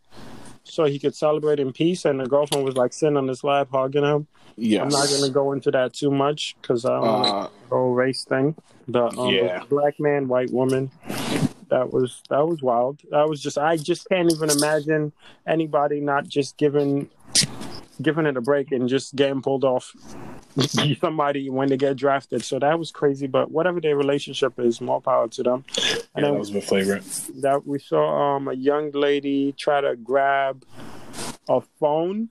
so 0.63 0.85
he 0.85 0.99
could 0.99 1.15
celebrate 1.15 1.59
in 1.59 1.73
peace. 1.73 2.05
And 2.05 2.19
the 2.19 2.27
girlfriend 2.27 2.63
was 2.63 2.75
like 2.75 2.93
sitting 2.93 3.17
on 3.17 3.27
his 3.27 3.43
lap, 3.43 3.69
hugging 3.71 4.03
him. 4.03 4.27
Yes. 4.55 4.81
I'm 4.83 4.89
not 4.89 5.09
gonna 5.09 5.31
go 5.31 5.53
into 5.53 5.71
that 5.71 5.93
too 5.93 6.11
much 6.11 6.55
because 6.61 6.85
I 6.85 6.89
don't 6.99 7.07
Uh, 7.25 7.47
the 7.69 7.75
whole 7.75 7.93
race 7.93 8.23
thing. 8.25 8.55
The 8.87 9.05
um, 9.17 9.33
Yeah. 9.33 9.63
black 9.69 9.99
man, 9.99 10.27
white 10.27 10.51
woman. 10.51 10.91
That 11.69 11.91
was 11.93 12.21
that 12.29 12.47
was 12.47 12.61
wild. 12.61 12.99
That 13.11 13.27
was 13.29 13.41
just 13.41 13.57
I 13.57 13.77
just 13.77 14.07
can't 14.09 14.31
even 14.31 14.49
imagine 14.51 15.11
anybody 15.47 16.01
not 16.01 16.27
just 16.27 16.57
giving 16.57 17.09
giving 18.01 18.25
it 18.25 18.37
a 18.37 18.41
break 18.41 18.71
and 18.71 18.87
just 18.87 19.15
getting 19.15 19.41
pulled 19.41 19.63
off 19.63 19.93
somebody 20.99 21.49
when 21.49 21.69
they 21.69 21.77
get 21.77 21.97
drafted. 21.97 22.43
So 22.43 22.59
that 22.59 22.77
was 22.79 22.91
crazy. 22.91 23.27
But 23.27 23.51
whatever 23.51 23.79
their 23.81 23.95
relationship 23.95 24.59
is, 24.59 24.81
more 24.81 25.01
power 25.01 25.27
to 25.29 25.43
them. 25.43 25.65
Yeah, 25.77 25.95
And 26.15 26.25
that 26.25 26.33
was 26.33 26.53
a 26.53 26.61
favorite. 26.61 27.03
that 27.41 27.65
we 27.65 27.79
saw 27.79 28.35
um, 28.35 28.47
a 28.47 28.53
young 28.53 28.91
lady 28.91 29.53
try 29.53 29.81
to 29.81 29.95
grab 29.95 30.65
a 31.47 31.61
phone 31.79 32.29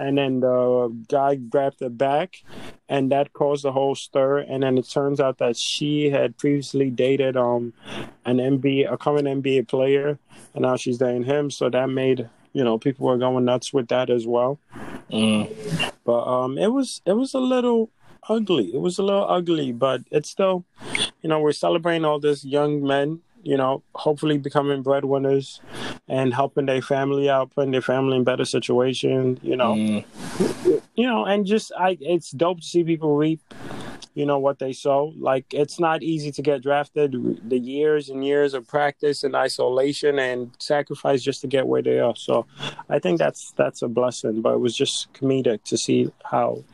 and 0.00 0.16
then 0.16 0.40
the 0.40 0.96
guy 1.08 1.34
grabbed 1.34 1.82
it 1.82 1.96
back 1.96 2.36
and 2.88 3.12
that 3.12 3.32
caused 3.34 3.64
a 3.64 3.72
whole 3.72 3.94
stir 3.94 4.38
and 4.38 4.62
then 4.62 4.78
it 4.78 4.88
turns 4.88 5.20
out 5.20 5.38
that 5.38 5.56
she 5.56 6.10
had 6.10 6.36
previously 6.38 6.90
dated 6.90 7.36
um 7.36 7.72
an 8.24 8.38
NBA 8.38 8.90
a 8.90 8.96
current 8.96 9.26
NBA 9.26 9.68
player 9.68 10.18
and 10.54 10.62
now 10.62 10.76
she's 10.76 10.98
dating 10.98 11.24
him 11.24 11.50
so 11.50 11.68
that 11.68 11.88
made 11.88 12.28
you 12.52 12.64
know 12.64 12.78
people 12.78 13.06
were 13.06 13.18
going 13.18 13.44
nuts 13.44 13.72
with 13.72 13.88
that 13.88 14.10
as 14.10 14.26
well 14.26 14.58
Mm. 15.10 15.52
but 16.04 16.22
um 16.24 16.56
it 16.56 16.68
was 16.72 17.02
it 17.04 17.14
was 17.14 17.34
a 17.34 17.40
little 17.40 17.90
ugly 18.28 18.66
it 18.72 18.80
was 18.80 18.96
a 18.98 19.02
little 19.02 19.28
ugly 19.28 19.72
but 19.72 20.02
it's 20.12 20.30
still 20.30 20.64
you 21.22 21.28
know 21.28 21.40
we're 21.40 21.50
celebrating 21.52 22.04
all 22.04 22.20
these 22.20 22.44
young 22.44 22.80
men 22.86 23.20
you 23.42 23.56
know 23.56 23.82
hopefully 23.96 24.38
becoming 24.38 24.82
breadwinners 24.82 25.60
and 26.06 26.32
helping 26.32 26.66
their 26.66 26.80
family 26.82 27.28
out 27.28 27.50
putting 27.54 27.72
their 27.72 27.82
family 27.82 28.16
in 28.16 28.22
better 28.24 28.44
situation 28.44 29.38
you 29.42 29.56
know 29.56 29.74
Mm. 29.74 30.04
you 30.94 31.06
know 31.06 31.24
and 31.24 31.46
just 31.46 31.72
i 31.76 31.98
it's 32.00 32.30
dope 32.30 32.60
to 32.60 32.66
see 32.66 32.84
people 32.84 33.16
reap 33.16 33.40
you 34.14 34.26
know 34.26 34.38
what 34.38 34.58
they 34.58 34.72
sow. 34.72 35.12
Like 35.18 35.46
it's 35.52 35.78
not 35.78 36.02
easy 36.02 36.32
to 36.32 36.42
get 36.42 36.62
drafted. 36.62 37.48
The 37.48 37.58
years 37.58 38.08
and 38.08 38.24
years 38.24 38.54
of 38.54 38.66
practice 38.66 39.22
and 39.24 39.34
isolation 39.34 40.18
and 40.18 40.50
sacrifice 40.58 41.22
just 41.22 41.40
to 41.42 41.46
get 41.46 41.66
where 41.66 41.82
they 41.82 42.00
are. 42.00 42.16
So 42.16 42.46
i 42.88 42.98
think 42.98 43.18
that's 43.18 43.52
that's 43.56 43.82
a 43.82 43.88
blessing 43.88 44.42
but 44.42 44.54
it 44.54 44.60
was 44.60 44.76
just 44.76 45.12
comedic 45.12 45.62
to 45.64 45.76
see 45.76 46.10
how 46.24 46.64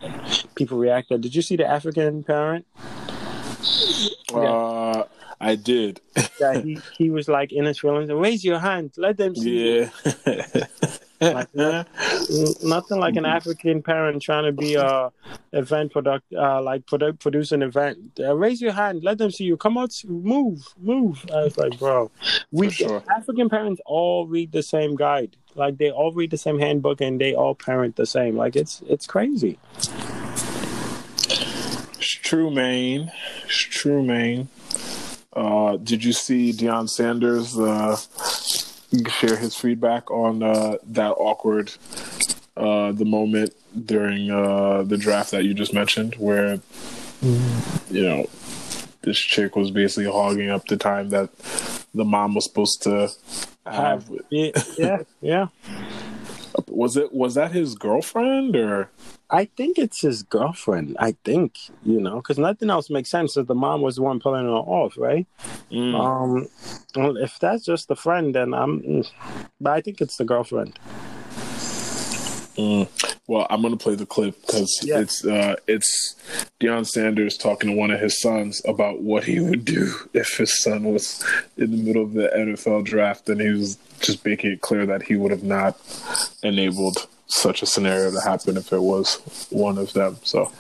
people 0.55 0.79
reacted. 0.79 1.21
Did 1.21 1.35
you 1.35 1.43
see 1.43 1.57
the 1.57 1.69
african 1.69 2.23
parent? 2.25 2.67
Uh, 4.33 5.05
I 5.41 5.55
did. 5.57 6.01
that 6.41 6.63
he, 6.65 6.79
he 6.97 7.11
was 7.11 7.29
like 7.29 7.53
in 7.53 7.65
his 7.65 7.79
feelings. 7.79 8.11
Raise 8.11 8.45
your 8.45 8.59
hand. 8.59 8.93
Let 8.97 9.17
them 9.17 9.35
see 9.35 9.81
yeah. 9.81 9.91
Like, 11.21 11.49
nothing 12.63 12.99
like 12.99 13.17
an 13.17 13.25
African 13.25 13.83
parent 13.83 14.23
trying 14.23 14.45
to 14.45 14.53
be 14.53 14.75
a 14.75 15.11
event 15.53 15.93
product, 15.93 16.27
uh, 16.33 16.61
like 16.63 16.87
produ- 16.87 17.19
produce 17.19 17.53
an 17.53 17.63
event. 17.63 17.99
Uh, 18.19 18.37
raise 18.37 18.61
your 18.61 18.73
hand, 18.73 19.03
let 19.03 19.19
them 19.19 19.31
see 19.31 19.45
you. 19.45 19.57
Come 19.57 19.79
out, 19.79 19.95
move, 20.07 20.75
move. 20.79 21.25
I 21.33 21.45
was 21.45 21.57
like, 21.57 21.79
bro, 21.79 22.11
we 22.51 22.71
sure. 22.71 23.03
African 23.17 23.49
parents 23.49 23.81
all 23.87 24.27
read 24.27 24.53
the 24.53 24.63
same 24.63 24.97
guide. 24.97 25.37
Like 25.55 25.79
they 25.79 25.91
all 25.91 26.13
read 26.13 26.31
the 26.31 26.37
same 26.37 26.59
handbook 26.59 27.01
and 27.01 27.21
they 27.21 27.35
all 27.35 27.55
parent 27.55 27.97
the 27.97 28.07
same. 28.07 28.37
Like 28.37 28.57
it's 28.57 28.83
it's 28.87 29.07
crazy. 29.07 29.59
It's 31.99 32.11
true, 32.11 32.51
man. 32.51 33.11
It's 33.45 33.57
true, 33.57 34.03
man. 34.03 34.49
Uh, 35.33 35.77
did 35.77 36.03
you 36.05 36.13
see 36.13 36.53
Deion 36.53 36.89
Sanders 36.89 37.59
uh, 37.59 37.97
share 39.09 39.37
his 39.37 39.55
feedback 39.57 40.11
on 40.11 40.43
uh, 40.43 40.77
that 40.85 41.13
awkward 41.13 41.73
uh, 42.57 42.93
the 42.93 43.05
moment 43.05 43.55
during 43.85 44.31
uh, 44.31 44.83
the 44.83 44.97
draft 44.97 45.31
that 45.33 45.45
you 45.45 45.55
just 45.55 45.75
mentioned, 45.75 46.15
where 46.17 46.61
you 47.23 48.03
know 48.03 48.27
this 49.03 49.19
chick 49.19 49.57
was 49.57 49.71
basically 49.71 50.11
hogging 50.11 50.51
up 50.51 50.67
the 50.67 50.77
time 50.77 51.11
that 51.11 51.31
the 51.95 52.05
mom 52.05 52.35
was 52.35 52.45
supposed 52.45 52.83
to 52.83 53.11
have. 53.67 54.11
Yeah, 54.31 54.51
yeah, 54.79 55.03
yeah. 55.21 55.47
Was 56.69 56.97
it 56.97 57.13
was 57.13 57.35
that 57.35 57.53
his 57.53 57.75
girlfriend 57.75 58.57
or? 58.57 58.91
I 59.31 59.47
think 59.57 59.77
it's 59.79 60.01
his 60.03 60.23
girlfriend. 60.23 60.97
I 61.01 61.17
think 61.25 61.57
you 61.85 62.01
know 62.01 62.17
because 62.17 62.39
nothing 62.39 62.71
else 62.71 62.91
makes 62.91 63.11
sense. 63.11 63.37
If 63.37 63.47
the 63.49 63.55
mom 63.55 63.83
was 63.83 63.97
the 63.97 64.03
one 64.03 64.21
pulling 64.21 64.45
her 64.45 64.51
off, 64.53 64.95
right? 64.97 65.27
Mm. 65.71 65.95
Um, 65.99 66.49
well, 66.95 67.17
if 67.17 67.39
that's 67.41 67.65
just 67.65 67.89
the 67.89 67.97
friend, 67.97 68.35
then 68.35 68.55
I'm. 68.55 69.03
But 69.61 69.73
I 69.73 69.81
think 69.81 70.01
it's 70.01 70.17
the 70.17 70.25
girlfriend. 70.25 70.79
Mm. 72.57 72.89
Well, 73.27 73.47
I'm 73.51 73.61
gonna 73.61 73.77
play 73.77 73.97
the 73.97 74.07
clip 74.07 74.41
because 74.43 74.81
Yeah. 74.83 75.01
it's 75.01 75.25
uh, 75.25 75.57
it's 75.67 76.15
Deion 76.61 76.87
Sanders 76.87 77.37
talking 77.37 77.71
to 77.71 77.77
one 77.77 77.91
of 77.91 78.01
his 78.01 78.21
sons 78.21 78.63
about 78.65 79.03
what 79.03 79.25
he 79.25 79.41
would 79.41 79.65
do 79.65 79.93
if 80.15 80.37
his 80.39 80.63
son 80.63 80.85
was 80.85 81.23
in 81.59 81.71
the 81.73 81.77
middle 81.77 82.03
of 82.05 82.13
the 82.15 82.31
NFL 82.35 82.85
draft, 82.85 83.29
and 83.29 83.41
he 83.41 83.51
was 83.51 83.77
just 84.01 84.25
making 84.25 84.53
it 84.53 84.61
clear 84.61 84.87
that 84.87 85.03
he 85.03 85.17
would 85.17 85.33
have 85.33 85.43
not 85.43 85.77
enabled 86.43 87.09
such 87.27 87.63
a 87.63 87.67
scenario 87.67 88.11
to 88.11 88.21
happen 88.21 88.57
if 88.57 88.73
it 88.73 88.83
was 88.83 89.47
one 89.51 89.79
of 89.79 89.93
them. 89.93 90.17
So 90.23 90.51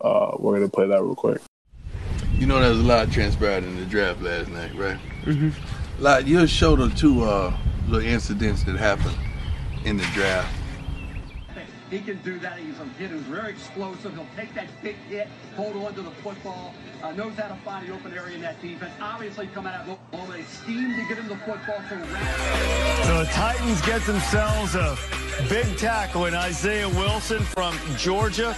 uh, 0.00 0.36
we're 0.38 0.54
gonna 0.54 0.68
play 0.68 0.86
that 0.86 1.02
real 1.02 1.14
quick. 1.14 1.40
You 2.32 2.46
know, 2.46 2.60
there's 2.60 2.78
a 2.78 2.82
lot 2.82 3.10
transpired 3.10 3.64
in 3.64 3.76
the 3.76 3.86
draft 3.86 4.20
last 4.20 4.48
night, 4.48 4.74
right? 4.74 4.98
Mm-hmm. 5.24 5.50
Like 6.02 6.26
you'll 6.26 6.46
show 6.46 6.76
the 6.76 6.94
two 6.94 7.22
uh, 7.22 7.56
little 7.88 8.06
incidents 8.06 8.64
that 8.64 8.76
happened 8.76 9.16
in 9.84 9.96
the 9.96 10.04
draft. 10.12 10.52
He 11.90 12.00
can 12.00 12.20
do 12.22 12.38
that. 12.40 12.58
He's 12.58 12.78
a 12.80 12.86
kid 12.98 13.10
who's 13.10 13.22
very 13.22 13.50
explosive. 13.50 14.12
He'll 14.14 14.26
take 14.36 14.52
that 14.54 14.66
big 14.82 14.96
hit, 15.08 15.28
hold 15.54 15.76
on 15.76 15.94
to 15.94 16.02
the 16.02 16.10
football, 16.10 16.74
uh, 17.02 17.12
knows 17.12 17.34
how 17.36 17.48
to 17.48 17.54
find 17.62 17.86
the 17.86 17.94
open 17.94 18.12
area 18.12 18.34
in 18.34 18.42
that 18.42 18.60
defense. 18.60 18.92
Obviously, 19.00 19.46
coming 19.48 19.72
out 19.72 19.82
of 19.82 19.90
Oklahoma, 19.90 20.32
they 20.32 20.42
scheme 20.42 20.96
to 20.96 21.08
get 21.08 21.18
him 21.18 21.28
the 21.28 21.36
football 21.36 21.78
to. 21.88 23.06
So 23.06 23.18
the 23.20 23.30
Titans 23.32 23.80
get 23.82 24.02
themselves 24.02 24.74
a 24.74 24.98
big 25.48 25.76
tackle 25.78 26.26
in 26.26 26.34
Isaiah 26.34 26.88
Wilson 26.88 27.42
from 27.44 27.78
Georgia. 27.96 28.56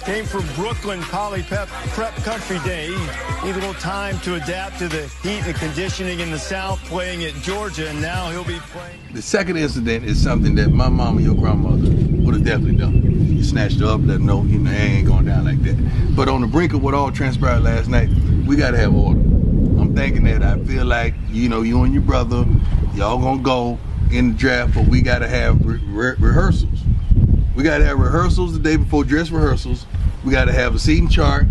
Came 0.00 0.24
from 0.24 0.44
Brooklyn 0.54 1.00
Poly 1.02 1.42
Prep, 1.42 1.68
Prep 1.68 2.14
Country 2.16 2.58
Day. 2.60 2.86
He 2.86 3.46
need 3.46 3.52
a 3.52 3.58
little 3.58 3.74
time 3.74 4.18
to 4.20 4.36
adapt 4.36 4.78
to 4.78 4.88
the 4.88 5.06
heat 5.22 5.46
and 5.46 5.54
conditioning 5.54 6.20
in 6.20 6.30
the 6.30 6.38
South, 6.38 6.78
playing 6.86 7.22
at 7.24 7.34
Georgia, 7.42 7.88
and 7.88 8.00
now 8.00 8.30
he'll 8.30 8.44
be 8.44 8.58
playing. 8.72 8.98
The 9.12 9.20
second 9.20 9.58
incident 9.58 10.06
is 10.06 10.22
something 10.22 10.54
that 10.54 10.70
my 10.70 10.88
mom 10.88 11.18
and 11.18 11.26
your 11.26 11.34
grandmother 11.34 11.99
would 12.30 12.46
have 12.46 12.46
definitely 12.46 12.78
done. 12.78 13.36
You 13.36 13.42
snatched 13.42 13.82
up, 13.82 14.00
let 14.04 14.14
her 14.14 14.18
know, 14.20 14.44
you 14.44 14.60
know, 14.60 14.70
it 14.70 14.74
ain't 14.74 15.08
going 15.08 15.24
down 15.24 15.44
like 15.44 15.60
that. 15.64 16.14
But 16.14 16.28
on 16.28 16.42
the 16.42 16.46
brink 16.46 16.72
of 16.72 16.82
what 16.82 16.94
all 16.94 17.10
transpired 17.10 17.62
last 17.62 17.88
night, 17.88 18.08
we 18.46 18.54
got 18.54 18.70
to 18.70 18.76
have 18.76 18.94
order. 18.94 19.18
I'm 19.18 19.96
thinking 19.96 20.22
that 20.24 20.42
I 20.42 20.58
feel 20.64 20.84
like, 20.84 21.14
you 21.30 21.48
know, 21.48 21.62
you 21.62 21.82
and 21.82 21.92
your 21.92 22.04
brother, 22.04 22.46
y'all 22.94 23.18
gonna 23.18 23.42
go 23.42 23.78
in 24.12 24.32
the 24.32 24.38
draft, 24.38 24.74
but 24.74 24.86
we 24.86 25.02
got 25.02 25.20
to 25.20 25.28
have 25.28 25.64
re- 25.64 25.80
re- 25.86 26.14
rehearsals. 26.20 26.80
We 27.56 27.64
got 27.64 27.78
to 27.78 27.84
have 27.84 27.98
rehearsals 27.98 28.52
the 28.52 28.60
day 28.60 28.76
before 28.76 29.02
dress 29.02 29.30
rehearsals. 29.30 29.86
We 30.24 30.30
got 30.30 30.44
to 30.44 30.52
have 30.52 30.76
a 30.76 30.78
seating 30.78 31.08
chart. 31.08 31.46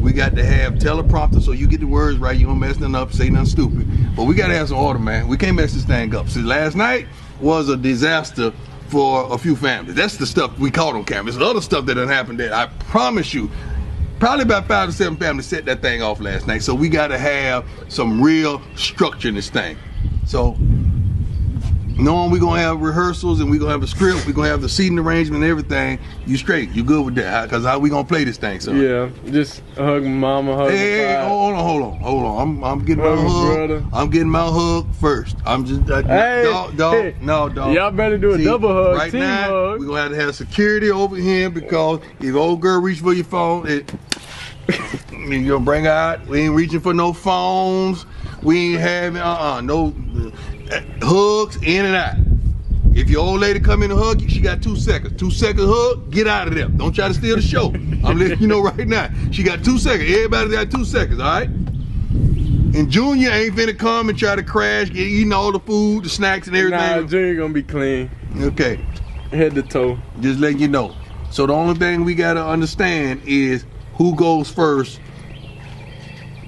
We 0.00 0.12
got 0.12 0.34
to 0.34 0.44
have 0.44 0.74
teleprompter 0.74 1.40
so 1.40 1.52
you 1.52 1.68
get 1.68 1.78
the 1.80 1.86
words 1.86 2.18
right. 2.18 2.36
You 2.36 2.46
don't 2.46 2.58
mess 2.58 2.78
nothing 2.78 2.96
up, 2.96 3.12
say 3.12 3.30
nothing 3.30 3.46
stupid. 3.46 4.16
But 4.16 4.24
we 4.24 4.34
got 4.34 4.48
to 4.48 4.54
have 4.54 4.68
some 4.68 4.78
order, 4.78 4.98
man. 4.98 5.28
We 5.28 5.36
can't 5.36 5.56
mess 5.56 5.74
this 5.74 5.84
thing 5.84 6.12
up. 6.14 6.28
See, 6.28 6.42
last 6.42 6.74
night 6.74 7.06
was 7.40 7.68
a 7.68 7.76
disaster 7.76 8.52
for 8.88 9.32
a 9.32 9.38
few 9.38 9.54
families. 9.54 9.94
That's 9.94 10.16
the 10.16 10.26
stuff 10.26 10.58
we 10.58 10.70
caught 10.70 10.94
on 10.94 11.04
camera. 11.04 11.30
There's 11.30 11.42
other 11.42 11.60
stuff 11.60 11.86
that 11.86 11.94
done 11.94 12.08
happened 12.08 12.40
that 12.40 12.52
I 12.52 12.66
promise 12.84 13.34
you, 13.34 13.50
probably 14.18 14.42
about 14.44 14.66
five 14.66 14.88
to 14.88 14.94
seven 14.94 15.16
families 15.16 15.46
set 15.46 15.64
that 15.66 15.82
thing 15.82 16.02
off 16.02 16.20
last 16.20 16.46
night. 16.46 16.62
So 16.62 16.74
we 16.74 16.88
got 16.88 17.08
to 17.08 17.18
have 17.18 17.66
some 17.88 18.22
real 18.22 18.62
structure 18.76 19.28
in 19.28 19.34
this 19.34 19.50
thing. 19.50 19.76
So 20.26 20.56
knowing 21.98 22.30
we're 22.30 22.38
gonna 22.40 22.60
have 22.60 22.80
rehearsals 22.80 23.40
and 23.40 23.50
we're 23.50 23.58
gonna 23.58 23.72
have 23.72 23.82
a 23.82 23.86
script, 23.86 24.26
we're 24.26 24.32
gonna 24.32 24.48
have 24.48 24.62
the 24.62 24.68
seating 24.68 24.98
arrangement 24.98 25.42
and 25.42 25.50
everything, 25.50 25.98
you 26.26 26.36
straight, 26.36 26.70
you 26.70 26.84
good 26.84 27.04
with 27.04 27.14
that. 27.16 27.44
Because 27.44 27.64
how 27.64 27.78
we 27.78 27.90
gonna 27.90 28.06
play 28.06 28.24
this 28.24 28.36
thing, 28.36 28.60
so 28.60 28.72
Yeah, 28.72 29.10
just 29.30 29.62
hug 29.76 30.04
mama, 30.04 30.56
hug 30.56 30.70
Hey, 30.70 30.96
hey, 30.96 31.14
hold 31.16 31.54
on, 31.54 31.64
hold 31.64 31.82
on, 31.82 32.00
hold 32.00 32.24
on. 32.24 32.40
I'm, 32.42 32.64
I'm 32.64 32.84
getting 32.84 33.02
my 33.02 33.10
Hug 33.10 33.18
my 33.18 33.24
hug. 33.30 33.54
brother. 33.54 33.84
I'm 33.92 34.10
getting 34.10 34.30
my 34.30 34.46
hug 34.46 34.94
first. 34.94 35.36
I'm 35.44 35.64
just, 35.64 35.90
uh, 35.90 36.02
Hey, 36.02 36.42
dog, 36.44 36.76
dog, 36.76 36.94
hey, 36.94 37.14
no, 37.20 37.48
dog. 37.48 37.74
y'all 37.74 37.90
better 37.90 38.16
do 38.18 38.30
a 38.32 38.36
See, 38.36 38.44
double 38.44 38.72
hug, 38.72 38.96
Right 38.96 39.10
team 39.10 39.20
now, 39.20 39.48
hug. 39.48 39.80
we're 39.80 39.86
gonna 39.86 40.00
have 40.02 40.10
to 40.12 40.16
have 40.16 40.34
security 40.34 40.90
over 40.90 41.16
here 41.16 41.50
because 41.50 42.00
if 42.20 42.34
old 42.34 42.60
girl 42.60 42.80
reach 42.80 43.00
for 43.00 43.12
your 43.12 43.24
phone, 43.24 43.66
it, 43.66 43.92
you 45.12 45.48
gonna 45.48 45.64
bring 45.64 45.84
her 45.84 45.90
out. 45.90 46.26
We 46.26 46.40
ain't 46.42 46.54
reaching 46.54 46.80
for 46.80 46.92
no 46.94 47.12
phones. 47.12 48.04
We 48.42 48.74
ain't 48.74 48.80
having 48.80 49.20
uh-uh 49.20 49.62
no 49.62 49.88
uh, 50.16 50.30
hugs 51.02 51.56
in 51.62 51.84
and 51.84 51.94
out. 51.94 52.16
If 52.94 53.08
your 53.08 53.24
old 53.24 53.40
lady 53.40 53.60
come 53.60 53.82
in 53.82 53.90
and 53.90 54.00
hug 54.00 54.20
you, 54.20 54.28
she 54.28 54.40
got 54.40 54.62
two 54.62 54.74
seconds. 54.74 55.18
Two 55.18 55.30
second 55.30 55.66
hug, 55.66 56.10
get 56.10 56.26
out 56.26 56.48
of 56.48 56.54
there. 56.54 56.68
Don't 56.68 56.92
try 56.92 57.08
to 57.08 57.14
steal 57.14 57.36
the 57.36 57.42
show. 57.42 57.66
I'm 58.04 58.18
letting 58.18 58.40
you 58.40 58.48
know 58.48 58.60
right 58.60 58.88
now. 58.88 59.10
She 59.30 59.42
got 59.42 59.64
two 59.64 59.78
seconds. 59.78 60.10
Everybody 60.10 60.50
got 60.50 60.70
two 60.70 60.84
seconds, 60.84 61.20
all 61.20 61.26
right? 61.26 61.48
And 61.48 62.90
Junior 62.90 63.30
ain't 63.30 63.54
finna 63.54 63.78
come 63.78 64.08
and 64.08 64.18
try 64.18 64.36
to 64.36 64.42
crash, 64.42 64.88
get 64.88 64.98
eating 64.98 65.32
all 65.32 65.52
the 65.52 65.60
food, 65.60 66.04
the 66.04 66.08
snacks, 66.08 66.48
and 66.48 66.56
everything. 66.56 66.78
Nah, 66.78 67.02
Junior 67.02 67.36
gonna 67.36 67.54
be 67.54 67.62
clean. 67.62 68.10
Okay. 68.40 68.84
Head 69.30 69.54
to 69.54 69.62
toe. 69.62 69.98
Just 70.20 70.40
letting 70.40 70.58
you 70.58 70.68
know. 70.68 70.94
So 71.30 71.46
the 71.46 71.52
only 71.52 71.78
thing 71.78 72.04
we 72.04 72.14
gotta 72.14 72.44
understand 72.44 73.22
is 73.24 73.64
who 73.94 74.14
goes 74.14 74.50
first. 74.50 75.00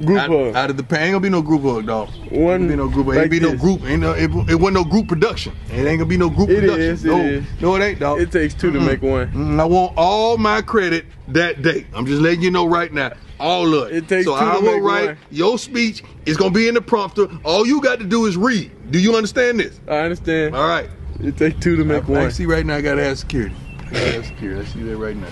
Group 0.05 0.19
out, 0.19 0.29
hug. 0.31 0.55
out 0.57 0.71
of 0.71 0.77
the 0.77 0.83
pain, 0.83 1.01
ain't 1.01 1.13
gonna 1.13 1.21
be 1.21 1.29
no 1.29 1.43
group 1.43 1.63
hug, 1.63 1.87
dog. 1.87 2.09
One 2.31 2.63
ain't 2.63 2.69
be 2.71 2.77
no 2.77 2.89
group. 2.89 3.07
Ain't 3.09 3.17
like 3.17 3.31
be 3.31 3.41
no 3.41 3.57
group. 3.57 3.83
Ain't 3.85 4.01
no. 4.01 4.13
It, 4.13 4.31
it 4.49 4.55
wasn't 4.55 4.75
no 4.75 4.85
group 4.85 5.09
production. 5.09 5.55
It 5.71 5.87
ain't 5.87 5.99
gonna 5.99 6.07
be 6.07 6.17
no 6.17 6.31
group 6.31 6.49
It 6.49 6.61
production. 6.61 6.83
is, 6.83 7.05
it 7.05 7.09
no, 7.09 7.21
is. 7.21 7.45
no, 7.61 7.77
it 7.77 7.83
ain't, 7.83 8.01
dog. 8.01 8.21
It 8.21 8.33
takes 8.33 8.55
two 8.55 8.71
to 8.73 8.81
make 8.81 9.03
one. 9.03 9.31
Mm, 9.33 9.61
I 9.61 9.65
want 9.65 9.93
all 9.97 10.39
my 10.39 10.63
credit 10.63 11.07
that 11.29 11.63
day. 11.63 11.87
I'm 11.95 12.07
just 12.07 12.21
letting 12.23 12.43
you 12.43 12.51
know 12.51 12.67
right 12.67 12.93
now. 12.93 13.13
All 13.39 13.75
of 13.75 13.89
it. 13.91 13.97
It 13.97 14.09
takes 14.09 14.27
so 14.27 14.39
two 14.39 14.45
to 14.45 14.51
I 14.51 14.59
will 14.59 14.81
write 14.81 15.07
one. 15.07 15.19
your 15.31 15.59
speech. 15.59 16.03
It's 16.27 16.37
gonna 16.37 16.51
be 16.51 16.69
in 16.69 16.75
the 16.75 16.83
prompter. 16.83 17.27
All 17.45 17.67
you 17.67 17.81
got 17.81 17.99
to 18.01 18.05
do 18.05 18.27
is 18.27 18.37
read. 18.37 18.71
Do 18.91 18.99
you 18.99 19.17
understand 19.17 19.61
this? 19.61 19.81
I 19.89 19.99
understand. 19.99 20.55
All 20.55 20.69
right. 20.69 20.89
It 21.21 21.37
takes 21.37 21.59
two 21.61 21.77
to 21.77 21.85
make 21.85 22.05
I, 22.05 22.13
one. 22.13 22.21
I 22.23 22.29
see 22.31 22.47
right 22.47 22.65
now. 22.65 22.77
I 22.77 22.81
gotta 22.81 23.05
have 23.05 23.19
security. 23.19 23.55
I 23.79 23.83
gotta 23.93 24.13
have 24.13 24.27
security. 24.27 24.61
I 24.61 24.65
see 24.65 24.83
that 24.83 24.97
right 24.97 25.17
now. 25.17 25.29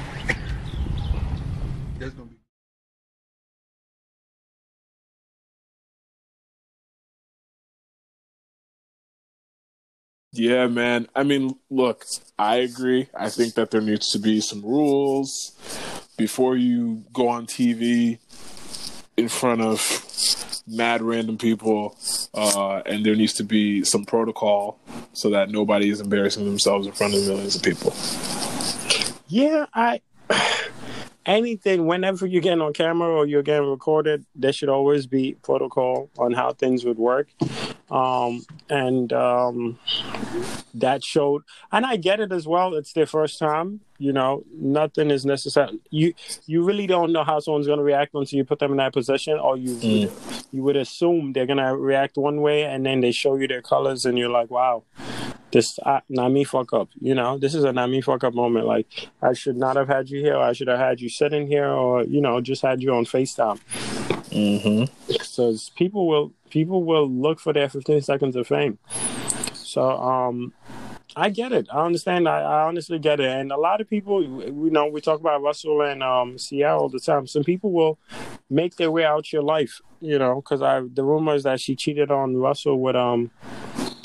Yeah, 10.39 10.69
man. 10.69 11.09
I 11.17 11.25
mean, 11.25 11.59
look, 11.69 12.05
I 12.39 12.59
agree. 12.59 13.09
I 13.13 13.29
think 13.29 13.55
that 13.55 13.73
there 13.73 13.81
needs 13.81 14.11
to 14.11 14.21
be 14.21 14.41
some 14.41 14.63
rules 14.63 15.53
before 16.17 16.57
you 16.57 17.03
go 17.13 17.29
on 17.29 17.47
TV 17.47 18.19
in 19.17 19.29
front 19.29 19.63
of 19.63 19.83
mad 20.69 21.03
random 21.03 21.39
people, 21.39 21.99
uh, 22.35 22.83
and 22.87 23.05
there 23.05 23.17
needs 23.17 23.33
to 23.33 23.43
be 23.43 23.83
some 23.83 24.05
protocol 24.05 24.79
so 25.13 25.31
that 25.31 25.51
nobody 25.51 25.91
is 25.91 26.01
embarrassing 26.01 26.45
themselves 26.45 26.87
in 26.87 26.93
front 26.93 27.15
of 27.15 27.27
millions 27.27 27.57
of 27.57 27.63
people. 27.65 27.93
Yeah, 29.27 29.67
I. 29.75 30.01
Anything, 31.29 31.87
whenever 31.87 32.27
you're 32.27 32.41
getting 32.41 32.63
on 32.63 32.73
camera 32.73 33.11
or 33.11 33.27
you're 33.27 33.43
getting 33.43 33.69
recorded, 33.69 34.25
there 34.35 34.51
should 34.51 34.71
always 34.71 35.07
be 35.07 35.35
protocol 35.43 36.09
on 36.19 36.33
how 36.33 36.55
things 36.55 36.87
would 36.87 36.97
work. 36.97 37.29
Um, 37.91 38.47
and 38.71 39.13
um, 39.13 39.79
that 40.73 41.05
showed, 41.05 41.43
and 41.71 41.85
I 41.85 41.97
get 41.97 42.19
it 42.21 42.33
as 42.33 42.47
well. 42.47 42.75
It's 42.75 42.95
their 42.95 43.05
first 43.07 43.39
time, 43.39 43.81
you 43.99 44.13
know. 44.13 44.43
Nothing 44.55 45.11
is 45.11 45.27
necessary. 45.27 45.79
You 45.91 46.15
you 46.47 46.63
really 46.63 46.87
don't 46.87 47.13
know 47.13 47.25
how 47.25 47.41
someone's 47.41 47.67
going 47.67 47.79
to 47.79 47.85
react 47.85 48.15
until 48.15 48.37
you 48.39 48.45
put 48.45 48.59
them 48.59 48.71
in 48.71 48.79
that 48.79 48.95
position, 48.95 49.39
or 49.39 49.59
you 49.59 49.75
would, 49.75 50.13
you 50.51 50.63
would 50.63 50.77
assume 50.77 51.35
they're 51.35 51.47
going 51.47 51.59
to 51.59 51.77
react 51.77 52.17
one 52.17 52.41
way, 52.41 52.65
and 52.65 52.87
then 52.87 53.01
they 53.01 53.13
show 53.13 53.37
you 53.37 53.47
their 53.49 53.63
colors, 53.63 54.07
and 54.07 54.19
you're 54.19 54.31
like, 54.31 54.51
wow, 54.51 54.83
this 55.51 55.79
uh, 55.85 56.01
not 56.09 56.31
me 56.31 56.45
fuck 56.45 56.73
up. 56.73 56.89
You 57.01 57.15
know, 57.15 57.39
this 57.39 57.55
is 57.55 57.65
a 57.65 57.73
not 57.73 57.91
me 57.91 58.01
fuck 58.01 58.25
up 58.25 58.35
moment. 58.35 58.67
Like 58.67 59.09
I 59.23 59.33
should 59.33 59.57
not 59.57 59.77
have 59.77 59.89
had 59.89 60.11
you 60.11 60.21
here. 60.21 60.37
I 60.37 60.53
should 60.53 60.69
have 60.69 60.79
had 60.79 61.01
you 61.01 61.09
sitting 61.09 61.47
here, 61.47 61.69
or 61.69 62.05
you 62.05 62.21
know, 62.21 62.41
just 62.41 62.63
had 62.63 62.83
you 62.83 62.95
on 62.95 63.05
Facetime. 63.05 63.61
Mm-hmm. 64.31 64.85
Because 65.07 65.71
people 65.77 66.07
will 66.07 66.33
people 66.51 66.85
will 66.85 67.09
look 67.09 67.41
for 67.41 67.53
their 67.53 67.69
15 67.69 68.03
seconds 68.03 68.37
of 68.37 68.47
fame. 68.47 68.79
So 69.55 69.91
um, 69.91 70.53
I 71.17 71.31
get 71.31 71.53
it. 71.53 71.69
I 71.73 71.85
understand. 71.85 72.29
I, 72.29 72.41
I 72.41 72.63
honestly 72.67 72.99
get 72.99 73.21
it. 73.21 73.29
And 73.29 73.51
a 73.53 73.57
lot 73.57 73.81
of 73.81 73.89
people, 73.89 74.23
you 74.23 74.71
know, 74.71 74.87
we 74.87 75.01
talk 75.01 75.21
about 75.21 75.43
Russell 75.43 75.83
and 75.83 76.03
um, 76.03 76.39
Seattle 76.39 76.81
all 76.81 76.89
the 76.89 77.01
time. 77.01 77.27
Some 77.27 77.45
people 77.45 77.73
will 77.73 77.99
make 78.51 78.77
their 78.77 78.91
way 78.91 79.05
out 79.05 79.33
your 79.33 79.43
life. 79.43 79.81
You 80.01 80.19
know, 80.19 80.37
because 80.37 80.63
I 80.63 80.81
the 80.81 81.05
rumor 81.05 81.35
is 81.35 81.43
that 81.43 81.61
she 81.61 81.75
cheated 81.75 82.11
on 82.11 82.37
Russell 82.37 82.81
with 82.81 82.97
um 82.97 83.31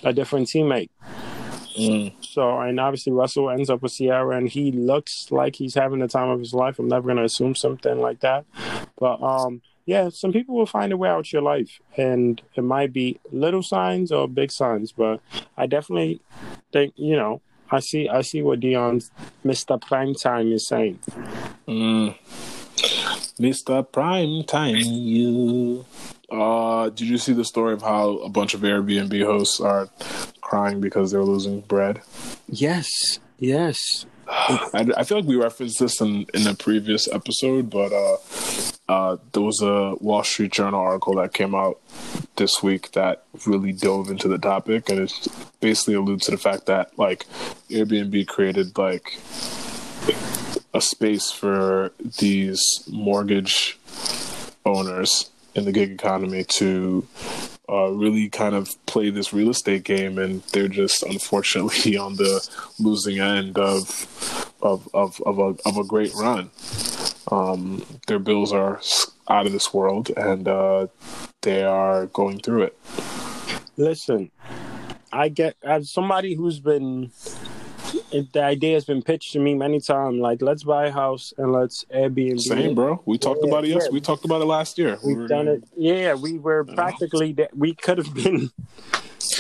a 0.04 0.14
different 0.14 0.48
teammate. 0.48 0.90
So, 2.22 2.60
and 2.60 2.80
obviously 2.80 3.14
Russell 3.14 3.50
ends 3.50 3.70
up 3.70 3.82
with 3.82 3.94
Ciara, 3.94 4.38
and 4.38 4.50
he 4.50 4.72
looks 4.72 5.32
like 5.32 5.56
he's 5.56 5.76
having 5.76 6.00
the 6.00 6.08
time 6.08 6.30
of 6.30 6.40
his 6.40 6.54
life. 6.54 6.80
I'm 6.80 6.88
never 6.88 7.08
going 7.08 7.18
to 7.18 7.24
assume 7.24 7.56
something 7.56 8.00
like 8.00 8.20
that, 8.22 8.46
but 8.98 9.22
um, 9.22 9.62
yeah, 9.86 10.10
some 10.10 10.32
people 10.32 10.56
will 10.56 10.66
find 10.66 10.94
a 10.94 10.98
way 10.98 11.10
out 11.10 11.34
your 11.34 11.42
life, 11.42 11.80
and 11.98 12.42
it 12.56 12.64
might 12.64 12.94
be 12.94 13.20
little 13.32 13.64
signs 13.64 14.12
or 14.12 14.28
big 14.28 14.52
signs. 14.52 14.92
But 14.92 15.20
I 15.58 15.66
definitely 15.66 16.22
think 16.72 16.94
you 16.96 17.16
know, 17.16 17.42
I 17.70 17.80
see, 17.80 18.08
I 18.08 18.22
see 18.22 18.42
what 18.42 18.60
Deion's 18.60 19.12
Mr. 19.44 19.82
Prime 19.82 20.14
Time 20.14 20.52
is 20.52 20.68
saying. 20.68 21.00
Mm. 21.68 22.16
Mr. 23.40 23.92
Prime 23.92 24.44
Time, 24.44 24.76
you. 24.78 25.86
Uh, 26.34 26.90
did 26.90 27.08
you 27.08 27.20
see 27.20 27.32
the 27.32 27.46
story 27.46 27.74
of 27.74 27.84
how 27.84 28.18
a 28.18 28.30
bunch 28.30 28.56
of 28.56 28.62
Airbnb 28.62 29.24
hosts 29.24 29.62
are 29.62 29.88
crying 30.42 30.82
because 30.82 31.12
they're 31.12 31.24
losing 31.24 31.62
bread? 31.62 32.02
Yes, 32.50 32.90
yes. 33.38 34.08
I, 34.28 34.88
I 34.98 35.04
feel 35.04 35.20
like 35.20 35.28
we 35.28 35.36
referenced 35.36 35.80
this 35.80 36.02
in, 36.02 36.26
in 36.34 36.48
a 36.48 36.56
previous 36.56 37.08
episode, 37.08 37.70
but 37.70 37.94
uh, 37.94 38.18
uh, 38.90 39.18
there 39.32 39.44
was 39.44 39.62
a 39.62 39.94
Wall 40.02 40.24
Street 40.24 40.52
Journal 40.52 40.80
article 40.80 41.16
that 41.18 41.36
came 41.36 41.54
out 41.54 41.80
this 42.38 42.64
week 42.64 42.94
that 42.94 43.26
really 43.46 43.72
dove 43.72 44.10
into 44.10 44.28
the 44.28 44.40
topic, 44.40 44.90
and 44.90 45.02
it 45.02 45.28
basically 45.60 45.94
alludes 45.94 46.26
to 46.26 46.32
the 46.32 46.38
fact 46.38 46.66
that 46.66 46.98
like 46.98 47.28
Airbnb 47.70 48.26
created 48.28 48.76
like 48.76 49.20
a 50.74 50.82
space 50.82 51.30
for 51.30 51.92
these 52.18 52.84
mortgage 52.90 53.78
owners 54.66 55.30
in 55.56 55.66
the 55.66 55.72
gig 55.72 55.92
economy 55.92 56.44
to 56.44 57.08
uh, 57.70 57.90
really 57.90 58.30
kind 58.30 58.56
of 58.56 58.74
play 58.86 59.10
this 59.10 59.34
real 59.34 59.50
estate 59.50 59.84
game, 59.84 60.18
and 60.18 60.44
they're 60.52 60.68
just 60.68 61.04
unfortunately 61.04 61.98
on 62.06 62.16
the 62.16 62.48
losing 62.80 63.20
end 63.20 63.58
of 63.58 64.56
of 64.62 64.88
of, 64.94 65.22
of 65.26 65.40
a 65.40 65.56
of 65.66 65.78
a 65.78 65.84
great 65.84 66.14
run. 66.16 66.52
Um, 67.32 67.86
their 68.08 68.20
bills 68.20 68.52
are 68.52 68.82
out 69.30 69.46
of 69.46 69.54
this 69.54 69.74
world, 69.74 70.12
and 70.18 70.48
uh, 70.48 70.88
they 71.42 71.64
are 71.64 72.08
going 72.08 72.40
through 72.40 72.64
it. 72.64 72.78
Listen, 73.78 74.30
I 75.12 75.30
get 75.30 75.56
as 75.64 75.92
somebody 75.92 76.36
who's 76.36 76.60
been 76.60 77.12
it, 78.14 78.32
the 78.34 78.44
idea 78.44 78.76
has 78.76 78.86
been 78.86 79.02
pitched 79.02 79.34
to 79.34 79.40
me 79.40 79.56
many 79.56 79.80
times. 79.80 80.20
Like, 80.20 80.42
let's 80.42 80.64
buy 80.64 80.88
a 80.88 80.92
house 80.92 81.34
and 81.38 81.52
let's 81.52 81.84
Airbnb. 81.94 82.40
Same, 82.42 82.76
bro. 82.76 83.02
We 83.06 83.18
talked 83.18 83.42
Yeah, 83.44 83.50
about 83.50 83.66
it. 83.66 83.70
Yes, 83.70 83.84
yeah. 83.86 83.92
we 83.92 84.02
talked 84.02 84.26
about 84.26 84.42
it 84.42 84.46
last 84.46 84.78
year. 84.78 84.98
We 85.04 85.10
We've 85.14 85.18
were 85.24 85.28
done 85.28 85.48
it. 85.48 85.64
Yeah, 85.76 86.14
we 86.14 86.38
were 86.38 86.64
practically. 86.64 87.34
that 87.34 87.56
We 87.58 87.74
could 87.76 87.98
have 87.98 88.14
been. 88.14 88.52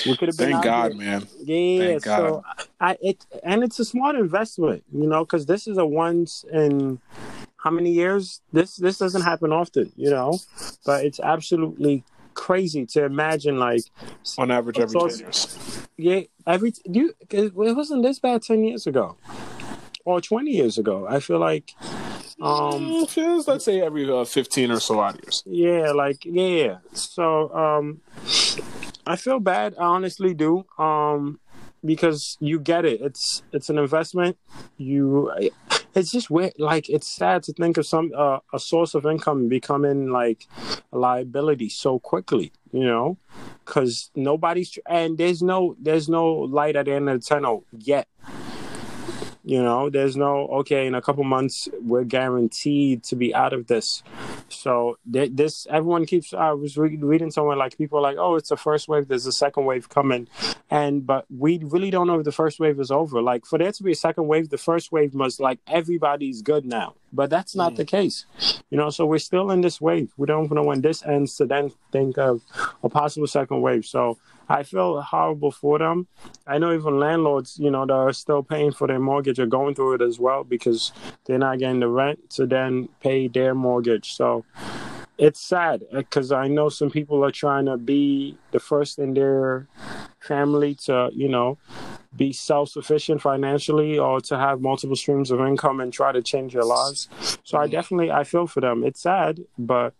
We 0.05 0.17
could 0.17 0.29
have 0.29 0.37
been. 0.37 0.51
Thank 0.51 0.63
God, 0.63 0.91
there. 0.91 0.97
man. 0.97 1.27
Yeah, 1.43 1.77
Thank 1.87 2.03
God. 2.03 2.17
so 2.17 2.43
I 2.79 2.97
it 3.01 3.25
and 3.43 3.63
it's 3.63 3.79
a 3.79 3.85
smart 3.85 4.15
investment, 4.15 4.83
you 4.91 5.07
know, 5.07 5.23
because 5.23 5.45
this 5.45 5.67
is 5.67 5.77
a 5.77 5.85
once 5.85 6.45
in 6.51 6.99
how 7.57 7.69
many 7.69 7.91
years? 7.91 8.41
This 8.51 8.75
this 8.77 8.97
doesn't 8.97 9.21
happen 9.21 9.51
often, 9.51 9.91
you 9.95 10.09
know, 10.09 10.39
but 10.85 11.05
it's 11.05 11.19
absolutely 11.19 12.03
crazy 12.33 12.85
to 12.87 13.03
imagine 13.05 13.57
like 13.59 13.83
On 14.37 14.51
average, 14.51 14.79
every 14.79 14.99
So- 14.99 15.07
ten 15.07 15.19
years. 15.19 15.57
yeah 15.97 16.21
every 16.47 16.73
you 16.85 17.13
it 17.29 17.53
wasn't 17.55 18.03
this 18.03 18.19
bad 18.19 18.41
ten 18.43 18.63
years 18.63 18.85
ago 18.87 19.15
or 20.05 20.19
twenty 20.21 20.51
years 20.51 20.77
ago. 20.77 21.05
I 21.07 21.19
feel 21.19 21.39
like 21.39 21.73
um 22.41 22.81
Mm, 23.05 23.09
feels, 23.09 23.47
let's 23.47 23.63
say 23.63 23.79
every 23.81 24.09
uh, 24.09 24.25
fifteen 24.25 24.71
or 24.71 24.79
so 24.79 24.99
odd 24.99 25.15
years. 25.23 25.43
Yeah, 25.45 25.91
like 25.91 26.25
yeah. 26.25 26.77
So 26.93 27.53
um 27.53 28.01
I 29.05 29.15
feel 29.15 29.39
bad, 29.39 29.75
I 29.79 29.85
honestly 29.85 30.33
do. 30.33 30.65
Um 30.77 31.39
because 31.85 32.37
you 32.39 32.59
get 32.59 32.85
it. 32.85 33.01
It's 33.01 33.43
it's 33.51 33.69
an 33.69 33.77
investment. 33.77 34.37
You 34.77 35.31
it's 35.95 36.11
just 36.11 36.29
weird 36.29 36.53
like 36.57 36.89
it's 36.89 37.07
sad 37.07 37.43
to 37.43 37.53
think 37.53 37.77
of 37.77 37.85
some 37.85 38.11
uh, 38.15 38.39
a 38.53 38.59
source 38.59 38.95
of 38.95 39.05
income 39.05 39.47
becoming 39.47 40.09
like 40.09 40.47
a 40.91 40.97
liability 40.97 41.69
so 41.69 41.99
quickly, 41.99 42.51
you 42.71 42.85
know? 42.85 43.17
Cuz 43.65 44.11
nobody's 44.15 44.77
and 44.85 45.17
there's 45.17 45.41
no 45.41 45.75
there's 45.79 46.09
no 46.09 46.27
light 46.27 46.75
at 46.75 46.85
the 46.85 46.93
end 46.93 47.09
of 47.09 47.21
the 47.21 47.25
tunnel 47.25 47.65
yet. 47.71 48.07
You 49.45 49.61
know, 49.61 49.89
there's 49.89 50.15
no 50.15 50.47
okay. 50.59 50.87
In 50.87 50.95
a 50.95 51.01
couple 51.01 51.25
months, 51.25 51.67
we're 51.81 52.05
guaranteed 52.05 53.03
to 53.03 53.17
be 53.17 53.35
out 53.35 53.51
of 53.51 53.67
this. 53.67 54.01
So 54.47 54.97
th- 55.11 55.31
this, 55.33 55.67
everyone 55.69 56.05
keeps. 56.05 56.33
I 56.33 56.51
was 56.53 56.77
re- 56.77 56.95
reading 56.95 57.29
somewhere 57.29 57.57
like 57.57 57.77
people 57.77 57.99
are 57.99 58.01
like, 58.01 58.15
"Oh, 58.17 58.35
it's 58.35 58.51
a 58.51 58.57
first 58.57 58.87
wave. 58.87 59.09
There's 59.09 59.25
a 59.25 59.33
second 59.33 59.65
wave 59.65 59.89
coming," 59.89 60.29
and 60.71 61.05
but 61.05 61.25
we 61.29 61.57
really 61.61 61.91
don't 61.91 62.07
know 62.07 62.19
if 62.19 62.23
the 62.23 62.31
first 62.31 62.57
wave 62.61 62.79
is 62.79 62.89
over. 62.89 63.21
Like 63.21 63.45
for 63.45 63.59
there 63.59 63.73
to 63.73 63.83
be 63.83 63.91
a 63.91 63.95
second 63.95 64.27
wave, 64.27 64.49
the 64.49 64.57
first 64.57 64.93
wave 64.93 65.13
must 65.13 65.41
like 65.41 65.59
everybody's 65.67 66.41
good 66.41 66.65
now, 66.65 66.95
but 67.13 67.29
that's 67.29 67.55
not 67.55 67.73
hmm. 67.73 67.77
the 67.77 67.85
case. 67.85 68.25
You 68.69 68.77
know, 68.77 68.89
so 68.89 69.05
we're 69.05 69.19
still 69.19 69.51
in 69.51 69.61
this 69.61 69.79
wave. 69.79 70.11
We 70.17 70.25
don't 70.25 70.51
know 70.51 70.63
when 70.63 70.81
this 70.81 71.05
ends 71.05 71.37
to 71.37 71.45
then 71.45 71.71
think 71.91 72.17
of 72.17 72.41
a 72.83 72.89
possible 72.89 73.27
second 73.27 73.61
wave. 73.61 73.85
So 73.85 74.17
I 74.49 74.63
feel 74.63 74.99
horrible 75.01 75.51
for 75.51 75.79
them. 75.79 76.07
I 76.45 76.57
know 76.57 76.73
even 76.73 76.99
landlords, 76.99 77.57
you 77.59 77.71
know, 77.71 77.85
that 77.85 77.93
are 77.93 78.13
still 78.13 78.43
paying 78.43 78.71
for 78.71 78.87
their 78.87 78.99
mortgage 78.99 79.39
are 79.39 79.45
going 79.45 79.75
through 79.75 79.93
it 79.95 80.01
as 80.01 80.19
well 80.19 80.43
because 80.43 80.91
they're 81.25 81.37
not 81.37 81.59
getting 81.59 81.79
the 81.79 81.87
rent 81.87 82.31
to 82.31 82.45
then 82.45 82.89
pay 82.99 83.27
their 83.27 83.55
mortgage. 83.55 84.13
So 84.13 84.43
it's 85.17 85.39
sad 85.39 85.83
uh, 85.93 85.97
because 85.97 86.31
I 86.31 86.47
know 86.47 86.69
some 86.69 86.89
people 86.89 87.23
are 87.23 87.31
trying 87.31 87.65
to 87.65 87.77
be 87.77 88.37
the 88.51 88.59
first 88.59 88.99
in 88.99 89.13
their 89.13 89.67
family 90.19 90.75
to, 90.85 91.09
you 91.13 91.27
know, 91.27 91.57
be 92.15 92.31
self 92.33 92.69
sufficient 92.69 93.21
financially 93.21 93.97
or 93.97 94.21
to 94.21 94.37
have 94.37 94.61
multiple 94.61 94.95
streams 94.95 95.31
of 95.31 95.39
income 95.39 95.79
and 95.79 95.91
try 95.91 96.11
to 96.11 96.21
change 96.21 96.53
their 96.53 96.63
lives. 96.63 97.09
So 97.43 97.57
I 97.57 97.67
mm. 97.67 97.71
definitely 97.71 98.11
I 98.11 98.23
feel 98.23 98.47
for 98.47 98.61
them. 98.61 98.83
It's 98.83 99.01
sad, 99.01 99.39
but 99.57 99.93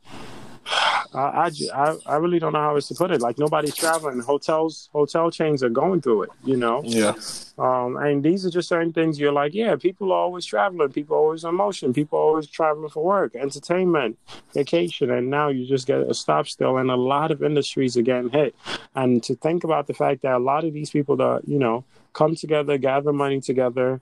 I, 1.14 1.52
I, 1.74 1.96
I, 2.06 2.16
really 2.16 2.40
don't 2.40 2.54
know 2.54 2.60
how 2.60 2.76
else 2.76 2.88
to 2.88 2.96
put 2.96 3.12
it. 3.12 3.22
Like 3.22 3.38
nobody's 3.38 3.76
traveling. 3.76 4.20
Hotels 4.20 4.90
hotel 4.94 5.30
chains 5.30 5.62
are 5.64 5.70
going 5.70 6.02
through 6.02 6.24
it. 6.24 6.30
You 6.44 6.58
know. 6.58 6.82
Yeah. 6.84 7.14
Um, 7.58 7.98
and 7.98 8.24
these 8.24 8.46
are 8.46 8.50
just 8.50 8.68
certain 8.68 8.94
things 8.94 9.20
you're 9.20 9.32
like, 9.32 9.54
yeah, 9.54 9.76
people 9.76 10.12
are 10.12 10.18
always 10.18 10.46
traveling, 10.46 10.92
people 10.92 11.16
are 11.16 11.20
always 11.20 11.46
on 11.46 11.56
motion, 11.56 11.94
people 11.94 12.18
are 12.18 12.24
always 12.24 12.48
traveling 12.48 12.90
for 12.90 13.04
work, 13.04 13.36
entertainment, 13.36 14.18
vacation, 14.54 15.12
and 15.12 15.30
now 15.30 15.50
you 15.50 15.68
just 15.68 15.86
get 15.86 16.00
a 16.00 16.14
stop 16.14 16.48
still, 16.48 16.78
and 16.78 16.90
a 16.90 16.96
lot 16.96 17.30
of 17.30 17.44
industries 17.44 17.96
are 17.96 18.02
getting 18.02 18.32
hit. 18.32 18.56
And 18.96 19.22
to 19.24 19.36
think 19.36 19.64
about 19.64 19.86
the 19.88 19.94
fact 19.94 20.24
that 20.24 20.34
a 20.34 20.40
lot 20.40 20.64
of 20.64 20.74
these 20.74 20.90
people 20.90 21.16
that 21.18 21.42
you 21.48 21.60
know 21.60 21.84
come 22.14 22.36
together, 22.36 22.78
gather 22.78 23.14
money 23.14 23.42
together 23.42 24.02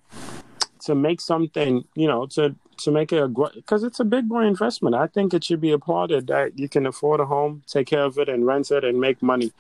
to 0.81 0.95
make 0.95 1.21
something, 1.21 1.85
you 1.95 2.07
know, 2.07 2.25
to 2.25 2.55
to 2.83 2.91
make 2.91 3.11
it 3.11 3.21
a 3.21 3.27
because 3.27 3.83
it's 3.83 3.99
a 3.99 4.05
big 4.05 4.27
boy 4.27 4.45
investment. 4.45 4.95
I 4.95 5.07
think 5.07 5.33
it 5.33 5.43
should 5.43 5.61
be 5.61 5.71
applauded 5.71 6.27
that 6.27 6.57
you 6.57 6.69
can 6.69 6.85
afford 6.85 7.19
a 7.19 7.25
home, 7.25 7.63
take 7.67 7.87
care 7.87 8.03
of 8.03 8.17
it, 8.17 8.29
and 8.29 8.45
rent 8.45 8.71
it 8.71 8.83
and 8.83 8.99
make 8.99 9.21
money. 9.21 9.51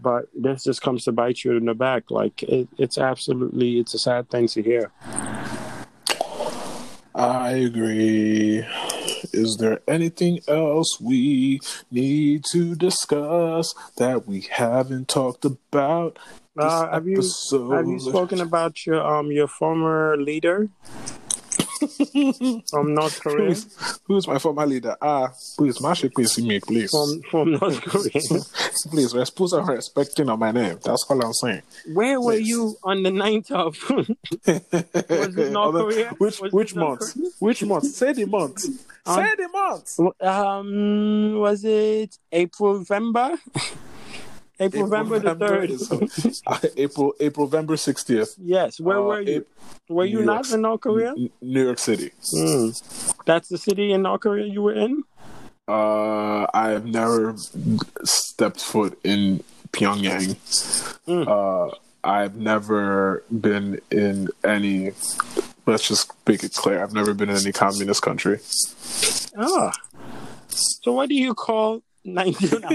But 0.00 0.28
this 0.34 0.64
just 0.64 0.82
comes 0.82 1.04
to 1.04 1.12
bite 1.12 1.44
you 1.44 1.56
in 1.56 1.66
the 1.66 1.74
back. 1.74 2.10
Like 2.10 2.42
it, 2.42 2.68
it's 2.78 2.98
absolutely, 2.98 3.78
it's 3.78 3.94
a 3.94 3.98
sad 3.98 4.30
thing 4.30 4.48
to 4.48 4.62
hear. 4.62 4.90
I 7.14 7.50
agree. 7.50 8.64
Is 9.32 9.58
there 9.58 9.80
anything 9.86 10.40
else 10.48 10.98
we 11.00 11.60
need 11.90 12.44
to 12.52 12.74
discuss 12.74 13.74
that 13.96 14.26
we 14.26 14.42
haven't 14.42 15.08
talked 15.08 15.44
about? 15.44 16.18
Uh, 16.56 16.90
have 16.90 17.06
you 17.06 17.18
episode? 17.18 17.72
have 17.72 17.86
you 17.86 18.00
spoken 18.00 18.40
about 18.40 18.84
your 18.84 19.00
um 19.00 19.30
your 19.30 19.46
former 19.46 20.16
leader 20.16 20.68
from 22.70 22.94
North 22.94 23.20
Korea? 23.22 23.48
Who's, 23.48 24.00
who's 24.04 24.28
my 24.28 24.38
former 24.38 24.66
leader? 24.66 24.96
Ah, 25.00 25.28
please, 25.56 25.78
Mashi, 25.78 26.12
please 26.12 26.32
see 26.32 26.46
me, 26.46 26.60
please. 26.60 26.90
From 26.90 27.22
from 27.30 27.52
North 27.60 27.80
Korea. 27.82 28.10
please, 28.90 29.12
put 29.30 29.48
some 29.48 29.68
respecting 29.68 30.28
on 30.28 30.38
my 30.38 30.50
name. 30.52 30.78
That's 30.84 31.04
all 31.08 31.22
I'm 31.24 31.32
saying. 31.32 31.62
Where 31.92 32.20
were 32.20 32.34
you 32.34 32.76
on 32.84 33.02
the 33.02 33.10
9th 33.10 33.50
of? 33.52 33.76
was 33.90 35.36
it 35.36 35.52
North 35.52 35.56
Although- 35.56 35.84
Korea? 35.90 36.10
Which 36.18 36.40
Was 36.40 36.52
which 36.52 36.74
month? 36.74 37.00
Korea? 37.14 37.30
Which 37.38 37.64
month? 37.64 37.84
Say 37.86 38.12
the 38.12 38.26
month. 38.26 38.64
Um, 39.06 39.16
Say 39.16 39.30
the 39.36 39.48
month. 39.48 40.22
Um, 40.22 41.38
was 41.38 41.64
it 41.64 42.18
April, 42.32 42.74
November? 42.78 43.36
April, 44.60 44.82
November 44.86 45.18
the 45.18 45.34
third. 45.34 45.70
uh, 46.46 46.58
April 46.76 47.14
April 47.20 47.46
November 47.46 47.76
sixtieth. 47.76 48.34
Yes. 48.38 48.78
Where 48.78 48.98
Uh, 48.98 49.02
were 49.02 49.20
you? 49.22 49.36
Ap- 49.38 49.88
Were 49.88 50.04
you 50.04 50.20
New 50.20 50.26
not 50.26 50.44
York. 50.46 50.54
in 50.54 50.60
North 50.62 50.80
Korea? 50.82 51.14
New 51.40 51.64
York 51.64 51.78
City. 51.78 52.10
Hmm. 52.30 52.68
That's 53.26 53.48
the 53.48 53.58
city 53.58 53.92
in 53.92 54.02
North 54.02 54.20
Korea 54.20 54.46
you 54.46 54.62
were 54.62 54.74
in. 54.74 55.02
Uh, 55.66 56.46
I 56.52 56.68
have 56.70 56.84
never 56.86 57.34
stepped 58.04 58.60
foot 58.60 58.98
in 59.04 59.42
Pyongyang. 59.72 60.36
Hmm. 61.06 61.24
Uh, 61.26 61.70
I've 62.02 62.36
never 62.36 63.22
been 63.30 63.80
in 63.90 64.28
any. 64.44 64.92
Let's 65.66 65.86
just 65.86 66.10
make 66.26 66.42
it 66.44 66.54
clear. 66.54 66.82
I've 66.82 66.92
never 66.94 67.14
been 67.14 67.30
in 67.30 67.36
any 67.36 67.52
communist 67.52 68.02
country. 68.02 68.40
Ah. 69.36 69.70
So 70.48 70.92
what 70.92 71.08
do 71.08 71.14
you 71.14 71.34
call 71.34 71.82
19? 72.04 72.60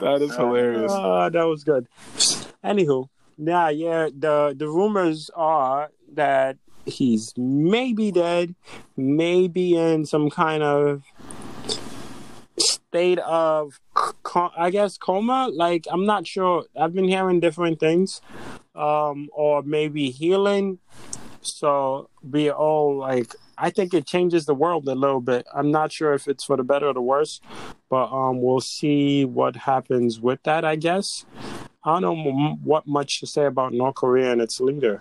That 0.00 0.22
is 0.22 0.34
hilarious. 0.36 0.92
Ah, 0.94 1.28
that 1.28 1.44
was 1.44 1.64
good. 1.64 1.88
Anywho, 2.64 3.08
yeah, 3.36 3.68
yeah. 3.68 4.08
The 4.16 4.54
the 4.56 4.68
rumors 4.68 5.28
are 5.34 5.90
that 6.14 6.56
he's 6.86 7.34
maybe 7.36 8.12
dead, 8.12 8.54
maybe 8.96 9.76
in 9.76 10.06
some 10.06 10.30
kind 10.30 10.62
of 10.62 11.02
state 12.58 13.18
of, 13.18 13.80
I 14.56 14.70
guess, 14.70 14.98
coma. 14.98 15.48
Like 15.52 15.86
I'm 15.90 16.06
not 16.06 16.26
sure. 16.26 16.64
I've 16.78 16.94
been 16.94 17.08
hearing 17.08 17.40
different 17.40 17.80
things, 17.80 18.20
um, 18.74 19.28
or 19.32 19.62
maybe 19.62 20.10
healing. 20.10 20.78
So 21.42 22.08
be 22.28 22.50
all 22.50 22.96
like. 22.96 23.34
I 23.60 23.70
think 23.70 23.92
it 23.92 24.06
changes 24.06 24.46
the 24.46 24.54
world 24.54 24.86
a 24.88 24.94
little 24.94 25.20
bit. 25.20 25.46
I'm 25.52 25.70
not 25.70 25.90
sure 25.90 26.14
if 26.14 26.28
it's 26.28 26.44
for 26.44 26.56
the 26.56 26.62
better 26.62 26.88
or 26.88 26.94
the 26.94 27.02
worse, 27.02 27.40
but 27.90 28.12
um, 28.12 28.40
we'll 28.40 28.60
see 28.60 29.24
what 29.24 29.56
happens 29.56 30.20
with 30.20 30.42
that. 30.44 30.64
I 30.64 30.76
guess. 30.76 31.26
I 31.84 32.00
don't 32.00 32.24
know 32.24 32.58
what 32.62 32.86
much 32.86 33.20
to 33.20 33.26
say 33.26 33.46
about 33.46 33.72
North 33.72 33.94
Korea 33.94 34.32
and 34.32 34.40
its 34.40 34.60
leader. 34.60 35.00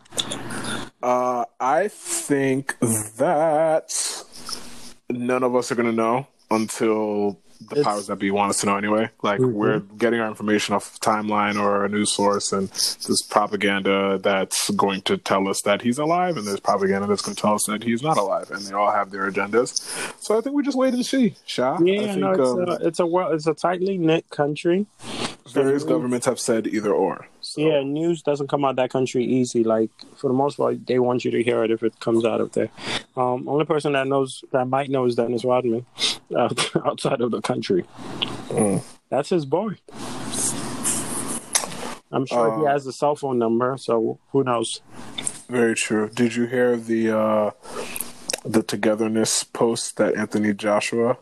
Uh, 1.01 1.45
I 1.59 1.89
think 1.89 2.77
that 2.79 4.23
none 5.09 5.43
of 5.43 5.55
us 5.55 5.71
are 5.71 5.75
to 5.75 5.91
know 5.91 6.27
until 6.49 7.39
the 7.59 7.77
It's- 7.79 7.85
powers 7.85 8.07
that 8.07 8.17
be 8.17 8.31
want 8.31 8.49
us 8.51 8.59
to 8.61 8.67
know 8.67 8.77
anyway. 8.77 9.09
Like, 9.23 9.39
Mhm. 9.39 9.51
we're 9.53 9.79
getting 9.97 10.19
our 10.19 10.27
information 10.27 10.75
off 10.75 10.99
timeline 10.99 11.59
or 11.61 11.85
a 11.85 11.89
news 11.89 12.13
source, 12.13 12.51
and 12.53 12.69
there's 12.69 13.21
propaganda 13.29 14.19
that's 14.21 14.69
going 14.71 15.01
to 15.03 15.17
tell 15.17 15.47
us 15.47 15.61
that 15.63 15.81
he's 15.81 15.97
alive, 15.97 16.37
and 16.37 16.45
there's 16.47 16.59
propaganda 16.59 17.07
that's 17.07 17.21
going 17.21 17.35
to 17.35 17.41
tell 17.41 17.55
us 17.55 17.65
that 17.67 17.83
he's 17.83 18.01
not 18.03 18.17
alive, 18.17 18.51
and 18.51 18.61
they 18.65 18.73
all 18.73 18.91
have 18.91 19.11
their 19.11 19.29
agendas. 19.31 19.81
So 20.21 20.37
I 20.37 20.41
think 20.41 20.55
we 20.55 20.63
just 20.63 20.77
wait 20.77 20.93
and 20.93 21.05
see, 21.05 21.35
Sha. 21.45 21.75
I 21.75 21.81
Yeah, 21.83 22.01
think 22.13 22.17
no, 22.19 22.31
it's 22.31 22.49
um, 22.51 22.59
a 22.69 22.87
it's 22.87 22.99
a 22.99 23.05
well, 23.05 23.31
it's 23.31 23.47
a 23.47 23.53
tightly 23.53 23.97
knit 23.97 24.29
country. 24.29 24.85
various 25.53 25.83
governments 25.83 26.25
have 26.25 26.39
said 26.39 26.67
either 26.67 26.91
or. 26.93 27.25
So. 27.53 27.61
Yeah, 27.61 27.81
news 27.81 28.21
doesn't 28.21 28.47
come 28.47 28.65
out 28.65 28.75
that 28.75 28.89
country 28.91 29.23
easy. 29.23 29.63
Like 29.63 29.89
for 30.17 30.27
the 30.27 30.33
most 30.33 30.57
part, 30.57 30.85
they 30.85 30.99
want 30.99 31.23
you 31.25 31.31
to 31.31 31.41
hear 31.43 31.63
it 31.63 31.71
if 31.71 31.81
it 31.83 31.99
comes 31.99 32.25
out 32.25 32.41
of 32.41 32.51
there. 32.51 32.69
Um, 33.15 33.47
only 33.47 33.65
person 33.65 33.93
that 33.93 34.07
knows 34.07 34.43
that 34.51 34.65
might 34.67 34.89
know 34.89 35.05
is 35.05 35.15
Dennis 35.15 35.45
Rodman, 35.45 35.85
uh, 36.35 36.53
outside 36.85 37.21
of 37.21 37.31
the 37.31 37.41
country. 37.41 37.85
Mm. 38.49 38.83
That's 39.09 39.29
his 39.29 39.45
boy. 39.45 39.75
I'm 42.11 42.25
sure 42.25 42.59
he 42.59 42.65
Uh, 42.65 42.71
has 42.71 42.85
a 42.87 42.93
cell 42.93 43.15
phone 43.15 43.37
number, 43.37 43.77
so 43.77 44.19
who 44.31 44.43
knows? 44.43 44.81
Very 45.49 45.75
true. 45.75 46.09
Did 46.09 46.35
you 46.35 46.45
hear 46.45 46.75
the 46.77 47.11
uh, 47.17 47.51
the 48.45 48.63
togetherness 48.63 49.43
post 49.43 49.97
that 49.97 50.15
Anthony 50.15 50.53
Joshua 50.53 51.17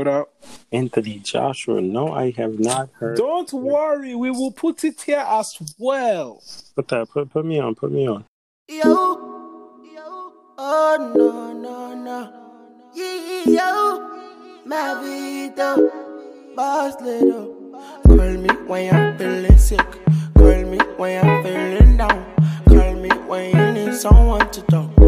put 0.00 0.08
out? 0.08 0.30
Anthony 0.72 1.18
Joshua. 1.18 1.80
No, 1.80 2.12
I 2.12 2.30
have 2.32 2.58
not 2.58 2.88
heard. 2.98 3.18
Don't 3.18 3.52
worry, 3.52 4.14
we 4.14 4.30
will 4.30 4.52
put 4.52 4.82
it 4.84 5.00
here 5.02 5.24
as 5.26 5.58
well. 5.78 6.42
Put 6.74 6.88
that. 6.88 7.10
Put 7.10 7.30
put 7.30 7.44
me 7.44 7.58
on. 7.58 7.74
Put 7.74 7.92
me 7.92 8.08
on. 8.08 8.24
Yo, 8.68 8.86
oh 10.56 11.12
no, 11.16 11.52
no, 11.52 11.94
no. 11.94 12.18
Yo, 13.44 13.68
my 14.64 15.02
vida, 15.02 15.70
boss 16.56 17.00
little. 17.02 17.56
Call 18.06 18.36
me 18.44 18.48
when 18.66 18.94
I'm 18.94 19.18
feeling 19.18 19.58
sick. 19.58 19.90
Call 20.34 20.64
me 20.64 20.78
when 20.96 21.24
I'm 21.24 21.44
feeling 21.44 21.96
down. 21.98 22.20
Call 22.68 22.94
me 22.94 23.10
when 23.28 23.54
you 23.54 23.72
need 23.72 23.94
someone 23.94 24.50
to 24.50 24.62
talk. 24.62 25.00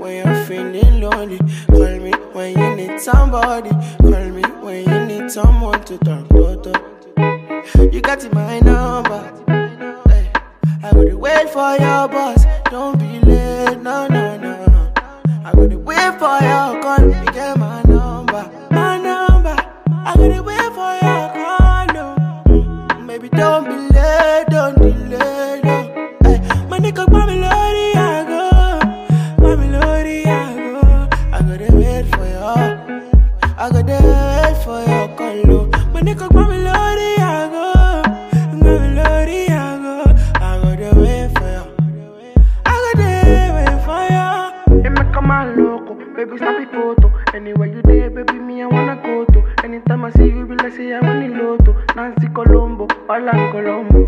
When 0.00 0.26
you're 0.26 0.44
feeling 0.46 1.00
lonely. 1.02 1.38
Call 1.66 1.98
me 2.00 2.12
when 2.32 2.58
you 2.58 2.76
need 2.76 3.00
somebody. 3.00 3.70
Call 4.00 4.30
me 4.30 4.42
when 4.62 4.88
you 4.88 5.06
need 5.06 5.30
someone 5.30 5.84
to 5.84 5.98
talk 5.98 6.26
to. 6.28 7.90
You 7.92 8.00
got 8.00 8.32
my 8.32 8.60
number. 8.60 9.22
I 10.82 10.92
would 10.94 11.12
wait 11.12 11.50
for 11.50 11.72
your 11.72 12.08
boss. 12.08 12.46
Don't 12.70 12.98
be 12.98 13.20
late, 13.20 13.78
no, 13.82 14.08
no, 14.08 14.38
no. 14.38 14.92
I 15.44 15.52
would 15.54 15.74
wait 15.74 16.18
for 16.18 16.38
your 16.48 16.80
call. 16.82 17.02
You 17.02 17.32
get 17.32 17.58
my 17.58 17.82
number, 17.82 18.50
my 18.70 18.96
number. 18.96 19.54
I 19.86 20.14
gotta 20.16 20.42
wait 20.42 20.72
for 20.78 20.92
your 21.04 21.28
call, 21.36 21.86
no. 21.92 23.06
Baby, 23.06 23.28
don't 23.28 23.64
be 23.68 23.79
Anywhere 47.40 47.68
you 47.68 47.80
there, 47.80 48.10
baby, 48.10 48.34
me 48.34 48.60
I 48.60 48.66
wanna 48.66 48.96
go 49.02 49.24
to. 49.24 49.64
Anytime 49.64 50.04
I 50.04 50.10
see 50.10 50.24
you, 50.24 50.44
be 50.44 50.56
like 50.56 50.74
say 50.74 50.92
I 50.92 51.00
want 51.00 51.24
it 51.24 51.32
loto. 51.32 51.72
Nancy 51.96 52.28
Colombo, 52.28 52.86
Alan 53.08 53.50
Colombo. 53.50 54.04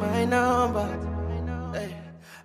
My 0.00 0.24
number. 0.24 0.88
Hey, 1.74 1.94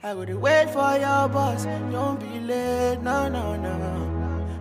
I 0.04 0.14
gotta 0.14 0.38
wait 0.38 0.70
for 0.70 0.92
your 0.98 1.28
bus. 1.30 1.66
Don't 1.92 2.20
be 2.20 2.40
late. 2.42 3.00
No, 3.02 3.28
no, 3.30 3.56
no. 3.56 3.74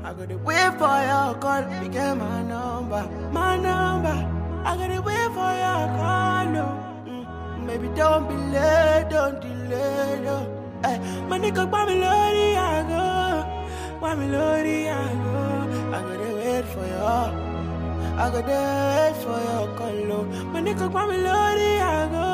I 0.05 0.13
gotta 0.15 0.37
wait 0.39 0.73
for 0.79 0.97
your 1.11 1.35
call. 1.43 1.63
You 1.83 1.89
get 1.91 2.17
my 2.17 2.43
number. 2.43 3.03
My 3.33 3.57
number. 3.57 4.17
I 4.65 4.77
gotta 4.77 5.01
wait 5.03 5.29
for 5.39 5.53
your 5.65 5.85
call. 5.99 6.47
No. 6.57 6.67
Mm, 7.09 7.67
Baby, 7.67 7.89
don't 7.97 8.29
be 8.29 8.37
late. 8.55 9.07
Don't 9.11 9.41
delay. 9.41 10.21
No. 10.25 10.37
Hey, 10.85 10.99
my 11.29 11.39
nigga, 11.39 11.71
my 11.71 11.85
melody, 11.87 12.57
I 12.57 12.83
go. 12.93 14.01
My 14.01 14.15
melody, 14.15 14.89
I 14.89 15.13
go. 15.25 15.37
I 15.97 16.01
gotta 16.03 16.35
wait 16.37 16.65
for 16.73 16.87
you. 16.87 17.45
I 18.23 18.31
gotta 18.31 18.47
wait 18.47 19.17
for 19.23 19.39
your 19.51 19.77
call. 19.77 19.93
No. 20.11 20.23
My 20.53 20.61
nigga, 20.61 20.93
my 20.93 21.07
melody, 21.07 21.73
I 21.81 22.09
go. 22.13 22.34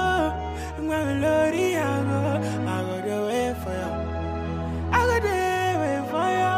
My 0.91 1.05
melody, 1.05 1.77
I 1.77 2.03
go. 2.03 2.19
I 2.67 2.83
gotta 2.83 3.23
wait 3.29 3.55
for 3.62 3.71
you. 3.71 3.91
I 4.91 5.07
gotta 5.07 5.37
wait 5.79 6.03
for 6.11 6.27
you. 6.35 6.51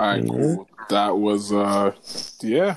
All 0.00 0.08
right, 0.08 0.26
cool. 0.26 0.68
That 0.88 1.12
was 1.18 1.52
uh, 1.52 1.92
yeah. 2.40 2.76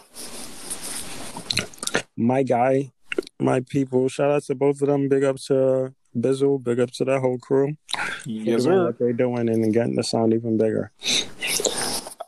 My 2.17 2.43
guy, 2.43 2.91
my 3.39 3.61
people. 3.61 4.07
Shout 4.09 4.31
out 4.31 4.43
to 4.43 4.55
both 4.55 4.81
of 4.81 4.87
them. 4.87 5.09
Big 5.09 5.23
up 5.23 5.37
to 5.47 5.93
Bizzle. 6.15 6.63
Big 6.63 6.79
up 6.79 6.91
to 6.91 7.05
that 7.05 7.19
whole 7.21 7.37
crew. 7.37 7.77
Yes, 8.25 8.63
sir. 8.63 8.85
What 8.85 8.99
they're 8.99 9.13
doing 9.13 9.49
and 9.49 9.73
getting 9.73 9.95
the 9.95 10.03
sound 10.03 10.33
even 10.33 10.57
bigger. 10.57 10.91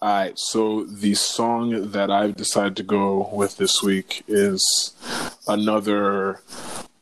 All 0.03 0.09
right, 0.09 0.39
so 0.39 0.83
the 0.85 1.13
song 1.13 1.91
that 1.91 2.09
I've 2.09 2.35
decided 2.35 2.75
to 2.77 2.83
go 2.83 3.29
with 3.31 3.57
this 3.57 3.83
week 3.83 4.23
is 4.27 4.95
another 5.47 6.41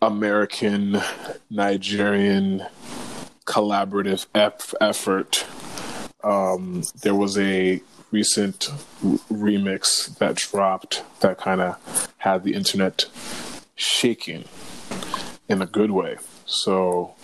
American 0.02 1.00
Nigerian 1.50 2.66
collaborative 3.46 4.26
eff- 4.36 4.74
effort. 4.82 5.46
Um, 6.26 6.84
there 7.02 7.16
was 7.16 7.38
a 7.38 7.82
recent 8.12 8.68
r- 8.70 9.18
remix 9.32 10.18
that 10.18 10.36
dropped 10.36 11.04
that 11.22 11.38
kind 11.38 11.62
of 11.62 12.12
had 12.18 12.44
the 12.44 12.54
internet 12.54 13.06
shaking 13.80 14.44
in 15.48 15.62
a 15.62 15.66
good 15.66 15.92
way. 15.92 16.18
So, 16.46 17.16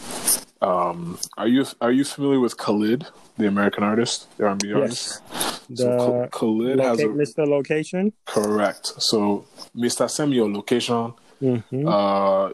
um, 0.62 1.20
are 1.38 1.48
you 1.48 1.66
are 1.82 1.92
you 1.92 2.04
familiar 2.06 2.40
with 2.40 2.58
Khalid, 2.58 3.06
the 3.38 3.48
American 3.48 3.84
artist, 3.84 4.28
the 4.38 4.46
R&B 4.48 4.72
artist? 4.74 5.22
The 5.70 5.76
So 5.78 5.90
Khal- 6.00 6.32
Khalid 6.32 6.80
has 6.80 7.00
a 7.02 7.06
Mr. 7.08 7.46
Location. 7.48 8.14
correct. 8.26 8.88
So 9.02 9.46
Mr. 9.76 10.06
Semio 10.08 10.52
Location 10.54 11.14
Mm-hmm. 11.42 11.86
uh, 11.86 12.52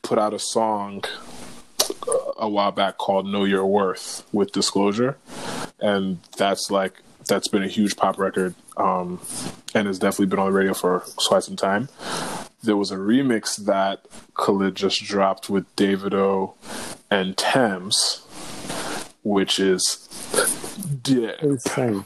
put 0.00 0.18
out 0.18 0.32
a 0.32 0.38
song 0.38 1.04
a 2.38 2.48
while 2.48 2.72
back 2.72 2.96
called 2.96 3.26
"Know 3.26 3.44
Your 3.44 3.66
Worth" 3.66 4.24
with 4.32 4.50
Disclosure, 4.52 5.18
and 5.78 6.18
that's 6.38 6.70
like 6.70 7.02
that's 7.26 7.48
been 7.48 7.62
a 7.62 7.68
huge 7.68 7.96
pop 7.96 8.18
record, 8.18 8.54
um, 8.78 9.20
and 9.74 9.86
has 9.86 9.98
definitely 9.98 10.26
been 10.26 10.38
on 10.38 10.46
the 10.46 10.52
radio 10.52 10.72
for 10.72 11.00
quite 11.16 11.42
some 11.42 11.56
time. 11.56 11.90
There 12.62 12.76
was 12.76 12.90
a 12.90 12.96
remix 12.96 13.56
that 13.64 14.06
Khalid 14.34 14.74
just 14.74 15.04
dropped 15.04 15.48
with 15.48 15.74
Davido 15.76 16.54
and 17.10 17.36
Tems, 17.36 18.22
which 19.22 19.60
is 19.60 20.08
yeah, 21.06 21.32
Insane. 21.40 22.04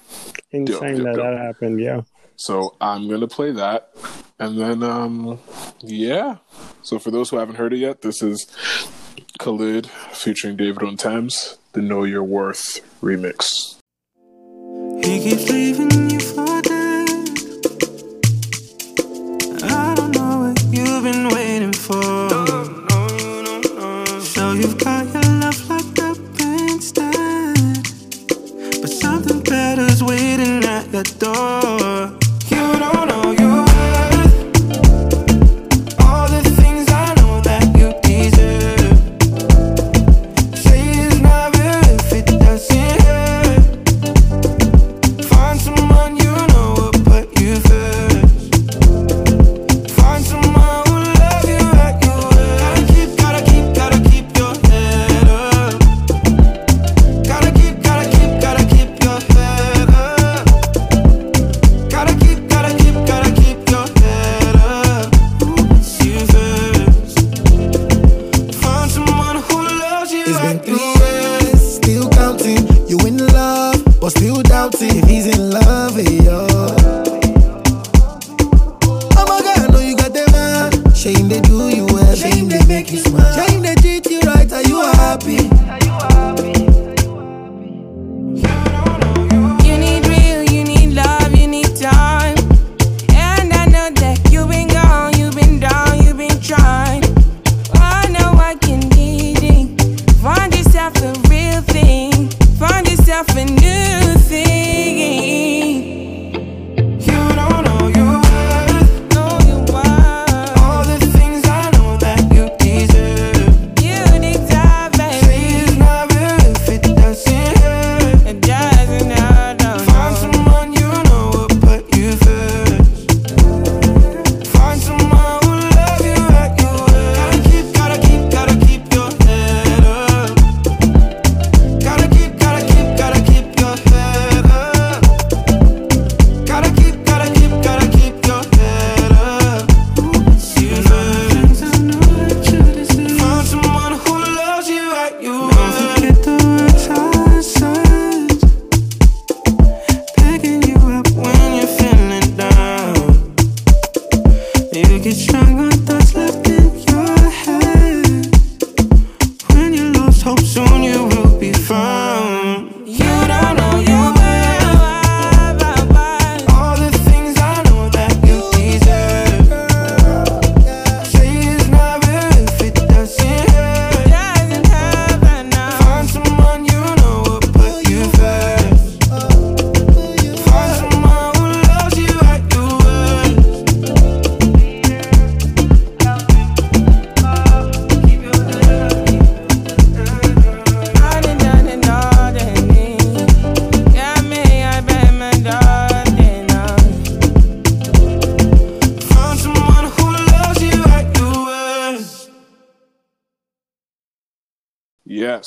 Insane 0.50 0.66
Yo, 0.66 0.82
yo, 0.82 1.04
that 1.04 1.16
yo. 1.16 1.22
that 1.22 1.38
happened. 1.38 1.80
Yeah. 1.80 2.02
So 2.36 2.76
I'm 2.80 3.08
gonna 3.08 3.28
play 3.28 3.52
that, 3.52 3.90
and 4.38 4.58
then 4.58 4.82
um, 4.82 5.38
yeah. 5.80 6.36
So 6.82 6.98
for 6.98 7.10
those 7.10 7.30
who 7.30 7.36
haven't 7.38 7.56
heard 7.56 7.72
it 7.72 7.78
yet, 7.78 8.02
this 8.02 8.22
is 8.22 8.46
Khalid 9.38 9.86
featuring 10.12 10.56
Davido 10.56 10.88
and 10.88 10.98
Tems, 10.98 11.58
the 11.72 11.80
Know 11.82 12.04
Your 12.04 12.24
Worth 12.24 12.80
remix. 13.00 13.78
You've 21.02 21.14
been 21.14 21.28
waiting 21.28 21.72
for. 21.72 22.28
So 24.20 24.52
you've 24.52 24.78
got 24.78 25.04
your 25.12 25.22
love 25.40 25.68
locked 25.68 25.98
up 25.98 26.18
instead. 26.40 27.82
But 28.80 28.90
something 28.90 29.40
better's 29.40 30.02
waiting 30.02 30.64
at 30.64 30.88
your 30.92 31.02
door. 31.18 31.72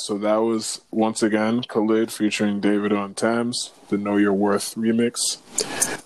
So 0.06 0.16
that 0.18 0.36
was 0.36 0.82
once 0.92 1.20
again 1.20 1.62
Khalid 1.62 2.12
featuring 2.12 2.60
Davido 2.60 3.04
and 3.04 3.16
Tems, 3.16 3.72
the 3.88 3.98
Know 3.98 4.18
Your 4.18 4.34
Worth 4.34 4.76
remix. 4.76 5.38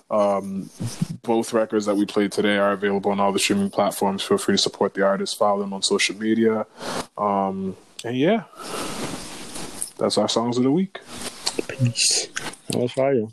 Um, 0.09 0.71
both 1.21 1.53
records 1.53 1.85
that 1.85 1.93
we 1.93 2.07
played 2.07 2.31
today 2.31 2.57
are 2.57 2.71
available 2.71 3.11
on 3.11 3.19
all 3.19 3.31
the 3.31 3.37
streaming 3.37 3.69
platforms. 3.69 4.23
Feel 4.23 4.39
free 4.39 4.55
to 4.55 4.57
support 4.57 4.95
the 4.95 5.03
artists, 5.03 5.35
follow 5.35 5.59
them 5.61 5.71
on 5.71 5.83
social 5.83 6.17
media. 6.17 6.65
Um, 7.15 7.77
and 8.03 8.17
yeah, 8.17 8.45
that's 9.99 10.17
our 10.17 10.27
songs 10.27 10.57
of 10.57 10.63
the 10.63 10.71
week. 10.71 10.99
Peace. 11.67 12.27
That's 12.69 12.93
fire. 12.93 13.27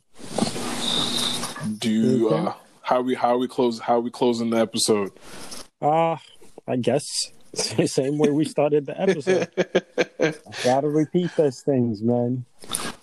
Do 1.79 1.91
you, 1.91 2.29
uh, 2.29 2.53
how 2.83 3.01
we 3.01 3.15
how 3.15 3.39
we 3.39 3.49
close 3.49 3.79
how 3.79 4.01
we 4.01 4.11
closing 4.11 4.51
the 4.51 4.59
episode? 4.59 5.13
Uh, 5.81 6.17
I 6.67 6.77
guess 6.77 7.07
same 7.87 8.19
way 8.19 8.31
we 8.31 8.45
started 8.45 8.87
the 8.87 9.01
episode. 9.01 9.49
Gotta 10.65 10.89
repeat 10.89 11.31
those 11.37 11.61
things, 11.61 12.03
man. 12.03 12.45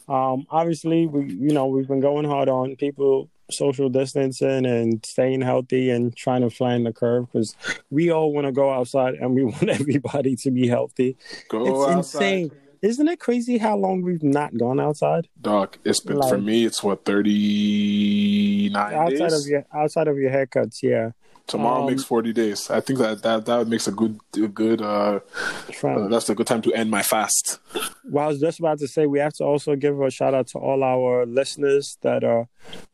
Um, 0.07 0.45
obviously, 0.49 1.07
we 1.07 1.31
you 1.31 1.51
know 1.53 1.67
we've 1.67 1.87
been 1.87 2.01
going 2.01 2.25
hard 2.25 2.49
on 2.49 2.75
people 2.75 3.29
social 3.51 3.89
distancing 3.89 4.65
and 4.65 5.05
staying 5.05 5.41
healthy 5.41 5.89
and 5.91 6.15
trying 6.15 6.41
to 6.41 6.49
flatten 6.49 6.83
the 6.83 6.93
curve 6.93 7.27
because 7.31 7.55
we 7.91 8.09
all 8.09 8.31
want 8.31 8.47
to 8.47 8.51
go 8.51 8.71
outside 8.71 9.15
and 9.15 9.35
we 9.35 9.43
want 9.43 9.69
everybody 9.69 10.35
to 10.35 10.51
be 10.51 10.67
healthy. 10.67 11.17
Go 11.49 11.65
it's 11.65 11.95
outside. 11.95 12.23
insane. 12.23 12.51
Isn't 12.81 13.07
it 13.07 13.19
crazy 13.19 13.57
how 13.57 13.77
long 13.77 14.03
we've 14.03 14.21
not 14.21 14.55
gone 14.57 14.79
outside? 14.79 15.27
Doc, 15.41 15.79
it's 15.83 15.99
been 15.99 16.21
for 16.21 16.37
me. 16.37 16.65
It's 16.65 16.83
what 16.83 17.03
thirty 17.03 18.69
nine 18.69 18.93
outside 18.93 19.29
days. 19.29 19.41
of 19.41 19.47
your 19.49 19.65
outside 19.73 20.07
of 20.07 20.17
your 20.17 20.29
haircuts, 20.29 20.83
yeah. 20.83 21.11
Tomorrow 21.47 21.81
Um, 21.81 21.89
makes 21.91 22.03
forty 22.03 22.33
days. 22.33 22.69
I 22.71 22.79
think 22.81 22.97
that 22.99 23.21
that 23.21 23.45
that 23.45 23.67
makes 23.67 23.87
a 23.87 23.91
good 23.91 24.19
a 24.35 24.47
good. 24.47 24.81
Uh, 24.81 25.19
uh, 25.83 26.07
that's 26.07 26.27
a 26.29 26.33
good 26.35 26.47
time 26.47 26.61
to 26.63 26.73
end 26.73 26.89
my 26.89 27.03
fast. 27.03 27.59
Well, 28.09 28.25
I 28.25 28.27
was 28.29 28.39
just 28.39 28.59
about 28.59 28.79
to 28.79 28.87
say 28.87 29.05
we 29.05 29.19
have 29.19 29.33
to 29.33 29.43
also 29.43 29.75
give 29.75 29.99
a 30.01 30.09
shout 30.09 30.33
out 30.33 30.47
to 30.47 30.57
all 30.59 30.83
our 30.83 31.25
listeners 31.27 31.97
that 32.01 32.23
are 32.23 32.47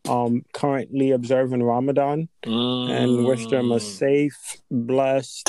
um, 0.09 0.43
currently 0.53 1.11
observing 1.11 1.63
Ramadan 1.63 2.27
and 2.43 3.25
wish 3.25 3.47
them 3.47 3.71
a 3.71 3.75
Mm. 3.75 3.81
safe, 3.81 4.57
blessed, 4.69 5.47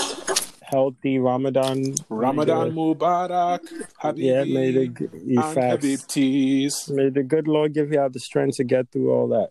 healthy 0.63 1.19
Ramadan. 1.19 1.95
Ramadan 2.09 2.69
May 2.69 2.75
Mubarak. 2.81 3.61
Habibi. 4.03 4.19
yeah, 4.19 4.45
may 4.45 4.71
the 4.71 4.87
g- 4.89 5.09
you 5.27 5.41
and 5.41 6.97
May 6.97 7.09
the 7.11 7.25
good 7.27 7.49
Lord 7.49 7.73
give 7.75 7.93
you 7.93 8.01
all 8.01 8.11
the 8.11 8.21
strength 8.21 8.57
to 8.59 8.65
get 8.65 8.91
through 8.93 9.11
all 9.13 9.29
that. 9.29 9.51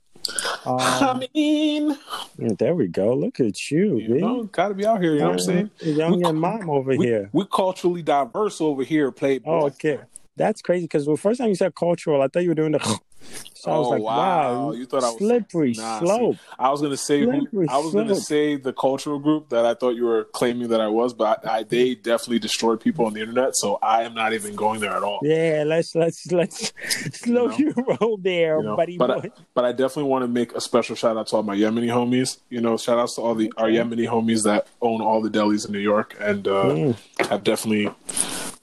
Um, 0.65 1.23
mean, 1.33 1.97
there 2.37 2.75
we 2.75 2.87
go. 2.87 3.13
Look 3.15 3.39
at 3.39 3.71
you, 3.71 3.97
you 3.97 4.15
B. 4.15 4.21
know, 4.21 4.43
gotta 4.43 4.73
be 4.73 4.85
out 4.85 5.01
here. 5.01 5.13
You 5.13 5.19
know 5.19 5.29
what 5.29 5.33
I'm 5.33 5.39
saying? 5.39 5.71
Young 5.81 6.19
We- 6.19 6.25
and 6.25 6.39
mom 6.39 6.69
over 6.69 6.95
we, 6.95 7.07
here. 7.07 7.29
We 7.33 7.45
culturally 7.51 8.01
diverse 8.01 8.61
over 8.61 8.83
here. 8.83 9.11
Play. 9.11 9.39
Oh, 9.45 9.65
okay. 9.67 9.99
That's 10.37 10.61
crazy 10.61 10.85
because 10.85 11.05
the 11.05 11.17
first 11.17 11.39
time 11.39 11.49
you 11.49 11.55
said 11.55 11.75
cultural, 11.75 12.21
I 12.21 12.27
thought 12.27 12.43
you 12.43 12.49
were 12.49 12.55
doing 12.55 12.73
the. 12.73 12.99
So 13.53 13.69
I 13.71 13.77
was 13.77 13.85
Oh, 13.85 13.89
like, 13.91 14.01
wow, 14.01 14.65
wow. 14.69 14.71
You 14.71 14.87
thought 14.87 15.03
I 15.03 15.09
was- 15.09 15.17
slippery 15.19 15.73
Nah, 15.77 15.99
see, 15.99 16.05
slope. 16.07 16.37
I 16.57 16.71
was 16.71 16.81
gonna 16.81 16.97
say 16.97 17.23
Slippery 17.23 17.67
I 17.69 17.77
was 17.77 17.93
gonna 17.93 18.15
say 18.15 18.55
the 18.55 18.73
cultural 18.73 19.19
group 19.19 19.49
that 19.49 19.63
I 19.63 19.75
thought 19.75 19.91
you 19.91 20.05
were 20.05 20.23
claiming 20.33 20.69
that 20.69 20.81
I 20.81 20.87
was, 20.87 21.13
but 21.13 21.45
I, 21.45 21.57
I 21.59 21.63
they 21.63 21.93
definitely 21.93 22.39
destroyed 22.39 22.81
people 22.81 23.05
on 23.05 23.13
the 23.13 23.19
internet, 23.21 23.55
so 23.55 23.77
I 23.83 24.01
am 24.01 24.15
not 24.15 24.33
even 24.33 24.55
going 24.55 24.79
there 24.79 24.89
at 24.97 25.03
all. 25.03 25.19
Yeah, 25.21 25.63
let's 25.67 25.93
let's 25.93 26.31
let's 26.31 26.73
slow 27.19 27.51
You 27.51 27.71
you 27.77 27.85
roll 28.01 28.17
there, 28.17 28.57
You 28.57 28.63
know, 28.63 28.75
buddy 28.75 28.97
but 28.97 29.21
boy. 29.21 29.29
I, 29.29 29.41
but 29.53 29.65
I 29.65 29.71
definitely 29.71 30.09
want 30.09 30.23
to 30.23 30.27
make 30.27 30.55
a 30.55 30.59
special 30.61 30.95
shout 30.95 31.15
out 31.15 31.27
to 31.27 31.35
all 31.35 31.43
my 31.43 31.55
Yemeni 31.55 31.89
homies. 31.89 32.37
You 32.49 32.61
know, 32.61 32.75
shout 32.77 32.97
outs 32.97 33.13
to 33.17 33.21
all 33.21 33.35
the 33.35 33.53
our 33.57 33.67
Yemeni 33.67 34.07
homies 34.09 34.43
that 34.45 34.65
own 34.81 35.01
all 35.01 35.21
the 35.21 35.29
delis 35.29 35.67
in 35.67 35.71
New 35.71 35.77
York 35.79 36.15
and 36.19 36.47
uh, 36.47 36.63
Mm. 36.65 37.27
have 37.29 37.43
definitely 37.43 37.91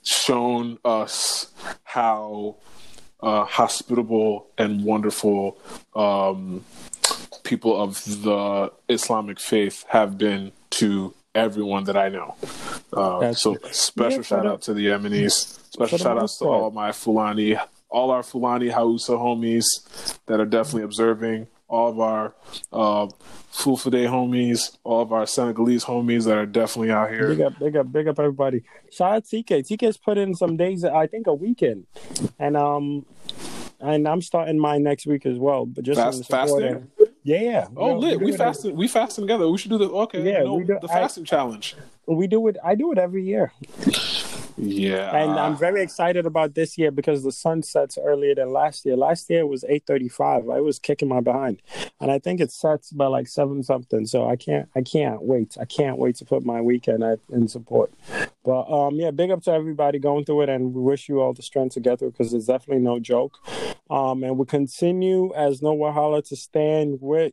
shown 0.08 0.78
us 0.84 1.52
how 1.84 2.56
uh, 3.20 3.44
hospitable 3.44 4.46
and 4.56 4.82
wonderful 4.84 5.58
um, 5.94 6.64
people 7.44 7.80
of 7.80 8.02
the 8.22 8.72
Islamic 8.88 9.38
faith 9.38 9.84
have 9.88 10.16
been 10.16 10.52
to 10.70 11.14
everyone 11.34 11.84
that 11.84 11.96
I 11.96 12.08
know. 12.08 12.36
Uh, 12.92 13.32
so 13.34 13.56
special 13.70 14.18
Yeah, 14.18 14.22
shout 14.22 14.46
out 14.46 14.62
to 14.62 14.74
the 14.74 14.86
Yemenis. 14.86 15.58
Special 15.72 15.98
shout 15.98 16.18
outs 16.18 16.38
to 16.38 16.46
all 16.46 16.70
my 16.70 16.92
Fulani, 16.92 17.56
all 17.90 18.10
our 18.10 18.22
Fulani 18.22 18.68
Hausa 18.68 19.12
homies 19.12 19.66
that 20.26 20.40
are 20.40 20.46
definitely 20.46 20.84
observing. 20.84 21.48
All 21.68 21.88
of 21.90 22.00
our 22.00 22.34
uh, 22.72 23.06
day 23.06 24.06
homies, 24.06 24.78
all 24.84 25.02
of 25.02 25.12
our 25.12 25.26
Senegalese 25.26 25.84
homies 25.84 26.24
that 26.24 26.38
are 26.38 26.46
definitely 26.46 26.90
out 26.90 27.10
here. 27.10 27.28
Big 27.28 27.40
up, 27.42 27.58
big 27.58 27.76
up, 27.76 27.92
big 27.92 28.08
up, 28.08 28.18
everybody. 28.18 28.62
Shout 28.90 29.12
out 29.16 29.24
TK. 29.24 29.66
TK's 29.68 29.98
put 29.98 30.16
in 30.16 30.34
some 30.34 30.56
days, 30.56 30.82
I 30.82 31.06
think 31.06 31.26
a 31.26 31.34
weekend, 31.34 31.86
and 32.38 32.56
um, 32.56 33.04
and 33.80 34.08
I'm 34.08 34.22
starting 34.22 34.58
mine 34.58 34.82
next 34.82 35.06
week 35.06 35.26
as 35.26 35.36
well. 35.38 35.66
But 35.66 35.84
just 35.84 36.00
Fast- 36.00 36.18
in 36.18 36.24
fasting? 36.24 36.74
of- 36.74 36.88
Yeah. 37.22 37.66
Oh, 37.76 37.90
Yeah, 38.00 38.12
lit! 38.12 38.20
We 38.20 38.32
fasting. 38.34 38.74
We 38.74 38.88
fasting 38.88 39.24
together. 39.24 39.46
We 39.50 39.58
should 39.58 39.70
do 39.70 39.76
the 39.78 39.90
okay. 39.90 40.22
Yeah, 40.22 40.38
you 40.38 40.44
know, 40.44 40.54
we 40.54 40.64
do- 40.64 40.78
the 40.80 40.88
I- 40.90 40.94
fasting 40.94 41.24
challenge. 41.24 41.76
We 42.06 42.26
do 42.26 42.48
it. 42.48 42.56
I 42.64 42.74
do 42.76 42.90
it 42.92 42.98
every 42.98 43.22
year. 43.26 43.52
Yeah. 44.58 45.16
and 45.16 45.38
I'm 45.38 45.56
very 45.56 45.82
excited 45.82 46.26
about 46.26 46.54
this 46.54 46.76
year 46.76 46.90
because 46.90 47.22
the 47.22 47.32
sun 47.32 47.62
sets 47.62 47.96
earlier 47.96 48.34
than 48.34 48.52
last 48.52 48.84
year. 48.84 48.96
Last 48.96 49.30
year 49.30 49.46
was 49.46 49.64
8:35. 49.68 50.50
I 50.50 50.60
was 50.60 50.78
kicking 50.78 51.08
my 51.08 51.20
behind, 51.20 51.62
and 52.00 52.10
I 52.10 52.18
think 52.18 52.40
it 52.40 52.50
sets 52.50 52.90
by 52.90 53.06
like 53.06 53.28
seven 53.28 53.62
something. 53.62 54.06
So 54.06 54.28
I 54.28 54.36
can't, 54.36 54.68
I 54.74 54.82
can't 54.82 55.22
wait. 55.22 55.56
I 55.60 55.64
can't 55.64 55.98
wait 55.98 56.16
to 56.16 56.24
put 56.24 56.44
my 56.44 56.60
weekend 56.60 57.04
in 57.30 57.48
support. 57.48 57.92
But 58.44 58.70
um, 58.70 58.96
yeah, 58.96 59.10
big 59.10 59.30
up 59.30 59.42
to 59.42 59.52
everybody 59.52 59.98
going 59.98 60.24
through 60.24 60.42
it, 60.42 60.48
and 60.48 60.74
we 60.74 60.82
wish 60.82 61.08
you 61.08 61.20
all 61.20 61.32
the 61.32 61.42
strength 61.42 61.74
to 61.74 61.80
get 61.80 61.98
through 61.98 62.12
because 62.12 62.34
it's 62.34 62.46
definitely 62.46 62.82
no 62.82 62.98
joke. 62.98 63.38
Um, 63.90 64.22
and 64.22 64.36
we 64.36 64.44
continue 64.46 65.32
as 65.34 65.62
No 65.62 65.76
Wahala 65.76 66.26
to 66.28 66.36
stand 66.36 66.98
with 67.00 67.32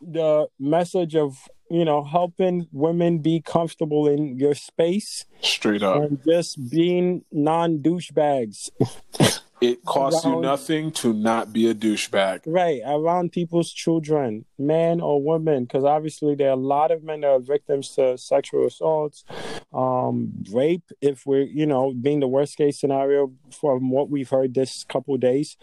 the 0.00 0.48
message 0.58 1.14
of 1.14 1.36
you 1.70 1.84
know 1.84 2.02
helping 2.04 2.66
women 2.72 3.18
be 3.18 3.40
comfortable 3.40 4.08
in 4.08 4.38
your 4.38 4.54
space 4.54 5.24
Straight 5.40 5.82
up. 5.82 6.02
and 6.02 6.18
just 6.24 6.70
being 6.70 7.24
non 7.32 7.78
douchebags. 7.78 8.70
It 9.60 9.84
costs 9.84 10.24
you 10.24 10.40
nothing 10.40 10.92
to 10.92 11.12
not 11.12 11.52
be 11.52 11.68
a 11.68 11.74
douchebag. 11.74 12.42
Right, 12.46 12.80
around 12.86 13.32
people's 13.32 13.72
children, 13.72 14.44
men 14.58 15.00
or 15.00 15.22
women, 15.22 15.64
because 15.64 15.84
obviously 15.84 16.36
there 16.36 16.50
are 16.50 16.52
a 16.52 16.56
lot 16.56 16.90
of 16.90 17.02
men 17.02 17.22
that 17.22 17.28
are 17.28 17.40
victims 17.40 17.94
to 17.96 18.16
sexual 18.16 18.66
assaults, 18.66 19.24
um, 19.72 20.32
rape, 20.52 20.84
if 21.00 21.26
we're, 21.26 21.42
you 21.42 21.66
know, 21.66 21.92
being 21.92 22.20
the 22.20 22.28
worst 22.28 22.56
case 22.56 22.80
scenario 22.80 23.32
from 23.50 23.90
what 23.90 24.08
we've 24.08 24.30
heard 24.30 24.54
this 24.54 24.84
couple 24.84 25.14
of 25.14 25.20
days. 25.20 25.56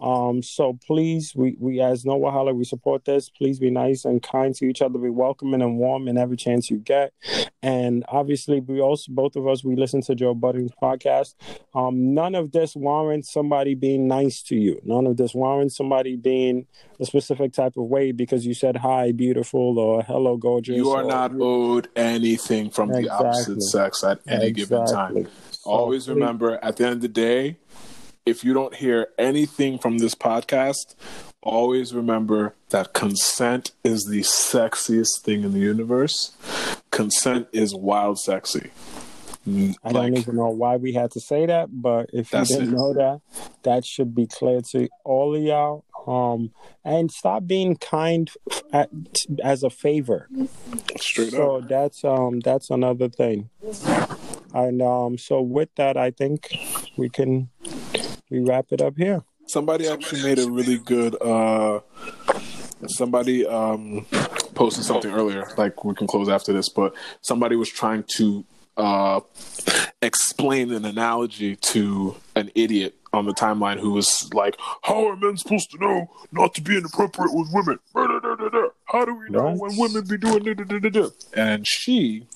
Um, 0.00 0.42
so 0.42 0.78
please, 0.86 1.34
we, 1.34 1.56
we 1.58 1.80
as 1.80 2.04
No 2.04 2.18
Wahala, 2.18 2.54
we 2.54 2.64
support 2.64 3.04
this. 3.04 3.28
Please 3.28 3.58
be 3.58 3.70
nice 3.70 4.04
and 4.04 4.22
kind 4.22 4.54
to 4.56 4.66
each 4.66 4.80
other, 4.80 4.98
be 4.98 5.10
welcoming 5.10 5.62
and 5.62 5.76
warm 5.76 6.08
in 6.08 6.16
every 6.16 6.36
chance 6.36 6.70
you 6.70 6.78
get. 6.78 7.12
And 7.62 8.04
obviously, 8.08 8.60
we 8.60 8.80
also, 8.80 9.12
both 9.12 9.36
of 9.36 9.46
us, 9.46 9.64
we 9.64 9.76
listen 9.76 10.00
to 10.02 10.14
Joe 10.14 10.34
Budden's 10.34 10.72
podcast. 10.82 11.34
Um, 11.74 12.14
none 12.14 12.34
of 12.34 12.52
this 12.52 12.74
warrants 12.74 13.30
somebody 13.40 13.74
being 13.74 14.06
nice 14.06 14.42
to 14.42 14.54
you. 14.54 14.78
None 14.84 15.06
of 15.06 15.16
this 15.16 15.34
warrants 15.34 15.74
somebody 15.76 16.14
being 16.14 16.66
a 17.00 17.06
specific 17.06 17.54
type 17.54 17.76
of 17.78 17.84
way 17.84 18.12
because 18.12 18.44
you 18.44 18.52
said 18.52 18.76
hi, 18.76 19.12
beautiful, 19.12 19.78
or 19.78 20.02
hello, 20.02 20.36
gorgeous. 20.36 20.76
You 20.76 20.90
are 20.90 21.04
not 21.04 21.32
owed 21.40 21.88
anything 21.96 22.68
from 22.70 22.90
the 22.90 23.08
opposite 23.08 23.62
sex 23.62 24.04
at 24.04 24.20
any 24.28 24.50
given 24.52 24.82
Exactly. 24.82 25.22
time. 25.24 25.32
Always 25.64 26.04
please- 26.04 26.14
remember 26.14 26.58
at 26.62 26.76
the 26.76 26.84
end 26.84 26.92
of 26.96 27.00
the 27.00 27.08
day, 27.08 27.56
if 28.26 28.44
you 28.44 28.52
don't 28.52 28.74
hear 28.74 29.08
anything 29.18 29.78
from 29.78 29.96
this 29.98 30.14
podcast, 30.14 30.94
always 31.42 31.94
remember 31.94 32.54
that 32.68 32.92
consent 32.92 33.72
is 33.82 34.04
the 34.04 34.20
sexiest 34.20 35.22
thing 35.22 35.44
in 35.44 35.52
the 35.54 35.60
universe. 35.60 36.32
Consent 36.90 37.48
is 37.52 37.74
wild 37.74 38.18
sexy. 38.18 38.70
Mm, 39.48 39.74
I 39.82 39.92
don't 39.92 40.16
even 40.16 40.36
know 40.36 40.50
why 40.50 40.76
we 40.76 40.92
had 40.92 41.10
to 41.12 41.20
say 41.20 41.46
that, 41.46 41.68
but 41.72 42.10
if 42.12 42.32
you 42.32 42.44
didn't 42.44 42.74
it. 42.74 42.76
know 42.76 42.92
that, 42.94 43.20
that 43.62 43.86
should 43.86 44.14
be 44.14 44.26
clear 44.26 44.60
to 44.72 44.88
all 45.04 45.34
of 45.34 45.42
y'all. 45.42 45.84
Um, 46.06 46.52
and 46.84 47.10
stop 47.10 47.46
being 47.46 47.76
kind 47.76 48.30
at, 48.72 48.90
as 49.42 49.62
a 49.62 49.70
favor. 49.70 50.28
Straight 50.98 51.32
so 51.32 51.56
up. 51.56 51.68
that's 51.68 52.04
um 52.04 52.40
that's 52.40 52.70
another 52.70 53.08
thing. 53.08 53.50
And 54.52 54.82
um, 54.82 55.18
so 55.18 55.40
with 55.40 55.68
that, 55.76 55.96
I 55.96 56.10
think 56.10 56.56
we 56.96 57.08
can 57.08 57.50
we 58.30 58.40
wrap 58.40 58.66
it 58.70 58.80
up 58.80 58.94
here. 58.96 59.22
Somebody 59.46 59.88
actually 59.88 60.22
made 60.22 60.38
a 60.38 60.50
really 60.50 60.78
good 60.78 61.20
uh 61.20 61.80
somebody 62.86 63.46
um 63.46 64.06
posted 64.54 64.84
something 64.84 65.12
earlier, 65.12 65.46
like 65.56 65.84
we 65.84 65.94
can 65.94 66.06
close 66.06 66.28
after 66.28 66.52
this, 66.52 66.68
but 66.68 66.94
somebody 67.20 67.56
was 67.56 67.68
trying 67.68 68.04
to 68.16 68.44
uh 68.76 69.20
explain 70.02 70.72
an 70.72 70.84
analogy 70.84 71.56
to 71.56 72.16
an 72.34 72.50
idiot 72.54 72.94
on 73.12 73.26
the 73.26 73.34
timeline 73.34 73.78
who 73.78 73.90
was 73.90 74.30
like, 74.32 74.56
How 74.82 75.06
are 75.08 75.16
men 75.16 75.36
supposed 75.36 75.70
to 75.72 75.78
know 75.78 76.10
not 76.32 76.54
to 76.54 76.62
be 76.62 76.76
inappropriate 76.78 77.32
with 77.34 77.48
women? 77.52 77.78
How 77.94 79.04
do 79.04 79.14
we 79.14 79.28
know 79.28 79.40
Right. 79.48 79.56
when 79.58 79.76
women 79.76 80.04
be 80.06 80.16
doing? 80.16 80.44
And 81.34 81.66
she, 81.66 82.26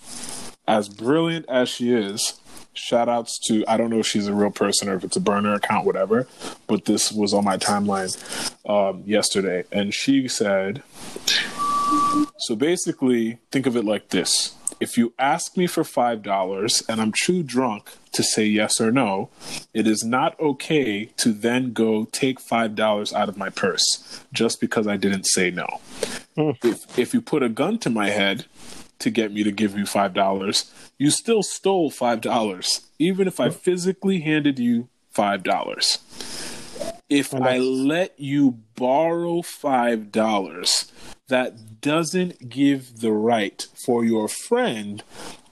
as 0.67 0.89
brilliant 0.89 1.47
as 1.49 1.69
she 1.69 1.93
is, 1.93 2.41
shout 2.75 3.09
outs 3.09 3.39
to 3.47 3.65
I 3.69 3.77
don't 3.77 3.89
know 3.91 4.01
if 4.01 4.07
she's 4.07 4.27
a 4.27 4.35
real 4.35 4.51
person 4.51 4.89
or 4.89 4.97
if 4.97 5.05
it's 5.05 5.17
a 5.17 5.21
burner 5.21 5.55
account, 5.55 5.87
whatever, 5.87 6.27
but 6.67 6.85
this 6.87 7.13
was 7.13 7.33
on 7.33 7.45
my 7.45 7.57
timeline 7.57 8.13
um, 8.69 9.03
yesterday. 9.07 9.65
And 9.71 9.95
she 9.95 10.27
said, 10.29 10.83
So 12.39 12.57
basically, 12.57 13.39
think 13.53 13.67
of 13.67 13.77
it 13.77 13.85
like 13.85 14.09
this. 14.09 14.55
If 14.81 14.99
you 14.99 15.13
ask 15.19 15.57
me 15.57 15.67
for 15.67 15.83
$5 15.83 16.89
and 16.89 17.01
I'm 17.01 17.13
too 17.13 17.43
drunk 17.43 17.91
to 18.13 18.23
say 18.23 18.45
yes 18.45 18.81
or 18.81 18.91
no, 18.91 19.31
it 19.73 19.87
is 19.87 20.05
not 20.05 20.39
okay 20.41 21.07
to 21.17 21.33
then 21.33 21.73
go 21.73 22.07
take 22.07 22.39
$5 22.41 23.13
out 23.13 23.29
of 23.29 23.37
my 23.37 23.51
purse 23.51 24.25
just 24.33 24.61
because 24.61 24.87
I 24.87 24.97
didn't 24.97 25.25
say 25.25 25.51
no. 25.51 25.67
Hmm. 26.37 26.51
If, 26.63 26.99
if 26.99 27.15
you 27.15 27.21
put 27.21 27.43
a 27.43 27.49
gun 27.49 27.79
to 27.79 27.91
my 27.91 28.11
head 28.11 28.47
to 29.01 29.11
get 29.11 29.33
me 29.33 29.45
to 29.45 29.53
give 29.53 29.77
you 29.77 29.85
$5, 29.85 30.73
you 30.99 31.11
still 31.11 31.43
stole 31.43 31.91
$5, 31.91 32.85
even 32.99 33.29
if 33.29 33.41
I 33.41 33.49
hmm. 33.49 33.55
physically 33.55 34.21
handed 34.21 34.59
you 34.59 34.89
$5. 35.15 36.34
If 37.09 37.35
I 37.35 37.59
let 37.59 38.19
you 38.19 38.59
borrow 38.77 39.43
$5, 39.43 40.91
that 41.29 41.81
doesn't 41.81 42.49
give 42.49 43.01
the 43.01 43.13
right 43.13 43.67
for 43.85 44.05
your 44.05 44.29
friend 44.29 45.03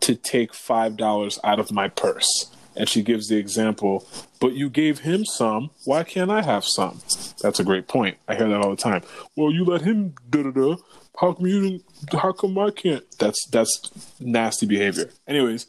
to 0.00 0.14
take 0.14 0.52
$5 0.52 1.38
out 1.44 1.58
of 1.60 1.72
my 1.72 1.88
purse. 1.88 2.50
And 2.74 2.88
she 2.88 3.02
gives 3.02 3.28
the 3.28 3.36
example, 3.36 4.08
but 4.40 4.54
you 4.54 4.70
gave 4.70 5.00
him 5.00 5.26
some. 5.26 5.70
Why 5.84 6.04
can't 6.04 6.30
I 6.30 6.40
have 6.40 6.64
some? 6.64 7.02
That's 7.42 7.60
a 7.60 7.64
great 7.64 7.86
point. 7.86 8.16
I 8.26 8.34
hear 8.34 8.48
that 8.48 8.62
all 8.62 8.70
the 8.70 8.76
time. 8.76 9.02
Well, 9.36 9.52
you 9.52 9.64
let 9.64 9.82
him 9.82 10.14
da 10.30 10.42
da 10.44 10.50
da. 10.50 10.76
How 11.20 11.34
come 11.34 11.46
you 11.46 11.60
didn't? 11.60 11.84
How 12.14 12.32
come 12.32 12.58
I 12.58 12.70
can't? 12.70 13.04
That's 13.18 13.46
that's 13.48 13.90
nasty 14.18 14.64
behavior. 14.64 15.10
Anyways, 15.28 15.66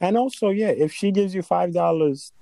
And 0.00 0.16
also, 0.16 0.48
yeah, 0.48 0.68
if 0.70 0.90
she 0.92 1.10
gives 1.12 1.34
you 1.34 1.42
five 1.42 1.74
dollars 1.74 2.32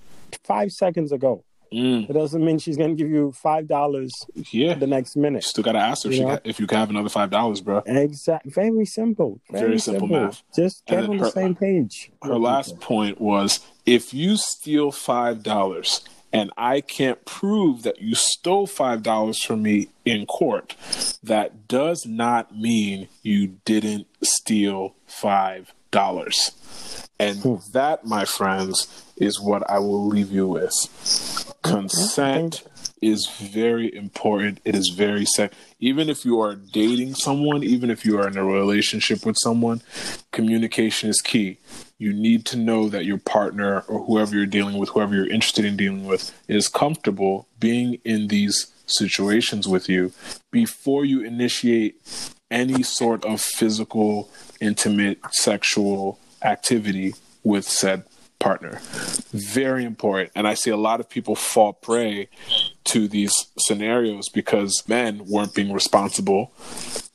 five 0.45 0.71
seconds 0.71 1.11
ago, 1.11 1.45
Mm. 1.73 2.09
it 2.09 2.13
doesn't 2.13 2.45
mean 2.45 2.59
she's 2.59 2.77
gonna 2.77 2.95
give 2.95 3.11
you 3.11 3.33
five 3.33 3.67
dollars 3.67 4.13
yeah, 4.53 4.75
the 4.75 4.87
next 4.87 5.17
minute. 5.17 5.39
You 5.45 5.49
still 5.49 5.65
gotta 5.65 5.79
ask 5.81 6.05
her 6.05 6.11
if, 6.11 6.17
You 6.17 6.23
she 6.23 6.25
know? 6.25 6.39
if 6.45 6.61
you 6.61 6.67
can 6.67 6.79
have 6.79 6.91
another 6.91 7.09
five 7.09 7.31
dollars, 7.31 7.61
bro. 7.61 7.83
Exactly. 7.87 8.53
Very 8.53 8.85
simple. 8.85 9.41
Very, 9.51 9.67
Very 9.67 9.79
simple 9.79 10.07
math. 10.09 10.43
Just 10.55 10.87
get 10.87 11.05
on 11.05 11.17
the 11.17 11.31
same 11.31 11.55
page. 11.55 12.11
her 12.23 12.39
last 12.39 12.81
point 12.81 13.21
was 13.21 13.61
if 13.85 14.15
you 14.15 14.37
steal 14.37 14.91
five 14.93 15.43
dollars 15.43 16.03
and 16.33 16.51
I 16.57 16.81
can't 16.83 17.25
prove 17.25 17.83
that 17.85 18.01
you 18.01 18.15
stole 18.15 18.67
five 18.67 19.03
dollars 19.03 19.43
from 19.43 19.63
me 19.63 19.89
in 20.05 20.27
court, 20.27 20.77
that 21.23 21.67
does 21.69 22.05
not 22.07 22.57
mean 22.57 23.09
you 23.23 23.57
didn't 23.65 24.07
steal 24.23 24.95
five 25.07 25.73
dollars. 25.91 26.53
And 27.19 27.39
hmm. 27.39 27.55
that, 27.73 28.05
my 28.05 28.25
friends, 28.25 29.05
is 29.17 29.41
what 29.41 29.69
I 29.71 29.79
will 29.79 30.07
leave 30.07 30.31
you 30.31 30.47
with. 30.47 30.73
Consent 31.63 32.63
is 33.01 33.27
very 33.27 33.95
important. 33.95 34.61
It 34.65 34.75
is 34.75 34.89
very 34.95 35.25
sec. 35.25 35.53
Even 35.79 36.09
if 36.09 36.25
you 36.25 36.41
are 36.41 36.55
dating 36.55 37.15
someone, 37.15 37.63
even 37.63 37.91
if 37.91 38.05
you 38.05 38.19
are 38.19 38.29
in 38.29 38.37
a 38.37 38.45
relationship 38.45 39.25
with 39.25 39.37
someone, 39.39 39.83
communication 40.33 41.11
is 41.11 41.21
key. 41.21 41.59
You 41.99 42.13
need 42.13 42.45
to 42.47 42.57
know 42.57 42.89
that 42.89 43.05
your 43.05 43.19
partner 43.19 43.85
or 43.89 44.05
whoever 44.05 44.35
you're 44.35 44.47
dealing 44.47 44.79
with, 44.79 44.91
whoever 44.91 45.15
you're 45.15 45.29
interested 45.29 45.65
in 45.65 45.77
dealing 45.77 46.05
with, 46.05 46.33
is 46.49 46.69
comfortable 46.69 47.49
being 47.59 47.95
in 48.05 48.29
these 48.29 48.73
situations 48.87 49.67
with 49.67 49.89
you 49.89 50.13
before 50.51 51.05
you 51.05 51.23
initiate 51.23 52.01
any 52.51 52.83
sort 52.83 53.25
of 53.25 53.41
physical, 53.41 54.31
intimate, 54.61 55.19
sexual 55.33 56.19
activity 56.43 57.15
with 57.43 57.65
said 57.65 58.05
partner. 58.39 58.81
Very 59.33 59.85
important. 59.85 60.31
And 60.35 60.47
I 60.47 60.55
see 60.55 60.71
a 60.71 60.77
lot 60.77 61.01
of 61.01 61.09
people 61.09 61.35
fall 61.35 61.73
prey 61.73 62.29
to 62.85 63.09
these 63.09 63.33
scenarios 63.59 64.29
because 64.29 64.83
men 64.87 65.23
weren't 65.27 65.55
being 65.55 65.73
responsible 65.73 66.53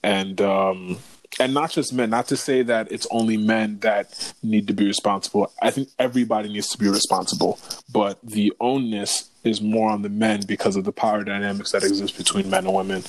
and 0.03 0.41
um 0.41 0.97
and 1.39 1.53
not 1.53 1.71
just 1.71 1.93
men, 1.93 2.09
not 2.09 2.27
to 2.27 2.35
say 2.35 2.61
that 2.63 2.91
it's 2.91 3.07
only 3.09 3.37
men 3.37 3.79
that 3.79 4.33
need 4.43 4.67
to 4.67 4.73
be 4.73 4.85
responsible. 4.85 5.51
I 5.61 5.71
think 5.71 5.87
everybody 5.97 6.49
needs 6.49 6.67
to 6.69 6.77
be 6.77 6.89
responsible, 6.89 7.57
but 7.91 8.19
the 8.21 8.51
onus 8.59 9.29
is 9.43 9.61
more 9.61 9.89
on 9.89 10.01
the 10.01 10.09
men 10.09 10.41
because 10.45 10.75
of 10.75 10.83
the 10.83 10.91
power 10.91 11.23
dynamics 11.23 11.71
that 11.71 11.83
exist 11.83 12.17
between 12.17 12.49
men 12.49 12.65
and 12.65 12.75
women. 12.75 13.03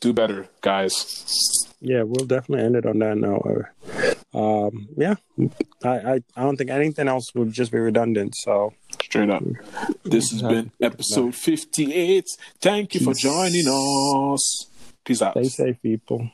Do 0.00 0.14
better, 0.14 0.48
guys. 0.62 1.65
Yeah, 1.86 2.02
we'll 2.02 2.26
definitely 2.26 2.64
end 2.64 2.74
it 2.74 2.84
on 2.84 2.98
that 2.98 3.16
note. 3.16 3.66
Um, 4.34 4.88
yeah, 4.96 5.14
I, 5.84 5.88
I, 5.88 6.14
I 6.36 6.42
don't 6.42 6.56
think 6.56 6.70
anything 6.70 7.06
else 7.06 7.32
would 7.36 7.52
just 7.52 7.70
be 7.70 7.78
redundant. 7.78 8.34
So 8.34 8.74
Straight 9.04 9.30
up. 9.30 9.44
This 10.02 10.32
has 10.32 10.42
been 10.42 10.72
episode 10.82 11.32
58. 11.32 12.26
Thank 12.60 12.94
you 12.94 13.00
for 13.00 13.14
joining 13.14 13.68
us. 13.68 14.66
Peace 15.04 15.22
out. 15.22 15.34
stay 15.34 15.44
safe, 15.44 15.80
people. 15.80 16.28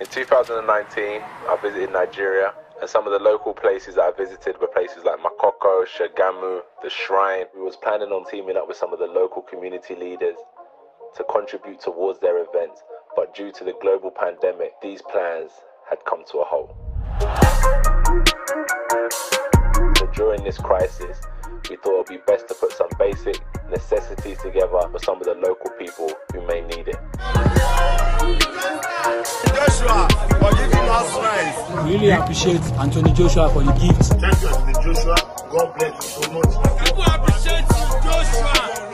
In 0.00 0.06
2019, 0.06 1.20
I 1.20 1.58
visited 1.60 1.92
Nigeria, 1.92 2.54
And 2.80 2.88
some 2.88 3.06
of 3.06 3.12
the 3.12 3.18
local 3.18 3.52
places 3.52 3.96
that 3.96 4.04
I 4.04 4.12
visited 4.16 4.58
were 4.62 4.66
places 4.66 5.04
like 5.04 5.20
Makoko, 5.20 5.84
Shagamu, 5.86 6.62
the 6.82 6.88
Shrine. 6.88 7.44
We 7.54 7.60
was 7.60 7.76
planning 7.76 8.08
on 8.08 8.24
teaming 8.30 8.56
up 8.56 8.66
with 8.66 8.78
some 8.78 8.94
of 8.94 8.98
the 8.98 9.08
local 9.08 9.42
community 9.42 9.94
leaders 9.94 10.36
to 11.16 11.24
contribute 11.24 11.80
towards 11.80 12.18
their 12.20 12.38
events, 12.38 12.82
but 13.16 13.34
due 13.34 13.52
to 13.52 13.64
the 13.64 13.74
global 13.80 14.10
pandemic, 14.10 14.72
these 14.82 15.02
plans 15.02 15.50
had 15.88 15.98
come 16.04 16.24
to 16.30 16.38
a 16.38 16.44
halt. 16.44 16.74
So 19.98 20.06
during 20.14 20.42
this 20.44 20.58
crisis, 20.58 21.20
we 21.68 21.76
thought 21.76 21.92
it 21.92 21.98
would 21.98 22.06
be 22.06 22.18
best 22.26 22.48
to 22.48 22.54
put 22.54 22.72
some 22.72 22.88
basic 22.98 23.40
necessities 23.70 24.38
together 24.38 24.88
for 24.90 24.98
some 24.98 25.18
of 25.18 25.24
the 25.24 25.34
local 25.34 25.70
people 25.78 26.10
who 26.32 26.46
may 26.46 26.60
need 26.62 26.88
it. 26.88 26.98
Joshua 29.54 30.08
for 30.38 30.50
giving 30.56 30.88
us 30.88 31.16
rice. 31.16 31.84
We 31.84 31.92
really 31.92 32.10
appreciate 32.10 32.62
Anthony 32.78 33.12
Joshua 33.12 33.50
for 33.50 33.62
the 33.62 33.72
gift. 33.72 34.02
Thank 34.20 34.42
you, 34.42 34.48
Anthony 34.48 34.94
Joshua. 34.94 35.16
God 35.50 35.74
bless 35.78 35.94
you 35.94 36.22
so 36.22 36.32
much. 36.32 36.86
People 36.86 37.04
appreciate 37.04 37.66
you, 37.68 37.84
Joshua. 38.02 38.91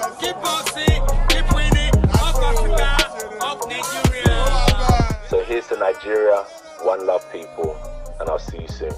To 5.68 5.76
Nigeria, 5.76 6.44
one 6.82 7.06
love 7.06 7.30
people, 7.32 7.76
and 8.20 8.28
I'll 8.28 8.38
see 8.38 8.60
you 8.60 8.68
soon. 8.68 8.92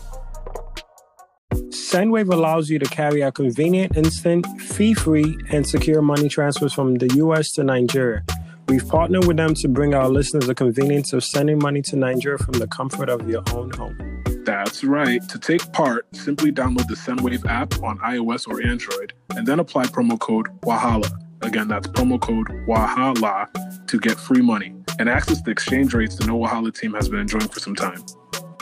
Sendwave 1.71 2.33
allows 2.33 2.71
you 2.71 2.79
to 2.79 2.87
carry 2.87 3.23
out 3.23 3.35
convenient, 3.35 3.97
instant, 3.97 4.47
fee-free, 4.61 5.37
and 5.51 5.67
secure 5.67 6.01
money 6.01 6.29
transfers 6.29 6.73
from 6.73 6.95
the 6.97 7.13
US 7.15 7.53
to 7.53 7.65
Nigeria. 7.65 8.25
We've 8.69 8.87
partnered 8.87 9.27
with 9.27 9.37
them 9.37 9.55
to 9.55 9.69
bring 9.69 9.95
our 9.95 10.09
listeners 10.09 10.47
the 10.47 10.55
convenience 10.55 11.13
of 11.13 11.25
sending 11.25 11.59
money 11.59 11.83
to 11.83 11.97
Nigeria 11.97 12.39
from 12.39 12.55
the 12.55 12.69
comfort 12.69 13.09
of 13.09 13.29
your 13.29 13.43
own 13.53 13.71
home. 13.73 14.23
That's 14.45 14.85
right. 14.85 15.21
To 15.29 15.39
take 15.39 15.73
part, 15.73 16.07
simply 16.15 16.53
download 16.53 16.87
the 16.87 16.95
Sendwave 16.95 17.45
app 17.47 17.83
on 17.83 17.99
iOS 17.99 18.47
or 18.47 18.63
Android 18.65 19.13
and 19.35 19.47
then 19.47 19.59
apply 19.59 19.87
promo 19.87 20.19
code 20.19 20.47
WAHALA. 20.63 21.30
Again, 21.43 21.69
that's 21.69 21.87
promo 21.89 22.21
code 22.21 22.49
WAHALA 22.67 23.87
to 23.87 23.99
get 23.99 24.19
free 24.19 24.43
money 24.43 24.75
and 24.99 25.09
access 25.09 25.41
the 25.41 25.51
exchange 25.51 25.95
rates 25.95 26.17
the 26.17 26.27
No 26.27 26.39
Wahala 26.39 26.79
team 26.79 26.93
has 26.93 27.09
been 27.09 27.21
enjoying 27.21 27.49
for 27.49 27.59
some 27.61 27.75
time. 27.75 28.05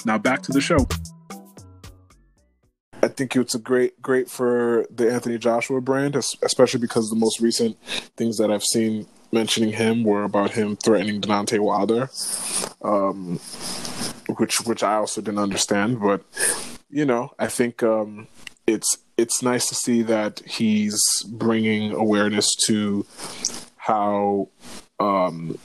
Now 0.04 0.18
back 0.18 0.42
to 0.42 0.52
the 0.52 0.60
show. 0.60 0.86
I 3.02 3.08
think 3.08 3.34
it's 3.36 3.54
a 3.54 3.58
great, 3.58 4.00
great 4.00 4.30
for 4.30 4.86
the 4.90 5.12
Anthony 5.12 5.38
Joshua 5.38 5.80
brand, 5.80 6.16
especially 6.16 6.80
because 6.80 7.10
the 7.10 7.16
most 7.16 7.40
recent 7.40 7.76
things 8.16 8.38
that 8.38 8.50
I've 8.50 8.64
seen 8.64 9.06
mentioning 9.32 9.72
him 9.72 10.04
were 10.04 10.24
about 10.24 10.52
him 10.52 10.76
threatening 10.76 11.20
Deontay 11.20 11.60
Wilder, 11.60 12.08
um, 12.82 13.38
which 14.36 14.60
which 14.62 14.82
I 14.82 14.94
also 14.94 15.20
didn't 15.20 15.38
understand. 15.38 16.00
But 16.00 16.22
you 16.90 17.04
know, 17.04 17.32
I 17.38 17.48
think 17.48 17.82
um, 17.82 18.26
it's 18.66 18.98
it's 19.18 19.42
nice 19.42 19.66
to 19.68 19.74
see 19.74 20.00
that 20.02 20.40
he's 20.46 20.98
bringing 21.28 21.92
awareness 21.92 22.54
to 22.66 23.04
how 23.76 24.48
um, 25.00 25.58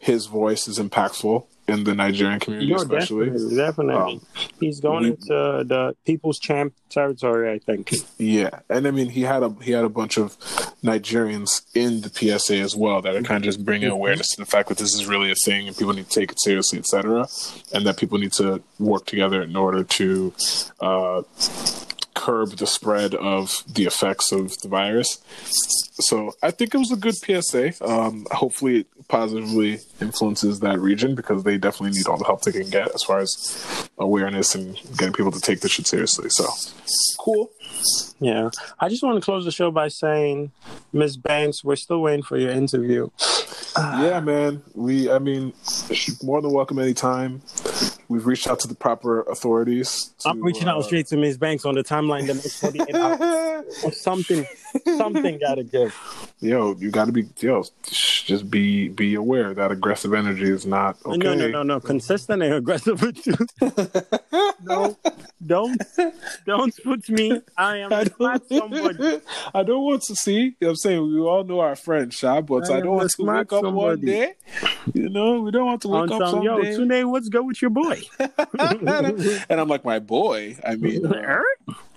his 0.00 0.26
voice 0.26 0.66
is 0.66 0.78
impactful 0.78 1.44
in 1.68 1.84
the 1.84 1.94
Nigerian 1.94 2.40
community, 2.40 2.72
No, 2.72 2.76
especially. 2.78 3.26
definitely, 3.30 3.56
definitely. 3.56 4.12
Um, 4.14 4.20
He's 4.58 4.80
going 4.80 5.04
we- 5.04 5.10
into 5.10 5.64
the 5.64 5.94
people's 6.04 6.38
champ 6.40 6.74
territory, 6.90 7.52
I 7.52 7.58
think. 7.60 7.92
Yeah, 8.18 8.50
and 8.68 8.86
I 8.86 8.90
mean 8.90 9.10
he 9.10 9.22
had 9.22 9.42
a 9.44 9.50
he 9.62 9.70
had 9.70 9.84
a 9.84 9.88
bunch 9.88 10.18
of 10.18 10.36
Nigerians 10.82 11.62
in 11.74 12.00
the 12.00 12.08
PSA 12.10 12.56
as 12.58 12.74
well 12.74 13.00
that 13.02 13.14
are 13.14 13.22
kind 13.22 13.38
of 13.38 13.44
just 13.44 13.64
bringing 13.64 13.90
awareness 13.90 14.28
to 14.34 14.40
the 14.42 14.46
fact 14.46 14.68
that 14.70 14.78
this 14.78 14.92
is 14.94 15.06
really 15.06 15.30
a 15.30 15.34
thing 15.36 15.68
and 15.68 15.76
people 15.76 15.92
need 15.94 16.08
to 16.10 16.20
take 16.20 16.32
it 16.32 16.40
seriously, 16.40 16.78
etc., 16.80 17.26
and 17.72 17.86
that 17.86 17.96
people 17.96 18.18
need 18.18 18.32
to 18.32 18.60
work 18.80 19.06
together 19.06 19.40
in 19.42 19.54
order 19.54 19.84
to 19.84 20.34
uh, 20.80 21.22
curb 22.22 22.50
the 22.50 22.66
spread 22.66 23.14
of 23.16 23.64
the 23.66 23.84
effects 23.84 24.30
of 24.30 24.56
the 24.58 24.68
virus. 24.68 25.18
So 26.00 26.32
I 26.40 26.52
think 26.52 26.72
it 26.72 26.78
was 26.78 26.92
a 26.92 26.96
good 26.96 27.16
PSA. 27.16 27.84
Um, 27.84 28.26
hopefully, 28.30 28.80
it 28.80 28.86
positively 29.08 29.80
influences 30.00 30.60
that 30.60 30.78
region 30.78 31.16
because 31.16 31.42
they 31.42 31.58
definitely 31.58 31.96
need 31.96 32.06
all 32.06 32.16
the 32.16 32.24
help 32.24 32.42
they 32.42 32.52
can 32.52 32.70
get 32.70 32.94
as 32.94 33.02
far 33.02 33.18
as 33.18 33.88
awareness 33.98 34.54
and 34.54 34.78
getting 34.96 35.12
people 35.12 35.32
to 35.32 35.40
take 35.40 35.60
this 35.60 35.72
shit 35.72 35.88
seriously. 35.88 36.28
So 36.30 36.46
cool. 37.18 37.50
Yeah. 38.20 38.50
I 38.78 38.88
just 38.88 39.02
want 39.02 39.16
to 39.16 39.24
close 39.24 39.44
the 39.44 39.50
show 39.50 39.72
by 39.72 39.88
saying, 39.88 40.52
Miss 40.92 41.16
Banks, 41.16 41.64
we're 41.64 41.76
still 41.76 42.02
waiting 42.02 42.22
for 42.22 42.36
your 42.38 42.50
interview. 42.50 43.08
yeah, 43.76 44.20
man. 44.20 44.62
We, 44.74 45.10
I 45.10 45.18
mean, 45.18 45.52
she's 45.90 46.22
more 46.22 46.40
than 46.40 46.52
welcome 46.52 46.78
anytime. 46.78 47.42
We've 48.12 48.26
reached 48.26 48.46
out 48.46 48.60
to 48.60 48.68
the 48.68 48.74
proper 48.74 49.22
authorities. 49.22 50.12
To, 50.18 50.28
I'm 50.28 50.42
reaching 50.42 50.68
uh, 50.68 50.74
out 50.74 50.84
straight 50.84 51.06
to 51.06 51.16
Miss 51.16 51.38
Banks 51.38 51.64
on 51.64 51.74
the 51.74 51.82
timeline 51.82 52.26
the 52.26 52.34
next 52.34 52.60
48 52.60 52.94
hours. 52.94 53.64
or 53.84 53.92
something, 53.92 54.46
something 54.84 55.38
gotta 55.38 55.64
give. 55.64 55.94
Yo, 56.40 56.74
you 56.78 56.90
got 56.90 57.06
to 57.06 57.12
be, 57.12 57.26
yo, 57.38 57.64
just 57.84 58.50
be 58.50 58.88
be 58.88 59.14
aware 59.14 59.54
that 59.54 59.70
aggressive 59.70 60.12
energy 60.12 60.50
is 60.50 60.66
not 60.66 60.96
okay. 61.06 61.16
No, 61.16 61.34
no, 61.34 61.48
no, 61.48 61.62
no. 61.62 61.80
Consistent 61.80 62.42
and 62.42 62.54
aggressive 62.54 63.00
with 63.00 63.26
you. 63.26 63.34
no, 64.62 64.96
don't, 65.44 65.80
don't 66.46 66.74
put 66.82 67.08
me. 67.08 67.40
I 67.56 67.78
am 67.78 67.90
not 67.90 68.46
somebody. 68.48 69.20
I 69.54 69.62
don't 69.62 69.84
want 69.84 70.02
to 70.02 70.16
see. 70.16 70.32
You 70.32 70.48
know 70.48 70.54
what 70.60 70.68
I'm 70.70 70.76
saying 70.76 71.14
we 71.14 71.20
all 71.20 71.44
know 71.44 71.60
our 71.60 71.76
friend 71.76 72.10
Shab, 72.10 72.46
but 72.46 72.70
I 72.70 72.78
I, 72.78 72.80
don't 72.80 72.96
want 72.96 73.10
to 73.10 73.24
wake 73.24 73.52
up 73.52 73.62
one 73.62 73.64
somebody. 73.64 74.06
day. 74.06 74.34
You 74.94 75.08
know, 75.08 75.40
we 75.40 75.50
don't 75.50 75.66
want 75.66 75.82
to 75.82 75.88
wake 75.88 76.10
On 76.10 76.22
up 76.22 76.30
some, 76.30 76.42
yo, 76.42 76.62
someday. 76.62 77.00
Tune, 77.00 77.10
what's 77.10 77.28
good 77.28 77.46
with 77.46 77.62
your 77.62 77.70
boy? 77.70 78.01
and 78.18 79.60
I'm 79.60 79.68
like, 79.68 79.84
my 79.84 79.98
boy. 79.98 80.56
I 80.64 80.76
mean, 80.76 81.06
uh, 81.06 81.42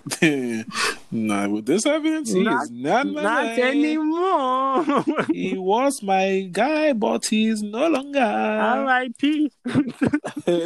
nah, 1.10 1.48
with 1.48 1.66
this 1.66 1.84
evidence, 1.84 2.32
he 2.32 2.44
Not- 2.44 2.64
is 2.64 2.70
not 2.70 3.06
my 3.08 3.22
not 3.22 3.56
guy. 3.56 3.60
anymore. 3.60 5.04
he 5.32 5.58
was 5.58 6.00
my 6.02 6.48
guy, 6.52 6.92
but 6.92 7.24
he's 7.26 7.60
no 7.62 7.88
longer. 7.88 8.20
R.I.P. 8.20 9.50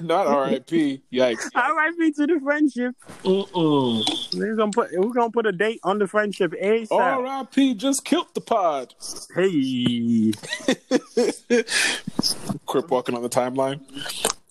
not 0.03 0.27
R.I.P. 0.27 1.03
Yikes. 1.11 1.49
R.I.P. 1.55 2.12
to 2.12 2.27
the 2.27 2.39
friendship. 2.43 2.95
Mm-mm. 3.25 4.39
We're 4.39 4.57
gonna 4.57 4.73
put 4.73 4.91
we're 4.93 5.12
gonna 5.15 5.31
put 5.31 5.47
a 5.47 5.53
date 5.53 5.81
on 5.85 5.99
the 5.99 6.07
friendship 6.07 6.53
ASAP. 6.53 6.91
R.I.P. 6.93 7.75
just 7.77 8.05
killed 8.05 8.29
the 8.35 8.43
pod. 8.43 8.95
Hey. 9.35 10.33
Crip 12.67 12.91
walking 12.91 13.15
on 13.17 13.23
the 13.23 13.31
timeline. 13.31 13.81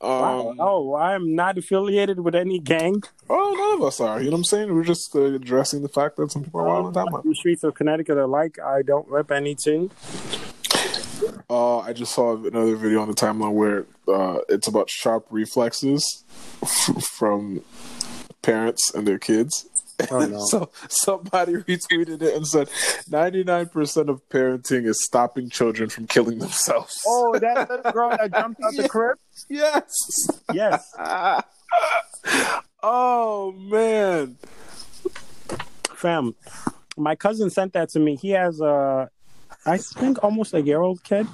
Wow. 0.02 0.50
Um, 0.52 0.58
Oh, 0.60 0.94
I 0.94 1.14
am 1.14 1.36
not 1.36 1.58
affiliated 1.58 2.20
with 2.22 2.36
any 2.36 2.60
gang. 2.60 3.04
Oh, 3.30 3.56
none 3.58 3.82
of 3.82 3.88
us 3.88 4.00
are. 4.00 4.20
You 4.20 4.26
know 4.26 4.32
what 4.32 4.38
I'm 4.38 4.44
saying? 4.46 4.74
We're 4.74 4.84
just 4.84 5.14
uh, 5.16 5.22
addressing 5.24 5.82
the 5.82 5.90
fact 5.90 6.16
that 6.18 6.32
some 6.32 6.44
people 6.44 6.62
are 6.62 6.66
wild 6.68 6.86
on 6.88 6.94
the 6.94 7.00
timeline. 7.02 7.24
The 7.24 7.36
streets 7.36 7.64
of 7.64 7.76
Connecticut 7.76 8.18
are 8.18 8.28
like 8.28 8.60
I 8.60 8.82
don't 8.82 9.08
rep 9.10 9.30
anything. 9.32 9.92
Uh, 11.50 11.80
I 11.80 11.94
just 11.94 12.14
saw 12.14 12.36
another 12.38 12.76
video 12.76 13.02
on 13.02 13.08
the 13.08 13.14
timeline 13.16 13.54
where 13.54 13.86
uh, 14.08 14.40
it's 14.48 14.68
about 14.68 14.90
sharp 14.90 15.26
reflexes 15.30 16.24
f- 16.62 17.04
from 17.18 17.62
parents 18.42 18.94
and 18.94 19.08
their 19.08 19.20
kids. 19.20 19.68
Oh, 20.12 20.20
no. 20.26 20.46
so 20.46 20.70
somebody 20.88 21.54
retweeted 21.68 22.22
it 22.22 22.36
and 22.36 22.48
said, 22.48 22.70
"99% 23.10 24.10
of 24.10 24.28
parenting 24.30 24.86
is 24.86 25.04
stopping 25.04 25.50
children 25.50 25.90
from 25.90 26.08
killing 26.08 26.40
themselves." 26.40 27.02
Oh, 27.06 27.38
that 27.40 27.70
little 27.70 27.92
girl 27.92 28.10
that 28.10 28.32
jumped 28.34 28.62
out 28.64 28.74
the 28.76 28.88
crib. 28.88 29.18
Yes. 29.50 29.92
Yes. 30.54 30.84
oh 32.84 33.52
man. 33.58 34.38
Fam, 35.96 36.34
my 36.96 37.16
cousin 37.16 37.50
sent 37.50 37.74
that 37.74 37.90
to 37.90 38.00
me. 38.00 38.16
He 38.16 38.30
has 38.30 38.62
a, 38.62 39.10
I 39.66 39.78
think 39.78 40.24
almost 40.24 40.54
a 40.54 40.62
year 40.62 40.82
old 40.82 41.04
kid. 41.04 41.28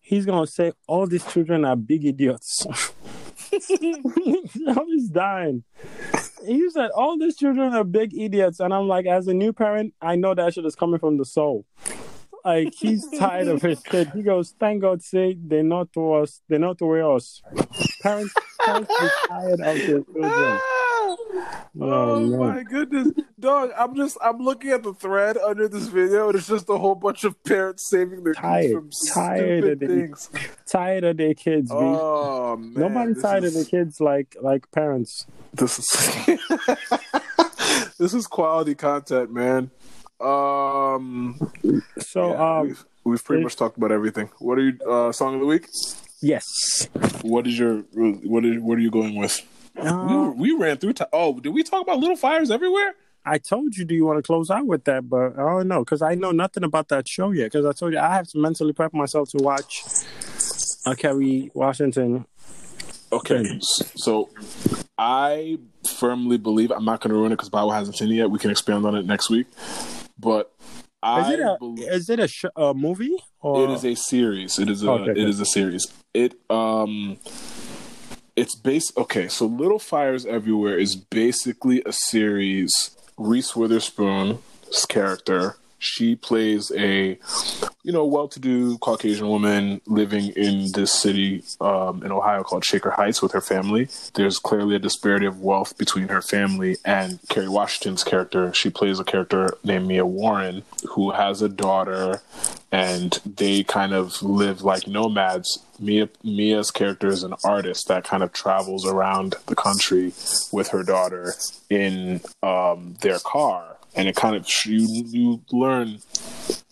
He's 0.00 0.26
gonna 0.26 0.46
say 0.46 0.72
all 0.86 1.06
these 1.06 1.24
children 1.32 1.64
are 1.64 1.76
big 1.76 2.04
idiots. 2.04 2.66
I 3.52 4.80
was 4.80 5.08
dying. 5.08 5.64
He 6.46 6.68
said 6.70 6.90
all 6.90 7.18
these 7.18 7.36
children 7.36 7.74
are 7.74 7.84
big 7.84 8.14
idiots, 8.14 8.60
and 8.60 8.72
I'm 8.72 8.88
like, 8.88 9.06
as 9.06 9.26
a 9.28 9.34
new 9.34 9.52
parent, 9.52 9.94
I 10.00 10.16
know 10.16 10.34
that 10.34 10.54
shit 10.54 10.64
is 10.66 10.74
coming 10.74 10.98
from 10.98 11.16
the 11.18 11.24
soul. 11.24 11.66
Like 12.44 12.72
he's 12.74 13.06
tired 13.18 13.48
of 13.48 13.60
his 13.60 13.80
kid. 13.80 14.10
He 14.14 14.22
goes, 14.22 14.54
"Thank 14.58 14.80
God, 14.82 15.02
say 15.02 15.36
they're 15.38 15.62
not 15.62 15.92
to 15.94 16.14
us. 16.14 16.40
They're 16.48 16.58
not 16.58 16.78
to 16.78 16.90
us. 16.92 17.42
Parents, 18.02 18.32
parents 18.64 18.90
tired 19.28 19.60
of 19.60 19.76
their 19.76 20.02
children." 20.02 20.60
Oh, 21.80 22.18
no. 22.18 22.36
my 22.38 22.62
goodness, 22.64 23.08
dog! 23.38 23.70
I'm 23.78 23.94
just 23.94 24.16
I'm 24.22 24.38
looking 24.38 24.70
at 24.70 24.82
the 24.82 24.92
thread 24.94 25.36
under 25.38 25.68
this 25.68 25.86
video, 25.86 26.28
and 26.28 26.36
it's 26.38 26.48
just 26.48 26.68
a 26.68 26.76
whole 26.78 26.94
bunch 26.96 27.24
of 27.24 27.40
parents 27.44 27.88
saving 27.90 28.24
their 28.24 28.34
kids 28.34 28.42
tired, 28.42 28.72
from 28.72 28.90
tired 29.14 29.64
of 29.64 29.78
stupid 29.78 29.80
their, 29.80 29.88
things. 29.88 30.30
tired 30.66 31.04
of 31.04 31.16
their 31.16 31.34
kids. 31.34 31.70
Oh 31.72 32.56
man, 32.56 32.72
Nobody's 32.94 33.22
tired 33.22 33.44
is- 33.44 33.54
of 33.56 33.70
their 33.70 33.84
kids 33.84 34.00
like 34.00 34.34
like 34.42 34.70
parents. 34.72 35.26
This 35.54 35.78
is 35.78 36.26
this 37.98 38.14
is 38.14 38.26
quality 38.26 38.74
content, 38.74 39.30
man. 39.32 39.70
Um, 40.20 41.38
So 42.00 42.30
yeah, 42.30 42.58
um, 42.58 42.66
we've, 42.68 42.84
we've 43.04 43.24
pretty 43.24 43.40
it- 43.42 43.44
much 43.44 43.56
talked 43.56 43.76
about 43.76 43.92
everything. 43.92 44.30
What 44.38 44.58
are 44.58 44.62
you 44.62 44.78
uh, 44.88 45.12
song 45.12 45.34
of 45.34 45.40
the 45.40 45.46
week? 45.46 45.68
yes, 46.20 46.44
What 47.22 47.46
is 47.46 47.56
your 47.58 47.78
what 47.92 48.44
is 48.44 48.60
what 48.60 48.76
are 48.78 48.80
you 48.80 48.90
going 48.90 49.14
with? 49.14 49.40
We, 49.82 50.50
we 50.50 50.52
ran 50.52 50.76
through. 50.78 50.94
Ti- 50.94 51.04
oh, 51.12 51.38
did 51.40 51.50
we 51.50 51.62
talk 51.62 51.82
about 51.82 51.98
Little 51.98 52.16
Fires 52.16 52.50
Everywhere? 52.50 52.94
I 53.24 53.38
told 53.38 53.76
you, 53.76 53.84
do 53.84 53.94
you 53.94 54.04
want 54.06 54.18
to 54.18 54.22
close 54.22 54.50
out 54.50 54.66
with 54.66 54.84
that? 54.84 55.08
But 55.08 55.34
I 55.38 55.42
don't 55.42 55.68
know 55.68 55.80
because 55.84 56.00
I 56.02 56.14
know 56.14 56.30
nothing 56.30 56.64
about 56.64 56.88
that 56.88 57.06
show 57.06 57.30
yet. 57.30 57.52
Because 57.52 57.66
I 57.66 57.72
told 57.72 57.92
you 57.92 57.98
I 57.98 58.14
have 58.14 58.28
to 58.28 58.38
mentally 58.38 58.72
prep 58.72 58.94
myself 58.94 59.30
to 59.30 59.38
watch 59.42 59.82
uh, 60.86 60.94
Kerry 60.94 61.50
Washington. 61.54 62.26
Okay, 63.10 63.58
so 63.60 64.28
I 64.98 65.58
firmly 65.96 66.36
believe 66.36 66.70
I'm 66.70 66.84
not 66.84 67.00
going 67.00 67.10
to 67.10 67.16
ruin 67.16 67.32
it 67.32 67.36
because 67.36 67.48
Bible 67.48 67.70
hasn't 67.72 67.96
seen 67.96 68.10
it 68.12 68.16
yet. 68.16 68.30
We 68.30 68.38
can 68.38 68.50
expand 68.50 68.84
on 68.84 68.94
it 68.94 69.06
next 69.06 69.30
week. 69.30 69.46
But 70.18 70.52
I 71.02 71.20
Is 71.22 71.28
it 71.30 71.40
a 71.40 71.56
believe- 71.58 71.88
is 71.88 72.10
it 72.10 72.20
a, 72.20 72.28
sh- 72.28 72.44
a 72.54 72.74
movie 72.74 73.16
or 73.40 73.64
it 73.64 73.70
is 73.70 73.84
a 73.84 73.94
series. 73.94 74.58
It 74.58 74.68
is 74.68 74.82
a 74.82 74.90
Okay, 74.90 75.12
it 75.12 75.28
is 75.28 75.40
a 75.40 75.46
series. 75.46 75.86
It 76.12 76.34
um 76.50 77.16
it's 78.38 78.54
based 78.54 78.96
okay, 78.96 79.26
so 79.26 79.46
Little 79.46 79.80
Fires 79.80 80.24
Everywhere 80.24 80.78
is 80.78 80.94
basically 80.94 81.82
a 81.84 81.92
series 81.92 82.96
Reese 83.16 83.56
Witherspoon's 83.56 84.38
character. 84.88 85.56
She 85.80 86.14
plays 86.14 86.70
a 86.76 87.18
you 87.82 87.92
know, 87.92 88.04
well-to-do 88.04 88.76
Caucasian 88.78 89.28
woman 89.28 89.80
living 89.86 90.32
in 90.36 90.72
this 90.72 90.92
city 90.92 91.42
um, 91.60 92.02
in 92.02 92.12
Ohio 92.12 92.42
called 92.42 92.64
Shaker 92.64 92.90
Heights 92.90 93.22
with 93.22 93.32
her 93.32 93.40
family. 93.40 93.88
There's 94.14 94.38
clearly 94.38 94.76
a 94.76 94.78
disparity 94.78 95.26
of 95.26 95.40
wealth 95.40 95.78
between 95.78 96.08
her 96.08 96.20
family 96.20 96.76
and 96.84 97.18
Kerry 97.28 97.48
Washington's 97.48 98.04
character. 98.04 98.52
She 98.52 98.68
plays 98.68 98.98
a 99.00 99.04
character 99.04 99.56
named 99.64 99.86
Mia 99.86 100.04
Warren 100.04 100.64
who 100.90 101.12
has 101.12 101.40
a 101.40 101.48
daughter, 101.48 102.20
and 102.70 103.18
they 103.24 103.62
kind 103.64 103.94
of 103.94 104.22
live 104.22 104.62
like 104.62 104.86
nomads. 104.86 105.60
Mia 105.80 106.08
Mia's 106.22 106.70
character 106.70 107.08
is 107.08 107.22
an 107.22 107.34
artist 107.44 107.88
that 107.88 108.04
kind 108.04 108.22
of 108.22 108.32
travels 108.32 108.84
around 108.86 109.36
the 109.46 109.54
country 109.54 110.12
with 110.52 110.68
her 110.68 110.82
daughter 110.82 111.34
in 111.70 112.20
um, 112.42 112.96
their 113.00 113.20
car, 113.20 113.77
and 113.98 114.08
it 114.08 114.16
kind 114.16 114.36
of 114.36 114.48
you 114.64 114.86
you 115.06 115.42
learn 115.50 115.98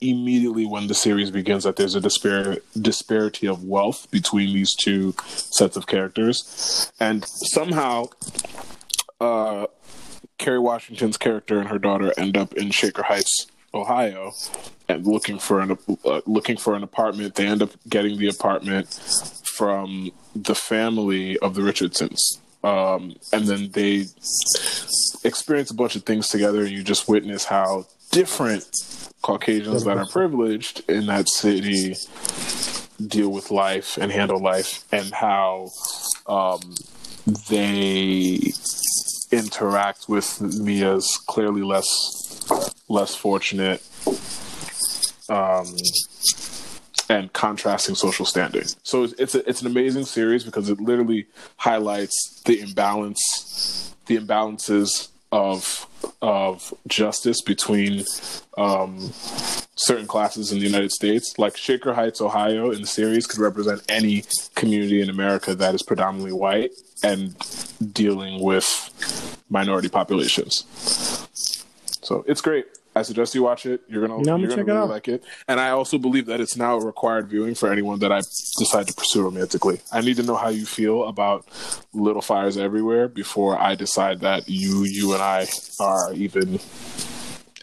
immediately 0.01 0.65
when 0.65 0.87
the 0.87 0.95
series 0.95 1.31
begins 1.31 1.65
that 1.65 1.77
there's 1.77 1.95
a 1.95 2.01
dispar- 2.01 2.59
disparity 2.81 3.47
of 3.47 3.65
wealth 3.65 4.09
between 4.11 4.55
these 4.55 4.75
two 4.75 5.15
sets 5.27 5.77
of 5.77 5.87
characters. 5.87 6.91
And 7.01 7.25
somehow 7.27 8.07
uh 9.21 9.67
Kerry 10.39 10.61
Washington's 10.61 11.17
character 11.17 11.59
and 11.59 11.69
her 11.69 11.79
daughter 11.79 12.13
end 12.17 12.37
up 12.37 12.55
in 12.55 12.71
Shaker 12.71 13.03
Heights 13.03 13.49
Ohio 13.75 14.33
and 14.89 15.07
looking 15.07 15.39
for 15.39 15.61
an 15.61 15.77
uh, 16.05 16.21
looking 16.27 16.57
for 16.57 16.75
an 16.75 16.83
apartment. 16.83 17.35
They 17.35 17.47
end 17.47 17.63
up 17.63 17.71
getting 17.89 18.19
the 18.19 18.29
apartment 18.29 18.89
from 19.45 20.13
the 20.35 20.55
family 20.55 21.39
of 21.39 21.55
the 21.55 21.63
Richardsons 21.63 22.41
um, 22.67 23.15
and 23.33 23.47
then 23.47 23.71
they 23.71 24.07
experience 25.23 25.71
a 25.71 25.75
bunch 25.75 25.95
of 25.95 26.03
things 26.03 26.29
together 26.29 26.63
and 26.63 26.71
you 26.71 26.83
just 26.83 27.09
witness 27.09 27.45
how 27.45 27.87
different 28.11 28.65
Caucasians 29.23 29.85
that 29.85 29.97
are 29.97 30.07
privileged 30.07 30.83
in 30.91 31.07
that 31.07 31.29
city 31.29 31.95
deal 33.07 33.29
with 33.29 33.53
life 33.53 33.97
and 33.99 34.11
handle 34.11 34.41
life 34.41 34.85
and 34.91 35.13
how 35.13 35.69
um, 36.27 36.75
they 37.49 38.41
interact 39.31 40.09
with 40.09 40.41
Mia's 40.41 41.21
clearly 41.27 41.63
less 41.63 41.87
less 42.89 43.15
fortunate. 43.15 43.81
Um, 45.29 45.77
and 47.09 47.33
contrasting 47.33 47.95
social 47.95 48.27
standing. 48.27 48.65
So 48.83 49.05
it's 49.05 49.13
it's, 49.15 49.35
a, 49.35 49.49
it's 49.49 49.61
an 49.61 49.67
amazing 49.69 50.05
series 50.05 50.45
because 50.45 50.69
it 50.69 50.81
literally 50.81 51.27
highlights 51.57 52.43
the 52.45 52.61
imbalance, 52.61 53.95
the 54.07 54.17
imbalances 54.19 55.09
of 55.33 55.87
of 56.23 56.73
justice 56.87 57.41
between 57.43 58.05
um, 58.57 59.13
certain 59.77 60.07
classes 60.07 60.53
in 60.53 60.59
the 60.59 60.65
United 60.65 60.93
States. 60.93 61.39
Like 61.39 61.57
Shaker 61.57 61.95
Heights, 61.95 62.21
Ohio, 62.21 62.71
in 62.71 62.81
the 62.81 62.87
series 62.87 63.27
could 63.27 63.41
represent 63.41 63.83
any 63.89 64.25
community 64.55 65.01
in 65.01 65.11
America 65.11 65.55
that 65.55 65.75
is 65.75 65.83
predominantly 65.83 66.33
white 66.33 66.71
and 67.03 67.37
dealing 67.93 68.43
with 68.43 69.45
minority 69.51 69.89
populations. 69.89 70.65
So 72.03 72.25
it's 72.27 72.41
great. 72.41 72.67
I 72.97 73.03
suggest 73.03 73.35
you 73.35 73.43
watch 73.43 73.67
it. 73.67 73.83
You're 73.89 74.09
gonna, 74.09 74.21
I'm 74.21 74.41
you're 74.41 74.49
gonna 74.49 74.65
gonna 74.65 74.79
it 74.79 74.81
really 74.81 74.89
like 74.89 75.09
it. 75.09 75.23
And 75.49 75.61
I 75.61 75.69
also 75.69 75.99
believe 75.99 76.25
that 76.27 76.41
it's 76.41 76.57
now 76.57 76.79
a 76.79 76.85
required 76.85 77.29
viewing 77.29 77.55
for 77.55 77.71
anyone 77.71 77.99
that 77.99 78.11
I 78.11 78.21
decide 78.59 78.89
to 78.89 78.95
pursue 78.95 79.23
romantically. 79.23 79.81
I 79.93 80.01
need 80.01 80.17
to 80.17 80.23
know 80.23 80.35
how 80.35 80.49
you 80.49 80.65
feel 80.65 81.05
about 81.05 81.45
Little 81.93 82.23
Fires 82.23 82.57
Everywhere 82.57 83.09
before 83.09 83.61
I 83.61 83.75
decide 83.75 84.21
that 84.21 84.49
you, 84.49 84.85
you 84.85 85.13
and 85.13 85.23
I 85.23 85.47
are 85.79 86.15
even 86.15 86.59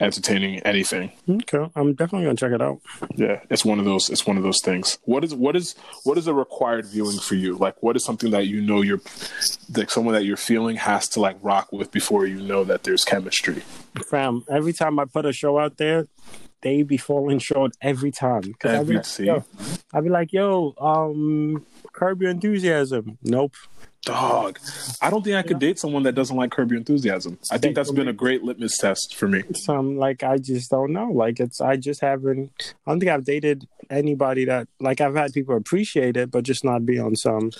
entertaining 0.03 0.59
anything. 0.59 1.11
Okay, 1.29 1.65
I'm 1.75 1.93
definitely 1.93 2.25
gonna 2.25 2.35
check 2.35 2.51
it 2.51 2.61
out. 2.61 2.81
Yeah, 3.15 3.39
it's 3.49 3.63
one 3.65 3.79
of 3.79 3.85
those. 3.85 4.09
It's 4.09 4.27
one 4.27 4.37
of 4.37 4.43
those 4.43 4.61
things. 4.61 4.97
What 5.03 5.23
is 5.23 5.33
what 5.33 5.55
is 5.55 5.75
what 6.03 6.17
is 6.17 6.27
a 6.27 6.33
required 6.33 6.85
viewing 6.85 7.17
for 7.17 7.35
you? 7.35 7.55
Like, 7.55 7.81
what 7.81 7.95
is 7.95 8.03
something 8.03 8.31
that 8.31 8.47
you 8.47 8.61
know 8.61 8.81
you're 8.81 9.01
like 9.75 9.89
someone 9.89 10.13
that 10.13 10.25
you're 10.25 10.37
feeling 10.37 10.75
has 10.75 11.07
to 11.09 11.19
like 11.19 11.37
rock 11.41 11.71
with 11.71 11.91
before 11.91 12.25
you 12.25 12.39
know 12.41 12.63
that 12.63 12.83
there's 12.83 13.03
chemistry. 13.03 13.63
Fam, 14.09 14.43
every 14.49 14.73
time 14.73 14.99
I 14.99 15.05
put 15.05 15.25
a 15.25 15.33
show 15.33 15.57
out 15.59 15.77
there, 15.77 16.07
they 16.61 16.83
be 16.83 16.97
falling 16.97 17.39
short 17.39 17.71
every 17.81 18.11
time. 18.11 18.53
'Cause 18.59 18.71
I 18.71 18.83
be 18.83 18.95
like, 18.95 19.19
yo, 19.19 19.43
I 19.93 20.01
be 20.01 20.09
like, 20.09 20.33
yo, 20.33 20.73
um, 20.79 21.65
Curb 21.93 22.21
Your 22.21 22.31
Enthusiasm. 22.31 23.17
Nope. 23.23 23.53
Dog, 24.05 24.59
I 25.01 25.09
don't 25.09 25.23
think 25.23 25.37
I 25.37 25.43
could 25.43 25.59
date 25.59 25.79
someone 25.79 26.03
that 26.03 26.11
doesn't 26.13 26.35
like 26.35 26.51
Curb 26.51 26.71
Your 26.71 26.77
Enthusiasm. 26.77 27.39
I 27.51 27.57
think 27.57 27.73
that's 27.75 27.91
been 27.91 28.09
a 28.09 28.13
great 28.13 28.43
litmus 28.43 28.77
test 28.77 29.15
for 29.15 29.29
me. 29.29 29.43
Some 29.55 29.95
like 29.97 30.23
I 30.23 30.37
just 30.39 30.69
don't 30.71 30.91
know. 30.91 31.09
Like 31.09 31.39
it's 31.39 31.61
I 31.61 31.77
just 31.77 32.01
haven't. 32.01 32.75
I 32.85 32.91
don't 32.91 32.99
think 32.99 33.11
I've 33.11 33.23
dated 33.23 33.65
anybody 33.89 34.43
that 34.45 34.67
like 34.81 34.99
I've 34.99 35.15
had 35.15 35.31
people 35.31 35.55
appreciate 35.55 36.17
it, 36.17 36.31
but 36.31 36.43
just 36.43 36.65
not 36.65 36.85
be 36.85 36.99
on 36.99 37.15
some. 37.15 37.51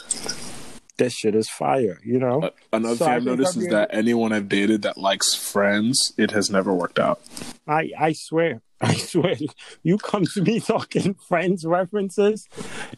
This 0.98 1.14
shit 1.14 1.34
is 1.34 1.50
fire, 1.50 2.00
you 2.04 2.20
know. 2.20 2.52
Another 2.74 2.96
So 2.98 3.06
thing 3.06 3.14
I've 3.14 3.24
noticed 3.24 3.54
Curb 3.54 3.62
is 3.64 3.64
Your- 3.70 3.72
that 3.80 3.90
anyone 3.94 4.34
I've 4.34 4.50
dated 4.50 4.82
that 4.82 4.98
likes 4.98 5.34
Friends, 5.34 6.12
it 6.18 6.32
has 6.32 6.50
never 6.50 6.74
worked 6.74 7.00
out. 7.00 7.22
I 7.68 7.90
I 7.98 8.12
swear, 8.14 8.62
I 8.84 8.96
swear, 8.96 9.36
you 9.84 9.98
come 9.98 10.26
to 10.34 10.42
me 10.42 10.60
talking 10.60 11.14
Friends 11.14 11.66
references, 11.66 12.48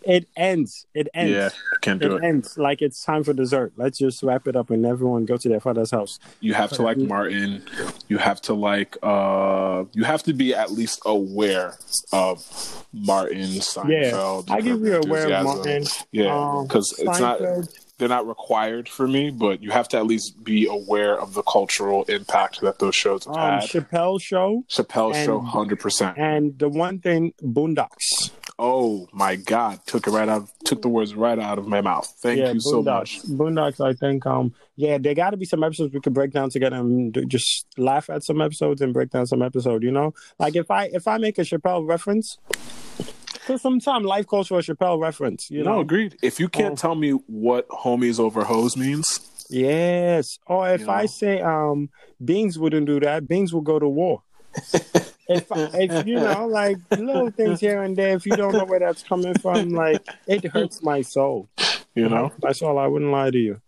it 0.02 0.28
ends. 0.36 0.86
It 0.94 1.08
ends. 1.14 1.32
Yeah, 1.32 1.50
can't 1.82 2.02
do 2.02 2.16
it. 2.18 2.24
ends 2.24 2.58
like 2.58 2.82
it's 2.82 3.04
time 3.04 3.24
for 3.24 3.34
dessert. 3.34 3.74
Let's 3.78 3.98
just 4.00 4.24
wrap 4.24 4.48
it 4.48 4.56
up 4.56 4.70
and 4.72 4.86
everyone 4.86 5.26
go 5.26 5.38
to 5.38 5.48
their 5.50 5.60
father's 5.60 5.92
house. 5.92 6.20
You 6.40 6.54
have 6.56 6.72
to 6.72 6.82
like 6.82 6.98
Martin. 6.98 7.64
You 8.08 8.18
have 8.18 8.42
to 8.42 8.54
like. 8.54 8.98
uh 9.04 9.86
You 9.94 10.04
have 10.04 10.24
to 10.24 10.34
be 10.34 10.54
at 10.56 10.72
least 10.72 11.02
aware 11.06 11.78
of 12.12 12.86
Martin 12.92 13.50
Seinfeld. 13.62 14.48
Yeah, 14.50 14.56
I 14.56 14.62
give 14.62 14.82
you 14.82 14.96
aware 14.98 15.32
of 15.32 15.44
Martin. 15.46 15.84
Yeah, 16.12 16.36
Um, 16.36 16.68
because 16.68 16.96
it's 16.98 17.20
not. 17.20 17.40
They're 17.98 18.10
not 18.10 18.28
required 18.28 18.90
for 18.90 19.08
me, 19.08 19.30
but 19.32 19.64
you 19.64 19.72
have 19.72 19.88
to 19.90 19.98
at 19.98 20.06
least 20.06 20.44
be 20.44 20.68
aware 20.68 21.18
of 21.18 21.34
the 21.34 21.44
cultural 21.44 22.04
impact 22.06 22.60
that 22.62 22.80
those 22.80 22.94
shows 22.96 23.24
have 23.26 23.36
Um, 23.36 23.60
had. 23.60 23.70
Chappelle 23.70 24.22
show. 24.22 24.64
Chappelle 24.70 25.14
and- 25.16 25.26
show, 25.26 25.40
hundred 25.40 25.80
percent. 25.80 26.18
And 26.18 26.60
the 26.60 26.68
one 26.68 27.00
thing, 27.00 27.34
Boondocks. 27.42 28.32
Oh 28.58 29.08
my 29.12 29.36
God! 29.36 29.80
Took 29.86 30.08
it 30.08 30.12
right 30.12 30.30
out. 30.30 30.48
Took 30.64 30.82
the 30.82 30.88
words 30.88 31.14
right 31.14 31.38
out 31.38 31.58
of 31.58 31.68
my 31.68 31.82
mouth. 31.82 32.08
Thank 32.22 32.40
yeah, 32.40 32.52
you 32.54 32.62
so 32.62 32.82
much. 32.82 33.22
Boondocks. 33.24 33.86
I 33.86 33.94
think. 33.94 34.26
Um. 34.26 34.54
Yeah, 34.78 34.98
there 34.98 35.14
got 35.14 35.32
to 35.32 35.38
be 35.38 35.46
some 35.46 35.62
episodes 35.64 35.94
we 35.94 36.00
could 36.02 36.14
break 36.14 36.32
down 36.32 36.50
together 36.50 36.78
and 36.78 37.12
do- 37.14 37.26
just 37.26 37.66
laugh 37.78 38.10
at 38.10 38.24
some 38.24 38.42
episodes 38.42 38.82
and 38.82 38.94
break 38.94 39.10
down 39.10 39.26
some 39.28 39.42
episode. 39.42 39.84
You 39.84 39.92
know, 39.92 40.14
like 40.40 40.56
if 40.56 40.72
I 40.72 40.86
if 40.94 41.06
I 41.08 41.18
make 41.18 41.38
a 41.38 41.42
Chappelle 41.42 41.86
reference, 41.88 42.38
because 43.40 43.62
sometimes 43.62 44.06
life 44.06 44.26
calls 44.28 44.48
for 44.48 44.60
a 44.60 44.62
Chappelle 44.62 45.00
reference. 45.00 45.50
You 45.52 45.64
no, 45.64 45.74
know. 45.76 45.80
agreed. 45.82 46.18
If 46.22 46.40
you 46.40 46.50
can't 46.50 46.78
tell 46.78 46.96
me 46.96 47.12
what 47.28 47.68
homies 47.70 48.20
over 48.20 48.44
hoes 48.44 48.76
means, 48.78 49.32
Yes. 49.50 50.40
Or 50.48 50.68
if 50.70 50.82
You 50.82 50.90
I 50.90 51.02
know? 51.02 51.08
say 51.08 51.42
um 51.42 51.90
Beans 52.24 52.58
wouldn't 52.58 52.88
do 52.88 53.00
that, 53.02 53.28
Beans 53.28 53.54
will 53.54 53.62
go 53.62 53.78
to 53.80 53.88
war. 53.88 54.24
if 54.74 55.46
if 55.52 56.08
you 56.08 56.16
know, 56.16 56.48
like 56.48 56.78
little 56.92 57.30
things 57.30 57.60
here 57.60 57.84
and 57.84 57.96
there, 57.96 58.16
if 58.16 58.26
you 58.26 58.36
don't 58.36 58.54
know 58.54 58.66
where 58.66 58.80
that's 58.80 59.04
coming 59.04 59.36
from, 59.36 59.70
like 59.70 60.02
it 60.28 60.46
hurts 60.46 60.82
my 60.82 61.02
soul. 61.02 61.50
you 61.94 62.10
know, 62.10 62.32
That's 62.40 62.62
all 62.62 62.78
I 62.80 62.88
wouldn't 62.88 63.12
lie 63.12 63.32
to 63.32 63.38
you. 63.38 63.62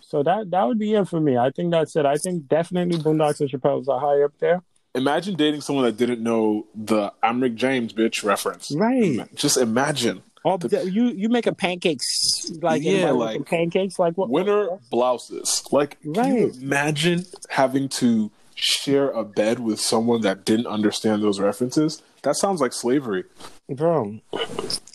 So 0.00 0.22
that 0.22 0.50
that 0.50 0.64
would 0.66 0.78
be 0.78 0.94
it 0.94 1.06
for 1.08 1.20
me. 1.20 1.36
I 1.36 1.50
think 1.50 1.70
that's 1.70 1.94
it. 1.96 2.06
I 2.06 2.16
think 2.16 2.48
definitely 2.48 2.98
Boondocks 2.98 3.40
and 3.40 3.50
Chappelle's 3.50 3.88
are 3.88 4.00
high 4.00 4.22
up 4.22 4.32
there. 4.38 4.62
Imagine 4.94 5.34
dating 5.36 5.60
someone 5.60 5.84
that 5.84 5.96
didn't 5.96 6.22
know 6.22 6.66
the 6.74 7.12
"I'm 7.22 7.40
Rick 7.40 7.54
James, 7.54 7.92
bitch" 7.92 8.24
reference. 8.24 8.70
Right. 8.72 9.20
Just 9.34 9.56
imagine. 9.56 10.22
Oh, 10.44 10.58
you 10.72 11.06
you 11.08 11.28
make 11.28 11.46
a 11.46 11.54
pancakes 11.54 12.50
like 12.62 12.82
Yeah, 12.82 13.10
like- 13.10 13.44
pancakes 13.46 13.98
like 13.98 14.16
what? 14.16 14.30
Winter 14.30 14.68
blouses. 14.90 15.62
Like, 15.72 15.98
can 16.14 16.36
you 16.36 16.52
imagine 16.62 17.26
having 17.50 17.88
to 17.90 18.30
share 18.58 19.10
a 19.10 19.24
bed 19.24 19.60
with 19.60 19.80
someone 19.80 20.20
that 20.22 20.44
didn't 20.44 20.66
understand 20.66 21.22
those 21.22 21.38
references? 21.40 22.02
That 22.22 22.36
sounds 22.36 22.60
like 22.60 22.72
slavery. 22.72 23.24
Bro, 23.70 24.20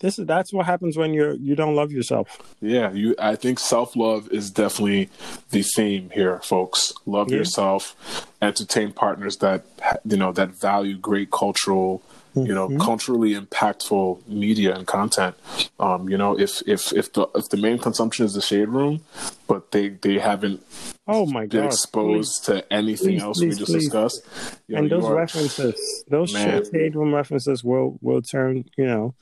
This 0.02 0.20
is 0.20 0.26
that's 0.26 0.52
what 0.52 0.66
happens 0.66 0.98
when 0.98 1.14
you're 1.14 1.36
you 1.36 1.56
don't 1.56 1.76
love 1.76 1.92
yourself. 1.92 2.40
Yeah, 2.60 2.92
you. 2.92 3.16
I 3.20 3.36
think 3.36 3.60
self 3.60 3.96
love 3.96 4.30
is 4.32 4.50
definitely 4.52 5.10
the 5.52 5.62
theme 5.62 6.10
here, 6.14 6.40
folks. 6.40 6.92
Love 7.06 7.30
Yeah. 7.32 7.38
yourself, 7.38 8.28
entertain 8.42 8.92
partners 8.92 9.38
that 9.38 9.64
you 10.06 10.18
know 10.18 10.32
that 10.34 10.50
value 10.50 10.98
great 10.98 11.32
cultural, 11.32 12.02
you 12.36 12.54
know, 12.54 12.68
Mhm. 12.70 12.80
culturally 12.80 13.36
impactful 13.36 14.28
media 14.28 14.76
and 14.76 14.88
content. 14.88 15.36
Um, 15.80 16.10
you 16.10 16.18
know, 16.18 16.38
if 16.40 16.62
if 16.68 16.92
if 16.94 17.14
the 17.14 17.28
if 17.36 17.50
the 17.50 17.58
main 17.58 17.78
consumption 17.80 18.26
is 18.26 18.34
the 18.34 18.42
shade 18.42 18.70
room, 18.70 19.02
but 19.48 19.72
they 19.72 19.90
they 19.90 20.20
haven't 20.20 20.62
Oh 21.08 21.26
my 21.26 21.42
been 21.46 21.62
god! 21.64 21.66
exposed 21.74 22.46
to 22.46 22.64
anything 22.74 23.16
Please, 23.20 23.22
else 23.24 23.38
please, 23.40 23.54
we 23.56 23.60
just 23.60 23.72
please. 23.72 23.84
discussed. 23.84 24.22
You 24.68 24.76
know, 24.76 24.82
and 24.84 24.92
those 24.92 25.04
are- 25.06 25.16
references, 25.16 26.04
those 26.10 26.34
Man. 26.34 26.64
shade 26.72 26.96
room 26.96 27.14
references 27.14 27.64
will 27.64 28.00
will 28.02 28.22
turn. 28.22 28.66
You 28.78 28.86
know, 28.88 29.14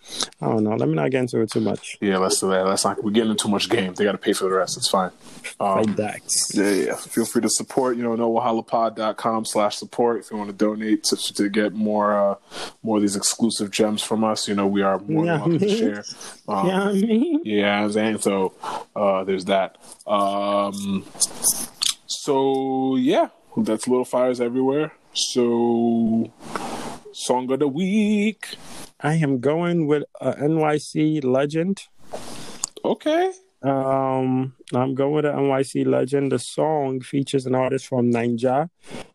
I 0.41 0.45
don't 0.47 0.63
know. 0.63 0.75
Let 0.75 0.87
me 0.87 0.95
not 0.95 1.11
get 1.11 1.21
into 1.21 1.41
it 1.41 1.51
too 1.51 1.59
much. 1.61 1.97
Yeah, 1.99 2.17
let's 2.17 2.39
do 2.39 2.49
that. 2.51 2.65
Let's 2.65 2.85
not. 2.85 3.03
We're 3.03 3.11
getting 3.11 3.31
into 3.31 3.43
too 3.43 3.49
much 3.49 3.67
game. 3.69 3.93
They 3.95 4.03
got 4.05 4.11
to 4.13 4.17
pay 4.19 4.33
for 4.33 4.43
the 4.45 4.51
rest. 4.51 4.77
It's 4.77 4.89
fine. 4.89 5.11
Um. 5.59 5.95
Yeah, 5.97 6.69
yeah. 6.71 6.95
Feel 6.95 7.25
free 7.25 7.41
to 7.41 7.49
support, 7.49 7.97
you 7.97 8.03
know, 8.03 8.15
nowahalapod.com 8.15 9.45
slash 9.45 9.75
support 9.77 10.19
if 10.19 10.31
you 10.31 10.37
want 10.37 10.49
to 10.49 10.55
donate 10.55 11.03
to, 11.05 11.15
to 11.33 11.49
get 11.49 11.73
more 11.73 12.13
uh 12.13 12.35
more 12.83 12.99
these 13.01 13.15
exclusive 13.15 13.71
gems 13.71 14.01
from 14.01 14.23
us. 14.23 14.47
You 14.47 14.55
know, 14.55 14.67
we 14.67 14.81
are 14.81 14.99
more 14.99 15.25
than 15.25 15.39
welcome 15.39 15.59
to 15.59 15.69
share. 15.69 16.03
Um, 16.47 16.67
Yeah, 16.67 16.83
I 16.83 16.93
mean, 16.93 17.41
yeah, 17.43 17.81
I'm 17.83 17.91
saying 17.91 18.19
so. 18.19 18.53
Uh, 18.95 19.23
there's 19.23 19.45
that. 19.45 19.77
Um, 20.07 21.05
so 22.07 22.95
yeah, 22.95 23.29
that's 23.57 23.87
little 23.87 24.05
fires 24.05 24.39
everywhere. 24.39 24.93
So, 25.13 26.31
song 27.11 27.51
of 27.51 27.59
the 27.59 27.67
week. 27.67 28.55
I 29.01 29.15
am 29.15 29.39
going 29.39 29.87
with 29.87 30.03
a 30.21 30.33
NYC 30.33 31.23
legend. 31.25 31.83
Okay. 32.85 33.31
Um, 33.63 34.53
I'm 34.73 34.95
going 34.95 35.13
with 35.13 35.25
a 35.25 35.29
NYC 35.29 35.85
legend. 35.85 36.31
The 36.31 36.39
song 36.39 37.01
features 37.01 37.45
an 37.45 37.55
artist 37.55 37.87
from 37.87 38.11
Naija. 38.11 38.69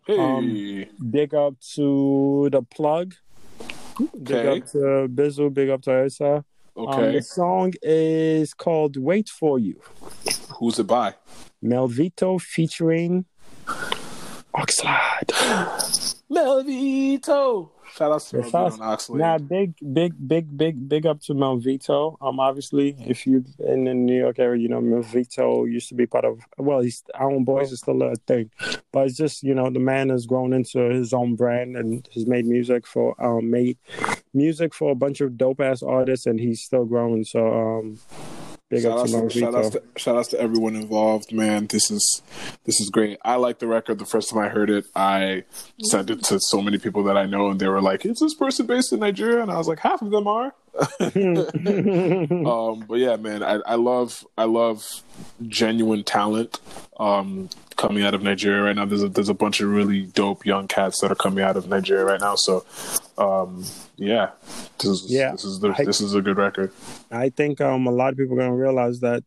Hey. 0.07 0.19
Um, 0.19 0.85
big 1.11 1.35
up 1.35 1.55
to 1.75 2.49
the 2.51 2.63
plug. 2.63 3.15
Big 4.23 4.47
up 4.47 4.67
to 4.73 5.09
Bizzle. 5.09 5.53
Big 5.53 5.69
up 5.71 5.83
to 5.83 5.91
Ursa. 5.91 6.45
Um, 6.77 6.85
Okay. 6.89 7.13
the 7.13 7.23
song 7.23 7.73
is 7.83 8.53
called 8.53 8.97
"Wait 8.99 9.29
for 9.31 9.59
You." 9.59 9.81
Who's 10.59 10.79
it 10.79 10.87
by? 10.87 11.15
Melvito 11.63 12.39
featuring 12.39 13.25
Oxlade. 14.55 15.33
Melvito. 16.31 17.73
Shout 17.97 18.13
out 18.13 18.21
to 18.21 18.37
Yeah, 18.37 18.41
Melvito 18.43 18.71
shout 18.71 18.81
out- 18.81 18.99
Oxlade. 18.99 19.17
Nah, 19.19 19.39
big, 19.39 19.75
big, 19.95 20.29
big, 20.29 20.57
big, 20.57 20.89
big 20.89 21.07
up 21.07 21.21
to 21.23 21.35
Melvito. 21.35 22.19
Um, 22.21 22.39
obviously, 22.41 22.95
if 23.07 23.27
you 23.27 23.45
in 23.61 23.85
the 23.85 23.95
New 23.95 24.19
York 24.19 24.39
area, 24.39 24.61
you 24.61 24.69
know 24.69 24.81
Melvito 24.83 25.65
used 25.65 25.89
to 25.89 25.95
be 25.95 26.07
part 26.07 26.25
of. 26.27 26.41
Well, 26.59 26.81
he's 26.81 27.03
our 27.15 27.31
own 27.31 27.45
boys 27.45 27.73
is 27.73 27.79
still 27.81 28.03
a 28.03 28.15
thing, 28.17 28.51
but 28.93 29.07
it's 29.07 29.17
just 29.17 29.43
you 29.43 29.55
know 29.55 29.71
the 29.71 29.79
man 29.81 30.11
has 30.11 30.27
grown 30.27 30.53
into 30.53 30.79
his 30.91 31.15
own 31.15 31.37
brand 31.37 31.77
and 31.77 32.07
has 32.15 32.27
made 32.27 32.45
music 32.45 32.87
for 32.87 33.15
um 33.25 33.51
made 33.51 33.79
music 34.35 34.75
for 34.75 34.91
a 34.93 34.95
bunch 34.95 35.23
of 35.23 35.39
dope 35.39 35.61
ass 35.61 35.83
artists, 35.83 36.27
and 36.27 36.39
he's 36.39 36.61
still 36.63 36.85
growing. 36.85 37.25
So 37.25 37.47
um, 37.47 37.99
big 38.69 38.83
shout 38.83 38.99
up 38.99 39.07
to 39.07 39.29
to, 39.29 39.41
shout, 39.41 39.55
outs 39.55 39.71
to, 39.71 39.83
shout 39.97 40.17
outs 40.17 40.29
to 40.29 40.41
everyone 40.41 40.77
involved, 40.77 41.33
man. 41.33 41.67
This 41.67 41.91
is 41.91 42.23
this 42.65 42.81
is 42.81 42.91
great. 42.91 43.19
I 43.25 43.37
like 43.37 43.59
the 43.59 43.67
record. 43.67 43.99
The 43.99 44.07
first 44.07 44.31
time 44.31 44.39
I 44.39 44.49
heard 44.49 44.71
it, 44.71 44.87
I 44.95 45.45
sent 45.83 46.11
it 46.11 46.23
to 46.25 46.41
so 46.41 46.61
many 46.61 46.79
people 46.79 47.05
that 47.05 47.17
I 47.17 47.27
know, 47.27 47.51
and 47.51 47.61
they 47.61 47.69
were 47.69 47.83
like, 47.83 48.05
"Is 48.05 48.19
this 48.19 48.35
person 48.35 48.67
based 48.67 48.93
in 48.93 49.01
Nigeria?" 49.01 49.43
And 49.43 49.51
I 49.51 49.59
was 49.59 49.69
like, 49.69 49.81
"Half 49.81 50.03
of 50.03 50.11
them 50.11 50.27
are." 50.27 50.55
um, 51.01 52.85
but 52.87 52.99
yeah, 52.99 53.17
man, 53.17 53.43
I, 53.43 53.61
I 53.67 53.75
love 53.77 54.27
I 54.37 54.45
love 54.45 55.03
genuine 55.47 56.05
talent 56.05 56.61
um, 56.99 57.49
coming 57.77 58.03
out 58.03 58.15
of 58.15 58.23
Nigeria 58.23 58.63
right 58.63 58.75
now. 58.77 58.85
There's 58.85 59.03
a, 59.03 59.09
there's 59.09 59.29
a 59.29 59.35
bunch 59.35 59.61
of 59.61 59.69
really 59.69 60.03
dope 60.07 60.45
young 60.47 60.67
cats 60.69 61.01
that 61.01 61.11
are 61.13 61.17
coming 61.17 61.45
out 61.45 61.57
of 61.57 61.69
Nigeria 61.69 62.05
right 62.05 62.21
now. 62.21 62.35
So 62.35 62.65
um, 63.19 63.65
yeah, 63.97 64.31
this 64.79 64.87
is 64.91 65.11
Yeah, 65.13 65.33
this 65.33 65.45
is 65.45 65.61
the, 65.61 65.75
I- 65.77 65.85
this 65.85 66.01
is 66.01 66.15
a 66.15 66.23
good 66.23 66.37
record. 66.39 66.73
I 67.11 67.29
think 67.31 67.61
um 67.61 67.87
a 67.87 67.91
lot 67.91 68.11
of 68.13 68.19
people 68.19 68.35
are 68.35 68.39
gonna 68.43 68.55
realize 68.55 69.01
that 69.01 69.25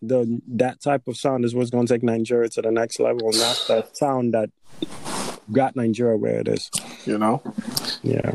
the 0.00 0.40
that 0.48 0.80
type 0.80 1.08
of 1.08 1.16
sound 1.16 1.44
is 1.44 1.54
what's 1.54 1.70
gonna 1.70 1.86
take 1.88 2.02
Nigeria 2.02 2.48
to 2.50 2.62
the 2.62 2.70
next 2.70 3.00
level, 3.00 3.26
and 3.30 3.34
that's 3.40 3.66
that 3.68 3.96
sound 3.96 4.34
that 4.34 4.50
got 5.50 5.74
Nigeria 5.76 6.16
where 6.16 6.38
it 6.40 6.48
is. 6.48 6.70
You 7.04 7.18
know. 7.18 7.42
Yeah. 8.02 8.32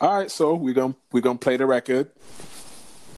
All 0.00 0.14
right, 0.16 0.30
so 0.30 0.54
we're 0.54 0.74
gonna 0.74 0.94
we're 1.12 1.20
gonna 1.22 1.38
play 1.38 1.56
the 1.56 1.66
record. 1.66 2.10